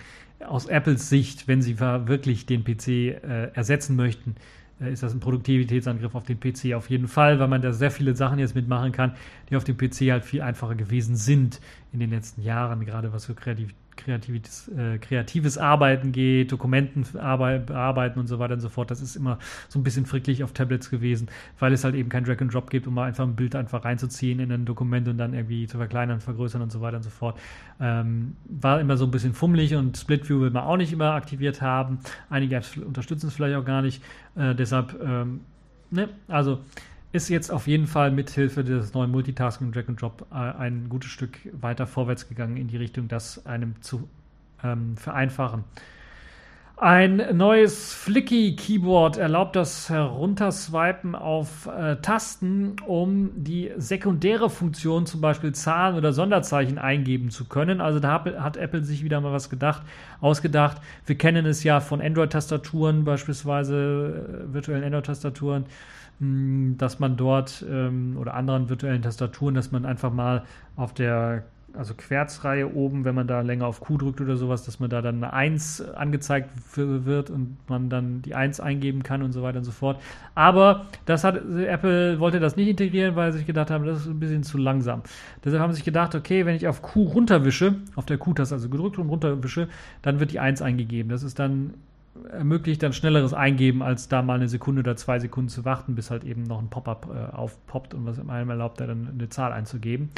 Aus 0.47 0.67
Apples 0.67 1.09
Sicht, 1.09 1.47
wenn 1.47 1.63
sie 1.63 1.79
wirklich 1.79 2.45
den 2.45 2.63
PC 2.63 2.87
äh, 2.87 3.51
ersetzen 3.53 3.95
möchten, 3.95 4.35
äh, 4.79 4.91
ist 4.91 5.01
das 5.01 5.13
ein 5.13 5.19
Produktivitätsangriff 5.19 6.13
auf 6.13 6.25
den 6.25 6.39
PC 6.39 6.75
auf 6.75 6.91
jeden 6.91 7.07
Fall, 7.07 7.39
weil 7.39 7.47
man 7.47 7.61
da 7.63 7.73
sehr 7.73 7.89
viele 7.89 8.15
Sachen 8.15 8.37
jetzt 8.37 8.53
mitmachen 8.53 8.91
kann, 8.91 9.13
die 9.49 9.55
auf 9.55 9.63
dem 9.63 9.77
PC 9.77 10.11
halt 10.11 10.23
viel 10.23 10.43
einfacher 10.43 10.75
gewesen 10.75 11.15
sind 11.15 11.59
in 11.91 11.99
den 11.99 12.11
letzten 12.11 12.43
Jahren, 12.43 12.85
gerade 12.85 13.11
was 13.13 13.25
für 13.25 13.33
Kreativität 13.33 13.86
kreatives, 13.97 14.69
äh, 14.69 14.97
kreatives 14.99 15.57
Arbeiten 15.57 16.11
geht, 16.11 16.51
Dokumenten 16.51 17.05
bearbeiten 17.11 18.19
und 18.19 18.27
so 18.27 18.39
weiter 18.39 18.53
und 18.53 18.59
so 18.59 18.69
fort. 18.69 18.91
Das 18.91 19.01
ist 19.01 19.15
immer 19.15 19.39
so 19.67 19.79
ein 19.79 19.83
bisschen 19.83 20.05
fricklich 20.05 20.43
auf 20.43 20.53
Tablets 20.53 20.89
gewesen, 20.89 21.27
weil 21.59 21.73
es 21.73 21.83
halt 21.83 21.95
eben 21.95 22.09
kein 22.09 22.23
Drag 22.23 22.39
and 22.39 22.53
Drop 22.53 22.69
gibt, 22.69 22.87
um 22.87 22.93
mal 22.93 23.05
einfach 23.05 23.25
ein 23.25 23.35
Bild 23.35 23.55
einfach 23.55 23.83
reinzuziehen 23.83 24.39
in 24.39 24.51
ein 24.51 24.65
Dokument 24.65 25.07
und 25.07 25.17
dann 25.17 25.33
irgendwie 25.33 25.67
zu 25.67 25.77
verkleinern, 25.77 26.21
vergrößern 26.21 26.61
und 26.61 26.71
so 26.71 26.81
weiter 26.81 26.97
und 26.97 27.03
so 27.03 27.09
fort. 27.09 27.37
Ähm, 27.79 28.35
war 28.45 28.79
immer 28.79 28.97
so 28.97 29.05
ein 29.05 29.11
bisschen 29.11 29.33
fummelig 29.33 29.75
und 29.75 29.97
Split 29.97 30.29
View 30.29 30.41
will 30.41 30.51
man 30.51 30.63
auch 30.63 30.77
nicht 30.77 30.93
immer 30.93 31.11
aktiviert 31.11 31.61
haben. 31.61 31.99
Einige 32.29 32.55
Apps 32.55 32.77
unterstützen 32.77 33.27
es 33.27 33.33
vielleicht 33.33 33.57
auch 33.57 33.65
gar 33.65 33.81
nicht. 33.81 34.03
Äh, 34.35 34.55
deshalb, 34.55 34.95
ähm, 35.03 35.41
ne, 35.91 36.09
also 36.27 36.59
ist 37.17 37.29
jetzt 37.29 37.51
auf 37.51 37.65
jeden 37.65 37.87
Fall 37.87 38.11
mit 38.11 38.29
Hilfe 38.29 38.63
des 38.63 38.93
neuen 38.93 39.09
Multitasking 39.09 39.71
Drag 39.71 39.87
and 39.87 39.99
Drop 39.99 40.27
äh, 40.31 40.35
ein 40.35 40.87
gutes 40.87 41.09
Stück 41.09 41.39
weiter 41.51 41.87
vorwärts 41.87 42.29
gegangen 42.29 42.57
in 42.57 42.67
die 42.67 42.77
Richtung, 42.77 43.07
das 43.07 43.45
einem 43.47 43.81
zu 43.81 44.07
ähm, 44.63 44.95
vereinfachen. 44.95 45.63
Ein 46.79 47.35
neues 47.35 47.91
Flicky-Keyboard 47.91 49.17
erlaubt 49.17 49.55
das 49.55 49.89
Herunterswipen 49.89 51.15
auf 51.15 51.65
äh, 51.65 51.95
Tasten, 51.95 52.75
um 52.85 53.31
die 53.35 53.71
sekundäre 53.77 54.51
Funktion, 54.51 55.07
zum 55.07 55.19
Beispiel 55.19 55.53
Zahlen 55.53 55.95
oder 55.95 56.13
Sonderzeichen, 56.13 56.77
eingeben 56.77 57.31
zu 57.31 57.45
können. 57.45 57.81
Also 57.81 57.99
da 57.99 58.23
hat 58.37 58.57
Apple 58.57 58.83
sich 58.83 59.03
wieder 59.03 59.19
mal 59.21 59.33
was 59.33 59.49
gedacht, 59.49 59.81
ausgedacht. 60.21 60.77
Wir 61.07 61.17
kennen 61.17 61.47
es 61.47 61.63
ja 61.63 61.79
von 61.79 61.99
Android-Tastaturen, 61.99 63.05
beispielsweise 63.05 64.45
äh, 64.47 64.53
virtuellen 64.53 64.83
Android-Tastaturen 64.83 65.65
hm, 66.19 66.75
dass 66.77 66.99
man 66.99 67.17
dort 67.17 67.65
ähm, 67.67 68.17
oder 68.19 68.35
anderen 68.35 68.69
virtuellen 68.69 69.01
Tastaturen, 69.01 69.55
dass 69.55 69.71
man 69.71 69.83
einfach 69.83 70.13
mal 70.13 70.43
auf 70.75 70.93
der 70.93 71.43
also 71.77 71.93
Querzreihe 71.93 72.73
oben, 72.73 73.05
wenn 73.05 73.15
man 73.15 73.27
da 73.27 73.41
länger 73.41 73.67
auf 73.67 73.79
Q 73.79 73.97
drückt 73.97 74.21
oder 74.21 74.35
sowas, 74.35 74.63
dass 74.63 74.79
man 74.79 74.89
da 74.89 75.01
dann 75.01 75.23
eine 75.23 75.33
1 75.33 75.81
angezeigt 75.81 76.49
wird 76.75 77.29
und 77.29 77.57
man 77.67 77.89
dann 77.89 78.21
die 78.21 78.35
1 78.35 78.59
eingeben 78.59 79.03
kann 79.03 79.21
und 79.21 79.31
so 79.31 79.43
weiter 79.43 79.59
und 79.59 79.63
so 79.63 79.71
fort. 79.71 80.01
Aber 80.35 80.85
das 81.05 81.23
hat 81.23 81.37
Apple 81.37 82.19
wollte 82.19 82.39
das 82.39 82.55
nicht 82.55 82.67
integrieren, 82.67 83.15
weil 83.15 83.31
sie 83.31 83.39
sich 83.39 83.47
gedacht 83.47 83.71
haben, 83.71 83.85
das 83.85 84.01
ist 84.01 84.07
ein 84.07 84.19
bisschen 84.19 84.43
zu 84.43 84.57
langsam. 84.57 85.01
Deshalb 85.43 85.61
haben 85.61 85.71
sie 85.71 85.77
sich 85.77 85.85
gedacht, 85.85 86.15
okay, 86.15 86.45
wenn 86.45 86.55
ich 86.55 86.67
auf 86.67 86.81
Q 86.81 87.03
runterwische, 87.03 87.75
auf 87.95 88.05
der 88.05 88.17
Q-Taste 88.17 88.55
also 88.55 88.69
gedrückt 88.69 88.97
und 88.97 89.09
runterwische, 89.09 89.67
dann 90.01 90.19
wird 90.19 90.31
die 90.31 90.39
1 90.39 90.61
eingegeben. 90.61 91.09
Das 91.09 91.23
ist 91.23 91.39
dann 91.39 91.73
ermöglicht 92.31 92.83
dann 92.83 92.93
schnelleres 92.93 93.33
Eingeben, 93.33 93.81
als 93.81 94.07
da 94.07 94.21
mal 94.21 94.35
eine 94.35 94.47
Sekunde 94.47 94.79
oder 94.79 94.95
zwei 94.95 95.19
Sekunden 95.19 95.49
zu 95.49 95.65
warten, 95.65 95.95
bis 95.95 96.11
halt 96.11 96.23
eben 96.23 96.43
noch 96.43 96.59
ein 96.59 96.69
Pop-up 96.69 97.07
äh, 97.13 97.35
aufpoppt 97.35 97.93
und 97.93 98.05
was 98.05 98.19
einem 98.19 98.49
erlaubt, 98.49 98.79
da 98.79 98.87
dann 98.87 99.09
eine 99.13 99.29
Zahl 99.29 99.53
einzugeben. 99.53 100.09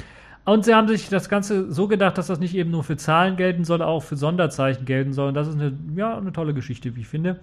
Und 0.45 0.65
sie 0.65 0.73
haben 0.73 0.87
sich 0.87 1.09
das 1.09 1.29
Ganze 1.29 1.71
so 1.71 1.87
gedacht, 1.87 2.17
dass 2.17 2.27
das 2.27 2.39
nicht 2.39 2.55
eben 2.55 2.71
nur 2.71 2.83
für 2.83 2.97
Zahlen 2.97 3.37
gelten 3.37 3.65
soll, 3.65 3.81
auch 3.81 4.01
für 4.01 4.17
Sonderzeichen 4.17 4.85
gelten 4.85 5.13
soll. 5.13 5.29
Und 5.29 5.33
das 5.35 5.47
ist 5.47 5.55
eine, 5.55 5.77
ja, 5.95 6.17
eine 6.17 6.31
tolle 6.31 6.53
Geschichte, 6.53 6.95
wie 6.95 7.01
ich 7.01 7.07
finde. 7.07 7.39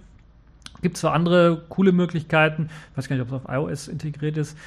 Gibt 0.81 0.97
zwar 0.97 1.13
andere 1.13 1.63
coole 1.69 1.91
Möglichkeiten, 1.91 2.69
ich 2.91 2.97
weiß 2.97 3.07
gar 3.07 3.15
nicht, 3.15 3.23
ob 3.23 3.29
es 3.29 3.33
auf 3.33 3.51
iOS 3.51 3.87
integriert 3.87 4.37
ist, 4.37 4.57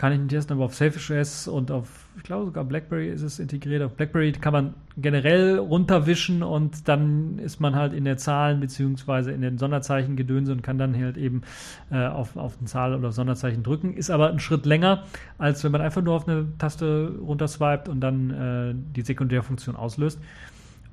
kann 0.00 0.14
ich 0.14 0.18
nicht 0.18 0.30
testen, 0.30 0.56
aber 0.56 0.64
auf 0.64 0.74
Selfish 0.74 1.46
und 1.46 1.70
auf, 1.70 2.06
ich 2.16 2.22
glaube 2.22 2.46
sogar 2.46 2.64
Blackberry 2.64 3.10
ist 3.10 3.20
es 3.20 3.38
integriert. 3.38 3.82
Auf 3.82 3.96
Blackberry 3.96 4.32
kann 4.32 4.54
man 4.54 4.74
generell 4.96 5.58
runterwischen 5.58 6.42
und 6.42 6.88
dann 6.88 7.38
ist 7.38 7.60
man 7.60 7.76
halt 7.76 7.92
in 7.92 8.04
der 8.04 8.16
Zahlen 8.16 8.60
beziehungsweise 8.60 9.30
in 9.30 9.42
den 9.42 9.58
Sonderzeichen 9.58 10.16
gedöns 10.16 10.48
und 10.48 10.62
kann 10.62 10.78
dann 10.78 10.96
halt 10.96 11.18
eben 11.18 11.42
äh, 11.90 12.06
auf, 12.06 12.36
auf 12.38 12.56
eine 12.58 12.66
Zahl 12.66 12.94
oder 12.94 13.12
Sonderzeichen 13.12 13.62
drücken. 13.62 13.92
Ist 13.92 14.10
aber 14.10 14.30
ein 14.30 14.40
Schritt 14.40 14.64
länger, 14.64 15.02
als 15.36 15.62
wenn 15.64 15.72
man 15.72 15.82
einfach 15.82 16.00
nur 16.00 16.14
auf 16.14 16.26
eine 16.26 16.46
Taste 16.56 17.12
runterswiped 17.20 17.90
und 17.90 18.00
dann 18.00 18.30
äh, 18.30 18.74
die 18.96 19.02
Sekundärfunktion 19.02 19.76
auslöst. 19.76 20.18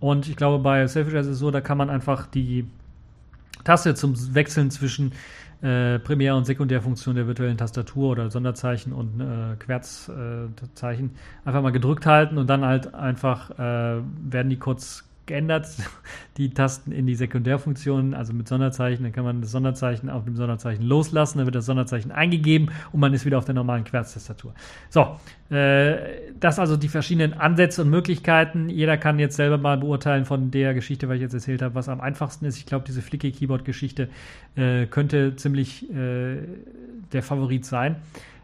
Und 0.02 0.28
ich 0.28 0.36
glaube, 0.36 0.62
bei 0.62 0.86
Selfish 0.86 1.14
ist 1.14 1.28
es 1.28 1.40
so, 1.40 1.50
da 1.50 1.62
kann 1.62 1.78
man 1.78 1.90
einfach 1.90 2.28
die 2.28 2.68
Taste 3.68 3.96
zum 3.96 4.16
Wechseln 4.34 4.72
zwischen 4.72 5.12
äh, 5.62 6.00
Primär- 6.00 6.36
und 6.36 6.46
Sekundärfunktion 6.46 7.16
der 7.16 7.28
virtuellen 7.28 7.58
Tastatur 7.58 8.12
oder 8.12 8.32
Sonderzeichen 8.32 8.94
und 8.94 9.20
äh, 9.20 9.56
Querzzeichen 9.58 11.12
äh, 11.12 11.48
einfach 11.48 11.62
mal 11.62 11.72
gedrückt 11.72 12.06
halten 12.06 12.38
und 12.38 12.48
dann 12.48 12.64
halt 12.64 12.94
einfach 12.94 13.52
äh, 13.52 14.02
werden 14.22 14.50
die 14.50 14.58
kurz 14.58 15.07
geändert, 15.28 15.68
die 16.38 16.50
Tasten 16.50 16.92
in 16.92 17.06
die 17.06 17.16
Sekundärfunktion, 17.16 18.14
also 18.14 18.34
mit 18.34 18.48
Sonderzeichen. 18.48 19.04
Dann 19.04 19.12
kann 19.12 19.24
man 19.24 19.42
das 19.42 19.52
Sonderzeichen 19.52 20.10
auf 20.10 20.24
dem 20.24 20.36
Sonderzeichen 20.36 20.84
loslassen, 20.84 21.38
dann 21.38 21.48
wird 21.48 21.56
das 21.56 21.66
Sonderzeichen 21.66 22.12
eingegeben 22.12 22.72
und 22.92 23.00
man 23.00 23.14
ist 23.14 23.26
wieder 23.26 23.38
auf 23.38 23.46
der 23.46 23.56
normalen 23.56 23.84
Querztastatur. 23.84 24.54
So, 24.90 25.18
äh, 25.56 25.98
das 26.40 26.60
also 26.60 26.78
die 26.78 26.88
verschiedenen 26.88 27.34
Ansätze 27.34 27.84
und 27.84 27.90
Möglichkeiten. 27.90 28.70
Jeder 28.70 28.98
kann 28.98 29.20
jetzt 29.20 29.36
selber 29.36 29.58
mal 29.58 29.78
beurteilen 29.78 30.26
von 30.26 30.50
der 30.52 30.74
Geschichte, 30.74 31.08
was 31.10 31.16
ich 31.16 31.22
jetzt 31.22 31.34
erzählt 31.34 31.62
habe, 31.62 31.76
was 31.76 31.90
am 31.90 32.02
einfachsten 32.02 32.46
ist. 32.46 32.58
Ich 32.58 32.66
glaube, 32.66 32.86
diese 32.88 33.02
Flicky-Keyboard-Geschichte 33.02 34.10
äh, 34.56 34.86
könnte 34.88 35.36
ziemlich 35.36 35.90
äh, 35.94 36.38
der 37.12 37.24
Favorit 37.24 37.66
sein 37.66 37.98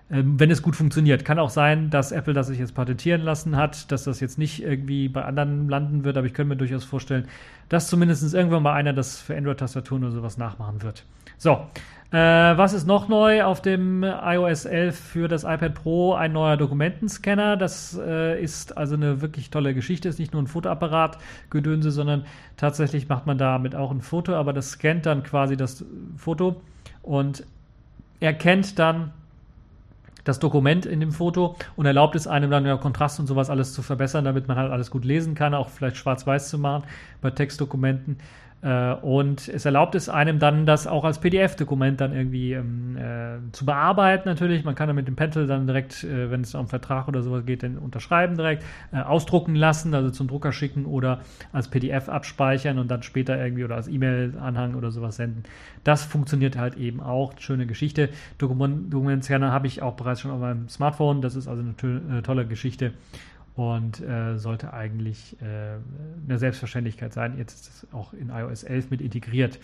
wenn 0.10 0.52
es 0.52 0.62
gut 0.62 0.76
funktioniert. 0.76 1.26
Kann 1.26 1.40
auch 1.40 1.50
sein, 1.50 1.90
dass 1.90 2.12
Apple 2.12 2.34
das 2.34 2.48
sich 2.48 2.60
jetzt 2.60 2.76
patentieren 2.76 3.22
lassen 3.22 3.56
hat, 3.56 3.92
dass 3.92 4.04
das 4.04 4.20
jetzt 4.20 4.38
nicht 4.38 4.64
irgendwie 4.64 5.10
bei 5.10 5.24
anderen 5.24 5.70
landen 5.70 6.04
wird, 6.04 6.18
aber 6.18 6.28
ich 6.28 6.34
könnte 6.34 6.50
mir 6.50 6.58
durchaus 6.58 6.84
vorstellen, 6.84 7.28
dass 7.70 7.88
zumindest 7.88 8.34
irgendwann 8.34 8.64
mal 8.64 8.74
einer 8.74 8.94
das 8.94 9.20
für 9.20 9.36
Android-Tastaturen 9.36 10.04
oder 10.04 10.14
sowas 10.14 10.38
nachmachen 10.38 10.84
wird. 10.84 11.06
So, 11.38 11.68
äh, 12.12 12.18
was 12.18 12.74
ist 12.74 12.86
noch 12.86 13.08
neu 13.08 13.44
auf 13.44 13.60
dem 13.60 14.04
iOS 14.04 14.66
11 14.66 15.00
für 15.00 15.28
das 15.28 15.44
iPad 15.46 15.74
Pro? 15.74 16.14
Ein 16.14 16.34
neuer 16.34 16.58
Dokumentenscanner. 16.58 17.58
Das 17.58 18.00
äh, 18.00 18.40
ist 18.40 18.78
also 18.78 18.94
eine 18.94 19.22
wirklich 19.22 19.50
tolle 19.50 19.74
Geschichte. 19.74 20.10
Ist 20.10 20.20
nicht 20.20 20.32
nur 20.32 20.44
ein 20.44 20.48
Fotoapparat 20.48 21.18
Gedönse, 21.50 21.90
sondern 21.90 22.26
tatsächlich 22.56 23.10
macht 23.10 23.26
man 23.26 23.40
damit 23.40 23.74
auch 23.74 23.90
ein 23.90 24.02
Foto, 24.02 24.36
aber 24.36 24.54
das 24.54 24.74
scannt 24.74 25.08
dann 25.08 25.24
quasi 25.24 25.58
das 25.58 25.84
Foto 26.16 26.62
und 27.02 27.48
erkennt 28.20 28.78
dann 28.78 29.12
das 30.24 30.40
Dokument 30.40 30.86
in 30.86 31.00
dem 31.00 31.12
Foto 31.12 31.56
und 31.76 31.86
erlaubt 31.86 32.16
es 32.16 32.28
einem 32.28 32.50
dann 32.50 32.66
ja 32.66 32.78
Kontrast 32.78 33.20
und 33.20 33.28
sowas 33.28 33.50
alles 33.50 33.74
zu 33.74 33.82
verbessern, 33.82 34.26
damit 34.26 34.48
man 34.48 34.58
halt 34.58 34.72
alles 34.72 34.92
gut 34.92 35.06
lesen 35.06 35.36
kann, 35.36 35.54
auch 35.54 35.70
vielleicht 35.70 35.98
schwarz-weiß 35.98 36.50
zu 36.50 36.58
machen 36.58 36.84
bei 37.22 37.32
Textdokumenten. 37.32 38.18
Äh, 38.64 38.94
und 38.94 39.50
es 39.50 39.66
erlaubt 39.66 39.94
es 39.94 40.08
einem 40.08 40.40
dann, 40.40 40.66
das 40.66 40.88
auch 40.88 41.04
als 41.04 41.20
PDF-Dokument 41.20 42.00
dann 42.00 42.16
irgendwie 42.16 42.54
ähm, 42.54 42.96
äh, 42.96 43.52
zu 43.52 43.66
bearbeiten 43.66 44.28
natürlich. 44.28 44.64
Man 44.64 44.74
kann 44.76 44.88
dann 44.88 44.96
mit 44.96 45.08
dem 45.08 45.18
Pencil 45.18 45.48
dann 45.48 45.68
direkt, 45.68 46.04
äh, 46.06 46.32
wenn 46.32 46.42
es 46.42 46.56
um 46.56 46.70
Vertrag 46.70 47.10
oder 47.10 47.22
sowas 47.22 47.46
geht, 47.46 47.64
dann 47.64 47.78
unterschreiben 47.78 48.38
direkt, 48.38 48.64
äh, 48.94 49.02
ausdrucken 49.02 49.56
lassen, 49.56 49.94
also 49.94 50.10
zum 50.12 50.30
Drucker 50.30 50.54
schicken 50.54 50.86
oder 50.86 51.20
als 51.52 51.68
PDF 51.68 52.08
abspeichern 52.08 52.80
und 52.80 52.90
dann 52.90 53.04
später 53.04 53.38
irgendwie 53.38 53.66
oder 53.66 53.76
als 53.76 53.90
E-Mail-Anhang 53.90 54.76
oder 54.76 54.92
sowas 54.92 55.18
senden. 55.18 55.44
Das 55.84 56.06
funktioniert 56.06 56.58
halt 56.58 56.78
eben 56.78 57.02
auch. 57.02 57.34
Schöne 57.40 57.66
Geschichte. 57.66 58.10
Dokument 58.38 58.94
Dokumentscanner 58.94 59.52
habe 59.52 59.68
ich 59.68 59.82
auch 59.82 59.96
bereits 59.96 60.22
schon 60.22 60.32
auf 60.32 60.40
meinem 60.40 60.70
Smartphone. 60.70 61.22
Das 61.22 61.36
ist 61.36 61.50
also 61.50 61.62
eine 61.62 62.20
äh, 62.20 62.22
tolle 62.22 62.48
Geschichte 62.48 62.94
und 63.56 64.02
äh, 64.02 64.38
sollte 64.38 64.74
eigentlich 64.74 65.38
äh, 65.42 65.78
eine 66.28 66.38
Selbstverständlichkeit 66.40 67.14
sein. 67.14 67.38
Jetzt 67.38 67.68
ist 67.68 67.84
es 67.84 67.94
auch 67.94 68.14
in 68.14 68.30
iOS 68.30 68.64
11 68.64 68.90
mit 68.90 69.02
integriert. 69.02 69.60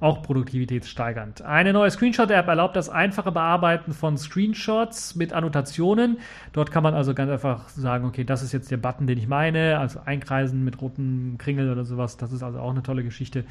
Auch 0.00 0.20
produktivitätssteigernd. 0.22 1.42
Eine 1.42 1.72
neue 1.72 1.88
Screenshot-App 1.88 2.48
erlaubt 2.48 2.74
das 2.74 2.88
einfache 2.88 3.30
Bearbeiten 3.30 3.92
von 3.92 4.18
Screenshots 4.18 5.14
mit 5.14 5.32
Annotationen. 5.32 6.18
Dort 6.52 6.72
kann 6.72 6.82
man 6.82 6.92
also 6.94 7.14
ganz 7.14 7.30
einfach 7.30 7.68
sagen, 7.68 8.04
okay, 8.04 8.24
das 8.24 8.42
ist 8.42 8.50
jetzt 8.50 8.72
der 8.72 8.78
Button, 8.78 9.06
den 9.06 9.16
ich 9.16 9.28
meine, 9.28 9.78
also 9.78 10.00
einkreisen 10.04 10.64
mit 10.64 10.82
roten 10.82 11.36
Kringel 11.38 11.70
oder 11.70 11.84
sowas. 11.84 12.16
Das 12.16 12.32
ist 12.32 12.42
also 12.42 12.58
auch 12.58 12.72
eine 12.72 12.82
tolle 12.82 13.04
Geschichte, 13.04 13.44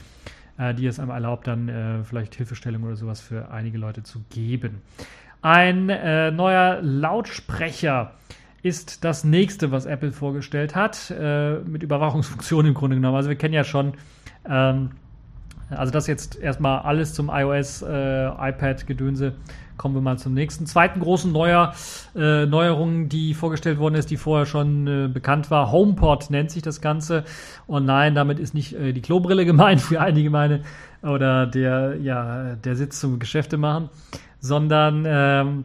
äh, 0.57 0.73
die 0.73 0.85
es 0.87 0.99
einem 0.99 1.11
erlaubt, 1.11 1.47
dann 1.47 1.69
äh, 1.69 2.03
vielleicht 2.03 2.35
Hilfestellung 2.35 2.83
oder 2.83 2.97
sowas 2.97 3.21
für 3.21 3.49
einige 3.49 3.77
Leute 3.77 4.03
zu 4.03 4.21
geben. 4.29 4.81
Ein 5.41 5.89
äh, 5.89 6.31
neuer 6.31 6.81
Lautsprecher 6.81 8.11
ist 8.63 9.03
das 9.03 9.23
nächste, 9.23 9.71
was 9.71 9.85
Apple 9.85 10.11
vorgestellt 10.11 10.75
hat, 10.75 11.11
äh, 11.17 11.55
mit 11.59 11.83
Überwachungsfunktion 11.83 12.65
im 12.65 12.73
Grunde 12.73 12.95
genommen. 12.95 13.15
Also 13.15 13.29
wir 13.29 13.35
kennen 13.35 13.53
ja 13.53 13.63
schon, 13.63 13.93
ähm, 14.47 14.91
also 15.69 15.91
das 15.91 16.07
jetzt 16.07 16.39
erstmal 16.39 16.79
alles 16.79 17.13
zum 17.13 17.29
iOS, 17.29 17.81
äh, 17.81 18.27
iPad-Gedönse. 18.27 19.33
Kommen 19.77 19.95
wir 19.95 20.01
mal 20.01 20.19
zum 20.19 20.35
nächsten. 20.35 20.67
Zweiten 20.67 20.99
großen 20.99 21.31
Neuer, 21.31 21.73
äh, 22.15 22.45
Neuerung, 22.45 23.09
die 23.09 23.33
vorgestellt 23.33 23.79
worden 23.79 23.95
ist, 23.95 24.11
die 24.11 24.17
vorher 24.17 24.45
schon 24.45 24.85
äh, 24.85 25.07
bekannt 25.07 25.49
war. 25.49 25.71
HomePod 25.71 26.29
nennt 26.29 26.51
sich 26.51 26.61
das 26.61 26.81
Ganze. 26.81 27.23
Und 27.65 27.85
nein, 27.85 28.13
damit 28.13 28.37
ist 28.37 28.53
nicht 28.53 28.73
äh, 28.73 28.93
die 28.93 29.01
Klobrille 29.01 29.45
gemeint, 29.51 29.81
für 29.81 29.99
einige 29.99 30.29
meine, 30.29 30.61
oder 31.01 31.47
der, 31.47 31.95
ja, 31.97 32.55
der 32.55 32.75
Sitz 32.75 32.99
zum 32.99 33.17
Geschäfte 33.17 33.57
machen, 33.57 33.89
sondern 34.39 35.03
ähm, 35.07 35.63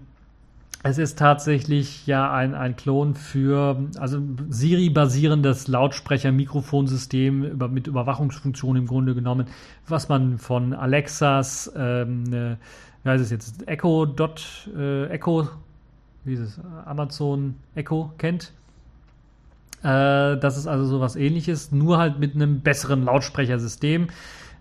es 0.89 0.99
ist 0.99 1.19
tatsächlich 1.19 2.07
ja 2.07 2.33
ein, 2.33 2.55
ein 2.55 2.77
Klon 2.77 3.15
für, 3.15 3.77
also 3.99 4.21
Siri-basierendes 4.49 5.67
Lautsprecher-Mikrofonsystem 5.69 7.45
über, 7.45 7.69
mit 7.69 7.87
Überwachungsfunktion 7.87 8.77
im 8.77 8.87
Grunde 8.87 9.15
genommen, 9.15 9.49
was 9.89 10.09
man 10.09 10.39
von 10.39 10.73
Alexas, 10.75 11.73
ähm, 11.77 12.33
äh, 12.33 12.57
wie 13.03 13.09
heißt 13.09 13.25
es 13.25 13.31
jetzt, 13.31 13.69
Echo 13.69 14.07
Dot, 14.07 14.71
äh, 14.77 15.07
Echo, 15.09 15.49
wie 16.25 16.35
ist 16.35 16.41
es, 16.41 16.61
Amazon 16.85 17.57
Echo 17.75 18.13
kennt. 18.19 18.53
Äh, 19.83 20.37
das 20.39 20.57
ist 20.57 20.67
also 20.67 20.85
sowas 20.87 21.17
ähnliches, 21.17 21.73
nur 21.73 21.99
halt 21.99 22.19
mit 22.19 22.35
einem 22.35 22.61
besseren 22.61 23.05
Lautsprechersystem. 23.05 24.09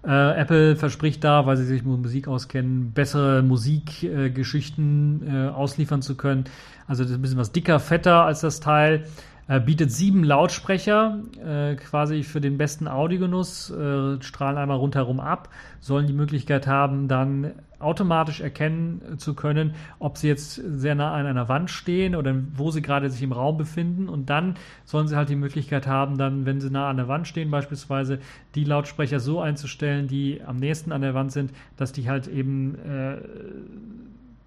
Äh, 0.05 0.39
Apple 0.39 0.75
verspricht 0.75 1.23
da, 1.23 1.45
weil 1.45 1.57
sie 1.57 1.65
sich 1.65 1.83
mit 1.83 1.99
Musik 1.99 2.27
auskennen, 2.27 2.91
bessere 2.91 3.41
Musikgeschichten 3.41 5.23
äh, 5.27 5.47
ausliefern 5.49 6.01
zu 6.01 6.15
können. 6.15 6.45
Also 6.87 7.03
das 7.03 7.11
ist 7.11 7.17
ein 7.17 7.21
bisschen 7.21 7.37
was 7.37 7.51
dicker, 7.51 7.79
fetter 7.79 8.23
als 8.23 8.41
das 8.41 8.59
Teil. 8.59 9.05
Äh, 9.47 9.59
bietet 9.59 9.91
sieben 9.91 10.23
Lautsprecher 10.23 11.19
äh, 11.45 11.75
quasi 11.75 12.23
für 12.23 12.41
den 12.41 12.57
besten 12.57 12.87
Audiogenuss, 12.87 13.69
äh, 13.69 14.21
strahlen 14.21 14.57
einmal 14.57 14.77
rundherum 14.77 15.19
ab, 15.19 15.49
sollen 15.79 16.07
die 16.07 16.13
Möglichkeit 16.13 16.65
haben, 16.65 17.07
dann 17.07 17.51
automatisch 17.77 18.41
erkennen 18.41 19.19
zu 19.19 19.35
können, 19.35 19.75
ob 19.99 20.17
sie 20.17 20.27
jetzt 20.27 20.55
sehr 20.55 20.95
nah 20.95 21.13
an 21.13 21.27
einer 21.27 21.47
Wand 21.47 21.69
stehen 21.69 22.15
oder 22.15 22.33
wo 22.55 22.71
sie 22.71 22.81
gerade 22.81 23.11
sich 23.11 23.21
im 23.21 23.33
Raum 23.33 23.57
befinden. 23.57 24.09
Und 24.09 24.31
dann 24.31 24.55
sollen 24.83 25.07
sie 25.07 25.15
halt 25.15 25.29
die 25.29 25.35
Möglichkeit 25.35 25.85
haben, 25.85 26.17
dann, 26.17 26.47
wenn 26.47 26.59
sie 26.59 26.71
nah 26.71 26.89
an 26.89 26.97
der 26.97 27.07
Wand 27.07 27.27
stehen, 27.27 27.51
beispielsweise 27.51 28.17
die 28.55 28.63
Lautsprecher 28.63 29.19
so 29.19 29.41
einzustellen, 29.41 30.07
die 30.07 30.41
am 30.43 30.57
nächsten 30.57 30.91
an 30.91 31.01
der 31.01 31.13
Wand 31.13 31.31
sind, 31.31 31.51
dass 31.77 31.91
die 31.91 32.09
halt 32.09 32.27
eben 32.27 32.75
äh, 32.75 33.17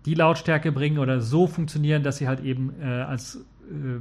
die 0.06 0.14
Lautstärke 0.14 0.72
bringen 0.72 0.98
oder 0.98 1.20
so 1.20 1.46
funktionieren, 1.46 2.02
dass 2.02 2.16
sie 2.16 2.26
halt 2.26 2.40
eben 2.40 2.72
äh, 2.80 2.86
als 2.86 3.44
äh, 3.70 4.00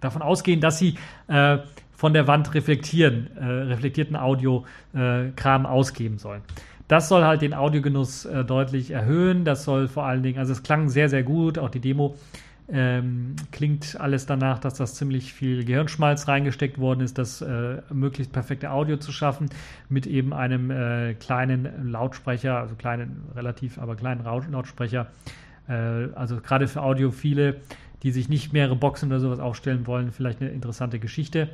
davon 0.00 0.22
ausgehen, 0.22 0.60
dass 0.60 0.78
sie 0.78 0.96
äh, 1.28 1.58
von 1.92 2.12
der 2.12 2.26
Wand 2.26 2.54
reflektieren, 2.54 3.28
äh, 3.36 3.44
reflektierten 3.44 4.16
Audio-Kram 4.16 5.64
äh, 5.64 5.68
ausgeben 5.68 6.18
sollen. 6.18 6.42
Das 6.88 7.08
soll 7.08 7.24
halt 7.24 7.42
den 7.42 7.54
Audiogenuss 7.54 8.26
äh, 8.26 8.44
deutlich 8.44 8.90
erhöhen. 8.90 9.44
Das 9.44 9.64
soll 9.64 9.88
vor 9.88 10.04
allen 10.04 10.22
Dingen, 10.22 10.38
also 10.38 10.52
es 10.52 10.62
klang 10.62 10.88
sehr, 10.88 11.08
sehr 11.08 11.22
gut. 11.22 11.58
Auch 11.58 11.70
die 11.70 11.80
Demo 11.80 12.14
ähm, 12.68 13.36
klingt 13.52 13.96
alles 14.00 14.26
danach, 14.26 14.58
dass 14.58 14.74
das 14.74 14.94
ziemlich 14.94 15.32
viel 15.32 15.64
Gehirnschmalz 15.64 16.28
reingesteckt 16.28 16.78
worden 16.78 17.00
ist, 17.00 17.16
das 17.16 17.40
äh, 17.40 17.80
möglichst 17.92 18.32
perfekte 18.32 18.70
Audio 18.70 18.96
zu 18.96 19.12
schaffen 19.12 19.48
mit 19.88 20.06
eben 20.06 20.32
einem 20.32 20.70
äh, 20.70 21.14
kleinen 21.14 21.90
Lautsprecher, 21.90 22.58
also 22.58 22.74
kleinen, 22.74 23.22
relativ, 23.34 23.78
aber 23.78 23.94
kleinen 23.94 24.24
Lautsprecher. 24.24 25.06
Äh, 25.68 25.72
also 26.14 26.40
gerade 26.40 26.66
für 26.66 26.82
Audiophile 26.82 27.56
die 28.02 28.12
sich 28.12 28.28
nicht 28.28 28.52
mehrere 28.52 28.76
Boxen 28.76 29.10
oder 29.10 29.20
sowas 29.20 29.40
aufstellen 29.40 29.86
wollen, 29.86 30.12
vielleicht 30.12 30.40
eine 30.40 30.50
interessante 30.50 30.98
Geschichte. 30.98 31.48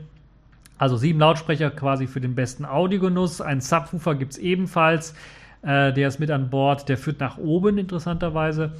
Also 0.78 0.96
sieben 0.96 1.20
Lautsprecher 1.20 1.70
quasi 1.70 2.06
für 2.06 2.20
den 2.20 2.34
besten 2.34 2.64
Audiogenuss. 2.64 3.40
Ein 3.40 3.60
Subwoofer 3.60 4.14
gibt 4.16 4.32
es 4.32 4.38
ebenfalls. 4.38 5.14
Äh, 5.62 5.92
der 5.92 6.08
ist 6.08 6.18
mit 6.18 6.30
an 6.30 6.50
Bord. 6.50 6.88
Der 6.88 6.98
führt 6.98 7.20
nach 7.20 7.38
oben, 7.38 7.78
interessanterweise 7.78 8.72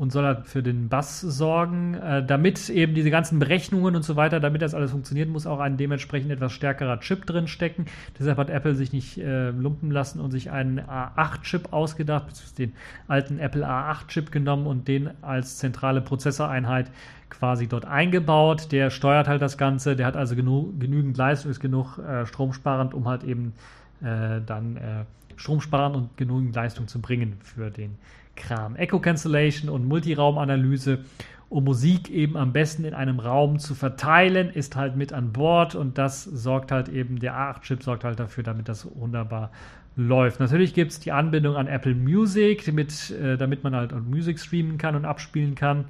und 0.00 0.10
soll 0.12 0.24
halt 0.24 0.46
für 0.46 0.62
den 0.62 0.88
Bass 0.88 1.20
sorgen. 1.20 1.92
Äh, 1.92 2.24
damit 2.24 2.70
eben 2.70 2.94
diese 2.94 3.10
ganzen 3.10 3.38
Berechnungen 3.38 3.94
und 3.94 4.02
so 4.02 4.16
weiter, 4.16 4.40
damit 4.40 4.62
das 4.62 4.72
alles 4.72 4.92
funktioniert, 4.92 5.28
muss 5.28 5.46
auch 5.46 5.60
ein 5.60 5.76
dementsprechend 5.76 6.32
etwas 6.32 6.54
stärkerer 6.54 7.00
Chip 7.00 7.26
drin 7.26 7.48
stecken. 7.48 7.84
Deshalb 8.18 8.38
hat 8.38 8.48
Apple 8.48 8.74
sich 8.74 8.94
nicht 8.94 9.18
äh, 9.18 9.50
lumpen 9.50 9.90
lassen 9.90 10.18
und 10.20 10.30
sich 10.30 10.50
einen 10.50 10.80
A8-Chip 10.80 11.74
ausgedacht, 11.74 12.58
den 12.58 12.72
alten 13.08 13.38
Apple 13.38 13.68
A8-Chip 13.68 14.32
genommen 14.32 14.66
und 14.66 14.88
den 14.88 15.10
als 15.20 15.58
zentrale 15.58 16.00
Prozessoreinheit 16.00 16.90
quasi 17.28 17.66
dort 17.66 17.84
eingebaut. 17.84 18.72
Der 18.72 18.88
steuert 18.88 19.28
halt 19.28 19.42
das 19.42 19.58
Ganze, 19.58 19.96
der 19.96 20.06
hat 20.06 20.16
also 20.16 20.34
genu 20.34 20.72
genügend 20.78 21.18
Leistung, 21.18 21.50
ist 21.50 21.60
genug 21.60 21.98
äh, 21.98 22.24
stromsparend, 22.24 22.94
um 22.94 23.06
halt 23.06 23.22
eben 23.22 23.52
äh, 24.00 24.40
dann 24.46 24.78
äh, 24.78 25.04
stromsparend 25.36 25.94
und 25.94 26.16
genügend 26.16 26.56
Leistung 26.56 26.88
zu 26.88 27.02
bringen 27.02 27.36
für 27.42 27.70
den 27.70 27.98
Kram. 28.36 28.76
Echo 28.76 29.00
Cancellation 29.00 29.70
und 29.70 29.86
Multiraumanalyse, 29.86 31.00
um 31.48 31.64
Musik 31.64 32.10
eben 32.10 32.36
am 32.36 32.52
besten 32.52 32.84
in 32.84 32.94
einem 32.94 33.18
Raum 33.18 33.58
zu 33.58 33.74
verteilen, 33.74 34.50
ist 34.50 34.76
halt 34.76 34.96
mit 34.96 35.12
an 35.12 35.32
Bord 35.32 35.74
und 35.74 35.98
das 35.98 36.24
sorgt 36.24 36.70
halt 36.70 36.88
eben, 36.88 37.18
der 37.18 37.34
A8-Chip 37.34 37.82
sorgt 37.82 38.04
halt 38.04 38.20
dafür, 38.20 38.44
damit 38.44 38.68
das 38.68 38.86
wunderbar 38.94 39.50
läuft. 39.96 40.40
Natürlich 40.40 40.74
gibt 40.74 40.92
es 40.92 41.00
die 41.00 41.12
Anbindung 41.12 41.56
an 41.56 41.66
Apple 41.66 41.94
Music, 41.94 42.64
damit, 42.64 43.10
äh, 43.10 43.36
damit 43.36 43.64
man 43.64 43.74
halt 43.74 43.92
Musik 44.08 44.38
streamen 44.38 44.78
kann 44.78 44.94
und 44.94 45.04
abspielen 45.04 45.54
kann. 45.54 45.84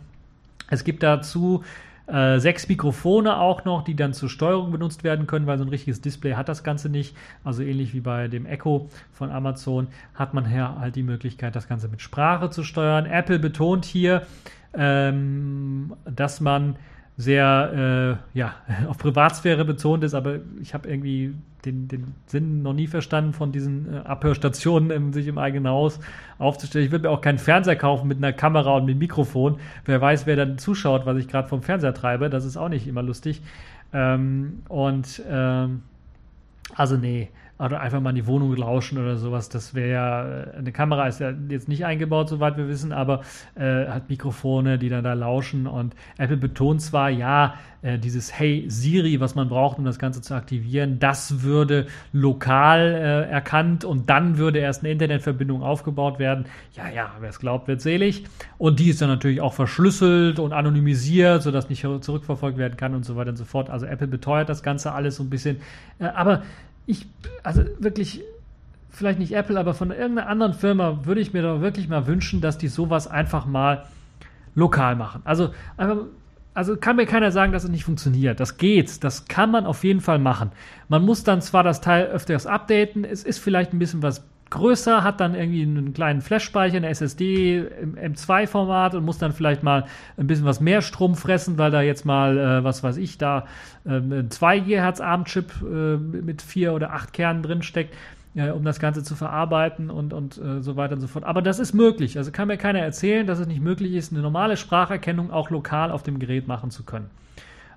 Es 0.71 0.85
gibt 0.85 1.03
dazu 1.03 1.63
Äh, 2.11 2.41
sechs 2.41 2.69
Mikrofone 2.69 3.39
auch 3.39 3.65
noch, 3.65 3.85
die 3.85 3.95
dann 3.95 4.13
zur 4.13 4.29
Steuerung 4.29 4.73
benutzt 4.73 5.05
werden 5.05 5.29
können, 5.29 5.47
weil 5.47 5.59
so 5.59 5.65
ein 5.65 5.69
richtiges 5.69 6.01
Display 6.01 6.35
hat 6.35 6.49
das 6.49 6.65
Ganze 6.65 6.89
nicht. 6.89 7.17
Also 7.45 7.63
ähnlich 7.63 7.95
wie 7.95 8.01
bei 8.01 8.27
dem 8.27 8.47
Echo 8.47 8.89
von 9.13 9.31
Amazon 9.31 9.87
hat 10.15 10.35
man 10.35 10.49
hier 10.49 10.77
halt 10.79 10.97
die 10.97 11.05
Möglichkeit, 11.05 11.55
das 11.55 11.69
Ganze 11.69 11.89
mit 11.89 12.03
Sprache 12.03 12.51
zu 12.51 12.65
steuern. 12.65 13.07
Apple 13.07 13.39
betont 13.39 13.85
hier, 13.85 14.27
ähm, 14.75 15.93
dass 16.05 16.41
man 16.41 16.77
sehr 17.21 18.19
äh, 18.35 18.39
ja, 18.39 18.55
auf 18.89 18.99
Privatsphäre 18.99 19.65
betont 19.65 20.05
ist, 20.05 20.15
aber 20.15 20.37
ich 20.61 20.73
habe 20.75 20.89
irgendwie 20.89 21.35
den, 21.65 21.89
den 21.89 22.15
Sinn 22.27 22.63
noch 22.63 22.73
nie 22.73 22.87
verstanden 22.87 23.35
von 23.35 23.53
diesen 23.53 23.93
äh, 23.93 23.99
Abhörstationen 23.99 24.91
in 24.91 25.13
sich 25.13 25.27
im 25.27 25.37
eigenen 25.37 25.69
Haus 25.71 26.01
aufzustellen. 26.39 26.87
Ich 26.87 26.93
würde 26.93 27.09
mir 27.09 27.11
auch 27.11 27.21
keinen 27.21 27.39
Fernseher 27.39 27.77
kaufen 27.77 28.09
mit 28.09 28.19
einer 28.19 28.33
Kamera 28.33 28.77
und 28.77 28.87
mit 28.87 28.99
Mikrofon. 28.99 29.59
Wer 29.85 30.01
weiß, 30.01 30.27
wer 30.27 30.37
dann 30.37 30.57
zuschaut, 30.57 31.05
was 31.05 31.19
ich 31.19 31.29
gerade 31.29 31.49
vom 31.49 31.63
Fernseher 31.63 31.93
treibe. 31.93 32.31
Das 32.31 32.47
ist 32.47 32.57
auch 32.57 32.71
nicht 32.71 32.87
immer 32.87 33.03
lustig. 33.03 33.43
Ähm, 33.93 34.63
und 34.69 35.23
ähm, 35.29 35.83
also 36.75 36.97
nee, 36.97 37.29
oder 37.65 37.81
einfach 37.81 38.01
mal 38.01 38.11
in 38.11 38.17
die 38.17 38.27
Wohnung 38.27 38.55
lauschen 38.57 38.99
oder 38.99 39.17
sowas. 39.17 39.49
Das 39.49 39.75
wäre 39.75 39.91
ja, 39.91 40.41
äh, 40.43 40.57
eine 40.59 40.73
Kamera 40.73 41.07
ist 41.07 41.21
ja 41.21 41.33
jetzt 41.49 41.69
nicht 41.69 41.85
eingebaut, 41.85 42.29
soweit 42.29 42.57
wir 42.57 42.69
wissen, 42.69 42.93
aber 42.93 43.21
äh, 43.55 43.87
hat 43.87 44.09
Mikrofone, 44.09 44.79
die 44.79 44.89
dann 44.89 45.05
da 45.05 45.13
lauschen. 45.13 45.67
Und 45.67 45.95
Apple 46.17 46.39
betont 46.39 46.81
zwar, 46.81 47.11
ja, 47.11 47.55
äh, 47.83 47.99
dieses 47.99 48.39
Hey 48.39 48.65
Siri, 48.69 49.21
was 49.21 49.35
man 49.35 49.49
braucht, 49.49 49.79
um 49.79 49.85
das 49.85 49.99
Ganze 49.99 50.23
zu 50.23 50.35
aktivieren, 50.35 50.99
das 50.99 51.43
würde 51.43 51.87
lokal 52.13 52.81
äh, 52.81 53.31
erkannt 53.31 53.85
und 53.85 54.09
dann 54.11 54.39
würde 54.39 54.59
erst 54.59 54.83
eine 54.83 54.93
Internetverbindung 54.93 55.63
aufgebaut 55.63 56.19
werden. 56.19 56.47
Ja, 56.75 56.89
ja, 56.89 57.11
wer 57.21 57.31
es 57.31 57.41
glaubt, 57.41 57.69
wird 57.69 57.81
selig. 57.81 58.25
Und 58.59 58.81
die 58.81 58.89
ist 58.91 59.03
dann 59.03 59.09
natürlich 59.09 59.41
auch 59.41 59.55
verschlüsselt 59.55 60.39
und 60.39 60.53
anonymisiert, 60.53 61.43
sodass 61.43 61.69
nicht 61.69 61.83
zurückverfolgt 61.83 62.59
werden 62.59 62.77
kann 62.77 62.95
und 62.95 63.05
so 63.05 63.17
weiter 63.17 63.31
und 63.31 63.37
so 63.37 63.45
fort. 63.45 63.71
Also 63.71 63.87
Apple 63.87 64.09
beteuert 64.09 64.49
das 64.49 64.63
Ganze 64.63 64.93
alles 64.93 65.17
so 65.17 65.23
ein 65.23 65.31
bisschen. 65.31 65.59
Äh, 65.99 66.07
aber 66.07 66.43
ich, 66.91 67.07
also 67.43 67.63
wirklich, 67.79 68.23
vielleicht 68.91 69.19
nicht 69.19 69.33
Apple, 69.33 69.59
aber 69.59 69.75
von 69.75 69.91
irgendeiner 69.91 70.29
anderen 70.29 70.55
Firma 70.55 71.05
würde 71.05 71.21
ich 71.21 71.33
mir 71.33 71.43
doch 71.43 71.61
wirklich 71.61 71.89
mal 71.89 72.07
wünschen, 72.07 72.41
dass 72.41 72.59
die 72.59 72.69
sowas 72.69 73.07
einfach 73.07 73.47
mal 73.47 73.87
lokal 74.55 74.97
machen. 74.97 75.23
Also 75.25 75.51
einfach, 75.77 76.05
also 76.53 76.77
kann 76.77 76.97
mir 76.97 77.07
keiner 77.07 77.31
sagen, 77.31 77.53
dass 77.53 77.65
es 77.65 77.71
nicht 77.71 77.85
funktioniert. 77.85 78.41
Das 78.41 78.57
geht, 78.57 79.05
das 79.05 79.27
kann 79.27 79.51
man 79.51 79.67
auf 79.67 79.85
jeden 79.85 80.01
Fall 80.01 80.19
machen. 80.19 80.51
Man 80.89 81.05
muss 81.05 81.23
dann 81.23 81.41
zwar 81.41 81.63
das 81.63 81.81
Teil 81.81 82.07
öfters 82.07 82.47
updaten, 82.47 83.05
es 83.05 83.23
ist 83.23 83.39
vielleicht 83.39 83.73
ein 83.73 83.79
bisschen 83.79 84.03
was 84.03 84.25
größer, 84.51 85.03
hat 85.05 85.21
dann 85.21 85.35
irgendwie 85.35 85.63
einen 85.63 85.93
kleinen 85.95 86.21
Flash-Speicher, 86.21 86.77
eine 86.77 86.89
SSD 86.89 87.59
im 87.59 87.95
M2-Format 87.97 88.95
und 88.95 89.05
muss 89.05 89.19
dann 89.19 89.33
vielleicht 89.33 89.63
mal 89.63 89.87
ein 90.17 90.27
bisschen 90.27 90.45
was 90.45 90.61
mehr 90.61 90.83
Strom 90.83 91.15
fressen, 91.15 91.57
weil 91.59 91.71
da 91.71 91.83
jetzt 91.83 92.05
mal, 92.05 92.37
äh, 92.37 92.65
was 92.65 92.83
weiß 92.83 92.97
ich, 92.97 93.19
da 93.19 93.47
äh, 93.85 93.97
ein 93.97 94.31
2 94.31 94.61
GHz 94.61 95.01
ARM-Chip 95.01 95.53
äh, 95.63 95.97
mit 95.97 96.43
vier 96.43 96.75
oder 96.75 96.93
acht 96.93 97.13
Kernen 97.13 97.43
drin 97.43 97.63
steckt. 97.63 97.95
Äh, 98.37 98.51
um 98.51 98.65
das 98.65 98.79
Ganze 98.79 99.03
zu 99.03 99.17
verarbeiten 99.17 99.91
und, 99.91 100.13
und 100.13 100.39
äh, 100.39 100.63
so 100.63 100.77
weiter 100.77 100.95
und 100.95 101.01
so 101.01 101.09
fort. 101.09 101.25
Aber 101.25 101.43
das 101.43 101.59
ist 101.59 101.75
möglich. 101.75 102.17
Also 102.17 102.31
kann 102.31 102.47
mir 102.47 102.59
keiner 102.59 102.79
erzählen, 102.79 103.27
dass 103.27 103.41
es 103.41 103.49
nicht 103.49 103.61
möglich 103.61 103.93
ist, 103.95 104.13
eine 104.13 104.23
normale 104.23 104.57
Spracherkennung 104.57 105.33
auch 105.33 105.51
lokal 105.51 105.91
auf 105.91 106.05
dem 106.05 106.21
Gerät 106.21 106.47
machen 106.47 106.71
zu 106.71 106.85
können. 106.85 107.11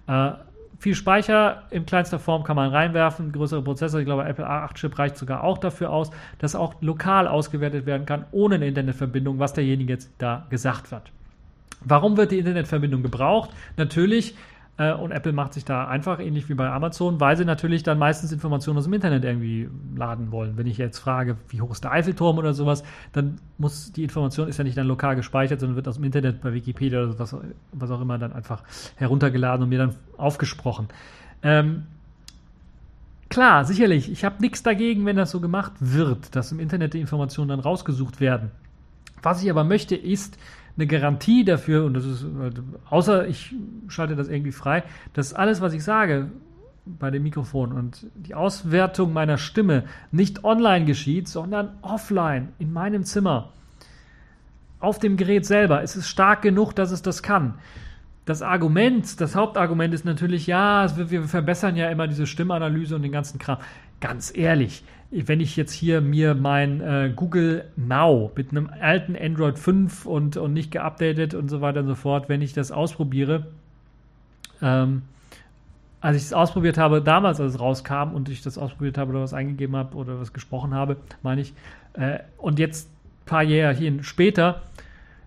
Äh, 0.07 0.33
viel 0.83 0.95
Speicher 0.95 1.63
in 1.69 1.85
kleinster 1.85 2.19
Form 2.19 2.43
kann 2.43 2.57
man 2.57 2.69
reinwerfen, 2.69 3.31
größere 3.31 3.61
Prozessor, 3.61 4.01
ich 4.01 4.05
glaube 4.05 4.25
Apple 4.25 4.45
A8-Chip 4.45 4.99
reicht 4.99 5.15
sogar 5.15 5.41
auch 5.41 5.57
dafür 5.57 5.91
aus, 5.91 6.11
dass 6.39 6.55
auch 6.55 6.75
lokal 6.81 7.29
ausgewertet 7.29 7.85
werden 7.85 8.05
kann, 8.05 8.25
ohne 8.31 8.55
eine 8.55 8.67
Internetverbindung, 8.67 9.39
was 9.39 9.53
derjenige 9.53 9.93
jetzt 9.93 10.11
da 10.17 10.45
gesagt 10.49 10.91
hat. 10.91 11.09
Warum 11.85 12.17
wird 12.17 12.31
die 12.31 12.39
Internetverbindung 12.39 13.01
gebraucht? 13.01 13.51
Natürlich, 13.77 14.35
und 14.75 15.11
Apple 15.11 15.33
macht 15.33 15.53
sich 15.53 15.65
da 15.65 15.87
einfach, 15.87 16.19
ähnlich 16.19 16.49
wie 16.49 16.55
bei 16.55 16.67
Amazon, 16.67 17.19
weil 17.19 17.37
sie 17.37 17.45
natürlich 17.45 17.83
dann 17.83 17.99
meistens 17.99 18.31
Informationen 18.31 18.79
aus 18.79 18.85
dem 18.85 18.93
Internet 18.93 19.23
irgendwie 19.23 19.69
laden 19.95 20.31
wollen. 20.31 20.57
Wenn 20.57 20.65
ich 20.65 20.79
jetzt 20.79 20.97
frage, 20.97 21.37
wie 21.49 21.61
hoch 21.61 21.71
ist 21.71 21.83
der 21.83 21.91
Eiffelturm 21.91 22.39
oder 22.39 22.55
sowas, 22.55 22.83
dann 23.11 23.35
muss 23.59 23.91
die 23.91 24.01
Information 24.01 24.47
ist 24.47 24.57
ja 24.57 24.63
nicht 24.63 24.75
dann 24.75 24.87
lokal 24.87 25.15
gespeichert, 25.15 25.59
sondern 25.59 25.75
wird 25.75 25.87
aus 25.87 25.95
dem 25.95 26.05
Internet 26.05 26.41
bei 26.41 26.53
Wikipedia 26.53 27.03
oder 27.03 27.19
was, 27.19 27.35
was 27.71 27.91
auch 27.91 28.01
immer 28.01 28.17
dann 28.17 28.33
einfach 28.33 28.63
heruntergeladen 28.95 29.61
und 29.61 29.69
mir 29.69 29.77
dann 29.77 29.95
aufgesprochen. 30.17 30.87
Ähm, 31.43 31.83
klar, 33.29 33.65
sicherlich, 33.65 34.11
ich 34.11 34.25
habe 34.25 34.41
nichts 34.41 34.63
dagegen, 34.63 35.05
wenn 35.05 35.17
das 35.17 35.29
so 35.29 35.39
gemacht 35.39 35.73
wird, 35.79 36.35
dass 36.35 36.51
im 36.51 36.59
Internet 36.59 36.95
die 36.95 36.99
Informationen 36.99 37.49
dann 37.49 37.59
rausgesucht 37.59 38.19
werden. 38.19 38.49
Was 39.21 39.43
ich 39.43 39.51
aber 39.51 39.63
möchte, 39.63 39.95
ist, 39.95 40.37
eine 40.75 40.87
Garantie 40.87 41.45
dafür, 41.45 41.85
und 41.85 41.93
das 41.93 42.05
ist, 42.05 42.25
außer 42.89 43.27
ich 43.27 43.53
schalte 43.87 44.15
das 44.15 44.27
irgendwie 44.27 44.51
frei, 44.51 44.83
dass 45.13 45.33
alles, 45.33 45.61
was 45.61 45.73
ich 45.73 45.83
sage 45.83 46.31
bei 46.85 47.11
dem 47.11 47.23
Mikrofon 47.23 47.71
und 47.71 48.07
die 48.15 48.35
Auswertung 48.35 49.13
meiner 49.13 49.37
Stimme 49.37 49.85
nicht 50.11 50.43
online 50.43 50.85
geschieht, 50.85 51.27
sondern 51.27 51.69
offline 51.81 52.49
in 52.59 52.73
meinem 52.73 53.03
Zimmer. 53.03 53.49
Auf 54.79 54.99
dem 54.99 55.15
Gerät 55.15 55.45
selber. 55.45 55.81
Es 55.81 55.95
ist 55.95 56.09
stark 56.09 56.41
genug, 56.41 56.73
dass 56.73 56.91
es 56.91 57.01
das 57.01 57.23
kann. 57.23 57.53
Das 58.25 58.41
Argument, 58.41 59.19
das 59.21 59.35
Hauptargument 59.35 59.93
ist 59.93 60.03
natürlich, 60.03 60.47
ja, 60.47 60.87
wir 61.09 61.23
verbessern 61.23 61.75
ja 61.75 61.89
immer 61.89 62.07
diese 62.07 62.27
Stimmanalyse 62.27 62.95
und 62.95 63.01
den 63.01 63.11
ganzen 63.11 63.37
Kram. 63.39 63.59
Ganz 64.03 64.35
ehrlich, 64.35 64.83
wenn 65.11 65.39
ich 65.39 65.55
jetzt 65.55 65.71
hier 65.71 66.01
mir 66.01 66.35
mein 66.35 66.81
äh, 66.81 67.13
Google 67.15 67.63
Now 67.77 68.33
mit 68.35 68.51
einem 68.51 68.69
alten 68.81 69.15
Android 69.15 69.57
5 69.57 70.05
und, 70.05 70.35
und 70.35 70.51
nicht 70.51 70.71
geupdatet 70.71 71.33
und 71.33 71.47
so 71.47 71.61
weiter 71.61 71.79
und 71.79 71.87
so 71.87 71.95
fort, 71.95 72.27
wenn 72.27 72.41
ich 72.41 72.51
das 72.51 72.73
ausprobiere, 72.73 73.47
ähm, 74.61 75.03
als 76.01 76.17
ich 76.17 76.23
es 76.23 76.33
ausprobiert 76.33 76.77
habe, 76.77 77.01
damals, 77.01 77.39
als 77.39 77.53
es 77.53 77.61
rauskam 77.61 78.13
und 78.13 78.27
ich 78.27 78.41
das 78.41 78.57
ausprobiert 78.57 78.97
habe 78.97 79.11
oder 79.11 79.21
was 79.21 79.33
eingegeben 79.33 79.77
habe 79.77 79.95
oder 79.95 80.19
was 80.19 80.33
gesprochen 80.33 80.73
habe, 80.73 80.97
meine 81.21 81.39
ich, 81.39 81.53
äh, 81.93 82.19
und 82.37 82.59
jetzt 82.59 82.89
ein 82.89 83.25
paar 83.25 83.43
Jahre 83.43 84.03
später, 84.03 84.63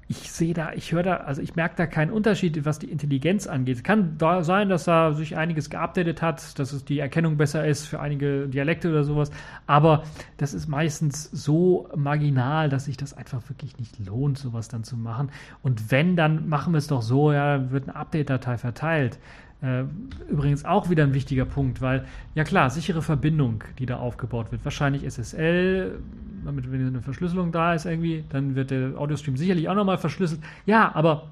ich 0.08 0.30
sehe 0.30 0.54
da, 0.54 0.72
ich 0.72 0.92
höre 0.92 1.02
da, 1.02 1.16
also 1.16 1.42
ich 1.42 1.56
merke 1.56 1.74
da 1.76 1.86
keinen 1.86 2.12
Unterschied, 2.12 2.64
was 2.64 2.78
die 2.78 2.90
Intelligenz 2.90 3.48
angeht. 3.48 3.78
Es 3.78 3.82
kann 3.82 4.16
da 4.18 4.44
sein, 4.44 4.68
dass 4.68 4.84
da 4.84 5.12
sich 5.12 5.36
einiges 5.36 5.68
geupdatet 5.68 6.22
hat, 6.22 6.58
dass 6.58 6.72
es 6.72 6.84
die 6.84 7.00
Erkennung 7.00 7.36
besser 7.36 7.66
ist 7.66 7.86
für 7.86 7.98
einige 7.98 8.46
Dialekte 8.46 8.88
oder 8.88 9.02
sowas, 9.02 9.32
aber 9.66 10.04
das 10.36 10.54
ist 10.54 10.68
meistens 10.68 11.24
so 11.32 11.88
marginal, 11.96 12.68
dass 12.68 12.84
sich 12.84 12.96
das 12.96 13.14
einfach 13.14 13.48
wirklich 13.48 13.78
nicht 13.78 13.98
lohnt, 13.98 14.38
sowas 14.38 14.68
dann 14.68 14.84
zu 14.84 14.96
machen. 14.96 15.30
Und 15.62 15.90
wenn, 15.90 16.14
dann 16.14 16.48
machen 16.48 16.72
wir 16.72 16.78
es 16.78 16.86
doch 16.86 17.02
so, 17.02 17.32
ja, 17.32 17.72
wird 17.72 17.88
eine 17.88 17.96
Update-Datei 17.96 18.58
verteilt. 18.58 19.18
Äh, 19.62 19.84
übrigens 20.30 20.64
auch 20.64 20.90
wieder 20.90 21.04
ein 21.04 21.14
wichtiger 21.14 21.46
Punkt, 21.46 21.80
weil, 21.80 22.04
ja 22.34 22.44
klar, 22.44 22.68
sichere 22.70 23.02
Verbindung, 23.02 23.64
die 23.78 23.86
da 23.86 23.96
aufgebaut 23.96 24.52
wird. 24.52 24.64
Wahrscheinlich 24.64 25.04
SSL, 25.04 25.98
damit 26.44 26.70
wenn 26.70 26.86
eine 26.86 27.00
Verschlüsselung 27.00 27.52
da 27.52 27.74
ist 27.74 27.86
irgendwie, 27.86 28.24
dann 28.28 28.54
wird 28.54 28.70
der 28.70 28.98
Audiostream 28.98 29.36
sicherlich 29.36 29.68
auch 29.68 29.74
nochmal 29.74 29.98
verschlüsselt. 29.98 30.40
Ja, 30.66 30.94
aber 30.94 31.28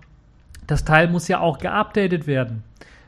das 0.67 0.85
Teil 0.85 1.09
muss 1.09 1.29
ja 1.29 1.41
auch 1.41 1.59
geupdatet 1.59 2.27
werden. 2.27 2.63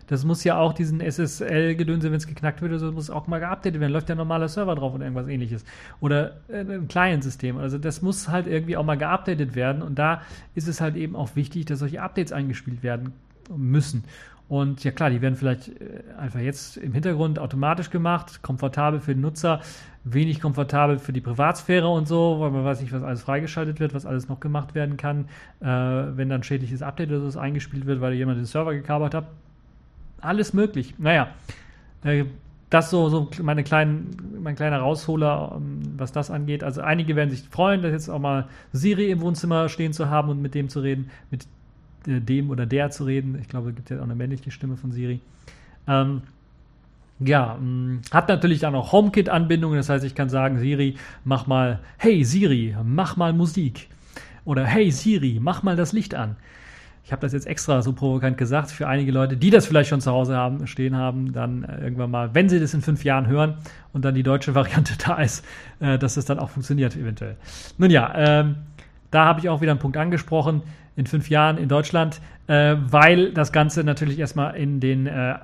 Das 0.06 0.24
muss 0.24 0.44
ja 0.44 0.56
auch 0.58 0.72
diesen 0.72 1.00
SSL-Gedönse, 1.00 2.10
wenn 2.10 2.18
es 2.18 2.26
geknackt 2.28 2.62
wird, 2.62 2.72
also 2.72 2.92
muss 2.92 3.10
auch 3.10 3.26
mal 3.26 3.40
geupdatet 3.40 3.80
werden. 3.80 3.92
Läuft 3.92 4.08
ja 4.08 4.14
ein 4.14 4.18
normaler 4.18 4.48
Server 4.48 4.74
drauf 4.74 4.94
oder 4.94 5.04
irgendwas 5.04 5.26
ähnliches. 5.26 5.64
Oder 6.00 6.36
äh, 6.48 6.60
ein 6.60 6.86
Client-System. 6.86 7.58
Also 7.58 7.78
das 7.78 8.02
muss 8.02 8.28
halt 8.28 8.46
irgendwie 8.46 8.76
auch 8.76 8.84
mal 8.84 8.96
geupdatet 8.96 9.56
werden. 9.56 9.82
Und 9.82 9.98
da 9.98 10.22
ist 10.54 10.68
es 10.68 10.80
halt 10.80 10.96
eben 10.96 11.16
auch 11.16 11.34
wichtig, 11.34 11.64
dass 11.64 11.80
solche 11.80 12.02
Updates 12.02 12.32
eingespielt 12.32 12.82
werden 12.82 13.14
müssen. 13.54 14.04
Und 14.48 14.84
ja 14.84 14.92
klar, 14.92 15.10
die 15.10 15.20
werden 15.22 15.34
vielleicht 15.34 15.68
äh, 15.68 16.02
einfach 16.18 16.40
jetzt 16.40 16.76
im 16.76 16.92
Hintergrund 16.92 17.38
automatisch 17.38 17.90
gemacht, 17.90 18.42
komfortabel 18.42 19.00
für 19.00 19.14
den 19.14 19.20
Nutzer, 19.20 19.60
wenig 20.04 20.40
komfortabel 20.40 21.00
für 21.00 21.12
die 21.12 21.20
Privatsphäre 21.20 21.88
und 21.88 22.06
so, 22.06 22.36
weil 22.38 22.52
man 22.52 22.64
weiß 22.64 22.80
nicht, 22.80 22.92
was 22.92 23.02
alles 23.02 23.22
freigeschaltet 23.22 23.80
wird, 23.80 23.92
was 23.92 24.06
alles 24.06 24.28
noch 24.28 24.38
gemacht 24.38 24.76
werden 24.76 24.96
kann, 24.96 25.26
äh, 25.60 25.66
wenn 25.66 26.28
dann 26.28 26.44
schädliches 26.44 26.80
Update 26.80 27.10
oder 27.10 27.28
so 27.28 27.38
eingespielt 27.40 27.86
wird, 27.86 28.00
weil 28.00 28.14
jemand 28.14 28.38
den 28.38 28.44
Server 28.44 28.72
gekabert 28.72 29.14
hat. 29.14 29.26
Alles 30.20 30.52
möglich. 30.52 30.94
Naja, 30.98 31.28
äh, 32.04 32.24
das 32.70 32.90
so, 32.90 33.08
so 33.08 33.30
meine 33.42 33.64
kleinen, 33.64 34.40
mein 34.42 34.54
kleiner 34.54 34.78
Rausholer, 34.78 35.54
ähm, 35.56 35.80
was 35.96 36.12
das 36.12 36.30
angeht. 36.30 36.62
Also 36.62 36.82
einige 36.82 37.16
werden 37.16 37.30
sich 37.30 37.42
freuen, 37.48 37.82
dass 37.82 37.92
jetzt 37.92 38.08
auch 38.08 38.18
mal 38.20 38.46
Siri 38.72 39.10
im 39.10 39.20
Wohnzimmer 39.20 39.68
stehen 39.68 39.92
zu 39.92 40.08
haben 40.08 40.28
und 40.28 40.40
mit 40.40 40.54
dem 40.54 40.68
zu 40.68 40.80
reden, 40.80 41.10
mit 41.30 41.46
dem 42.06 42.50
oder 42.50 42.66
der 42.66 42.90
zu 42.90 43.04
reden. 43.04 43.38
Ich 43.40 43.48
glaube, 43.48 43.70
es 43.70 43.76
gibt 43.76 43.90
ja 43.90 43.98
auch 43.98 44.04
eine 44.04 44.14
männliche 44.14 44.50
Stimme 44.50 44.76
von 44.76 44.92
Siri. 44.92 45.20
Ähm, 45.88 46.22
ja, 47.20 47.56
mh, 47.60 47.64
mm, 47.64 48.00
hat 48.10 48.28
natürlich 48.28 48.60
dann 48.60 48.74
auch 48.74 48.92
HomeKit-Anbindungen. 48.92 49.76
Das 49.76 49.88
heißt, 49.88 50.04
ich 50.04 50.14
kann 50.14 50.28
sagen, 50.28 50.58
Siri, 50.58 50.96
mach 51.24 51.46
mal, 51.46 51.80
hey 51.98 52.24
Siri, 52.24 52.76
mach 52.84 53.16
mal 53.16 53.32
Musik. 53.32 53.88
Oder 54.44 54.64
hey 54.64 54.90
Siri, 54.90 55.38
mach 55.40 55.62
mal 55.62 55.76
das 55.76 55.92
Licht 55.92 56.14
an. 56.14 56.36
Ich 57.04 57.12
habe 57.12 57.22
das 57.22 57.32
jetzt 57.32 57.46
extra 57.46 57.82
so 57.82 57.92
provokant 57.92 58.36
gesagt 58.36 58.72
für 58.72 58.88
einige 58.88 59.12
Leute, 59.12 59.36
die 59.36 59.50
das 59.50 59.66
vielleicht 59.66 59.90
schon 59.90 60.00
zu 60.00 60.10
Hause 60.10 60.36
haben, 60.36 60.66
stehen 60.66 60.96
haben, 60.96 61.32
dann 61.32 61.62
äh, 61.62 61.84
irgendwann 61.84 62.10
mal, 62.10 62.34
wenn 62.34 62.48
sie 62.48 62.58
das 62.58 62.74
in 62.74 62.82
fünf 62.82 63.04
Jahren 63.04 63.28
hören 63.28 63.58
und 63.92 64.04
dann 64.04 64.14
die 64.16 64.24
deutsche 64.24 64.54
Variante 64.56 64.94
da 64.98 65.16
ist, 65.18 65.44
äh, 65.78 65.98
dass 65.98 66.16
es 66.16 66.24
dann 66.24 66.40
auch 66.40 66.50
funktioniert 66.50 66.96
eventuell. 66.96 67.36
Nun 67.78 67.90
ja, 67.90 68.12
ähm, 68.16 68.56
Da 69.10 69.24
habe 69.24 69.40
ich 69.40 69.48
auch 69.48 69.60
wieder 69.60 69.70
einen 69.70 69.80
Punkt 69.80 69.96
angesprochen 69.96 70.62
in 70.96 71.06
fünf 71.06 71.30
Jahren 71.30 71.58
in 71.58 71.68
Deutschland, 71.68 72.20
äh, 72.46 72.76
weil 72.78 73.32
das 73.32 73.52
Ganze 73.52 73.84
natürlich 73.84 74.18
erstmal 74.18 74.56
in 74.56 74.80
den 74.80 75.06
äh, 75.06 75.34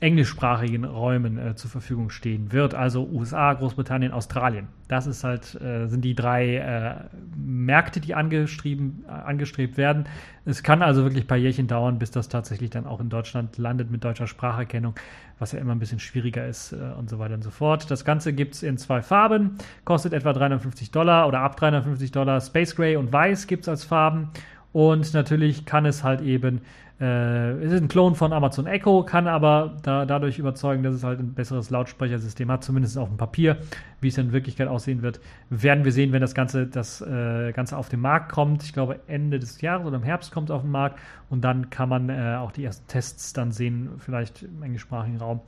englischsprachigen 0.00 0.84
Räumen 0.84 1.38
äh, 1.38 1.54
zur 1.54 1.70
Verfügung 1.70 2.10
stehen 2.10 2.52
wird, 2.52 2.74
also 2.74 3.08
USA, 3.10 3.54
Großbritannien, 3.54 4.12
Australien. 4.12 4.68
Das 4.88 5.06
ist 5.06 5.24
halt, 5.24 5.58
äh, 5.60 5.86
sind 5.86 6.04
die 6.04 6.14
drei 6.14 6.56
äh, 6.56 6.94
Märkte, 7.34 8.00
die 8.00 8.14
angestrieben, 8.14 9.06
äh, 9.08 9.12
angestrebt 9.12 9.78
werden. 9.78 10.04
Es 10.44 10.62
kann 10.62 10.82
also 10.82 11.02
wirklich 11.04 11.24
ein 11.24 11.26
paar 11.26 11.38
Jährchen 11.38 11.66
dauern, 11.66 11.98
bis 11.98 12.10
das 12.10 12.28
tatsächlich 12.28 12.68
dann 12.68 12.86
auch 12.86 13.00
in 13.00 13.08
Deutschland 13.08 13.56
landet 13.56 13.90
mit 13.90 14.04
deutscher 14.04 14.26
Spracherkennung, 14.26 14.94
was 15.38 15.52
ja 15.52 15.60
immer 15.60 15.74
ein 15.74 15.78
bisschen 15.78 15.98
schwieriger 15.98 16.46
ist 16.46 16.72
äh, 16.72 16.76
und 16.98 17.08
so 17.08 17.18
weiter 17.18 17.34
und 17.34 17.42
so 17.42 17.50
fort. 17.50 17.90
Das 17.90 18.04
Ganze 18.04 18.34
gibt 18.34 18.54
es 18.54 18.62
in 18.62 18.76
zwei 18.76 19.00
Farben, 19.00 19.56
kostet 19.84 20.12
etwa 20.12 20.34
350 20.34 20.90
Dollar 20.90 21.26
oder 21.26 21.40
ab 21.40 21.56
350 21.56 22.12
Dollar. 22.12 22.42
Space 22.42 22.76
Gray 22.76 22.96
und 22.96 23.14
Weiß 23.14 23.46
gibt 23.46 23.62
es 23.62 23.68
als 23.70 23.84
Farben. 23.84 24.28
Und 24.72 25.14
natürlich 25.14 25.64
kann 25.64 25.86
es 25.86 26.04
halt 26.04 26.20
eben 26.20 26.60
äh, 26.98 27.50
es 27.62 27.72
ist 27.72 27.82
ein 27.82 27.88
Klon 27.88 28.14
von 28.14 28.32
Amazon 28.32 28.66
Echo, 28.66 29.02
kann 29.02 29.28
aber 29.28 29.76
da, 29.82 30.06
dadurch 30.06 30.38
überzeugen, 30.38 30.82
dass 30.82 30.94
es 30.94 31.04
halt 31.04 31.20
ein 31.20 31.34
besseres 31.34 31.68
Lautsprechersystem 31.68 32.50
hat, 32.50 32.64
zumindest 32.64 32.96
auf 32.96 33.08
dem 33.08 33.18
Papier. 33.18 33.58
Wie 34.00 34.08
es 34.08 34.16
in 34.16 34.32
Wirklichkeit 34.32 34.68
aussehen 34.68 35.02
wird, 35.02 35.20
werden 35.50 35.84
wir 35.84 35.92
sehen, 35.92 36.12
wenn 36.12 36.22
das 36.22 36.34
Ganze, 36.34 36.66
das 36.66 37.02
äh, 37.02 37.52
Ganze 37.52 37.76
auf 37.76 37.90
den 37.90 38.00
Markt 38.00 38.32
kommt. 38.32 38.62
Ich 38.62 38.72
glaube, 38.72 39.00
Ende 39.08 39.38
des 39.38 39.60
Jahres 39.60 39.86
oder 39.86 39.96
im 39.96 40.04
Herbst 40.04 40.32
kommt 40.32 40.48
es 40.48 40.54
auf 40.54 40.62
den 40.62 40.70
Markt 40.70 40.98
und 41.28 41.42
dann 41.44 41.68
kann 41.68 41.88
man 41.90 42.08
äh, 42.08 42.36
auch 42.40 42.52
die 42.52 42.64
ersten 42.64 42.86
Tests 42.88 43.34
dann 43.34 43.52
sehen, 43.52 43.90
vielleicht 43.98 44.42
im 44.42 44.62
englischsprachigen 44.62 45.18
Raum. 45.18 45.40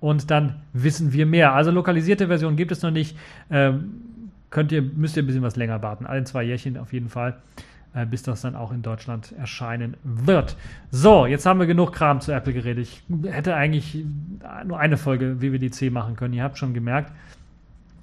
Und 0.00 0.30
dann 0.30 0.62
wissen 0.72 1.12
wir 1.12 1.26
mehr. 1.26 1.54
Also 1.54 1.70
lokalisierte 1.70 2.26
Version 2.26 2.56
gibt 2.56 2.72
es 2.72 2.82
noch 2.82 2.92
nicht. 2.92 3.16
Ähm, 3.50 3.92
könnt 4.50 4.72
ihr, 4.72 4.82
müsst 4.82 5.16
ihr 5.16 5.22
ein 5.22 5.26
bisschen 5.26 5.42
was 5.42 5.56
länger 5.56 5.82
warten. 5.82 6.06
Alle 6.06 6.24
zwei 6.24 6.42
Jährchen 6.42 6.76
auf 6.76 6.92
jeden 6.92 7.08
Fall. 7.08 7.36
Äh, 7.94 8.04
bis 8.04 8.22
das 8.22 8.42
dann 8.42 8.54
auch 8.54 8.70
in 8.70 8.82
Deutschland 8.82 9.32
erscheinen 9.38 9.96
wird. 10.04 10.56
So, 10.90 11.24
jetzt 11.24 11.46
haben 11.46 11.58
wir 11.58 11.66
genug 11.66 11.92
Kram 11.92 12.20
zu 12.20 12.32
Apple 12.32 12.52
geredet. 12.52 12.86
Ich 12.86 13.02
hätte 13.30 13.54
eigentlich 13.54 14.04
nur 14.66 14.78
eine 14.78 14.98
Folge 14.98 15.40
WWDC 15.40 15.90
machen 15.90 16.14
können. 16.14 16.34
Ihr 16.34 16.42
habt 16.42 16.58
schon 16.58 16.74
gemerkt, 16.74 17.12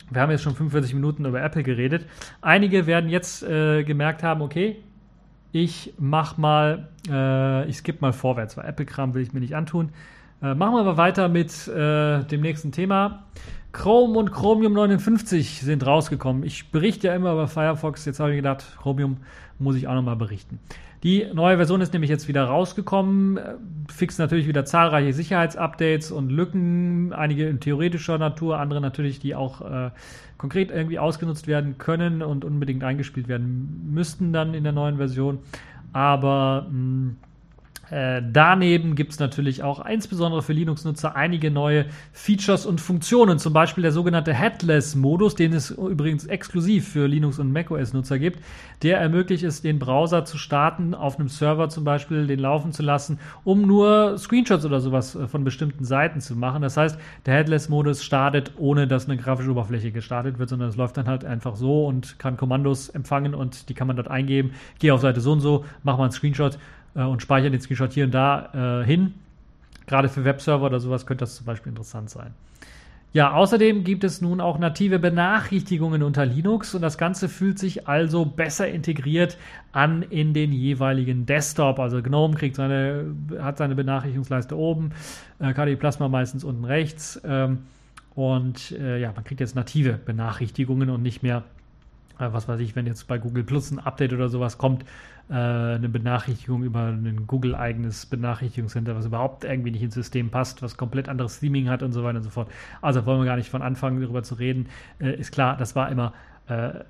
wir 0.10 0.22
haben 0.22 0.32
jetzt 0.32 0.42
schon 0.42 0.56
45 0.56 0.96
Minuten 0.96 1.26
über 1.26 1.42
Apple 1.42 1.62
geredet. 1.62 2.06
Einige 2.42 2.88
werden 2.88 3.10
jetzt 3.10 3.44
äh, 3.44 3.84
gemerkt 3.84 4.24
haben, 4.24 4.42
okay, 4.42 4.78
ich 5.52 5.94
mach 6.00 6.38
mal, 6.38 6.90
äh, 7.08 7.68
ich 7.70 7.78
skippe 7.78 8.00
mal 8.02 8.12
vorwärts, 8.12 8.58
weil 8.58 8.66
Apple-Kram 8.66 9.14
will 9.14 9.22
ich 9.22 9.34
mir 9.34 9.40
nicht 9.40 9.56
antun. 9.56 9.90
Äh, 10.42 10.56
machen 10.56 10.74
wir 10.74 10.82
aber 10.82 10.98
weiter 10.98 11.30
mit 11.30 11.68
äh, 11.68 12.24
dem 12.24 12.42
nächsten 12.42 12.72
Thema. 12.72 13.24
Chrome 13.72 14.18
und 14.18 14.32
Chromium 14.32 14.74
59 14.74 15.62
sind 15.62 15.86
rausgekommen. 15.86 16.44
Ich 16.44 16.72
berichte 16.72 17.08
ja 17.08 17.16
immer 17.16 17.34
über 17.34 17.48
Firefox. 17.48 18.06
Jetzt 18.06 18.20
habe 18.20 18.32
ich 18.32 18.38
gedacht, 18.38 18.64
Chromium 18.82 19.18
muss 19.60 19.76
ich 19.76 19.88
auch 19.88 19.94
nochmal 19.94 20.16
berichten. 20.16 20.60
Die 21.04 21.28
neue 21.34 21.58
Version 21.58 21.82
ist 21.82 21.94
nämlich 21.94 22.10
jetzt 22.10 22.28
wieder 22.28 22.46
rausgekommen, 22.46 23.40
fixt 23.90 24.18
natürlich 24.18 24.48
wieder 24.48 24.66
zahlreiche 24.66 25.14
Sicherheitsupdates 25.14 26.12
und 26.12 26.32
Lücken, 26.32 27.14
einige 27.14 27.48
in 27.48 27.60
theoretischer 27.60 28.18
Natur, 28.18 28.60
andere 28.60 28.82
natürlich, 28.82 29.20
die 29.20 29.36
auch 29.36 29.62
äh, 29.62 29.92
konkret 30.38 30.72
irgendwie 30.72 30.98
ausgenutzt 30.98 31.48
werden 31.48 31.78
können 31.78 32.24
und 32.24 32.44
unbedingt 32.44 32.84
eingespielt 32.84 33.28
werden 33.28 33.92
müssten 33.94 34.34
dann 34.34 34.54
in 34.54 34.64
der 34.64 34.74
neuen 34.74 34.98
Version. 34.98 35.40
Aber 35.94 36.66
mh, 36.70 36.72
hm, 36.72 37.18
äh, 37.92 38.22
daneben 38.32 38.96
gibt 38.96 39.14
es 39.14 39.20
natürlich 39.20 39.64
auch 39.64 39.86
insbesondere 39.86 40.42
für 40.42 40.54
Linux-Nutzer 40.54 41.16
einige 41.16 41.52
neue 41.52 41.86
Features 42.14 42.66
und 42.66 42.82
Funktionen, 42.82 43.38
zum 43.38 43.54
Beispiel 43.54 43.84
der 43.84 43.92
sogenannte 43.92 44.34
Headless-Modus, 44.34 45.36
den 45.36 45.54
es 45.54 45.72
übrigens 45.72 46.26
exklusiv 46.26 46.88
für 46.90 47.08
Linux- 47.08 47.40
und 47.40 47.52
macOS-Nutzer 47.52 48.18
gibt. 48.18 48.40
Der 48.82 49.00
ermöglicht 49.00 49.44
es, 49.44 49.62
den 49.62 49.80
Browser 49.80 50.26
zu 50.26 50.38
starten, 50.38 50.94
auf 50.94 51.20
einem 51.20 51.30
Server 51.30 51.70
zum 51.70 51.84
Beispiel 51.84 52.28
den 52.28 52.40
laufen 52.40 52.72
zu 52.72 52.84
lassen, 52.84 53.20
um 53.44 53.62
nur 53.62 54.18
Screenshots 54.18 54.66
oder 54.66 54.80
sowas 54.80 55.16
äh, 55.16 55.28
von 55.28 55.44
bestimmten 55.44 55.86
Seiten 55.86 56.22
zu 56.22 56.36
machen. 56.36 56.62
Das 56.62 56.78
heißt, 56.78 56.98
der 57.26 57.36
Headless-Modus 57.36 58.04
startet, 58.04 58.54
ohne 58.58 58.88
dass 58.88 59.08
eine 59.08 59.18
grafische 59.18 59.52
Oberfläche 59.52 59.92
gestartet 59.92 60.40
wird, 60.40 60.50
sondern 60.50 60.70
es 60.70 60.76
läuft 60.76 60.98
dann 60.98 61.08
halt 61.08 61.24
einfach 61.24 61.56
so 61.56 61.86
und 61.86 62.18
kann 62.18 62.38
Kommandos 62.38 62.90
empfangen 62.90 63.36
und 63.36 63.70
die 63.70 63.74
kann 63.74 63.88
man 63.88 63.96
dort 63.96 64.10
eingeben. 64.10 64.52
Geh 64.80 64.92
auf 64.92 65.02
Seite 65.02 65.22
so 65.22 65.34
und 65.34 65.42
so, 65.42 65.66
mach 65.84 65.98
mal 65.98 66.06
einen 66.06 66.12
Screenshot 66.12 66.58
äh, 66.96 67.04
und 67.04 67.22
speichere 67.22 67.52
den 67.52 67.62
Screenshot 67.62 67.94
hier 67.94 68.06
und 68.06 68.14
da 68.14 68.82
äh, 68.82 68.86
hin. 68.86 69.14
Gerade 69.88 70.10
für 70.10 70.26
Webserver 70.26 70.66
oder 70.66 70.80
sowas 70.80 71.06
könnte 71.06 71.24
das 71.24 71.36
zum 71.36 71.46
Beispiel 71.46 71.70
interessant 71.70 72.10
sein. 72.10 72.34
Ja, 73.16 73.32
außerdem 73.32 73.86
gibt 73.86 74.04
es 74.04 74.20
nun 74.20 74.42
auch 74.42 74.60
native 74.60 75.00
Benachrichtigungen 75.00 76.04
unter 76.04 76.26
Linux 76.26 76.76
und 76.76 76.82
das 76.82 76.98
Ganze 76.98 77.30
fühlt 77.30 77.58
sich 77.58 77.88
also 77.88 78.26
besser 78.26 78.68
integriert 78.68 79.38
an 79.72 80.02
in 80.02 80.34
den 80.34 80.52
jeweiligen 80.52 81.26
Desktop. 81.26 81.80
Also 81.80 82.02
GNOME 82.02 82.36
kriegt 82.36 82.58
seine, 82.58 83.06
hat 83.40 83.58
seine 83.58 83.74
Benachrichtigungsleiste 83.74 84.58
oben, 84.58 84.92
äh, 85.40 85.54
KDE 85.54 85.78
Plasma 85.78 86.10
meistens 86.10 86.44
unten 86.44 86.66
rechts. 86.66 87.22
Ähm, 87.24 87.60
und 88.16 88.72
äh, 88.72 89.00
ja, 89.00 89.14
man 89.16 89.24
kriegt 89.24 89.40
jetzt 89.40 89.56
native 89.56 89.94
Benachrichtigungen 89.94 90.90
und 90.90 91.02
nicht 91.02 91.24
mehr, 91.24 91.44
äh, 92.20 92.28
was 92.32 92.50
weiß 92.50 92.60
ich, 92.60 92.76
wenn 92.76 92.86
jetzt 92.86 93.08
bei 93.08 93.18
Google 93.18 93.46
Plus 93.46 93.72
ein 93.72 93.80
Update 93.80 94.12
oder 94.12 94.28
sowas 94.28 94.58
kommt, 94.58 94.84
eine 95.28 95.90
Benachrichtigung 95.90 96.64
über 96.64 96.88
ein 96.88 97.26
Google-eigenes 97.26 98.06
Benachrichtigungscenter, 98.06 98.96
was 98.96 99.08
überhaupt 99.08 99.44
irgendwie 99.44 99.72
nicht 99.72 99.82
ins 99.82 99.96
System 99.96 100.30
passt, 100.30 100.62
was 100.62 100.78
komplett 100.78 101.10
anderes 101.10 101.38
Streaming 101.38 101.68
hat 101.68 101.82
und 101.82 101.94
so 101.94 102.04
weiter 102.04 102.18
und 102.18 102.24
so 102.24 102.30
fort. 102.30 102.50
Also 102.82 103.06
wollen 103.06 103.22
wir 103.22 103.26
gar 103.26 103.36
nicht 103.36 103.50
von 103.50 103.64
Anfang 103.64 104.00
darüber 104.00 104.22
zu 104.22 104.36
reden. 104.36 104.68
Äh, 105.00 105.20
ist 105.20 105.32
klar, 105.32 105.58
das 105.58 105.76
war 105.76 105.90
immer, 105.90 106.14
äh, 106.48 106.84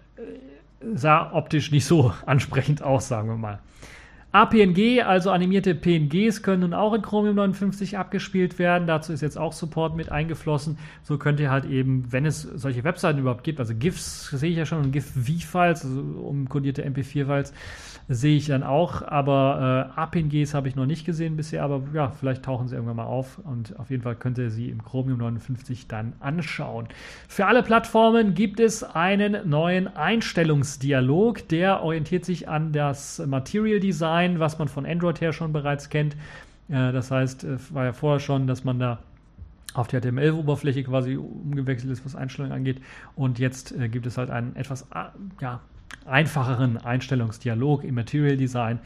sah 0.94 1.32
optisch 1.32 1.72
nicht 1.72 1.86
so 1.86 2.14
ansprechend 2.26 2.84
aus, 2.84 3.08
sagen 3.08 3.30
wir 3.30 3.38
mal. 3.38 3.60
APNG, 4.36 5.02
also 5.02 5.32
animierte 5.32 5.74
PNGs, 5.74 6.44
können 6.44 6.60
nun 6.60 6.74
auch 6.74 6.94
in 6.94 7.02
Chromium 7.02 7.36
59 7.36 7.98
abgespielt 7.98 8.60
werden. 8.60 8.86
Dazu 8.86 9.14
ist 9.14 9.22
jetzt 9.22 9.38
auch 9.38 9.54
Support 9.54 9.96
mit 9.96 10.12
eingeflossen. 10.12 10.78
So 11.04 11.18
könnt 11.18 11.40
ihr 11.40 11.50
halt 11.50 11.64
eben, 11.64 12.12
wenn 12.12 12.26
es 12.26 12.42
solche 12.42 12.84
Webseiten 12.84 13.20
überhaupt 13.20 13.46
gibt, 13.46 13.62
also 13.62 13.74
GIFs 13.74 14.32
sehe 14.32 14.50
ich 14.50 14.58
ja 14.58 14.66
schon 14.66 14.92
GIF-V-Files, 14.92 15.86
also 15.86 16.02
umkodierte 16.02 16.86
MP4-Files, 16.86 17.54
sehe 18.08 18.38
ich 18.38 18.48
dann 18.48 18.64
auch. 18.64 19.02
Aber 19.02 19.92
äh, 19.96 20.00
APNGs 20.00 20.54
habe 20.54 20.68
ich 20.68 20.76
noch 20.76 20.86
nicht 20.86 21.06
gesehen 21.06 21.36
bisher, 21.36 21.64
aber 21.64 21.82
ja, 21.94 22.10
vielleicht 22.10 22.44
tauchen 22.44 22.68
sie 22.68 22.76
irgendwann 22.76 22.98
mal 22.98 23.06
auf 23.06 23.40
und 23.40 23.78
auf 23.80 23.90
jeden 23.90 24.04
Fall 24.04 24.16
könnt 24.16 24.38
ihr 24.38 24.50
sie 24.50 24.70
im 24.70 24.84
Chromium 24.84 25.20
59 25.20 25.88
dann 25.88 26.14
anschauen. 26.20 26.88
Für 27.28 27.48
alle 27.48 27.64
Plattformen 27.64 28.34
gibt 28.34 28.60
es 28.60 28.84
einen 28.84 29.50
neuen 29.50 29.88
Einstellungsdialog, 29.88 31.48
der 31.50 31.82
orientiert 31.82 32.26
sich 32.26 32.48
an 32.48 32.72
das 32.72 33.22
Material 33.26 33.80
Design 33.80 34.40
was 34.40 34.60
man 34.60 34.68
von 34.68 34.86
Android 34.86 35.22
her 35.22 35.34
schon 35.34 35.54
bereits 35.54 35.90
kennt. 35.90 36.16
Äh, 36.70 36.92
das 36.92 37.12
heißt, 37.12 37.44
es 37.44 37.74
war 37.74 37.86
ja 37.86 37.94
vorher 37.94 38.20
schon, 38.20 38.48
dass 38.48 38.64
man 38.64 38.80
da 38.80 39.00
auf 39.74 39.88
die 39.88 40.00
HTML-Oberfläche 40.00 40.84
quasi 40.84 41.18
umgewechselt 41.18 41.92
ist, 41.92 42.06
was 42.06 42.16
Einstellungen 42.16 42.56
angeht. 42.56 42.82
Und 43.16 43.40
jetzt 43.40 43.74
äh, 43.74 43.90
gibt 43.90 44.06
es 44.06 44.18
halt 44.18 44.30
einen 44.30 44.56
etwas 44.56 44.84
äh, 44.94 45.06
ja, 45.42 45.60
einfacheren 46.06 46.78
Einstellungsdialog 46.78 47.84
im 47.84 47.96
Material 47.96 48.38
Design. 48.38 48.80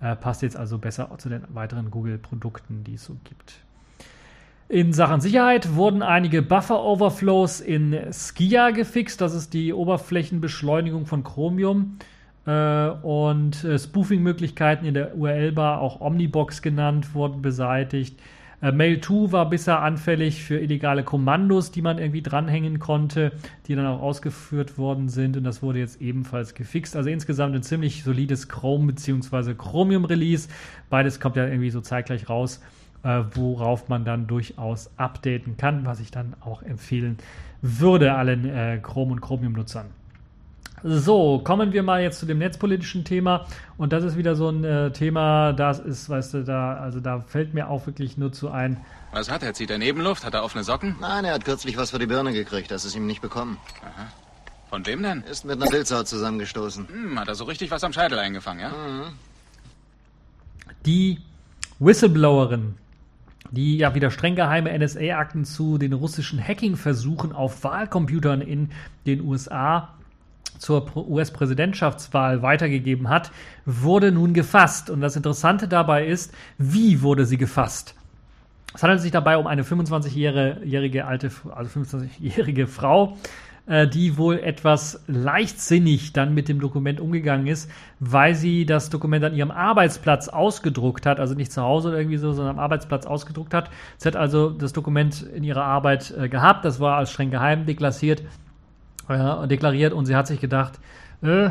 Äh, 0.00 0.16
passt 0.16 0.42
jetzt 0.42 0.56
also 0.56 0.78
besser 0.78 1.10
zu 1.18 1.28
den 1.28 1.42
weiteren 1.48 1.90
Google-Produkten, 1.90 2.84
die 2.84 2.94
es 2.94 3.04
so 3.04 3.16
gibt. 3.24 3.54
In 4.68 4.92
Sachen 4.92 5.20
Sicherheit 5.20 5.74
wurden 5.74 6.02
einige 6.02 6.42
Buffer-Overflows 6.42 7.60
in 7.60 7.96
Skia 8.12 8.70
gefixt. 8.70 9.20
Das 9.20 9.34
ist 9.34 9.52
die 9.52 9.72
Oberflächenbeschleunigung 9.72 11.06
von 11.06 11.22
Chromium. 11.22 11.98
Äh, 12.46 12.88
und 12.88 13.64
äh, 13.64 13.78
Spoofing-Möglichkeiten 13.78 14.84
in 14.84 14.94
der 14.94 15.16
URL-Bar, 15.16 15.80
auch 15.80 16.00
Omnibox 16.00 16.62
genannt, 16.62 17.14
wurden 17.14 17.42
beseitigt. 17.42 18.20
Äh, 18.64 18.72
Mail 18.72 18.98
2 18.98 19.32
war 19.32 19.50
bisher 19.50 19.82
anfällig 19.82 20.42
für 20.42 20.58
illegale 20.58 21.04
Kommandos, 21.04 21.70
die 21.70 21.82
man 21.82 21.98
irgendwie 21.98 22.22
dranhängen 22.22 22.78
konnte, 22.78 23.32
die 23.66 23.74
dann 23.74 23.84
auch 23.86 24.00
ausgeführt 24.00 24.78
worden 24.78 25.10
sind 25.10 25.36
und 25.36 25.44
das 25.44 25.62
wurde 25.62 25.80
jetzt 25.80 26.00
ebenfalls 26.00 26.54
gefixt. 26.54 26.96
Also 26.96 27.10
insgesamt 27.10 27.54
ein 27.54 27.62
ziemlich 27.62 28.02
solides 28.02 28.48
Chrome 28.48 28.86
bzw. 28.86 29.52
Chromium 29.52 30.06
Release. 30.06 30.48
Beides 30.88 31.20
kommt 31.20 31.36
ja 31.36 31.46
irgendwie 31.46 31.68
so 31.68 31.82
zeitgleich 31.82 32.30
raus, 32.30 32.62
äh, 33.02 33.22
worauf 33.34 33.90
man 33.90 34.06
dann 34.06 34.26
durchaus 34.26 34.90
updaten 34.96 35.58
kann, 35.58 35.84
was 35.84 36.00
ich 36.00 36.10
dann 36.10 36.32
auch 36.40 36.62
empfehlen 36.62 37.18
würde 37.60 38.14
allen 38.14 38.48
äh, 38.48 38.78
Chrome 38.82 39.12
und 39.12 39.20
Chromium 39.20 39.52
Nutzern. 39.52 39.86
So, 40.86 41.38
kommen 41.38 41.72
wir 41.72 41.82
mal 41.82 42.02
jetzt 42.02 42.18
zu 42.18 42.26
dem 42.26 42.36
netzpolitischen 42.36 43.06
Thema. 43.06 43.46
Und 43.78 43.94
das 43.94 44.04
ist 44.04 44.18
wieder 44.18 44.36
so 44.36 44.50
ein 44.50 44.64
äh, 44.64 44.92
Thema, 44.92 45.54
das 45.54 45.78
ist, 45.78 46.10
weißt 46.10 46.34
du, 46.34 46.44
da, 46.44 46.74
also 46.74 47.00
da 47.00 47.20
fällt 47.20 47.54
mir 47.54 47.70
auch 47.70 47.86
wirklich 47.86 48.18
nur 48.18 48.34
zu 48.34 48.50
ein. 48.50 48.76
Was 49.10 49.30
hat 49.30 49.42
er? 49.42 49.54
Zieht 49.54 49.70
er 49.70 49.78
Nebenluft? 49.78 50.26
Hat 50.26 50.34
er 50.34 50.44
offene 50.44 50.62
Socken? 50.62 50.96
Nein, 51.00 51.24
er 51.24 51.32
hat 51.32 51.46
kürzlich 51.46 51.78
was 51.78 51.92
für 51.92 51.98
die 51.98 52.06
Birne 52.06 52.34
gekriegt. 52.34 52.70
Das 52.70 52.84
ist 52.84 52.94
ihm 52.94 53.06
nicht 53.06 53.22
bekommen. 53.22 53.56
Aha. 53.80 54.08
Von 54.68 54.84
wem 54.84 55.02
denn? 55.02 55.22
Ist 55.22 55.46
mit 55.46 55.56
einer 55.56 55.70
Pilzau 55.70 56.02
zusammengestoßen. 56.02 56.86
Hm, 56.86 57.18
hat 57.18 57.28
er 57.28 57.34
so 57.34 57.44
richtig 57.44 57.70
was 57.70 57.82
am 57.82 57.94
Scheitel 57.94 58.18
eingefangen, 58.18 58.60
ja? 58.60 58.68
Mhm. 58.68 59.14
Die 60.84 61.22
Whistleblowerin, 61.78 62.74
die 63.50 63.78
ja 63.78 63.94
wieder 63.94 64.10
streng 64.10 64.34
geheime 64.34 64.78
NSA-Akten 64.78 65.46
zu 65.46 65.78
den 65.78 65.94
russischen 65.94 66.46
Hacking-Versuchen 66.46 67.32
auf 67.32 67.64
Wahlcomputern 67.64 68.42
in 68.42 68.70
den 69.06 69.22
USA 69.22 69.93
zur 70.58 70.96
US-Präsidentschaftswahl 70.96 72.42
weitergegeben 72.42 73.08
hat, 73.08 73.30
wurde 73.64 74.12
nun 74.12 74.34
gefasst. 74.34 74.90
Und 74.90 75.00
das 75.00 75.16
Interessante 75.16 75.68
dabei 75.68 76.06
ist, 76.06 76.32
wie 76.58 77.02
wurde 77.02 77.26
sie 77.26 77.38
gefasst? 77.38 77.94
Es 78.74 78.82
handelt 78.82 79.00
sich 79.00 79.12
dabei 79.12 79.38
um 79.38 79.46
eine 79.46 79.62
25-jährige 79.62 81.04
alte, 81.04 81.30
also 81.54 81.80
25-jährige 81.80 82.66
Frau, 82.66 83.16
äh, 83.66 83.86
die 83.86 84.18
wohl 84.18 84.40
etwas 84.40 85.00
leichtsinnig 85.06 86.12
dann 86.12 86.34
mit 86.34 86.48
dem 86.48 86.60
Dokument 86.60 87.00
umgegangen 87.00 87.46
ist, 87.46 87.70
weil 88.00 88.34
sie 88.34 88.66
das 88.66 88.90
Dokument 88.90 89.24
an 89.24 89.34
ihrem 89.34 89.50
Arbeitsplatz 89.52 90.28
ausgedruckt 90.28 91.06
hat, 91.06 91.20
also 91.20 91.34
nicht 91.34 91.52
zu 91.52 91.62
Hause 91.62 91.88
oder 91.88 91.98
irgendwie 91.98 92.18
so, 92.18 92.32
sondern 92.32 92.56
am 92.56 92.62
Arbeitsplatz 92.62 93.06
ausgedruckt 93.06 93.54
hat. 93.54 93.70
Sie 93.96 94.08
hat 94.08 94.16
also 94.16 94.50
das 94.50 94.72
Dokument 94.72 95.22
in 95.22 95.44
ihrer 95.44 95.64
Arbeit 95.64 96.12
äh, 96.18 96.28
gehabt, 96.28 96.64
das 96.64 96.80
war 96.80 96.96
als 96.96 97.12
streng 97.12 97.30
geheim 97.30 97.64
deklassiert, 97.64 98.22
äh, 99.08 99.46
deklariert 99.48 99.92
und 99.92 100.06
sie 100.06 100.16
hat 100.16 100.26
sich 100.26 100.40
gedacht, 100.40 100.80
äh, 101.22 101.50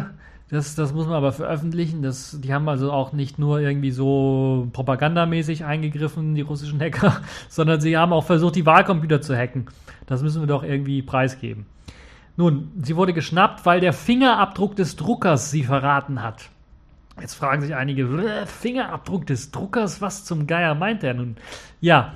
das, 0.50 0.76
das 0.76 0.94
muss 0.94 1.08
man 1.08 1.16
aber 1.16 1.32
veröffentlichen. 1.32 2.04
Das, 2.04 2.40
die 2.40 2.54
haben 2.54 2.70
also 2.70 2.92
auch 2.92 3.12
nicht 3.12 3.40
nur 3.40 3.60
irgendwie 3.60 3.92
so 3.92 4.70
propagandamäßig 4.72 5.66
eingegriffen, 5.66 6.36
die 6.36 6.42
russischen 6.42 6.80
Hacker, 6.80 7.22
sondern 7.50 7.82
sie 7.82 7.98
haben 7.98 8.14
auch 8.14 8.26
versucht, 8.26 8.56
die 8.56 8.66
Wahlcomputer 8.66 9.22
zu 9.22 9.36
hacken. 9.36 9.66
Das 10.06 10.22
müssen 10.22 10.42
wir 10.42 10.48
doch 10.48 10.64
irgendwie 10.64 11.02
preisgeben. 11.02 11.66
Nun, 12.36 12.72
sie 12.82 12.96
wurde 12.96 13.14
geschnappt, 13.14 13.66
weil 13.66 13.80
der 13.80 13.94
Fingerabdruck 13.94 14.76
des 14.76 14.96
Druckers 14.96 15.52
sie 15.52 15.64
verraten 15.64 16.22
hat. 16.22 16.50
Jetzt 17.20 17.36
fragen 17.36 17.62
sich 17.62 17.76
einige, 17.76 18.08
Fingerabdruck 18.46 19.28
des 19.28 19.52
Druckers, 19.52 20.02
was 20.02 20.26
zum 20.26 20.48
Geier 20.48 20.74
meint 20.74 21.04
er 21.04 21.14
nun? 21.14 21.36
Ja, 21.80 22.14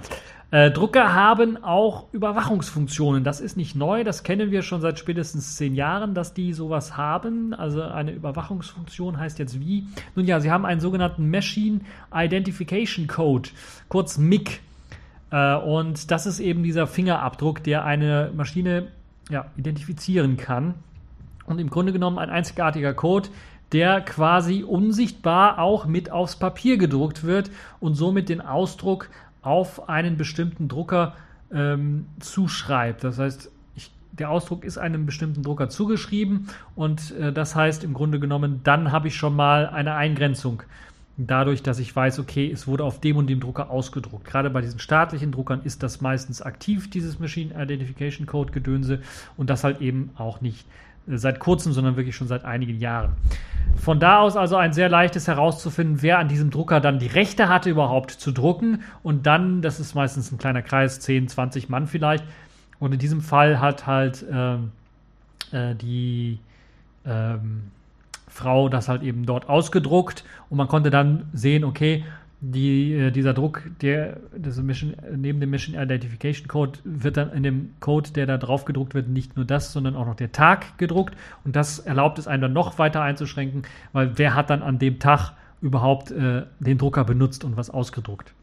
äh, 0.49 0.71
Drucker 0.71 1.13
haben 1.13 1.61
auch 1.61 2.05
Überwachungsfunktionen. 2.13 3.25
Das 3.25 3.41
ist 3.41 3.57
nicht 3.57 3.75
neu, 3.75 4.05
das 4.05 4.23
kennen 4.23 4.49
wir 4.49 4.61
schon 4.61 4.79
seit 4.79 4.97
spätestens 4.97 5.57
zehn 5.57 5.75
Jahren, 5.75 6.13
dass 6.13 6.33
die 6.33 6.53
sowas 6.53 6.95
haben. 6.95 7.53
Also 7.53 7.81
eine 7.81 8.11
Überwachungsfunktion 8.11 9.17
heißt 9.17 9.39
jetzt 9.39 9.59
wie? 9.59 9.87
Nun 10.15 10.25
ja, 10.25 10.39
sie 10.39 10.49
haben 10.49 10.65
einen 10.65 10.79
sogenannten 10.79 11.29
Machine 11.29 11.81
Identification 12.13 13.07
Code, 13.07 13.49
kurz 13.89 14.17
MIC. 14.17 14.61
Äh, 15.31 15.55
und 15.55 16.11
das 16.11 16.25
ist 16.25 16.39
eben 16.39 16.63
dieser 16.63 16.87
Fingerabdruck, 16.87 17.61
der 17.63 17.83
eine 17.83 18.31
Maschine 18.33 18.87
ja, 19.29 19.47
identifizieren 19.57 20.37
kann. 20.37 20.75
Und 21.45 21.59
im 21.59 21.69
Grunde 21.69 21.91
genommen 21.91 22.19
ein 22.19 22.29
einzigartiger 22.29 22.93
Code, 22.93 23.27
der 23.73 23.99
quasi 23.99 24.63
unsichtbar 24.63 25.59
auch 25.59 25.85
mit 25.85 26.09
aufs 26.09 26.37
Papier 26.37 26.77
gedruckt 26.77 27.25
wird 27.25 27.51
und 27.81 27.95
somit 27.95 28.29
den 28.29 28.39
Ausdruck 28.39 29.09
auf 29.47 29.87
einen 29.87 30.17
bestimmten 30.17 30.67
Drucker 30.67 31.15
ähm, 31.53 32.07
zuschreibt. 32.19 33.05
Das 33.05 33.17
heißt, 33.17 33.49
ich, 33.75 33.91
der 34.11 34.29
Ausdruck 34.29 34.65
ist 34.65 34.77
einem 34.77 35.05
bestimmten 35.05 35.41
Drucker 35.41 35.69
zugeschrieben 35.69 36.49
und 36.75 37.15
äh, 37.15 37.31
das 37.31 37.55
heißt 37.55 37.85
im 37.85 37.93
Grunde 37.93 38.19
genommen, 38.19 38.59
dann 38.65 38.91
habe 38.91 39.07
ich 39.07 39.15
schon 39.15 39.35
mal 39.35 39.67
eine 39.67 39.95
Eingrenzung 39.95 40.63
dadurch, 41.15 41.63
dass 41.63 41.79
ich 41.79 41.95
weiß, 41.95 42.19
okay, 42.19 42.51
es 42.51 42.67
wurde 42.67 42.83
auf 42.83 42.99
dem 42.99 43.15
und 43.15 43.27
dem 43.27 43.39
Drucker 43.39 43.71
ausgedruckt. 43.71 44.25
Gerade 44.25 44.49
bei 44.49 44.61
diesen 44.61 44.79
staatlichen 44.79 45.31
Druckern 45.31 45.61
ist 45.63 45.81
das 45.81 46.01
meistens 46.01 46.41
aktiv, 46.41 46.89
dieses 46.89 47.17
Machine 47.17 47.55
Identification 47.57 48.27
Code 48.27 48.51
Gedönse 48.51 49.01
und 49.37 49.49
das 49.49 49.63
halt 49.63 49.79
eben 49.79 50.11
auch 50.17 50.41
nicht 50.41 50.65
seit 51.07 51.39
kurzem, 51.39 51.71
sondern 51.71 51.95
wirklich 51.95 52.15
schon 52.15 52.27
seit 52.27 52.45
einigen 52.45 52.79
Jahren. 52.79 53.13
Von 53.77 53.99
da 53.99 54.19
aus 54.19 54.35
also 54.35 54.55
ein 54.55 54.73
sehr 54.73 54.89
leichtes 54.89 55.27
herauszufinden, 55.27 56.01
wer 56.01 56.19
an 56.19 56.27
diesem 56.27 56.49
Drucker 56.49 56.79
dann 56.79 56.99
die 56.99 57.07
Rechte 57.07 57.47
hatte, 57.47 57.69
überhaupt 57.69 58.11
zu 58.11 58.31
drucken. 58.31 58.83
Und 59.03 59.25
dann, 59.25 59.61
das 59.61 59.79
ist 59.79 59.95
meistens 59.95 60.31
ein 60.31 60.37
kleiner 60.37 60.61
Kreis, 60.61 60.99
10, 60.99 61.27
20 61.27 61.69
Mann 61.69 61.87
vielleicht. 61.87 62.25
Und 62.79 62.93
in 62.93 62.99
diesem 62.99 63.21
Fall 63.21 63.59
hat 63.59 63.87
halt 63.87 64.25
ähm, 64.31 64.71
äh, 65.51 65.75
die 65.75 66.39
ähm, 67.05 67.71
Frau 68.27 68.69
das 68.69 68.87
halt 68.87 69.01
eben 69.01 69.25
dort 69.25 69.49
ausgedruckt 69.49 70.23
und 70.49 70.57
man 70.57 70.67
konnte 70.67 70.91
dann 70.91 71.27
sehen, 71.33 71.63
okay, 71.63 72.05
die, 72.39 72.93
äh, 72.93 73.11
dieser 73.11 73.33
Druck, 73.33 73.63
der 73.81 74.17
Mission, 74.61 74.95
neben 75.15 75.39
dem 75.39 75.49
Mission 75.49 75.75
Identification 75.75 76.47
Code 76.47 76.79
wird 76.83 77.17
dann 77.17 77.31
in 77.31 77.43
dem 77.43 77.69
Code, 77.79 78.11
der 78.11 78.27
da 78.27 78.37
drauf 78.37 78.65
gedruckt 78.65 78.93
wird, 78.93 79.07
nicht 79.09 79.35
nur 79.35 79.45
das, 79.45 79.73
sondern 79.73 79.95
auch 79.95 80.05
noch 80.05 80.15
der 80.15 80.31
Tag 80.31 80.77
gedruckt. 80.77 81.15
Und 81.43 81.55
das 81.55 81.79
erlaubt 81.79 82.19
es 82.19 82.27
einem 82.27 82.41
dann 82.41 82.53
noch 82.53 82.77
weiter 82.77 83.01
einzuschränken, 83.01 83.63
weil 83.91 84.17
wer 84.17 84.35
hat 84.35 84.49
dann 84.49 84.61
an 84.61 84.77
dem 84.77 84.99
Tag 84.99 85.33
überhaupt 85.61 86.11
äh, 86.11 86.43
den 86.59 86.77
Drucker 86.77 87.03
benutzt 87.05 87.43
und 87.43 87.57
was 87.57 87.71
ausgedruckt. 87.71 88.33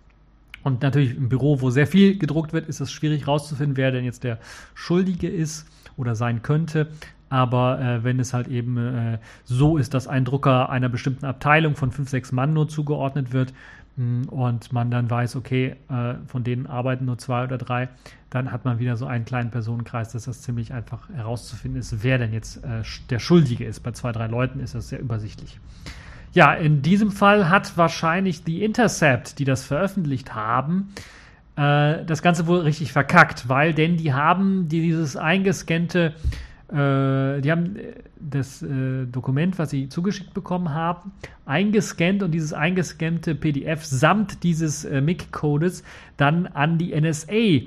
Und 0.64 0.82
natürlich 0.82 1.16
im 1.16 1.28
Büro, 1.28 1.60
wo 1.60 1.70
sehr 1.70 1.86
viel 1.86 2.18
gedruckt 2.18 2.52
wird, 2.52 2.68
ist 2.68 2.80
es 2.80 2.90
schwierig 2.90 3.26
herauszufinden, 3.26 3.76
wer 3.76 3.92
denn 3.92 4.04
jetzt 4.04 4.24
der 4.24 4.38
Schuldige 4.74 5.28
ist 5.28 5.68
oder 5.96 6.16
sein 6.16 6.42
könnte. 6.42 6.88
Aber 7.28 7.80
äh, 7.80 8.04
wenn 8.04 8.18
es 8.18 8.32
halt 8.32 8.48
eben 8.48 8.76
äh, 8.76 9.18
so 9.44 9.76
ist, 9.76 9.94
dass 9.94 10.08
ein 10.08 10.24
Drucker 10.24 10.70
einer 10.70 10.88
bestimmten 10.88 11.26
Abteilung 11.26 11.76
von 11.76 11.92
fünf, 11.92 12.08
sechs 12.08 12.32
Mann 12.32 12.52
nur 12.52 12.68
zugeordnet 12.68 13.32
wird 13.32 13.52
und 13.96 14.72
man 14.72 14.90
dann 14.90 15.08
weiß, 15.08 15.36
okay, 15.36 15.76
äh, 15.88 16.14
von 16.26 16.42
denen 16.42 16.66
arbeiten 16.66 17.04
nur 17.04 17.18
zwei 17.18 17.44
oder 17.44 17.58
drei, 17.58 17.88
dann 18.30 18.50
hat 18.50 18.64
man 18.64 18.80
wieder 18.80 18.96
so 18.96 19.06
einen 19.06 19.24
kleinen 19.24 19.50
Personenkreis, 19.50 20.10
dass 20.10 20.24
das 20.24 20.42
ziemlich 20.42 20.72
einfach 20.72 21.08
herauszufinden 21.10 21.78
ist, 21.78 22.02
wer 22.02 22.18
denn 22.18 22.32
jetzt 22.32 22.64
äh, 22.64 22.82
der 23.10 23.20
Schuldige 23.20 23.64
ist. 23.64 23.80
Bei 23.80 23.92
zwei, 23.92 24.10
drei 24.10 24.26
Leuten 24.26 24.58
ist 24.58 24.74
das 24.74 24.88
sehr 24.88 25.00
übersichtlich. 25.00 25.60
Ja, 26.32 26.52
in 26.52 26.82
diesem 26.82 27.12
Fall 27.12 27.48
hat 27.48 27.76
wahrscheinlich 27.76 28.42
die 28.42 28.64
Intercept, 28.64 29.38
die 29.38 29.44
das 29.44 29.64
veröffentlicht 29.64 30.34
haben, 30.34 30.88
äh, 31.54 32.04
das 32.04 32.22
Ganze 32.22 32.48
wohl 32.48 32.60
richtig 32.60 32.92
verkackt, 32.92 33.48
weil 33.48 33.72
denn 33.72 33.96
die 33.96 34.12
haben 34.12 34.68
dieses 34.68 35.16
eingescannte 35.16 36.14
äh, 36.68 37.40
die 37.40 37.50
haben 37.50 37.76
äh, 37.76 37.94
das 38.18 38.62
äh, 38.62 39.06
Dokument, 39.06 39.58
was 39.58 39.70
sie 39.70 39.88
zugeschickt 39.88 40.34
bekommen 40.34 40.70
haben, 40.70 41.12
eingescannt 41.46 42.22
und 42.22 42.32
dieses 42.32 42.52
eingescannte 42.52 43.34
PDF 43.34 43.84
samt 43.84 44.42
dieses 44.42 44.84
äh, 44.84 45.00
MIC-Codes 45.00 45.84
dann 46.16 46.46
an 46.46 46.78
die 46.78 46.98
NSA 46.98 47.66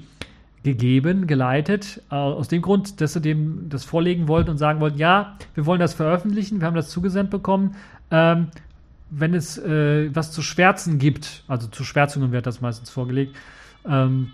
gegeben, 0.63 1.27
geleitet, 1.27 2.01
aus 2.09 2.49
dem 2.49 2.61
Grund, 2.61 2.99
dass 2.99 3.13
sie 3.13 3.21
dem 3.21 3.69
das 3.69 3.85
vorlegen 3.85 4.27
wollten 4.27 4.49
und 4.49 4.57
sagen 4.57 4.81
wollten, 4.81 4.97
ja, 4.97 5.37
wir 5.53 5.65
wollen 5.65 5.79
das 5.79 5.93
veröffentlichen, 5.93 6.59
wir 6.59 6.67
haben 6.67 6.75
das 6.75 6.89
zugesandt 6.89 7.29
bekommen. 7.29 7.75
Ähm, 8.11 8.47
wenn 9.09 9.33
es 9.33 9.57
äh, 9.57 10.13
was 10.13 10.31
zu 10.31 10.41
Schwärzen 10.41 10.99
gibt, 10.99 11.43
also 11.47 11.67
zu 11.67 11.85
Schwärzungen 11.85 12.31
wird 12.31 12.45
das 12.45 12.59
meistens 12.59 12.89
vorgelegt, 12.89 13.35
ähm, 13.87 14.31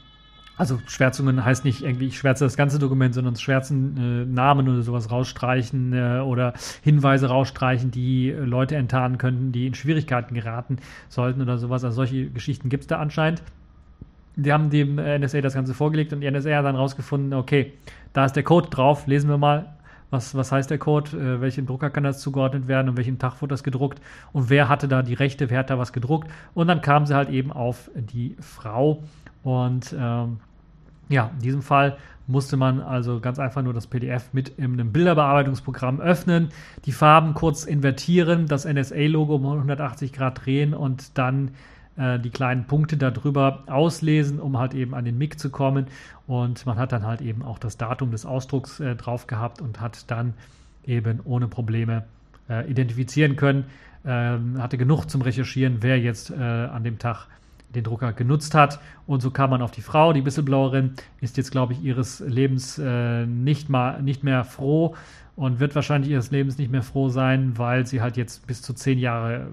also 0.55 0.79
Schwärzungen 0.85 1.43
heißt 1.43 1.65
nicht 1.65 1.81
irgendwie, 1.81 2.07
ich 2.07 2.17
schwärze 2.17 2.43
das 2.43 2.55
ganze 2.55 2.77
Dokument, 2.77 3.13
sondern 3.15 3.35
schwärzen 3.35 3.97
äh, 3.97 4.25
Namen 4.25 4.69
oder 4.69 4.83
sowas 4.83 5.09
rausstreichen 5.09 5.93
äh, 5.93 6.19
oder 6.19 6.53
Hinweise 6.83 7.27
rausstreichen, 7.27 7.89
die 7.89 8.29
äh, 8.29 8.39
Leute 8.39 8.75
enttarnen 8.75 9.17
könnten, 9.17 9.51
die 9.51 9.65
in 9.65 9.73
Schwierigkeiten 9.73 10.35
geraten 10.35 10.77
sollten 11.09 11.41
oder 11.41 11.57
sowas. 11.57 11.83
Also 11.83 11.95
solche 11.95 12.29
Geschichten 12.29 12.69
gibt 12.69 12.83
es 12.83 12.87
da 12.87 12.99
anscheinend. 12.99 13.41
Die 14.35 14.53
haben 14.53 14.69
dem 14.69 14.99
äh, 14.99 15.17
NSA 15.17 15.41
das 15.41 15.55
Ganze 15.55 15.73
vorgelegt 15.73 16.13
und 16.13 16.21
die 16.21 16.29
NSA 16.29 16.57
hat 16.57 16.65
dann 16.65 16.75
rausgefunden, 16.75 17.33
okay, 17.33 17.73
da 18.13 18.25
ist 18.25 18.35
der 18.35 18.43
Code 18.43 18.69
drauf, 18.69 19.07
lesen 19.07 19.29
wir 19.29 19.39
mal, 19.39 19.73
was, 20.11 20.35
was 20.35 20.51
heißt 20.51 20.69
der 20.69 20.77
Code, 20.77 21.17
äh, 21.17 21.41
welchem 21.41 21.65
Drucker 21.65 21.89
kann 21.89 22.03
das 22.03 22.19
zugeordnet 22.19 22.67
werden 22.67 22.89
und 22.89 22.97
welchem 22.97 23.17
Tag 23.17 23.41
wurde 23.41 23.53
das 23.53 23.63
gedruckt 23.63 23.99
und 24.31 24.51
wer 24.51 24.69
hatte 24.69 24.87
da 24.87 25.01
die 25.01 25.15
Rechte, 25.15 25.49
wer 25.49 25.59
hat 25.59 25.71
da 25.71 25.79
was 25.79 25.93
gedruckt. 25.93 26.29
Und 26.53 26.67
dann 26.67 26.81
kamen 26.81 27.07
sie 27.07 27.15
halt 27.15 27.29
eben 27.29 27.51
auf 27.51 27.89
die 27.95 28.35
Frau 28.39 29.03
und 29.43 29.95
ähm, 29.97 30.37
ja, 31.09 31.31
in 31.33 31.39
diesem 31.39 31.61
Fall 31.61 31.97
musste 32.27 32.55
man 32.57 32.79
also 32.79 33.19
ganz 33.19 33.39
einfach 33.39 33.61
nur 33.61 33.73
das 33.73 33.87
PDF 33.87 34.31
mit 34.31 34.49
in 34.57 34.73
einem 34.73 34.91
Bilderbearbeitungsprogramm 34.91 35.99
öffnen, 35.99 36.49
die 36.85 36.93
Farben 36.93 37.33
kurz 37.33 37.65
invertieren, 37.65 38.47
das 38.47 38.65
NSA-Logo 38.65 39.35
um 39.35 39.45
180 39.45 40.13
Grad 40.13 40.45
drehen 40.45 40.73
und 40.73 41.17
dann 41.17 41.51
äh, 41.97 42.19
die 42.19 42.29
kleinen 42.29 42.65
Punkte 42.65 42.97
darüber 42.97 43.63
auslesen, 43.67 44.39
um 44.39 44.57
halt 44.57 44.73
eben 44.73 44.95
an 44.95 45.05
den 45.05 45.17
MIG 45.17 45.37
zu 45.37 45.49
kommen. 45.49 45.87
Und 46.25 46.65
man 46.65 46.77
hat 46.77 46.93
dann 46.93 47.05
halt 47.05 47.21
eben 47.21 47.43
auch 47.43 47.59
das 47.59 47.77
Datum 47.77 48.11
des 48.11 48.25
Ausdrucks 48.25 48.79
äh, 48.79 48.95
drauf 48.95 49.27
gehabt 49.27 49.61
und 49.61 49.81
hat 49.81 50.09
dann 50.09 50.33
eben 50.85 51.19
ohne 51.25 51.47
Probleme 51.47 52.05
äh, 52.49 52.69
identifizieren 52.69 53.35
können, 53.35 53.65
ähm, 54.05 54.61
hatte 54.61 54.77
genug 54.77 55.09
zum 55.09 55.21
Recherchieren, 55.21 55.77
wer 55.81 55.99
jetzt 55.99 56.31
äh, 56.31 56.35
an 56.35 56.83
dem 56.83 56.99
Tag 56.99 57.27
den 57.75 57.83
Drucker 57.83 58.13
genutzt 58.13 58.55
hat. 58.55 58.79
Und 59.07 59.21
so 59.21 59.31
kam 59.31 59.49
man 59.49 59.61
auf 59.61 59.71
die 59.71 59.81
Frau. 59.81 60.13
Die 60.13 60.25
Whistleblowerin 60.25 60.93
ist 61.21 61.37
jetzt, 61.37 61.51
glaube 61.51 61.73
ich, 61.73 61.83
ihres 61.83 62.19
Lebens 62.19 62.77
äh, 62.77 63.25
nicht, 63.25 63.69
mal, 63.69 64.01
nicht 64.01 64.23
mehr 64.23 64.43
froh 64.43 64.95
und 65.35 65.59
wird 65.59 65.75
wahrscheinlich 65.75 66.11
ihres 66.11 66.31
Lebens 66.31 66.57
nicht 66.57 66.71
mehr 66.71 66.83
froh 66.83 67.09
sein, 67.09 67.57
weil 67.57 67.87
sie 67.87 68.01
halt 68.01 68.17
jetzt 68.17 68.45
bis 68.47 68.61
zu 68.61 68.73
zehn 68.73 68.99
Jahre 68.99 69.47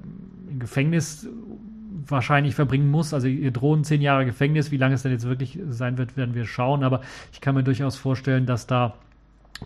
im 0.50 0.58
Gefängnis 0.58 1.26
wahrscheinlich 2.06 2.54
verbringen 2.54 2.90
muss. 2.90 3.14
Also 3.14 3.28
ihr 3.28 3.50
drohen 3.50 3.84
zehn 3.84 4.02
Jahre 4.02 4.24
Gefängnis. 4.24 4.70
Wie 4.70 4.76
lange 4.76 4.94
es 4.94 5.02
denn 5.02 5.12
jetzt 5.12 5.26
wirklich 5.26 5.58
sein 5.68 5.98
wird, 5.98 6.16
werden 6.16 6.34
wir 6.34 6.44
schauen. 6.44 6.84
Aber 6.84 7.00
ich 7.32 7.40
kann 7.40 7.54
mir 7.54 7.62
durchaus 7.62 7.96
vorstellen, 7.96 8.46
dass 8.46 8.66
da 8.66 8.94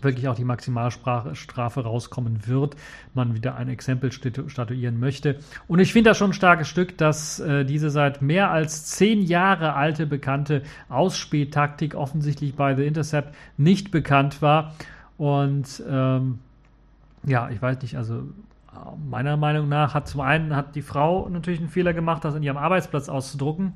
wirklich 0.01 0.27
auch 0.27 0.35
die 0.35 0.43
Maximalstrafe 0.43 1.83
rauskommen 1.83 2.47
wird, 2.47 2.75
man 3.13 3.35
wieder 3.35 3.55
ein 3.55 3.69
Exempel 3.69 4.11
statuieren 4.11 4.99
möchte. 4.99 5.39
Und 5.67 5.79
ich 5.79 5.93
finde 5.93 6.11
das 6.11 6.17
schon 6.17 6.31
ein 6.31 6.33
starkes 6.33 6.67
Stück, 6.67 6.97
dass 6.97 7.39
äh, 7.39 7.65
diese 7.65 7.89
seit 7.89 8.21
mehr 8.21 8.51
als 8.51 8.85
zehn 8.85 9.21
Jahre 9.21 9.73
alte 9.73 10.05
bekannte 10.05 10.63
Ausspähtaktik 10.89 11.95
offensichtlich 11.95 12.55
bei 12.55 12.75
The 12.75 12.85
Intercept 12.85 13.35
nicht 13.57 13.91
bekannt 13.91 14.41
war. 14.41 14.73
Und 15.17 15.83
ähm, 15.89 16.39
ja, 17.25 17.49
ich 17.49 17.61
weiß 17.61 17.81
nicht, 17.81 17.95
also 17.95 18.23
meiner 19.09 19.37
Meinung 19.37 19.69
nach 19.69 19.93
hat 19.93 20.07
zum 20.07 20.21
einen 20.21 20.55
hat 20.55 20.75
die 20.75 20.81
Frau 20.81 21.29
natürlich 21.29 21.59
einen 21.59 21.69
Fehler 21.69 21.93
gemacht, 21.93 22.25
das 22.25 22.35
in 22.35 22.43
ihrem 22.43 22.57
Arbeitsplatz 22.57 23.09
auszudrucken. 23.09 23.73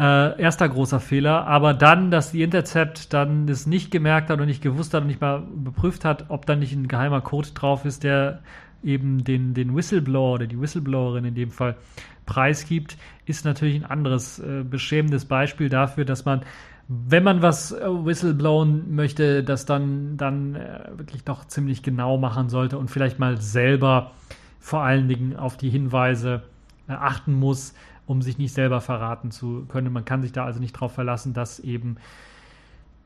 Äh, 0.00 0.40
erster 0.40 0.66
großer 0.66 0.98
Fehler, 0.98 1.46
aber 1.46 1.74
dann, 1.74 2.10
dass 2.10 2.32
die 2.32 2.42
Intercept 2.42 3.12
dann 3.12 3.46
das 3.46 3.66
nicht 3.66 3.90
gemerkt 3.90 4.30
hat 4.30 4.40
und 4.40 4.46
nicht 4.46 4.62
gewusst 4.62 4.94
hat 4.94 5.02
und 5.02 5.08
nicht 5.08 5.20
mal 5.20 5.42
beprüft 5.54 6.06
hat, 6.06 6.30
ob 6.30 6.46
da 6.46 6.56
nicht 6.56 6.72
ein 6.72 6.88
geheimer 6.88 7.20
Code 7.20 7.50
drauf 7.52 7.84
ist, 7.84 8.02
der 8.02 8.40
eben 8.82 9.24
den, 9.24 9.52
den 9.52 9.76
Whistleblower 9.76 10.36
oder 10.36 10.46
die 10.46 10.58
Whistleblowerin 10.58 11.26
in 11.26 11.34
dem 11.34 11.50
Fall 11.50 11.76
preisgibt, 12.24 12.96
ist 13.26 13.44
natürlich 13.44 13.74
ein 13.76 13.84
anderes 13.84 14.38
äh, 14.38 14.62
beschämendes 14.64 15.26
Beispiel 15.26 15.68
dafür, 15.68 16.06
dass 16.06 16.24
man, 16.24 16.44
wenn 16.88 17.22
man 17.22 17.42
was 17.42 17.72
äh, 17.72 17.84
whistleblowen 17.84 18.94
möchte, 18.94 19.44
das 19.44 19.66
dann, 19.66 20.16
dann 20.16 20.54
äh, 20.54 20.92
wirklich 20.96 21.24
doch 21.24 21.46
ziemlich 21.46 21.82
genau 21.82 22.16
machen 22.16 22.48
sollte 22.48 22.78
und 22.78 22.88
vielleicht 22.90 23.18
mal 23.18 23.38
selber 23.38 24.12
vor 24.60 24.80
allen 24.80 25.08
Dingen 25.08 25.36
auf 25.36 25.58
die 25.58 25.68
Hinweise 25.68 26.42
äh, 26.88 26.92
achten 26.92 27.34
muss, 27.34 27.74
um 28.10 28.22
sich 28.22 28.38
nicht 28.38 28.52
selber 28.52 28.80
verraten 28.80 29.30
zu 29.30 29.66
können. 29.68 29.92
Man 29.92 30.04
kann 30.04 30.20
sich 30.20 30.32
da 30.32 30.44
also 30.44 30.58
nicht 30.58 30.74
darauf 30.74 30.92
verlassen, 30.92 31.32
dass 31.32 31.60
eben 31.60 31.96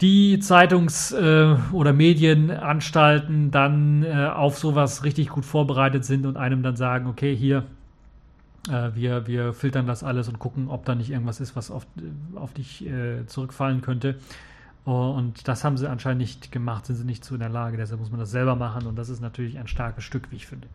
die 0.00 0.38
Zeitungs- 0.38 1.12
äh, 1.14 1.59
oder 1.72 1.92
Medienanstalten 1.92 3.50
dann 3.50 4.02
äh, 4.02 4.30
auf 4.34 4.57
sowas 4.57 5.05
richtig 5.05 5.28
gut 5.28 5.44
vorbereitet 5.44 6.07
sind 6.07 6.24
und 6.24 6.38
einem 6.38 6.62
dann 6.62 6.76
sagen, 6.76 7.07
okay, 7.07 7.36
hier, 7.36 7.64
äh, 8.70 8.92
wir, 8.94 9.26
wir 9.26 9.52
filtern 9.52 9.86
das 9.86 10.02
alles 10.02 10.26
und 10.28 10.38
gucken, 10.38 10.68
ob 10.70 10.86
da 10.86 10.94
nicht 10.94 11.11
irgendwas 11.11 11.38
ist, 11.38 11.55
was 11.55 11.70
auf, 11.70 11.86
auf 12.34 12.55
dich 12.55 12.86
zurückfallen 13.26 13.82
könnte. 13.82 14.16
Oh, 14.87 15.14
und 15.16 15.49
das 15.49 15.64
haben 15.64 15.78
sie 15.78 15.89
anscheinend 15.89 16.20
nicht 16.20 16.53
gemacht, 16.53 16.85
sind 16.85 16.97
sie 16.97 17.05
nicht 17.05 17.24
zu 17.24 17.35
in 17.35 17.41
der 17.41 17.49
Lage, 17.49 17.78
deshalb 17.78 18.01
muss 18.01 18.11
man 18.11 18.20
das 18.20 18.30
selber 18.30 18.55
machen 18.55 18.87
und 18.87 18.97
das 18.97 19.09
ist 19.09 19.20
natürlich 19.20 19.59
ein 19.59 19.66
starkes 19.66 20.05
Stück, 20.05 20.30
wie 20.30 20.37
ich 20.37 20.47
finde. 20.47 20.68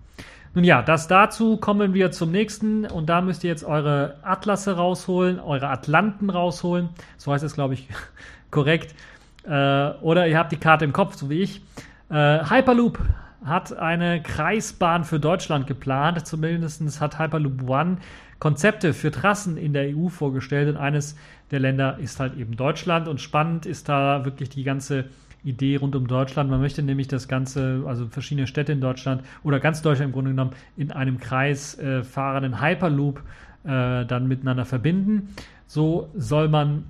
Nun 0.56 0.64
ja, 0.64 0.82
das 0.82 1.08
dazu 1.08 1.58
kommen 1.58 1.94
wir 1.94 2.10
zum 2.12 2.32
nächsten 2.32 2.86
und 2.86 3.08
da 3.08 3.22
müsst 3.22 3.44
ihr 3.44 3.52
jetzt 3.52 3.64
eure 3.64 4.16
Atlasse 4.24 4.76
rausholen, 4.76 5.40
eure 5.40 5.70
Atlanten 5.70 6.32
rausholen, 6.32 6.90
so 7.18 7.32
heißt 7.32 7.44
es 7.44 7.54
glaube 7.54 7.76
ich 7.76 7.88
korrekt, 8.52 8.96
äh, 9.44 9.90
oder 10.02 10.28
ihr 10.28 10.40
habt 10.40 10.52
die 10.52 10.58
Karte 10.58 10.86
im 10.86 10.94
Kopf, 10.94 11.16
so 11.16 11.30
wie 11.30 11.42
ich. 11.42 11.62
Äh, 12.10 12.50
Hyperloop 12.50 13.00
hat 13.44 13.78
eine 13.78 14.22
Kreisbahn 14.22 15.04
für 15.04 15.20
Deutschland 15.20 15.68
geplant, 15.68 16.26
zumindest 16.26 17.02
hat 17.02 17.20
Hyperloop 17.20 17.68
One 17.68 17.98
Konzepte 18.40 18.94
für 18.94 19.12
Trassen 19.12 19.58
in 19.58 19.74
der 19.74 19.96
EU 19.96 20.08
vorgestellt 20.08 20.70
und 20.70 20.78
eines 20.78 21.16
der 21.52 21.60
Länder 21.60 21.98
ist 22.00 22.20
halt 22.20 22.38
eben 22.38 22.56
Deutschland 22.56 23.08
und 23.08 23.20
spannend 23.20 23.66
ist 23.66 23.90
da 23.90 24.24
wirklich 24.24 24.50
die 24.50 24.64
ganze 24.64 25.06
Idee 25.44 25.78
rund 25.78 25.96
um 25.96 26.08
Deutschland. 26.08 26.50
Man 26.50 26.62
möchte 26.62 26.82
nämlich 26.82 27.08
das 27.08 27.28
Ganze, 27.28 27.84
also 27.86 28.08
verschiedene 28.08 28.48
Städte 28.48 28.72
in 28.72 28.82
Deutschland 28.82 29.24
oder 29.44 29.60
ganz 29.60 29.82
Deutschland 29.82 30.10
im 30.10 30.14
Grunde 30.14 30.32
genommen 30.32 30.52
in 30.78 30.92
einem 30.92 31.20
Kreis 31.20 31.78
äh, 31.80 32.04
fahrenden 32.04 32.62
Hyperloop 32.62 33.22
äh, 33.64 34.06
dann 34.06 34.28
miteinander 34.28 34.66
verbinden. 34.66 35.36
So 35.68 36.10
soll 36.16 36.48
man 36.48 36.84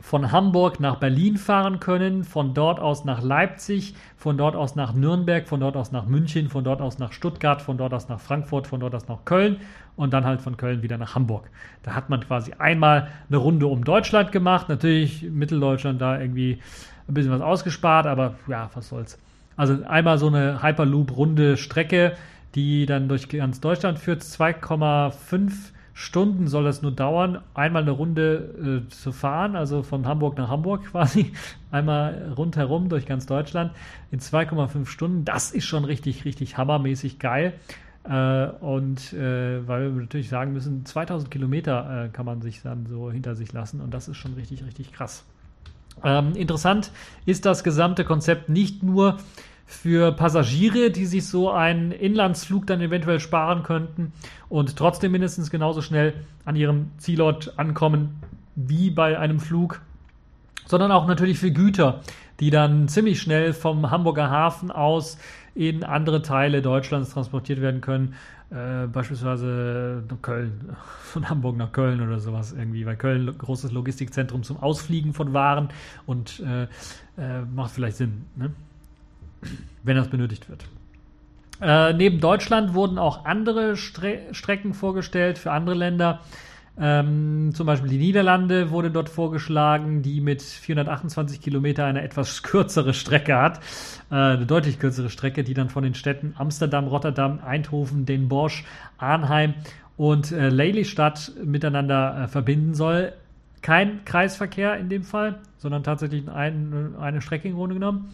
von 0.00 0.32
Hamburg 0.32 0.80
nach 0.80 0.96
Berlin 0.96 1.36
fahren 1.36 1.78
können, 1.78 2.24
von 2.24 2.54
dort 2.54 2.80
aus 2.80 3.04
nach 3.04 3.22
Leipzig, 3.22 3.94
von 4.16 4.38
dort 4.38 4.56
aus 4.56 4.74
nach 4.74 4.94
Nürnberg, 4.94 5.46
von 5.46 5.60
dort 5.60 5.76
aus 5.76 5.92
nach 5.92 6.06
München, 6.06 6.48
von 6.48 6.64
dort 6.64 6.80
aus 6.80 6.98
nach 6.98 7.12
Stuttgart, 7.12 7.60
von 7.60 7.76
dort 7.76 7.92
aus 7.92 8.08
nach 8.08 8.20
Frankfurt, 8.20 8.66
von 8.66 8.80
dort 8.80 8.94
aus 8.94 9.08
nach 9.08 9.24
Köln 9.24 9.58
und 9.96 10.12
dann 10.12 10.24
halt 10.24 10.40
von 10.40 10.56
Köln 10.56 10.82
wieder 10.82 10.96
nach 10.96 11.14
Hamburg. 11.14 11.50
Da 11.82 11.94
hat 11.94 12.08
man 12.08 12.20
quasi 12.20 12.54
einmal 12.58 13.08
eine 13.28 13.36
Runde 13.36 13.66
um 13.66 13.84
Deutschland 13.84 14.32
gemacht, 14.32 14.68
natürlich 14.68 15.22
Mitteldeutschland 15.22 16.00
da 16.00 16.18
irgendwie 16.18 16.60
ein 17.06 17.14
bisschen 17.14 17.32
was 17.32 17.42
ausgespart, 17.42 18.06
aber 18.06 18.34
ja, 18.48 18.70
was 18.74 18.88
soll's. 18.88 19.18
Also 19.56 19.84
einmal 19.84 20.16
so 20.16 20.28
eine 20.28 20.62
Hyperloop-runde 20.62 21.58
Strecke, 21.58 22.16
die 22.54 22.86
dann 22.86 23.08
durch 23.08 23.28
ganz 23.28 23.60
Deutschland 23.60 23.98
führt, 23.98 24.22
2,5 24.22 25.72
Stunden 26.00 26.48
soll 26.48 26.64
das 26.64 26.80
nur 26.80 26.92
dauern, 26.92 27.42
einmal 27.52 27.82
eine 27.82 27.90
Runde 27.90 28.84
äh, 28.86 28.88
zu 28.88 29.12
fahren, 29.12 29.54
also 29.54 29.82
von 29.82 30.06
Hamburg 30.06 30.38
nach 30.38 30.48
Hamburg 30.48 30.84
quasi, 30.90 31.32
einmal 31.70 32.32
rundherum 32.38 32.88
durch 32.88 33.04
ganz 33.04 33.26
Deutschland 33.26 33.72
in 34.10 34.18
2,5 34.18 34.86
Stunden. 34.86 35.26
Das 35.26 35.50
ist 35.50 35.66
schon 35.66 35.84
richtig, 35.84 36.24
richtig 36.24 36.56
hammermäßig 36.56 37.18
geil. 37.18 37.52
Äh, 38.04 38.46
und 38.60 39.12
äh, 39.12 39.68
weil 39.68 39.94
wir 39.94 40.00
natürlich 40.00 40.30
sagen 40.30 40.54
müssen, 40.54 40.86
2000 40.86 41.30
Kilometer 41.30 42.06
äh, 42.06 42.08
kann 42.08 42.24
man 42.24 42.40
sich 42.40 42.62
dann 42.62 42.86
so 42.86 43.12
hinter 43.12 43.36
sich 43.36 43.52
lassen 43.52 43.82
und 43.82 43.92
das 43.92 44.08
ist 44.08 44.16
schon 44.16 44.32
richtig, 44.32 44.64
richtig 44.64 44.92
krass. 44.94 45.26
Ähm, 46.02 46.34
interessant 46.34 46.92
ist 47.26 47.44
das 47.44 47.62
gesamte 47.62 48.04
Konzept 48.04 48.48
nicht 48.48 48.82
nur 48.82 49.18
für 49.70 50.10
Passagiere, 50.10 50.90
die 50.90 51.06
sich 51.06 51.26
so 51.26 51.50
einen 51.50 51.92
Inlandsflug 51.92 52.66
dann 52.66 52.80
eventuell 52.80 53.20
sparen 53.20 53.62
könnten 53.62 54.12
und 54.48 54.76
trotzdem 54.76 55.12
mindestens 55.12 55.48
genauso 55.48 55.80
schnell 55.80 56.12
an 56.44 56.56
ihrem 56.56 56.90
Zielort 56.98 57.56
ankommen 57.56 58.16
wie 58.56 58.90
bei 58.90 59.16
einem 59.16 59.38
Flug, 59.38 59.80
sondern 60.66 60.90
auch 60.90 61.06
natürlich 61.06 61.38
für 61.38 61.52
Güter, 61.52 62.00
die 62.40 62.50
dann 62.50 62.88
ziemlich 62.88 63.22
schnell 63.22 63.52
vom 63.52 63.92
Hamburger 63.92 64.28
Hafen 64.28 64.72
aus 64.72 65.18
in 65.54 65.84
andere 65.84 66.20
Teile 66.22 66.62
Deutschlands 66.62 67.10
transportiert 67.10 67.60
werden 67.60 67.80
können. 67.80 68.14
Äh, 68.50 68.88
beispielsweise 68.88 70.02
nach 70.10 70.20
Köln, 70.20 70.76
von 71.04 71.30
Hamburg 71.30 71.56
nach 71.56 71.70
Köln 71.70 72.00
oder 72.00 72.18
sowas 72.18 72.52
irgendwie, 72.52 72.84
weil 72.86 72.96
Köln 72.96 73.38
großes 73.38 73.70
Logistikzentrum 73.70 74.42
zum 74.42 74.60
Ausfliegen 74.60 75.14
von 75.14 75.32
Waren 75.32 75.68
und 76.06 76.40
äh, 76.40 76.64
äh, 77.16 77.42
macht 77.54 77.70
vielleicht 77.70 77.98
Sinn. 77.98 78.24
Ne? 78.34 78.50
Wenn 79.82 79.96
das 79.96 80.08
benötigt 80.08 80.48
wird. 80.48 80.64
Äh, 81.60 81.92
neben 81.92 82.20
Deutschland 82.20 82.74
wurden 82.74 82.98
auch 82.98 83.24
andere 83.24 83.76
Stre 83.76 84.20
Strecken 84.32 84.72
vorgestellt 84.74 85.38
für 85.38 85.52
andere 85.52 85.74
Länder. 85.74 86.20
Ähm, 86.78 87.50
zum 87.52 87.66
Beispiel 87.66 87.90
die 87.90 87.98
Niederlande 87.98 88.70
wurde 88.70 88.90
dort 88.90 89.10
vorgeschlagen, 89.10 90.00
die 90.00 90.22
mit 90.22 90.40
428 90.40 91.42
Kilometer 91.42 91.84
eine 91.84 92.00
etwas 92.02 92.42
kürzere 92.42 92.94
Strecke 92.94 93.36
hat. 93.36 93.58
Äh, 94.10 94.14
eine 94.14 94.46
deutlich 94.46 94.78
kürzere 94.78 95.10
Strecke, 95.10 95.44
die 95.44 95.52
dann 95.52 95.68
von 95.68 95.82
den 95.82 95.94
Städten 95.94 96.34
Amsterdam, 96.38 96.86
Rotterdam, 96.86 97.40
Eindhoven, 97.44 98.06
Den 98.06 98.28
Bosch, 98.28 98.64
Arnheim 98.96 99.54
und 99.98 100.32
äh, 100.32 100.48
Lelystad 100.48 101.32
miteinander 101.44 102.22
äh, 102.22 102.28
verbinden 102.28 102.72
soll. 102.72 103.12
Kein 103.60 104.06
Kreisverkehr 104.06 104.78
in 104.78 104.88
dem 104.88 105.02
Fall, 105.02 105.38
sondern 105.58 105.82
tatsächlich 105.82 106.26
ein, 106.30 106.94
eine 106.98 107.20
Strecke 107.20 107.48
im 107.48 107.56
Grunde 107.56 107.74
genommen. 107.74 108.10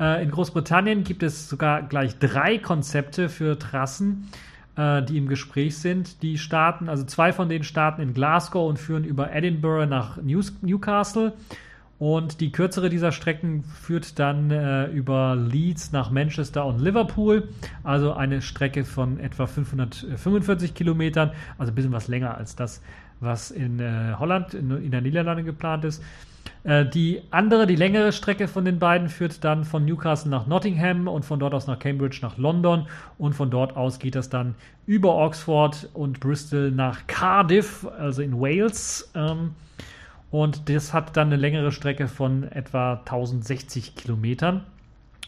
Äh, 0.00 0.22
in 0.22 0.30
Großbritannien 0.30 1.04
gibt 1.04 1.22
es 1.22 1.48
sogar 1.48 1.82
gleich 1.82 2.18
drei 2.18 2.58
Konzepte 2.58 3.28
für 3.28 3.58
Trassen, 3.58 4.28
äh, 4.76 5.02
die 5.02 5.18
im 5.18 5.28
Gespräch 5.28 5.76
sind. 5.76 6.22
Die 6.22 6.38
starten, 6.38 6.88
also 6.88 7.04
zwei 7.04 7.32
von 7.32 7.48
denen 7.48 7.64
starten 7.64 8.00
in 8.00 8.14
Glasgow 8.14 8.68
und 8.68 8.78
führen 8.78 9.04
über 9.04 9.32
Edinburgh 9.32 9.86
nach 9.86 10.16
News 10.16 10.54
Newcastle. 10.62 11.34
Und 11.98 12.40
die 12.40 12.50
kürzere 12.50 12.88
dieser 12.88 13.12
Strecken 13.12 13.62
führt 13.62 14.18
dann 14.18 14.50
äh, 14.50 14.86
über 14.86 15.36
Leeds 15.36 15.92
nach 15.92 16.10
Manchester 16.10 16.64
und 16.64 16.80
Liverpool. 16.80 17.48
Also 17.84 18.14
eine 18.14 18.40
Strecke 18.40 18.86
von 18.86 19.20
etwa 19.20 19.46
545 19.46 20.72
Kilometern, 20.72 21.32
also 21.58 21.70
ein 21.70 21.74
bisschen 21.74 21.92
was 21.92 22.08
länger 22.08 22.38
als 22.38 22.56
das, 22.56 22.80
was 23.20 23.50
in 23.50 23.80
äh, 23.80 24.14
Holland, 24.18 24.54
in, 24.54 24.70
in 24.82 24.90
der 24.90 25.02
Niederlande 25.02 25.44
geplant 25.44 25.84
ist. 25.84 26.02
Äh, 26.62 26.86
die 26.86 27.22
andere, 27.30 27.66
die 27.66 27.76
längere 27.76 28.12
Strecke 28.12 28.48
von 28.48 28.64
den 28.64 28.78
beiden 28.78 29.08
führt 29.08 29.42
dann 29.44 29.64
von 29.64 29.84
Newcastle 29.84 30.30
nach 30.30 30.46
Nottingham 30.46 31.08
und 31.08 31.24
von 31.24 31.40
dort 31.40 31.54
aus 31.54 31.66
nach 31.66 31.78
Cambridge 31.78 32.18
nach 32.22 32.36
London 32.36 32.86
und 33.18 33.34
von 33.34 33.50
dort 33.50 33.76
aus 33.76 33.98
geht 33.98 34.14
das 34.14 34.28
dann 34.28 34.54
über 34.86 35.16
Oxford 35.16 35.88
und 35.94 36.20
Bristol 36.20 36.70
nach 36.70 37.06
Cardiff, 37.06 37.86
also 37.98 38.22
in 38.22 38.40
Wales. 38.40 39.10
Ähm, 39.14 39.54
und 40.30 40.68
das 40.68 40.92
hat 40.92 41.16
dann 41.16 41.28
eine 41.28 41.36
längere 41.36 41.72
Strecke 41.72 42.06
von 42.06 42.44
etwa 42.44 42.94
1060 42.94 43.96
Kilometern. 43.96 44.64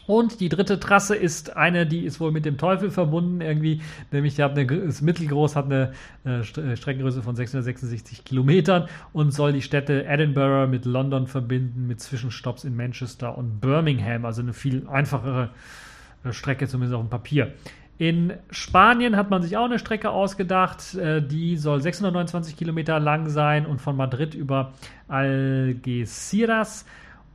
Und 0.05 0.41
die 0.41 0.49
dritte 0.49 0.79
Trasse 0.79 1.15
ist 1.15 1.55
eine, 1.55 1.85
die 1.85 2.05
ist 2.05 2.19
wohl 2.19 2.31
mit 2.31 2.45
dem 2.45 2.57
Teufel 2.57 2.91
verbunden, 2.91 3.39
irgendwie, 3.39 3.81
nämlich 4.11 4.35
die 4.35 4.43
hat 4.43 4.57
eine, 4.57 4.71
ist 4.73 5.01
mittelgroß, 5.01 5.55
hat 5.55 5.65
eine 5.65 5.93
äh, 6.25 6.39
äh 6.39 6.75
Streckengröße 6.75 7.21
von 7.21 7.35
666 7.35 8.25
Kilometern 8.25 8.87
und 9.13 9.31
soll 9.31 9.53
die 9.53 9.61
Städte 9.61 10.05
Edinburgh 10.05 10.67
mit 10.67 10.85
London 10.85 11.27
verbinden, 11.27 11.87
mit 11.87 12.01
Zwischenstopps 12.01 12.65
in 12.65 12.75
Manchester 12.75 13.37
und 13.37 13.61
Birmingham, 13.61 14.25
also 14.25 14.41
eine 14.41 14.53
viel 14.53 14.87
einfachere 14.87 15.51
äh, 16.25 16.33
Strecke, 16.33 16.67
zumindest 16.67 16.95
auf 16.95 17.01
dem 17.01 17.09
Papier. 17.09 17.53
In 17.97 18.33
Spanien 18.49 19.15
hat 19.15 19.29
man 19.29 19.43
sich 19.43 19.55
auch 19.55 19.65
eine 19.65 19.79
Strecke 19.79 20.09
ausgedacht, 20.09 20.95
äh, 20.95 21.21
die 21.21 21.55
soll 21.55 21.79
629 21.79 22.57
Kilometer 22.57 22.99
lang 22.99 23.29
sein 23.29 23.65
und 23.65 23.79
von 23.79 23.95
Madrid 23.95 24.33
über 24.33 24.73
Algeciras 25.07 26.85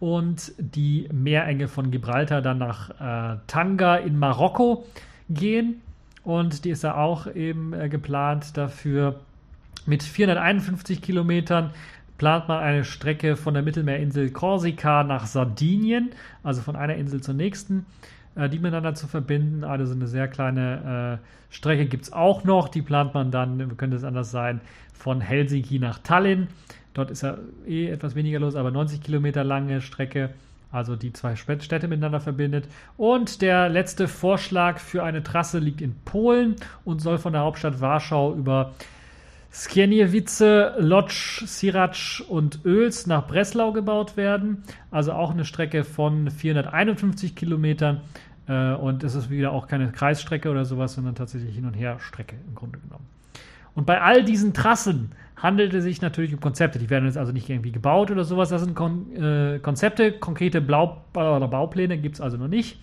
und 0.01 0.53
die 0.59 1.09
Meerenge 1.13 1.69
von 1.69 1.91
Gibraltar 1.91 2.43
dann 2.43 2.59
nach 2.59 2.91
äh, 2.91 3.39
Tanga 3.47 3.97
in 3.97 4.19
Marokko 4.19 4.87
gehen. 5.29 5.83
Und 6.25 6.65
die 6.65 6.71
ist 6.71 6.85
da 6.85 6.95
auch 6.95 7.27
eben 7.27 7.73
äh, 7.73 7.89
geplant 7.89 8.57
dafür. 8.57 9.21
Mit 9.87 10.03
451 10.03 11.01
Kilometern 11.01 11.71
plant 12.19 12.49
man 12.49 12.59
eine 12.59 12.85
Strecke 12.85 13.37
von 13.37 13.55
der 13.55 13.63
Mittelmeerinsel 13.63 14.31
Korsika 14.31 15.05
nach 15.05 15.27
Sardinien, 15.27 16.11
also 16.43 16.61
von 16.63 16.77
einer 16.77 16.97
Insel 16.97 17.21
zur 17.23 17.35
nächsten. 17.35 17.87
äh, 18.39 18.49
die 18.49 18.59
miteinander 18.59 18.95
zu 18.95 19.07
verbinden. 19.07 19.65
Also 19.65 19.93
eine 19.93 20.07
sehr 20.07 20.29
kleine 20.29 21.19
äh, 21.21 21.55
Strecke 21.55 21.87
gibt 21.87 22.05
es 22.05 22.13
auch 22.13 22.45
noch. 22.45 22.69
Die 22.69 22.83
plant 22.83 23.15
man 23.15 23.31
dann, 23.31 23.77
könnte 23.77 23.97
es 23.97 24.05
anders 24.05 24.31
sein, 24.31 24.61
von 24.93 25.21
Helsinki 25.21 25.79
nach 25.79 25.99
Tallinn. 25.99 26.49
Dort 26.99 27.13
ist 27.13 27.23
ja 27.23 27.39
eh 27.65 27.89
etwas 27.89 28.17
weniger 28.17 28.41
los, 28.41 28.57
aber 28.57 28.73
90 28.73 29.01
Kilometer 29.01 29.45
lange 29.45 29.81
Strecke 29.81 30.31
also 30.71 30.97
die 30.97 31.13
zwei 31.13 31.37
Städte 31.37 31.89
miteinander 31.89 32.21
verbindet. 32.21 32.69
Und 32.97 33.41
der 33.41 33.69
letzte 33.69 34.09
Vorschlag 34.09 34.81
für 34.81 35.03
eine 35.03 35.23
Trasse 35.23 35.61
liegt 35.61 35.81
in 35.81 35.95
Polen 36.05 36.57
und 36.85 37.01
soll 37.01 37.19
von 37.19 37.33
der 37.33 37.43
Hauptstadt 37.43 37.81
Warschau 37.81 38.35
über 38.35 38.73
Skierniewice, 39.51 40.73
Lodz, 40.79 41.43
Sirac 41.47 42.23
und 42.29 42.67
Oels 42.67 43.07
nach 43.07 43.29
Breslau 43.29 43.73
gebaut 43.73 44.17
werden. 44.17 44.65
Also 44.91 45.13
auch 45.13 45.31
eine 45.31 45.45
Strecke 45.45 45.85
von 45.85 46.31
451 46.31 47.35
Kilometern. 47.35 48.01
Äh, 48.47 48.75
und 48.75 49.05
es 49.05 49.15
ist 49.15 49.31
wieder 49.31 49.53
auch 49.53 49.69
keine 49.69 49.91
Kreisstrecke 49.91 50.51
oder 50.51 50.65
sowas, 50.65 50.95
sondern 50.95 51.15
tatsächlich 51.15 51.55
Hin- 51.55 51.65
und 51.65 51.75
Her-Strecke 51.75 52.35
im 52.47 52.55
Grunde 52.55 52.79
genommen. 52.81 53.07
Und 53.75 53.87
bei 53.87 54.01
all 54.01 54.25
diesen 54.25 54.55
Trassen 54.55 55.13
handelt 55.37 55.73
es 55.75 55.85
sich 55.85 56.03
natürlich 56.03 56.35
um 56.35 56.41
Konzepte. 56.41 56.79
Die 56.79 56.91
werden 56.91 57.07
jetzt 57.07 57.19
also 57.19 57.33
nicht 57.33 57.49
irgendwie 57.49 57.73
gebaut 57.73 58.11
oder 58.11 58.25
sowas. 58.25 58.49
Das 58.49 58.63
sind 58.63 58.75
Kon 58.75 59.15
äh, 59.15 59.59
Konzepte, 59.61 60.13
konkrete 60.13 60.61
Blau 60.61 61.05
oder 61.15 61.49
Baupläne 61.49 61.99
gibt 61.99 62.17
es 62.17 62.21
also 62.21 62.37
noch 62.37 62.49
nicht. 62.49 62.81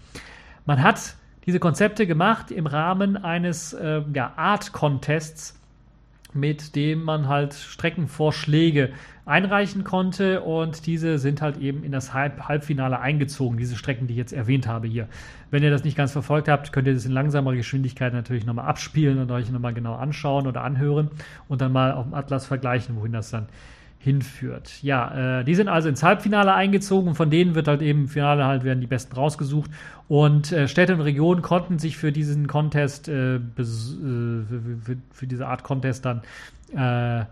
Man 0.65 0.81
hat 0.81 1.15
diese 1.45 1.59
Konzepte 1.59 2.07
gemacht 2.07 2.51
im 2.51 2.65
Rahmen 2.65 3.17
eines 3.17 3.73
äh, 3.73 4.01
ja, 4.13 4.33
Art-Contests 4.35 5.59
mit 6.35 6.75
dem 6.75 7.03
man 7.03 7.27
halt 7.27 7.53
Streckenvorschläge 7.53 8.91
einreichen 9.25 9.83
konnte 9.83 10.41
und 10.41 10.85
diese 10.85 11.17
sind 11.17 11.41
halt 11.41 11.57
eben 11.57 11.83
in 11.83 11.91
das 11.91 12.13
Halb 12.13 12.47
Halbfinale 12.47 12.99
eingezogen, 12.99 13.57
diese 13.57 13.75
Strecken, 13.75 14.05
die 14.07 14.13
ich 14.13 14.19
jetzt 14.19 14.33
erwähnt 14.33 14.67
habe 14.67 14.87
hier. 14.87 15.07
Wenn 15.49 15.63
ihr 15.63 15.71
das 15.71 15.83
nicht 15.83 15.97
ganz 15.97 16.11
verfolgt 16.11 16.47
habt, 16.47 16.71
könnt 16.71 16.87
ihr 16.87 16.93
das 16.93 17.05
in 17.05 17.11
langsamer 17.11 17.55
Geschwindigkeit 17.55 18.13
natürlich 18.13 18.45
nochmal 18.45 18.67
abspielen 18.67 19.17
und 19.17 19.31
euch 19.31 19.49
nochmal 19.49 19.73
genau 19.73 19.95
anschauen 19.95 20.45
oder 20.45 20.63
anhören 20.63 21.09
und 21.47 21.61
dann 21.61 21.71
mal 21.71 21.93
auf 21.93 22.05
dem 22.05 22.13
Atlas 22.13 22.45
vergleichen, 22.45 22.95
wohin 22.97 23.13
das 23.13 23.31
dann 23.31 23.47
hinführt. 24.05 24.83
Ja, 24.83 25.39
äh, 25.39 25.43
die 25.43 25.55
sind 25.55 25.67
also 25.67 25.89
ins 25.89 26.03
Halbfinale 26.03 26.53
eingezogen 26.53 27.07
und 27.07 27.15
von 27.15 27.31
denen 27.31 27.55
wird 27.55 27.67
halt 27.67 27.81
eben 27.81 28.01
im 28.01 28.07
Finale 28.07 28.45
halt 28.45 28.63
werden 28.63 28.79
die 28.79 28.85
Besten 28.85 29.15
rausgesucht 29.15 29.71
und 30.07 30.51
äh, 30.51 30.67
Städte 30.67 30.93
und 30.93 31.01
Regionen 31.01 31.41
konnten 31.41 31.79
sich 31.79 31.97
für 31.97 32.11
diesen 32.11 32.45
Contest, 32.45 33.07
äh, 33.07 33.37
äh 33.37 33.39
für, 33.57 34.97
für, 35.11 35.25
diese 35.25 35.47
Art 35.47 35.63
Contest 35.63 36.05
dann 36.05 36.21
äh, 36.75 37.25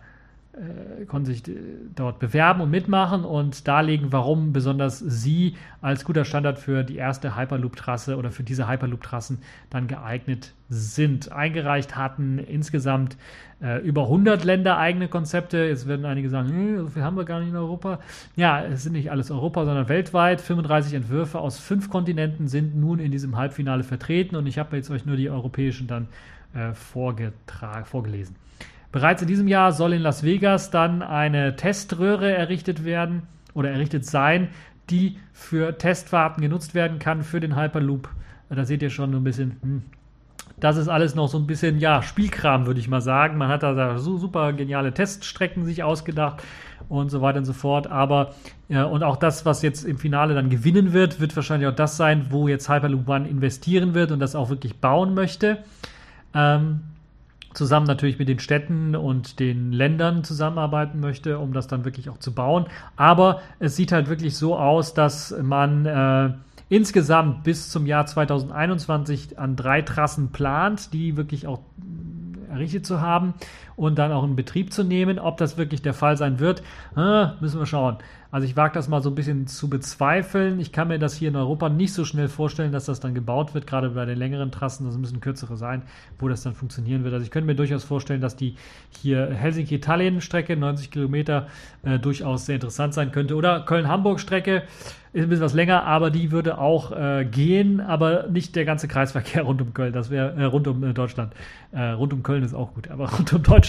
konnten 1.08 1.26
sich 1.26 1.48
äh, 1.48 1.56
dort 1.96 2.20
bewerben 2.20 2.62
und 2.62 2.70
mitmachen 2.70 3.26
und 3.26 3.68
darlegen, 3.68 4.12
warum 4.12 4.54
besonders 4.54 5.00
sie 5.00 5.56
als 5.82 6.06
guter 6.06 6.26
Standard 6.26 6.60
für 6.60 6.84
die 6.84 6.98
erste 6.98 7.36
Hyperloop-Trasse 7.36 8.18
oder 8.18 8.30
für 8.30 8.44
diese 8.44 8.68
Hyperloop-Trassen 8.68 9.40
dann 9.72 9.88
geeignet 9.88 10.54
sind. 10.70 11.32
Eingereicht 11.32 11.96
hatten 11.96 12.38
insgesamt 12.38 13.18
äh, 13.64 13.80
über 13.80 14.04
100 14.04 14.44
Länder 14.44 14.78
eigene 14.78 15.08
Konzepte. 15.08 15.58
Jetzt 15.58 15.88
werden 15.88 16.06
einige 16.06 16.30
sagen, 16.30 16.50
hm, 16.50 16.78
so 16.78 16.88
viel 16.88 17.04
haben 17.04 17.18
wir 17.18 17.26
gar 17.26 17.40
nicht 17.40 17.50
in 17.50 17.56
Europa. 17.56 18.00
Ja, 18.36 18.64
es 18.64 18.84
sind 18.84 18.94
nicht 18.94 19.10
alles 19.10 19.32
Europa, 19.32 19.66
sondern 19.66 19.90
weltweit. 19.90 20.40
35 20.40 20.94
Entwürfe 20.94 21.40
aus 21.40 21.58
fünf 21.58 21.90
Kontinenten 21.90 22.48
sind 22.48 22.76
nun 22.76 23.00
in 23.00 23.12
diesem 23.12 23.38
Halbfinale 23.38 23.84
vertreten 23.84 24.36
und 24.36 24.46
ich 24.46 24.60
habe 24.60 24.76
jetzt 24.76 24.92
euch 24.92 25.06
nur 25.06 25.16
die 25.16 25.32
europäischen 25.32 25.88
dann 25.88 26.08
äh, 26.54 26.74
vorgelesen. 26.74 28.36
Bereits 28.94 29.24
in 29.24 29.28
diesem 29.28 29.48
Jahr 29.48 29.72
soll 29.72 29.94
in 29.94 30.04
Las 30.04 30.24
Vegas 30.24 30.70
dann 30.70 31.02
eine 31.02 31.56
Teströhre 31.56 32.32
errichtet 32.32 32.86
werden 32.86 33.24
oder 33.56 33.72
errichtet 33.72 34.06
sein, 34.06 34.50
die 34.92 35.18
für 35.34 35.80
Testfahrten 35.80 36.44
genutzt 36.44 36.76
werden 36.76 37.00
kann 37.00 37.24
für 37.24 37.40
den 37.40 37.56
Hyperloop. 37.56 38.08
Da 38.50 38.66
seht 38.66 38.84
ihr 38.84 38.92
schon 38.92 39.16
ein 39.16 39.24
bisschen, 39.24 39.58
hm, 39.64 39.82
das 40.60 40.78
ist 40.78 40.90
alles 40.90 41.16
noch 41.16 41.28
so 41.28 41.40
ein 41.40 41.48
bisschen, 41.48 41.80
ja, 41.80 42.04
Spielkram, 42.04 42.68
würde 42.68 42.80
ich 42.80 42.88
mal 42.88 43.02
sagen. 43.02 43.36
Man 43.40 43.50
hat 43.50 43.64
da 43.64 43.98
so 43.98 44.20
super 44.20 44.54
geniale 44.54 44.94
Teststrecken 44.94 45.66
sich 45.66 45.82
ausgedacht 45.82 46.44
und 46.88 47.10
so 47.10 47.20
weiter 47.20 47.40
und 47.40 47.46
so 47.46 47.54
fort. 47.54 47.88
Aber, 47.88 48.36
ja, 48.70 48.84
und 48.84 49.02
auch 49.02 49.16
das, 49.16 49.44
was 49.44 49.64
jetzt 49.64 49.86
im 49.86 49.98
Finale 49.98 50.36
dann 50.36 50.52
gewinnen 50.52 50.94
wird, 50.94 51.20
wird 51.20 51.36
wahrscheinlich 51.36 51.68
auch 51.68 51.76
das 51.76 51.98
sein, 51.98 52.28
wo 52.30 52.48
jetzt 52.48 52.70
Hyperloop 52.70 53.10
One 53.10 53.28
investieren 53.28 53.96
wird 53.96 54.12
und 54.12 54.20
das 54.20 54.36
auch 54.36 54.52
wirklich 54.52 54.80
bauen 54.80 55.16
möchte. 55.16 55.64
Ähm, 56.36 56.82
zusammen 57.54 57.86
natürlich 57.86 58.20
mit 58.20 58.28
den 58.28 58.40
Städten 58.40 58.96
und 58.96 59.40
den 59.40 59.72
Ländern 59.72 60.24
zusammenarbeiten 60.24 61.00
möchte, 61.00 61.40
um 61.40 61.54
das 61.54 61.68
dann 61.68 61.86
wirklich 61.86 62.10
auch 62.10 62.18
zu 62.18 62.34
bauen. 62.34 62.66
Aber 62.96 63.42
es 63.60 63.76
sieht 63.76 63.92
halt 63.92 64.10
wirklich 64.10 64.36
so 64.36 64.58
aus, 64.58 64.94
dass 64.94 65.36
man 65.42 65.86
äh, 65.86 66.34
insgesamt 66.70 67.44
bis 67.44 67.70
zum 67.70 67.86
Jahr 67.86 68.06
2021 68.06 69.38
an 69.40 69.56
drei 69.56 69.82
Trassen 69.82 70.32
plant, 70.32 70.94
die 70.94 71.18
wirklich 71.18 71.48
auch 71.48 71.60
errichtet 72.50 72.86
zu 72.86 73.02
haben 73.02 73.34
und 73.76 73.98
dann 73.98 74.12
auch 74.12 74.24
in 74.24 74.36
Betrieb 74.36 74.74
zu 74.74 74.84
nehmen. 74.84 75.20
Ob 75.20 75.38
das 75.38 75.58
wirklich 75.58 75.82
der 75.82 75.94
Fall 75.94 76.18
sein 76.18 76.40
wird, 76.40 76.64
äh, 76.96 77.28
müssen 77.40 77.60
wir 77.60 77.66
schauen. 77.66 77.98
Also 78.34 78.48
ich 78.48 78.58
wage 78.58 78.74
das 78.74 78.88
mal 78.88 79.00
so 79.00 79.10
ein 79.10 79.16
bisschen 79.16 79.46
zu 79.46 79.70
bezweifeln. 79.70 80.60
Ich 80.60 80.72
kann 80.72 80.88
mir 80.88 80.98
das 80.98 81.14
hier 81.14 81.30
in 81.30 81.36
Europa 81.36 81.70
nicht 81.70 81.94
so 81.94 82.04
schnell 82.04 82.28
vorstellen, 82.28 82.72
dass 82.72 82.86
das 82.86 83.00
dann 83.00 83.14
gebaut 83.14 83.54
wird, 83.54 83.68
gerade 83.68 83.92
bei 83.92 84.06
den 84.06 84.18
längeren 84.18 84.52
Trassen. 84.52 84.88
Das 84.88 84.98
müssen 84.98 85.20
kürzere 85.20 85.56
sein, 85.56 85.84
wo 86.18 86.28
das 86.28 86.42
dann 86.42 86.56
funktionieren 86.56 87.04
wird. 87.04 87.14
Also 87.14 87.24
ich 87.24 87.30
könnte 87.30 87.46
mir 87.46 87.56
durchaus 87.56 87.84
vorstellen, 87.84 88.22
dass 88.22 88.36
die 88.36 88.56
hier 88.90 89.30
Helsinki-Tallinn-Strecke, 89.30 90.58
90 90.58 90.90
Kilometer, 90.90 91.46
äh, 91.84 92.00
durchaus 92.00 92.48
sehr 92.48 92.56
interessant 92.56 92.96
sein 92.96 93.12
könnte. 93.12 93.36
Oder 93.36 93.60
Köln-Hamburg-Strecke, 93.62 94.64
ist 95.14 95.22
ein 95.22 95.30
bisschen 95.30 95.46
was 95.46 95.54
länger, 95.54 95.84
aber 95.84 96.10
die 96.10 96.32
würde 96.32 96.58
auch 96.58 96.92
äh, 96.92 97.24
gehen, 97.24 97.80
aber 97.80 98.28
nicht 98.30 98.56
der 98.56 98.66
ganze 98.66 98.88
Kreisverkehr 98.88 99.44
rund 99.44 99.62
um 99.62 99.74
Köln. 99.76 99.94
Das 99.94 100.10
wäre 100.10 100.34
äh, 100.34 100.44
rund 100.46 100.68
um 100.68 100.84
äh, 100.84 100.94
Deutschland. 100.94 101.34
Äh, 101.72 101.90
rund 101.90 102.14
um 102.14 102.24
Köln 102.24 102.44
ist 102.44 102.56
auch 102.56 102.74
gut, 102.74 102.90
aber 102.90 103.12
rund 103.18 103.32
um 103.32 103.44
Deutschland 103.44 103.63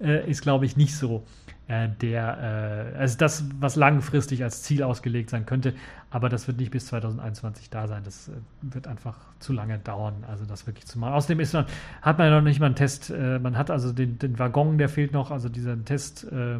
äh, 0.00 0.28
ist, 0.30 0.42
glaube 0.42 0.66
ich, 0.66 0.76
nicht 0.76 0.96
so 0.96 1.24
äh, 1.66 1.88
der, 2.00 2.92
äh, 2.94 2.98
also 2.98 3.16
das, 3.16 3.44
was 3.58 3.76
langfristig 3.76 4.42
als 4.42 4.62
Ziel 4.62 4.82
ausgelegt 4.82 5.30
sein 5.30 5.46
könnte, 5.46 5.74
aber 6.10 6.28
das 6.28 6.46
wird 6.46 6.58
nicht 6.58 6.70
bis 6.70 6.86
2021 6.86 7.70
da 7.70 7.88
sein. 7.88 8.02
Das 8.04 8.28
äh, 8.28 8.32
wird 8.60 8.86
einfach 8.86 9.16
zu 9.38 9.52
lange 9.52 9.78
dauern, 9.78 10.24
also 10.28 10.44
das 10.44 10.66
wirklich 10.66 10.86
zu 10.86 10.98
machen. 10.98 11.14
Außerdem 11.14 11.40
ist 11.40 11.54
man, 11.54 11.64
hat 12.02 12.18
man 12.18 12.28
ja 12.28 12.36
noch 12.36 12.44
nicht 12.44 12.60
mal 12.60 12.66
einen 12.66 12.74
Test, 12.74 13.10
äh, 13.10 13.38
man 13.38 13.56
hat 13.56 13.70
also 13.70 13.92
den, 13.92 14.18
den 14.18 14.38
Waggon, 14.38 14.76
der 14.76 14.88
fehlt 14.88 15.12
noch, 15.12 15.30
also 15.30 15.48
dieser 15.48 15.82
Test, 15.84 16.24
äh, 16.24 16.58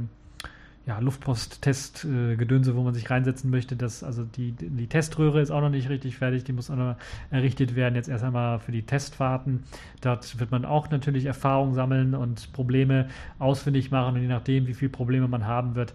ja, 0.86 0.98
Luftpost-Test-Gedönse, 0.98 2.70
äh, 2.70 2.74
wo 2.74 2.82
man 2.82 2.92
sich 2.92 3.08
reinsetzen 3.08 3.50
möchte. 3.50 3.74
Das, 3.74 4.04
also 4.04 4.24
die, 4.24 4.52
die 4.52 4.86
Teströhre 4.86 5.40
ist 5.40 5.50
auch 5.50 5.62
noch 5.62 5.70
nicht 5.70 5.88
richtig 5.88 6.16
fertig, 6.16 6.44
die 6.44 6.52
muss 6.52 6.70
auch 6.70 6.76
noch 6.76 6.96
errichtet 7.30 7.74
werden. 7.74 7.94
Jetzt 7.94 8.08
erst 8.08 8.22
einmal 8.22 8.58
für 8.58 8.72
die 8.72 8.82
Testfahrten. 8.82 9.64
Dort 10.02 10.38
wird 10.38 10.50
man 10.50 10.64
auch 10.64 10.90
natürlich 10.90 11.24
Erfahrung 11.24 11.74
sammeln 11.74 12.14
und 12.14 12.52
Probleme 12.52 13.08
ausfindig 13.38 13.90
machen. 13.90 14.16
Und 14.16 14.22
je 14.22 14.28
nachdem, 14.28 14.66
wie 14.66 14.74
viele 14.74 14.90
Probleme 14.90 15.26
man 15.26 15.46
haben 15.46 15.74
wird, 15.74 15.94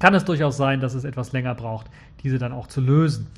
kann 0.00 0.14
es 0.14 0.24
durchaus 0.24 0.56
sein, 0.56 0.80
dass 0.80 0.94
es 0.94 1.04
etwas 1.04 1.32
länger 1.32 1.54
braucht, 1.54 1.86
diese 2.22 2.38
dann 2.38 2.52
auch 2.52 2.66
zu 2.66 2.80
lösen. 2.80 3.28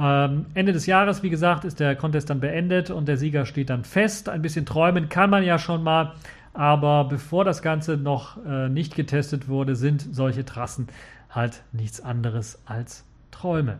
Ähm, 0.00 0.46
Ende 0.54 0.72
des 0.72 0.86
Jahres, 0.86 1.22
wie 1.22 1.30
gesagt, 1.30 1.64
ist 1.64 1.80
der 1.80 1.96
Contest 1.96 2.28
dann 2.30 2.40
beendet 2.40 2.90
und 2.90 3.08
der 3.08 3.16
Sieger 3.16 3.46
steht 3.46 3.70
dann 3.70 3.84
fest. 3.84 4.28
Ein 4.28 4.42
bisschen 4.42 4.66
träumen 4.66 5.08
kann 5.08 5.30
man 5.30 5.42
ja 5.42 5.58
schon 5.58 5.82
mal. 5.82 6.12
Aber 6.52 7.04
bevor 7.04 7.44
das 7.44 7.62
Ganze 7.62 7.96
noch 7.96 8.44
äh, 8.44 8.68
nicht 8.68 8.94
getestet 8.94 9.48
wurde, 9.48 9.76
sind 9.76 10.06
solche 10.12 10.44
Trassen 10.44 10.88
halt 11.30 11.62
nichts 11.72 12.00
anderes 12.00 12.60
als 12.66 13.04
Träume. 13.30 13.78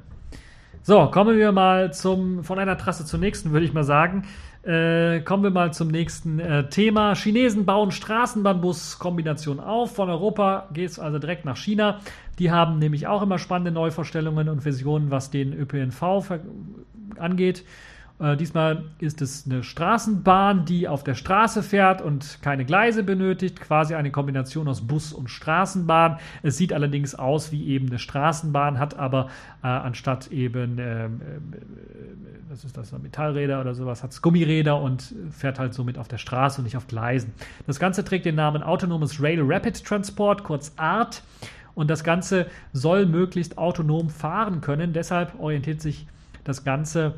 So, 0.82 1.06
kommen 1.10 1.36
wir 1.36 1.52
mal 1.52 1.92
zum, 1.92 2.44
von 2.44 2.58
einer 2.58 2.78
Trasse 2.78 3.04
zur 3.04 3.18
nächsten, 3.18 3.52
würde 3.52 3.66
ich 3.66 3.72
mal 3.72 3.84
sagen. 3.84 4.24
Äh, 4.62 5.20
kommen 5.20 5.42
wir 5.42 5.50
mal 5.50 5.72
zum 5.72 5.88
nächsten 5.88 6.40
äh, 6.40 6.68
Thema. 6.68 7.14
Chinesen 7.14 7.64
bauen 7.64 7.90
Straßenbahnbus-Kombination 7.90 9.60
auf. 9.60 9.94
Von 9.94 10.10
Europa 10.10 10.68
geht 10.72 10.90
es 10.90 10.98
also 10.98 11.18
direkt 11.18 11.44
nach 11.44 11.56
China. 11.56 12.00
Die 12.38 12.50
haben 12.50 12.78
nämlich 12.78 13.06
auch 13.06 13.22
immer 13.22 13.38
spannende 13.38 13.70
Neuvorstellungen 13.70 14.48
und 14.48 14.64
Visionen, 14.64 15.10
was 15.10 15.30
den 15.30 15.52
ÖPNV 15.52 16.22
angeht. 17.18 17.64
Äh, 18.20 18.36
diesmal 18.36 18.84
ist 18.98 19.22
es 19.22 19.46
eine 19.46 19.62
Straßenbahn, 19.62 20.64
die 20.64 20.88
auf 20.88 21.04
der 21.04 21.14
Straße 21.14 21.62
fährt 21.62 22.02
und 22.02 22.38
keine 22.42 22.64
Gleise 22.64 23.02
benötigt, 23.02 23.60
quasi 23.60 23.94
eine 23.94 24.10
Kombination 24.10 24.66
aus 24.66 24.86
Bus 24.86 25.12
und 25.12 25.30
Straßenbahn. 25.30 26.18
Es 26.42 26.56
sieht 26.56 26.72
allerdings 26.72 27.14
aus 27.14 27.52
wie 27.52 27.68
eben 27.68 27.88
eine 27.88 27.98
Straßenbahn, 27.98 28.78
hat 28.78 28.98
aber 28.98 29.28
äh, 29.62 29.68
anstatt 29.68 30.28
eben, 30.32 30.78
ähm, 30.78 31.20
äh, 31.22 31.60
was 32.50 32.64
ist 32.64 32.76
das, 32.76 32.92
Metallräder 32.92 33.60
oder 33.60 33.74
sowas, 33.74 34.02
hat 34.02 34.10
es 34.10 34.22
Gummiräder 34.22 34.80
und 34.80 35.14
fährt 35.30 35.58
halt 35.58 35.74
somit 35.74 35.98
auf 35.98 36.08
der 36.08 36.18
Straße 36.18 36.60
und 36.60 36.64
nicht 36.64 36.76
auf 36.76 36.88
Gleisen. 36.88 37.32
Das 37.66 37.78
Ganze 37.78 38.04
trägt 38.04 38.24
den 38.24 38.34
Namen 38.34 38.62
Autonomous 38.62 39.22
Rail 39.22 39.40
Rapid 39.42 39.84
Transport, 39.84 40.42
kurz 40.44 40.72
ART. 40.76 41.22
Und 41.74 41.88
das 41.88 42.02
Ganze 42.02 42.46
soll 42.72 43.06
möglichst 43.06 43.56
autonom 43.56 44.10
fahren 44.10 44.60
können. 44.60 44.92
Deshalb 44.92 45.38
orientiert 45.38 45.80
sich 45.80 46.08
das 46.42 46.64
Ganze 46.64 47.14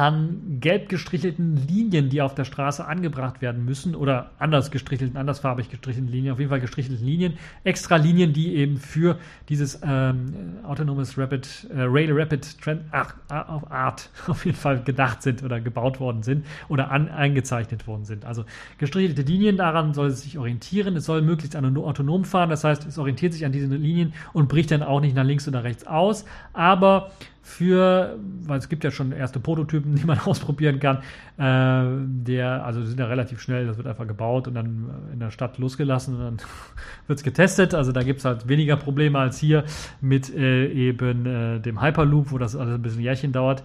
an 0.00 0.56
gelb 0.60 0.88
gestrichelten 0.88 1.56
Linien, 1.68 2.08
die 2.08 2.22
auf 2.22 2.34
der 2.34 2.46
Straße 2.46 2.86
angebracht 2.86 3.42
werden 3.42 3.66
müssen 3.66 3.94
oder 3.94 4.30
anders 4.38 4.70
gestrichelten, 4.70 5.18
andersfarbig 5.18 5.68
gestrichelten 5.68 6.10
Linien, 6.10 6.32
auf 6.32 6.38
jeden 6.38 6.48
Fall 6.48 6.60
gestrichelten 6.60 7.04
Linien, 7.04 7.34
extra 7.64 7.96
Linien, 7.96 8.32
die 8.32 8.54
eben 8.56 8.78
für 8.78 9.18
dieses 9.50 9.78
ähm, 9.84 10.56
autonomes 10.62 11.18
Rapid, 11.18 11.68
äh, 11.74 11.82
Rail 11.82 12.18
Rapid 12.18 12.62
Trend, 12.62 12.80
ach, 12.92 13.14
auf 13.28 13.70
Art 13.70 14.08
auf 14.26 14.46
jeden 14.46 14.56
Fall 14.56 14.82
gedacht 14.82 15.20
sind 15.20 15.42
oder 15.42 15.60
gebaut 15.60 16.00
worden 16.00 16.22
sind 16.22 16.46
oder 16.70 16.90
an, 16.90 17.10
eingezeichnet 17.10 17.86
worden 17.86 18.06
sind. 18.06 18.24
Also 18.24 18.46
gestrichelte 18.78 19.20
Linien, 19.20 19.58
daran 19.58 19.92
soll 19.92 20.06
es 20.06 20.22
sich 20.22 20.38
orientieren. 20.38 20.96
Es 20.96 21.04
soll 21.04 21.20
möglichst 21.20 21.54
autonom 21.54 22.24
fahren, 22.24 22.48
das 22.48 22.64
heißt, 22.64 22.86
es 22.86 22.96
orientiert 22.96 23.34
sich 23.34 23.44
an 23.44 23.52
diesen 23.52 23.70
Linien 23.72 24.14
und 24.32 24.48
bricht 24.48 24.70
dann 24.70 24.82
auch 24.82 25.02
nicht 25.02 25.14
nach 25.14 25.24
links 25.24 25.46
oder 25.46 25.62
rechts 25.62 25.86
aus. 25.86 26.24
Aber 26.54 27.10
für, 27.42 28.18
weil 28.44 28.58
es 28.58 28.68
gibt 28.68 28.84
ja 28.84 28.90
schon 28.90 29.12
erste 29.12 29.40
Prototypen, 29.40 29.94
die 29.96 30.04
man 30.04 30.18
ausprobieren 30.18 30.80
kann. 30.80 30.98
Äh, 31.38 32.04
der, 32.06 32.64
also 32.64 32.82
sind 32.82 33.00
ja 33.00 33.06
relativ 33.06 33.40
schnell, 33.40 33.66
das 33.66 33.76
wird 33.76 33.86
einfach 33.86 34.06
gebaut 34.06 34.48
und 34.48 34.54
dann 34.54 34.90
in 35.12 35.20
der 35.20 35.30
Stadt 35.30 35.58
losgelassen 35.58 36.14
und 36.14 36.20
dann 36.20 36.36
wird 37.06 37.18
es 37.18 37.24
getestet. 37.24 37.74
Also 37.74 37.92
da 37.92 38.02
gibt 38.02 38.20
es 38.20 38.24
halt 38.24 38.48
weniger 38.48 38.76
Probleme 38.76 39.18
als 39.18 39.38
hier 39.38 39.64
mit 40.00 40.34
äh, 40.34 40.66
eben 40.66 41.26
äh, 41.26 41.60
dem 41.60 41.80
Hyperloop, 41.80 42.32
wo 42.32 42.38
das 42.38 42.56
alles 42.56 42.74
ein 42.74 42.82
bisschen 42.82 43.02
Jährchen 43.02 43.32
dauert. 43.32 43.62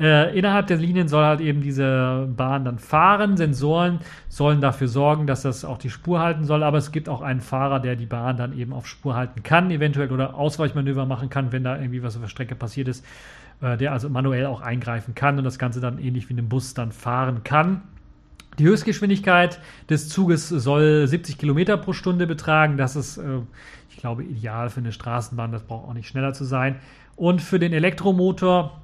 Äh, 0.00 0.36
innerhalb 0.36 0.66
der 0.66 0.76
Linien 0.76 1.06
soll 1.06 1.24
halt 1.24 1.40
eben 1.40 1.60
diese 1.60 2.28
Bahn 2.36 2.64
dann 2.64 2.78
fahren. 2.78 3.36
Sensoren 3.36 4.00
sollen 4.28 4.60
dafür 4.60 4.88
sorgen, 4.88 5.26
dass 5.26 5.42
das 5.42 5.64
auch 5.64 5.78
die 5.78 5.90
Spur 5.90 6.20
halten 6.20 6.44
soll. 6.44 6.62
Aber 6.64 6.78
es 6.78 6.90
gibt 6.90 7.08
auch 7.08 7.22
einen 7.22 7.40
Fahrer, 7.40 7.78
der 7.78 7.94
die 7.94 8.06
Bahn 8.06 8.36
dann 8.36 8.58
eben 8.58 8.72
auf 8.72 8.88
Spur 8.88 9.14
halten 9.14 9.42
kann, 9.44 9.70
eventuell 9.70 10.10
oder 10.10 10.34
Ausweichmanöver 10.34 11.06
machen 11.06 11.30
kann, 11.30 11.52
wenn 11.52 11.62
da 11.62 11.76
irgendwie 11.76 12.02
was 12.02 12.16
auf 12.16 12.22
der 12.22 12.28
Strecke 12.28 12.56
passiert 12.56 12.88
ist. 12.88 13.04
Äh, 13.60 13.76
der 13.76 13.92
also 13.92 14.08
manuell 14.08 14.46
auch 14.46 14.60
eingreifen 14.60 15.14
kann 15.14 15.38
und 15.38 15.44
das 15.44 15.58
Ganze 15.58 15.80
dann 15.80 15.98
ähnlich 15.98 16.28
wie 16.28 16.32
einem 16.32 16.48
Bus 16.48 16.74
dann 16.74 16.92
fahren 16.92 17.44
kann. 17.44 17.82
Die 18.58 18.64
Höchstgeschwindigkeit 18.64 19.60
des 19.90 20.08
Zuges 20.08 20.48
soll 20.48 21.06
70 21.06 21.38
Kilometer 21.38 21.76
pro 21.76 21.92
Stunde 21.92 22.26
betragen. 22.26 22.76
Das 22.76 22.96
ist, 22.96 23.18
äh, 23.18 23.40
ich 23.90 23.96
glaube, 23.96 24.24
ideal 24.24 24.70
für 24.70 24.80
eine 24.80 24.92
Straßenbahn. 24.92 25.52
Das 25.52 25.62
braucht 25.62 25.88
auch 25.88 25.94
nicht 25.94 26.08
schneller 26.08 26.32
zu 26.32 26.44
sein. 26.44 26.76
Und 27.16 27.40
für 27.40 27.60
den 27.60 27.72
Elektromotor 27.72 28.80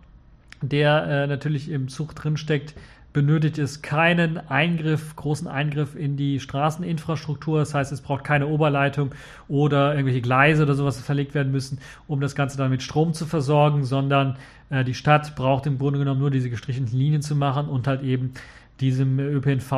der 0.63 1.07
äh, 1.07 1.27
natürlich 1.27 1.71
im 1.71 1.89
Zug 1.89 2.15
drinsteckt, 2.15 2.75
benötigt 3.13 3.59
es 3.59 3.83
keinen 3.83 4.39
Eingriff, 4.49 5.17
großen 5.17 5.49
Eingriff 5.49 5.97
in 5.97 6.17
die 6.17 6.39
Straßeninfrastruktur. 6.39 7.59
Das 7.59 7.75
heißt, 7.75 7.91
es 7.91 8.03
braucht 8.03 8.23
keine 8.23 8.47
Oberleitung 8.47 9.11
oder 9.49 9.95
irgendwelche 9.95 10.21
Gleise 10.21 10.63
oder 10.63 10.75
sowas 10.75 11.01
verlegt 11.01 11.35
werden 11.35 11.51
müssen, 11.51 11.79
um 12.07 12.21
das 12.21 12.35
Ganze 12.35 12.57
dann 12.57 12.71
mit 12.71 12.83
Strom 12.83 13.13
zu 13.13 13.27
versorgen, 13.27 13.85
sondern 13.85 14.37
äh, 14.71 14.85
die 14.85 14.95
Stadt 14.95 15.35
braucht 15.35 15.67
im 15.67 15.79
Grunde 15.79 15.99
genommen 15.99 16.21
nur 16.21 16.31
diese 16.31 16.51
gestrichenen 16.51 16.93
Linien 16.93 17.23
zu 17.23 17.35
machen 17.35 17.69
und 17.69 17.89
halt 17.89 18.03
eben 18.03 18.33
diesem 18.81 19.19
ÖPNV, 19.19 19.73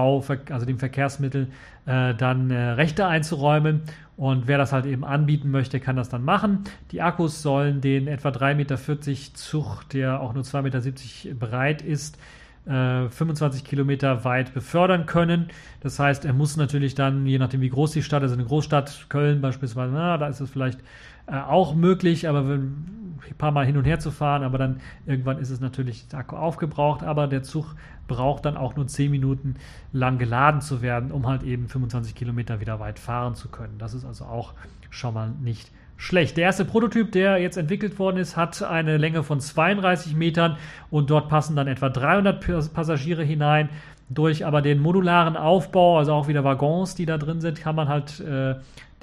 also 0.51 0.67
dem 0.67 0.79
Verkehrsmittel, 0.79 1.49
äh, 1.87 2.15
dann 2.15 2.51
äh, 2.51 2.71
Rechte 2.71 3.07
einzuräumen. 3.07 3.83
Und 4.17 4.47
wer 4.47 4.59
das 4.59 4.73
halt 4.73 4.87
eben 4.87 5.05
anbieten 5.05 5.51
möchte, 5.51 5.81
kann 5.81 5.97
das 5.97 6.09
dann 6.09 6.25
machen. 6.25 6.65
Die 6.93 7.03
Akkus 7.03 7.43
sollen 7.43 7.81
den 7.81 8.07
etwa 8.07 8.29
3,40 8.29 8.55
Meter 8.55 9.35
Zug, 9.35 9.89
der 9.91 10.21
auch 10.21 10.35
nur 10.35 10.45
2,70 10.45 10.63
Meter 10.63 11.47
breit 11.47 11.83
ist, 11.83 12.19
äh, 12.67 13.09
25 13.09 13.65
Kilometer 13.65 14.25
weit 14.25 14.55
befördern 14.55 15.07
können. 15.07 15.49
Das 15.81 15.99
heißt, 15.99 16.25
er 16.25 16.33
muss 16.33 16.57
natürlich 16.57 16.95
dann, 16.95 17.27
je 17.27 17.39
nachdem 17.39 17.61
wie 17.61 17.71
groß 17.71 17.93
die 17.93 18.03
Stadt 18.03 18.23
ist, 18.23 18.33
eine 18.33 18.45
Großstadt, 18.45 19.07
Köln 19.09 19.41
beispielsweise, 19.41 19.93
na, 19.93 20.17
da 20.19 20.29
ist 20.29 20.41
es 20.41 20.51
vielleicht 20.51 20.81
äh, 21.27 21.37
auch 21.37 21.75
möglich, 21.75 22.29
aber 22.29 22.49
wenn, 22.49 23.03
ein 23.29 23.37
paar 23.37 23.53
Mal 23.53 23.67
hin 23.67 23.77
und 23.77 23.85
her 23.85 23.99
zu 23.99 24.11
fahren, 24.11 24.43
aber 24.43 24.59
dann 24.59 24.81
irgendwann 25.07 25.39
ist 25.39 25.51
es 25.51 25.61
natürlich 25.61 26.09
der 26.09 26.21
Akku 26.21 26.37
aufgebraucht, 26.37 27.03
aber 27.03 27.27
der 27.27 27.43
Zug 27.43 27.75
braucht 28.09 28.45
dann 28.45 28.57
auch 28.57 28.77
nur 28.77 28.87
10 28.87 29.11
Minuten 29.11 29.57
lang 29.93 30.19
geladen 30.19 30.61
zu 30.61 30.83
werden, 30.83 31.13
um 31.13 31.27
halt 31.27 31.43
eben 31.43 31.69
25 31.69 32.15
Kilometer 32.15 32.61
wieder 32.61 32.81
weit 32.81 32.99
fahren 32.99 33.35
zu 33.35 33.49
können. 33.49 33.79
Das 33.79 33.95
ist 33.95 34.05
also 34.05 34.25
auch 34.25 34.55
schon 34.91 35.15
mal 35.15 35.31
nicht 35.43 35.71
schlecht. 35.97 36.37
Der 36.37 36.45
erste 36.45 36.65
Prototyp, 36.65 37.13
der 37.13 37.39
jetzt 37.39 37.57
entwickelt 37.57 37.99
worden 37.99 38.17
ist, 38.17 38.37
hat 38.37 38.63
eine 38.63 38.97
Länge 38.97 39.23
von 39.23 39.41
32 39.41 40.17
Metern 40.17 40.57
und 40.91 41.11
dort 41.11 41.29
passen 41.29 41.55
dann 41.57 41.69
etwa 41.69 41.89
300 41.89 42.73
Passagiere 42.73 43.23
hinein. 43.23 43.69
Durch 44.11 44.45
aber 44.45 44.61
den 44.61 44.81
modularen 44.81 45.37
Aufbau, 45.37 45.99
also 45.99 46.13
auch 46.13 46.29
wieder 46.29 46.45
Waggons, 46.45 46.95
die 46.95 47.07
da 47.07 47.17
drin 47.17 47.41
sind, 47.41 47.61
kann 47.61 47.77
man 47.77 47.89
halt 47.89 48.21
äh, 48.21 48.57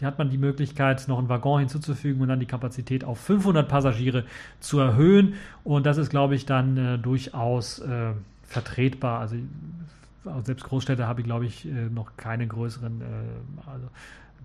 hat 0.06 0.18
man 0.18 0.30
die 0.30 0.38
Möglichkeit, 0.38 1.08
noch 1.08 1.20
einen 1.20 1.30
Waggon 1.30 1.60
hinzuzufügen 1.60 2.22
und 2.22 2.30
dann 2.30 2.40
die 2.40 2.46
Kapazität 2.46 3.04
auf 3.04 3.20
500 3.20 3.68
Passagiere 3.68 4.24
zu 4.60 4.80
erhöhen. 4.80 5.34
Und 5.64 5.86
das 5.86 5.98
ist, 5.98 6.10
glaube 6.10 6.36
ich, 6.36 6.46
dann 6.46 6.78
äh, 6.78 6.98
durchaus 6.98 7.80
äh, 7.80 8.12
vertretbar. 8.50 9.20
Also 9.22 9.38
selbst 10.44 10.66
Großstädte 10.66 11.08
habe 11.08 11.22
ich, 11.22 11.26
glaube 11.26 11.46
ich, 11.46 11.66
äh, 11.66 11.90
noch 11.90 12.18
keine 12.18 12.48
größeren, 12.48 13.02
äh, 13.02 13.70
also 13.70 13.88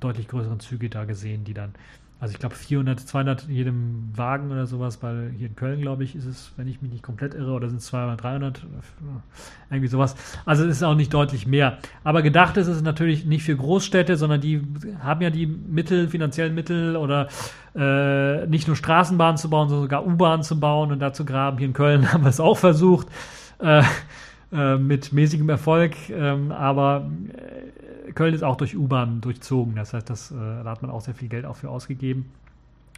deutlich 0.01 0.29
größeren 0.29 0.61
Züge 0.61 0.89
da 0.89 1.05
gesehen, 1.05 1.45
die 1.45 1.55
dann 1.55 1.75
also 2.25 2.33
ich 2.33 2.39
glaube 2.39 2.55
400, 2.55 3.01
200 3.01 3.49
in 3.49 3.55
jedem 3.55 4.13
Wagen 4.15 4.51
oder 4.51 4.67
sowas, 4.67 5.03
weil 5.03 5.33
hier 5.37 5.49
in 5.49 5.57
Köln, 5.57 5.81
glaube 5.83 6.05
ich, 6.05 6.17
ist 6.17 6.25
es, 6.25 6.53
wenn 6.57 6.67
ich 6.69 6.81
mich 6.81 6.91
nicht 6.91 7.03
komplett 7.03 7.35
irre, 7.35 7.53
oder 7.53 7.69
sind 7.69 7.79
es 7.79 7.87
200, 7.87 8.23
300, 8.23 8.67
irgendwie 9.69 9.89
sowas. 9.89 10.17
Also 10.47 10.65
es 10.65 10.77
ist 10.77 10.83
auch 10.85 10.95
nicht 10.95 11.13
deutlich 11.13 11.47
mehr. 11.47 11.77
Aber 12.03 12.23
gedacht 12.23 12.57
ist 12.57 12.69
es 12.69 12.81
natürlich 12.81 13.27
nicht 13.27 13.43
für 13.43 13.55
Großstädte, 13.55 14.17
sondern 14.17 14.41
die 14.41 14.63
haben 15.01 15.21
ja 15.21 15.29
die 15.29 15.47
Mittel, 15.47 16.09
finanziellen 16.09 16.55
Mittel 16.55 16.97
oder 16.97 17.29
äh, 17.75 18.47
nicht 18.47 18.69
nur 18.69 18.77
Straßenbahnen 18.77 19.37
zu 19.37 19.51
bauen, 19.51 19.69
sondern 19.69 19.85
sogar 19.85 20.07
U-Bahnen 20.07 20.45
zu 20.45 20.59
bauen 20.59 20.93
und 20.93 21.01
da 21.01 21.13
zu 21.13 21.27
graben. 21.27 21.59
Hier 21.59 21.67
in 21.67 21.75
Köln 21.75 22.11
haben 22.13 22.23
wir 22.23 22.31
es 22.31 22.41
auch 22.41 22.57
versucht. 22.57 23.09
Äh, 23.65 23.83
äh, 24.53 24.77
mit 24.77 25.13
mäßigem 25.13 25.49
Erfolg, 25.49 25.97
ähm, 26.11 26.53
aber 26.53 27.11
äh, 28.07 28.13
Köln 28.13 28.35
ist 28.35 28.45
auch 28.45 28.57
durch 28.57 28.77
U-Bahn 28.77 29.21
durchzogen. 29.21 29.75
Das 29.75 29.95
heißt, 29.95 30.09
das, 30.09 30.31
äh, 30.31 30.35
da 30.37 30.71
hat 30.71 30.83
man 30.83 30.91
auch 30.91 31.01
sehr 31.01 31.15
viel 31.15 31.29
Geld 31.29 31.45
auch 31.45 31.57
für 31.57 31.71
ausgegeben. 31.71 32.27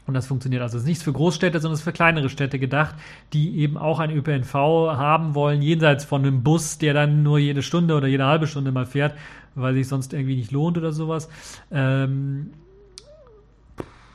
Und 0.06 0.14
das 0.14 0.26
funktioniert 0.26 0.60
also. 0.60 0.76
Es 0.76 0.82
ist 0.82 0.88
nichts 0.88 1.04
für 1.04 1.12
Großstädte, 1.12 1.58
sondern 1.60 1.74
es 1.74 1.80
ist 1.80 1.84
für 1.84 1.92
kleinere 1.92 2.28
Städte 2.28 2.58
gedacht, 2.58 2.94
die 3.32 3.58
eben 3.58 3.78
auch 3.78 4.00
einen 4.00 4.14
ÖPNV 4.16 4.52
haben 4.54 5.34
wollen, 5.34 5.62
jenseits 5.62 6.04
von 6.04 6.22
einem 6.22 6.42
Bus, 6.42 6.78
der 6.78 6.94
dann 6.94 7.22
nur 7.22 7.38
jede 7.38 7.62
Stunde 7.62 7.94
oder 7.94 8.08
jede 8.08 8.26
halbe 8.26 8.46
Stunde 8.46 8.70
mal 8.70 8.86
fährt, 8.86 9.16
weil 9.54 9.72
sich 9.74 9.88
sonst 9.88 10.12
irgendwie 10.12 10.36
nicht 10.36 10.52
lohnt 10.52 10.76
oder 10.76 10.92
sowas. 10.92 11.28
Ähm, 11.70 12.50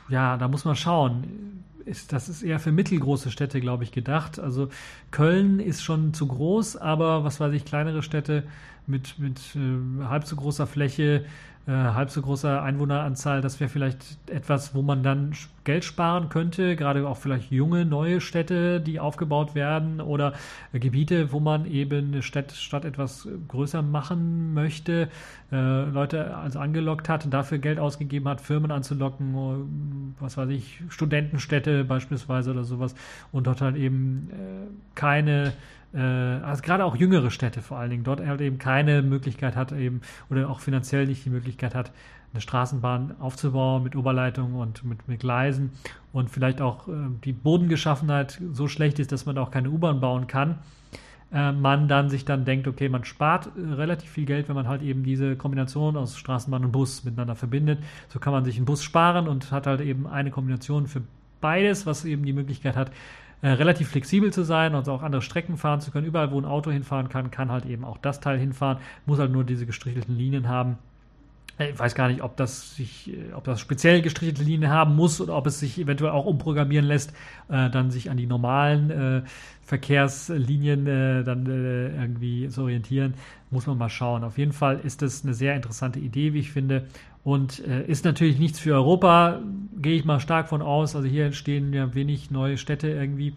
ja, 0.08 0.36
da 0.36 0.48
muss 0.48 0.64
man 0.64 0.76
schauen 0.76 1.61
ist, 1.86 2.12
das 2.12 2.28
ist 2.28 2.42
eher 2.42 2.58
für 2.58 2.72
mittelgroße 2.72 3.30
Städte, 3.30 3.60
glaube 3.60 3.84
ich, 3.84 3.92
gedacht. 3.92 4.38
Also 4.38 4.68
Köln 5.10 5.60
ist 5.60 5.82
schon 5.82 6.14
zu 6.14 6.26
groß, 6.26 6.76
aber 6.76 7.24
was 7.24 7.40
weiß 7.40 7.52
ich, 7.54 7.64
kleinere 7.64 8.02
Städte 8.02 8.44
mit, 8.86 9.18
mit 9.18 9.38
äh, 9.54 10.04
halb 10.04 10.24
so 10.26 10.36
großer 10.36 10.66
Fläche 10.66 11.24
äh, 11.66 11.70
halb 11.70 12.10
so 12.10 12.22
großer 12.22 12.62
Einwohneranzahl, 12.62 13.40
das 13.40 13.60
wäre 13.60 13.70
vielleicht 13.70 14.18
etwas, 14.28 14.74
wo 14.74 14.82
man 14.82 15.02
dann 15.04 15.32
Geld 15.62 15.84
sparen 15.84 16.28
könnte, 16.28 16.74
gerade 16.74 17.06
auch 17.06 17.16
vielleicht 17.16 17.52
junge, 17.52 17.84
neue 17.84 18.20
Städte, 18.20 18.80
die 18.80 18.98
aufgebaut 18.98 19.54
werden 19.54 20.00
oder 20.00 20.32
äh, 20.72 20.80
Gebiete, 20.80 21.30
wo 21.30 21.38
man 21.38 21.66
eben 21.66 22.08
eine 22.08 22.22
Stadt, 22.22 22.50
Stadt 22.50 22.84
etwas 22.84 23.28
größer 23.46 23.80
machen 23.80 24.54
möchte, 24.54 25.08
äh, 25.52 25.84
Leute 25.84 26.36
also 26.36 26.58
angelockt 26.58 27.08
hat 27.08 27.24
und 27.24 27.32
dafür 27.32 27.58
Geld 27.58 27.78
ausgegeben 27.78 28.28
hat, 28.28 28.40
Firmen 28.40 28.72
anzulocken, 28.72 29.34
äh, 29.34 30.20
was 30.20 30.36
weiß 30.36 30.48
ich, 30.48 30.82
Studentenstädte 30.88 31.84
beispielsweise 31.84 32.50
oder 32.50 32.64
sowas 32.64 32.96
und 33.30 33.46
dort 33.46 33.60
halt 33.60 33.76
eben 33.76 34.30
äh, 34.32 34.66
keine 34.96 35.52
also 35.98 36.62
gerade 36.62 36.84
auch 36.84 36.96
jüngere 36.96 37.30
Städte 37.30 37.60
vor 37.60 37.78
allen 37.78 37.90
Dingen, 37.90 38.04
dort 38.04 38.20
halt 38.20 38.40
eben 38.40 38.58
keine 38.58 39.02
Möglichkeit 39.02 39.56
hat 39.56 39.72
eben 39.72 40.00
oder 40.30 40.48
auch 40.48 40.60
finanziell 40.60 41.06
nicht 41.06 41.24
die 41.24 41.30
Möglichkeit 41.30 41.74
hat, 41.74 41.92
eine 42.32 42.40
Straßenbahn 42.40 43.16
aufzubauen 43.20 43.82
mit 43.82 43.94
Oberleitung 43.94 44.54
und 44.54 44.84
mit, 44.84 45.06
mit 45.06 45.20
Gleisen 45.20 45.72
und 46.12 46.30
vielleicht 46.30 46.60
auch 46.60 46.88
äh, 46.88 46.92
die 47.24 47.32
Bodengeschaffenheit 47.32 48.40
so 48.52 48.68
schlecht 48.68 48.98
ist, 48.98 49.12
dass 49.12 49.26
man 49.26 49.38
auch 49.38 49.50
keine 49.50 49.70
U-Bahn 49.70 50.00
bauen 50.00 50.26
kann, 50.26 50.58
äh, 51.32 51.52
man 51.52 51.88
dann 51.88 52.08
sich 52.08 52.24
dann 52.24 52.44
denkt, 52.44 52.66
okay, 52.68 52.88
man 52.88 53.04
spart 53.04 53.50
äh, 53.56 53.74
relativ 53.74 54.10
viel 54.10 54.24
Geld, 54.24 54.48
wenn 54.48 54.54
man 54.54 54.66
halt 54.66 54.82
eben 54.82 55.04
diese 55.04 55.36
Kombination 55.36 55.96
aus 55.96 56.16
Straßenbahn 56.16 56.64
und 56.64 56.72
Bus 56.72 57.04
miteinander 57.04 57.36
verbindet. 57.36 57.80
So 58.08 58.18
kann 58.18 58.32
man 58.32 58.44
sich 58.44 58.56
einen 58.56 58.66
Bus 58.66 58.82
sparen 58.82 59.28
und 59.28 59.50
hat 59.50 59.66
halt 59.66 59.82
eben 59.82 60.06
eine 60.06 60.30
Kombination 60.30 60.86
für 60.86 61.02
beides, 61.42 61.84
was 61.84 62.06
eben 62.06 62.24
die 62.24 62.32
Möglichkeit 62.32 62.76
hat, 62.76 62.92
äh, 63.42 63.48
relativ 63.50 63.88
flexibel 63.88 64.32
zu 64.32 64.44
sein 64.44 64.74
und 64.74 64.88
auch 64.88 65.02
andere 65.02 65.20
Strecken 65.20 65.56
fahren 65.56 65.80
zu 65.80 65.90
können. 65.90 66.06
Überall, 66.06 66.30
wo 66.30 66.40
ein 66.40 66.44
Auto 66.44 66.70
hinfahren 66.70 67.08
kann, 67.08 67.30
kann 67.30 67.50
halt 67.50 67.66
eben 67.66 67.84
auch 67.84 67.98
das 67.98 68.20
Teil 68.20 68.38
hinfahren, 68.38 68.78
muss 69.04 69.18
halt 69.18 69.32
nur 69.32 69.44
diese 69.44 69.66
gestrichelten 69.66 70.16
Linien 70.16 70.48
haben. 70.48 70.78
Äh, 71.58 71.70
ich 71.70 71.78
weiß 71.78 71.94
gar 71.94 72.08
nicht, 72.08 72.22
ob 72.22 72.36
das 72.36 72.76
sich, 72.76 73.12
äh, 73.12 73.32
ob 73.34 73.44
das 73.44 73.60
speziell 73.60 74.02
gestrichelte 74.02 74.42
Linien 74.42 74.70
haben 74.70 74.94
muss 74.94 75.20
oder 75.20 75.36
ob 75.36 75.46
es 75.46 75.58
sich 75.58 75.78
eventuell 75.78 76.12
auch 76.12 76.26
umprogrammieren 76.26 76.86
lässt, 76.86 77.12
äh, 77.48 77.70
dann 77.70 77.90
sich 77.90 78.10
an 78.10 78.16
die 78.16 78.26
normalen 78.26 78.90
äh, 78.90 79.22
Verkehrslinien 79.62 80.86
äh, 80.86 81.24
dann 81.24 81.46
irgendwie 81.46 82.48
zu 82.48 82.62
orientieren. 82.62 83.14
Muss 83.50 83.66
man 83.66 83.78
mal 83.78 83.88
schauen. 83.88 84.24
Auf 84.24 84.38
jeden 84.38 84.52
Fall 84.52 84.80
ist 84.82 85.02
das 85.02 85.24
eine 85.24 85.34
sehr 85.34 85.54
interessante 85.54 85.98
Idee, 85.98 86.32
wie 86.32 86.40
ich 86.40 86.52
finde. 86.52 86.86
Und 87.24 87.60
ist 87.60 88.04
natürlich 88.04 88.40
nichts 88.40 88.58
für 88.58 88.74
Europa, 88.74 89.40
gehe 89.80 89.94
ich 89.94 90.04
mal 90.04 90.18
stark 90.18 90.48
von 90.48 90.60
aus. 90.60 90.96
Also 90.96 91.06
hier 91.06 91.26
entstehen 91.26 91.72
ja 91.72 91.94
wenig 91.94 92.32
neue 92.32 92.58
Städte 92.58 92.88
irgendwie. 92.88 93.34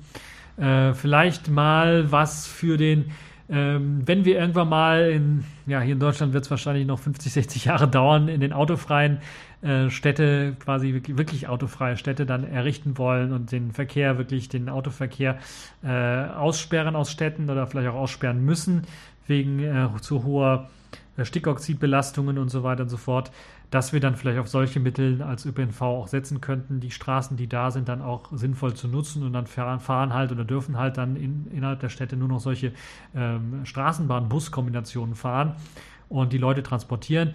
Äh, 0.58 0.94
vielleicht 0.94 1.50
mal 1.50 2.12
was 2.12 2.48
für 2.48 2.78
den, 2.78 3.12
ähm, 3.50 4.02
wenn 4.06 4.24
wir 4.24 4.40
irgendwann 4.40 4.70
mal 4.70 5.10
in, 5.10 5.44
ja, 5.68 5.82
hier 5.82 5.94
in 5.94 6.00
Deutschland 6.00 6.34
wird 6.34 6.46
es 6.46 6.52
wahrscheinlich 6.52 6.88
noch 6.88 7.00
50, 7.00 7.34
60 7.34 7.66
Jahre 7.66 7.88
dauern, 7.88 8.30
in 8.30 8.40
den 8.40 8.54
autofreien 8.54 9.20
äh, 9.62 9.90
Städte, 9.90 10.56
quasi 10.60 10.94
wirklich, 10.94 11.18
wirklich, 11.18 11.48
autofreie 11.50 11.98
Städte 11.98 12.26
dann 12.26 12.46
errichten 12.46 12.98
wollen 12.98 13.34
und 13.34 13.52
den 13.52 13.72
Verkehr, 13.72 14.18
wirklich 14.18 14.48
den 14.48 14.70
Autoverkehr 14.70 15.38
äh, 15.84 15.90
aussperren 15.90 16.96
aus 16.96 17.12
Städten 17.12 17.50
oder 17.50 17.68
vielleicht 17.68 17.90
auch 17.90 17.96
aussperren 17.96 18.44
müssen, 18.46 18.84
wegen 19.28 19.60
äh, 19.60 19.90
zu 20.02 20.24
hoher 20.24 20.70
äh, 21.18 21.26
Stickoxidbelastungen 21.26 22.38
und 22.38 22.50
so 22.50 22.64
weiter 22.64 22.84
und 22.84 22.90
so 22.90 22.98
fort, 22.98 23.32
dass 23.76 23.92
wir 23.92 24.00
dann 24.00 24.16
vielleicht 24.16 24.40
auf 24.40 24.48
solche 24.48 24.80
Mittel 24.80 25.22
als 25.22 25.46
ÖPNV 25.46 25.82
auch 25.82 26.08
setzen 26.08 26.40
könnten, 26.40 26.80
die 26.80 26.92
Straßen, 26.92 27.36
die 27.36 27.48
da 27.48 27.72
sind, 27.72 27.90
dann 27.90 28.02
auch 28.02 28.30
sinnvoll 28.32 28.74
zu 28.74 28.88
nutzen 28.88 29.22
und 29.22 29.34
dann 29.34 29.48
fahren 29.48 30.14
halt 30.14 30.32
oder 30.32 30.46
dürfen 30.46 30.78
halt 30.78 30.96
dann 30.96 31.18
in, 31.18 31.48
innerhalb 31.52 31.82
der 31.82 31.90
Städte 31.90 32.16
nur 32.16 32.30
noch 32.30 32.40
solche 32.40 32.72
ähm, 33.14 33.66
Straßenbahn-Bus-Kombinationen 33.66 35.14
fahren 35.14 35.58
und 36.08 36.32
die 36.32 36.38
Leute 36.38 36.64
transportieren. 36.64 37.34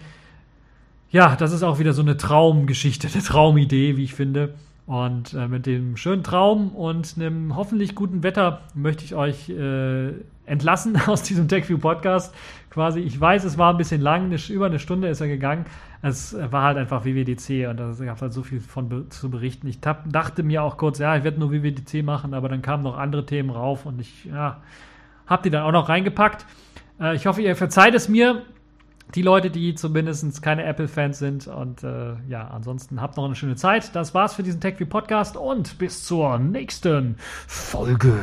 Ja, 1.11 1.35
das 1.35 1.51
ist 1.51 1.61
auch 1.61 1.77
wieder 1.77 1.93
so 1.93 2.01
eine 2.01 2.17
Traumgeschichte, 2.17 3.07
eine 3.13 3.21
Traumidee, 3.21 3.95
wie 3.95 4.05
ich 4.05 4.15
finde. 4.15 4.55
Und 4.87 5.35
äh, 5.35 5.47
mit 5.47 5.67
dem 5.67 5.95
schönen 5.95 6.23
Traum 6.23 6.69
und 6.69 7.17
einem 7.17 7.55
hoffentlich 7.55 7.93
guten 7.93 8.23
Wetter 8.23 8.61
möchte 8.73 9.05
ich 9.05 9.13
euch 9.13 9.47
äh, 9.47 10.13
entlassen 10.47 10.99
aus 11.05 11.21
diesem 11.21 11.47
TechView 11.47 11.77
Podcast. 11.77 12.33
Quasi, 12.71 13.01
ich 13.01 13.19
weiß, 13.19 13.43
es 13.43 13.57
war 13.57 13.73
ein 13.73 13.77
bisschen 13.77 14.01
lang, 14.01 14.25
eine, 14.25 14.37
über 14.49 14.65
eine 14.65 14.79
Stunde 14.79 15.09
ist 15.09 15.21
er 15.21 15.27
gegangen. 15.27 15.65
Es 16.01 16.35
war 16.51 16.63
halt 16.63 16.77
einfach 16.77 17.05
WWDC 17.05 17.69
und 17.69 17.77
da 17.77 17.93
gab 18.05 18.21
halt 18.21 18.33
so 18.33 18.43
viel 18.43 18.59
von 18.61 19.09
zu 19.09 19.29
berichten. 19.29 19.67
Ich 19.67 19.81
dachte 19.81 20.41
mir 20.41 20.63
auch 20.63 20.77
kurz, 20.77 20.97
ja, 20.97 21.15
ich 21.15 21.23
werde 21.23 21.39
nur 21.39 21.51
WWDC 21.51 22.03
machen, 22.03 22.33
aber 22.33 22.49
dann 22.49 22.61
kamen 22.61 22.83
noch 22.83 22.97
andere 22.97 23.25
Themen 23.25 23.49
rauf 23.49 23.85
und 23.85 23.99
ich, 23.99 24.25
ja, 24.25 24.61
habe 25.27 25.43
die 25.43 25.49
dann 25.49 25.63
auch 25.63 25.71
noch 25.71 25.89
reingepackt. 25.89 26.45
Äh, 26.99 27.15
ich 27.15 27.25
hoffe, 27.25 27.41
ihr 27.41 27.55
verzeiht 27.55 27.93
es 27.93 28.07
mir 28.07 28.43
die 29.15 29.21
Leute, 29.21 29.49
die 29.49 29.75
zumindest 29.75 30.41
keine 30.41 30.63
Apple-Fans 30.63 31.19
sind. 31.19 31.47
Und 31.47 31.83
äh, 31.83 32.13
ja, 32.29 32.47
ansonsten 32.47 33.01
habt 33.01 33.17
noch 33.17 33.25
eine 33.25 33.35
schöne 33.35 33.55
Zeit. 33.55 33.95
Das 33.95 34.13
war's 34.13 34.35
für 34.35 34.43
diesen 34.43 34.61
TechView 34.61 34.87
Podcast 34.87 35.35
und 35.35 35.77
bis 35.77 36.05
zur 36.05 36.39
nächsten 36.39 37.15
Folge. 37.47 38.17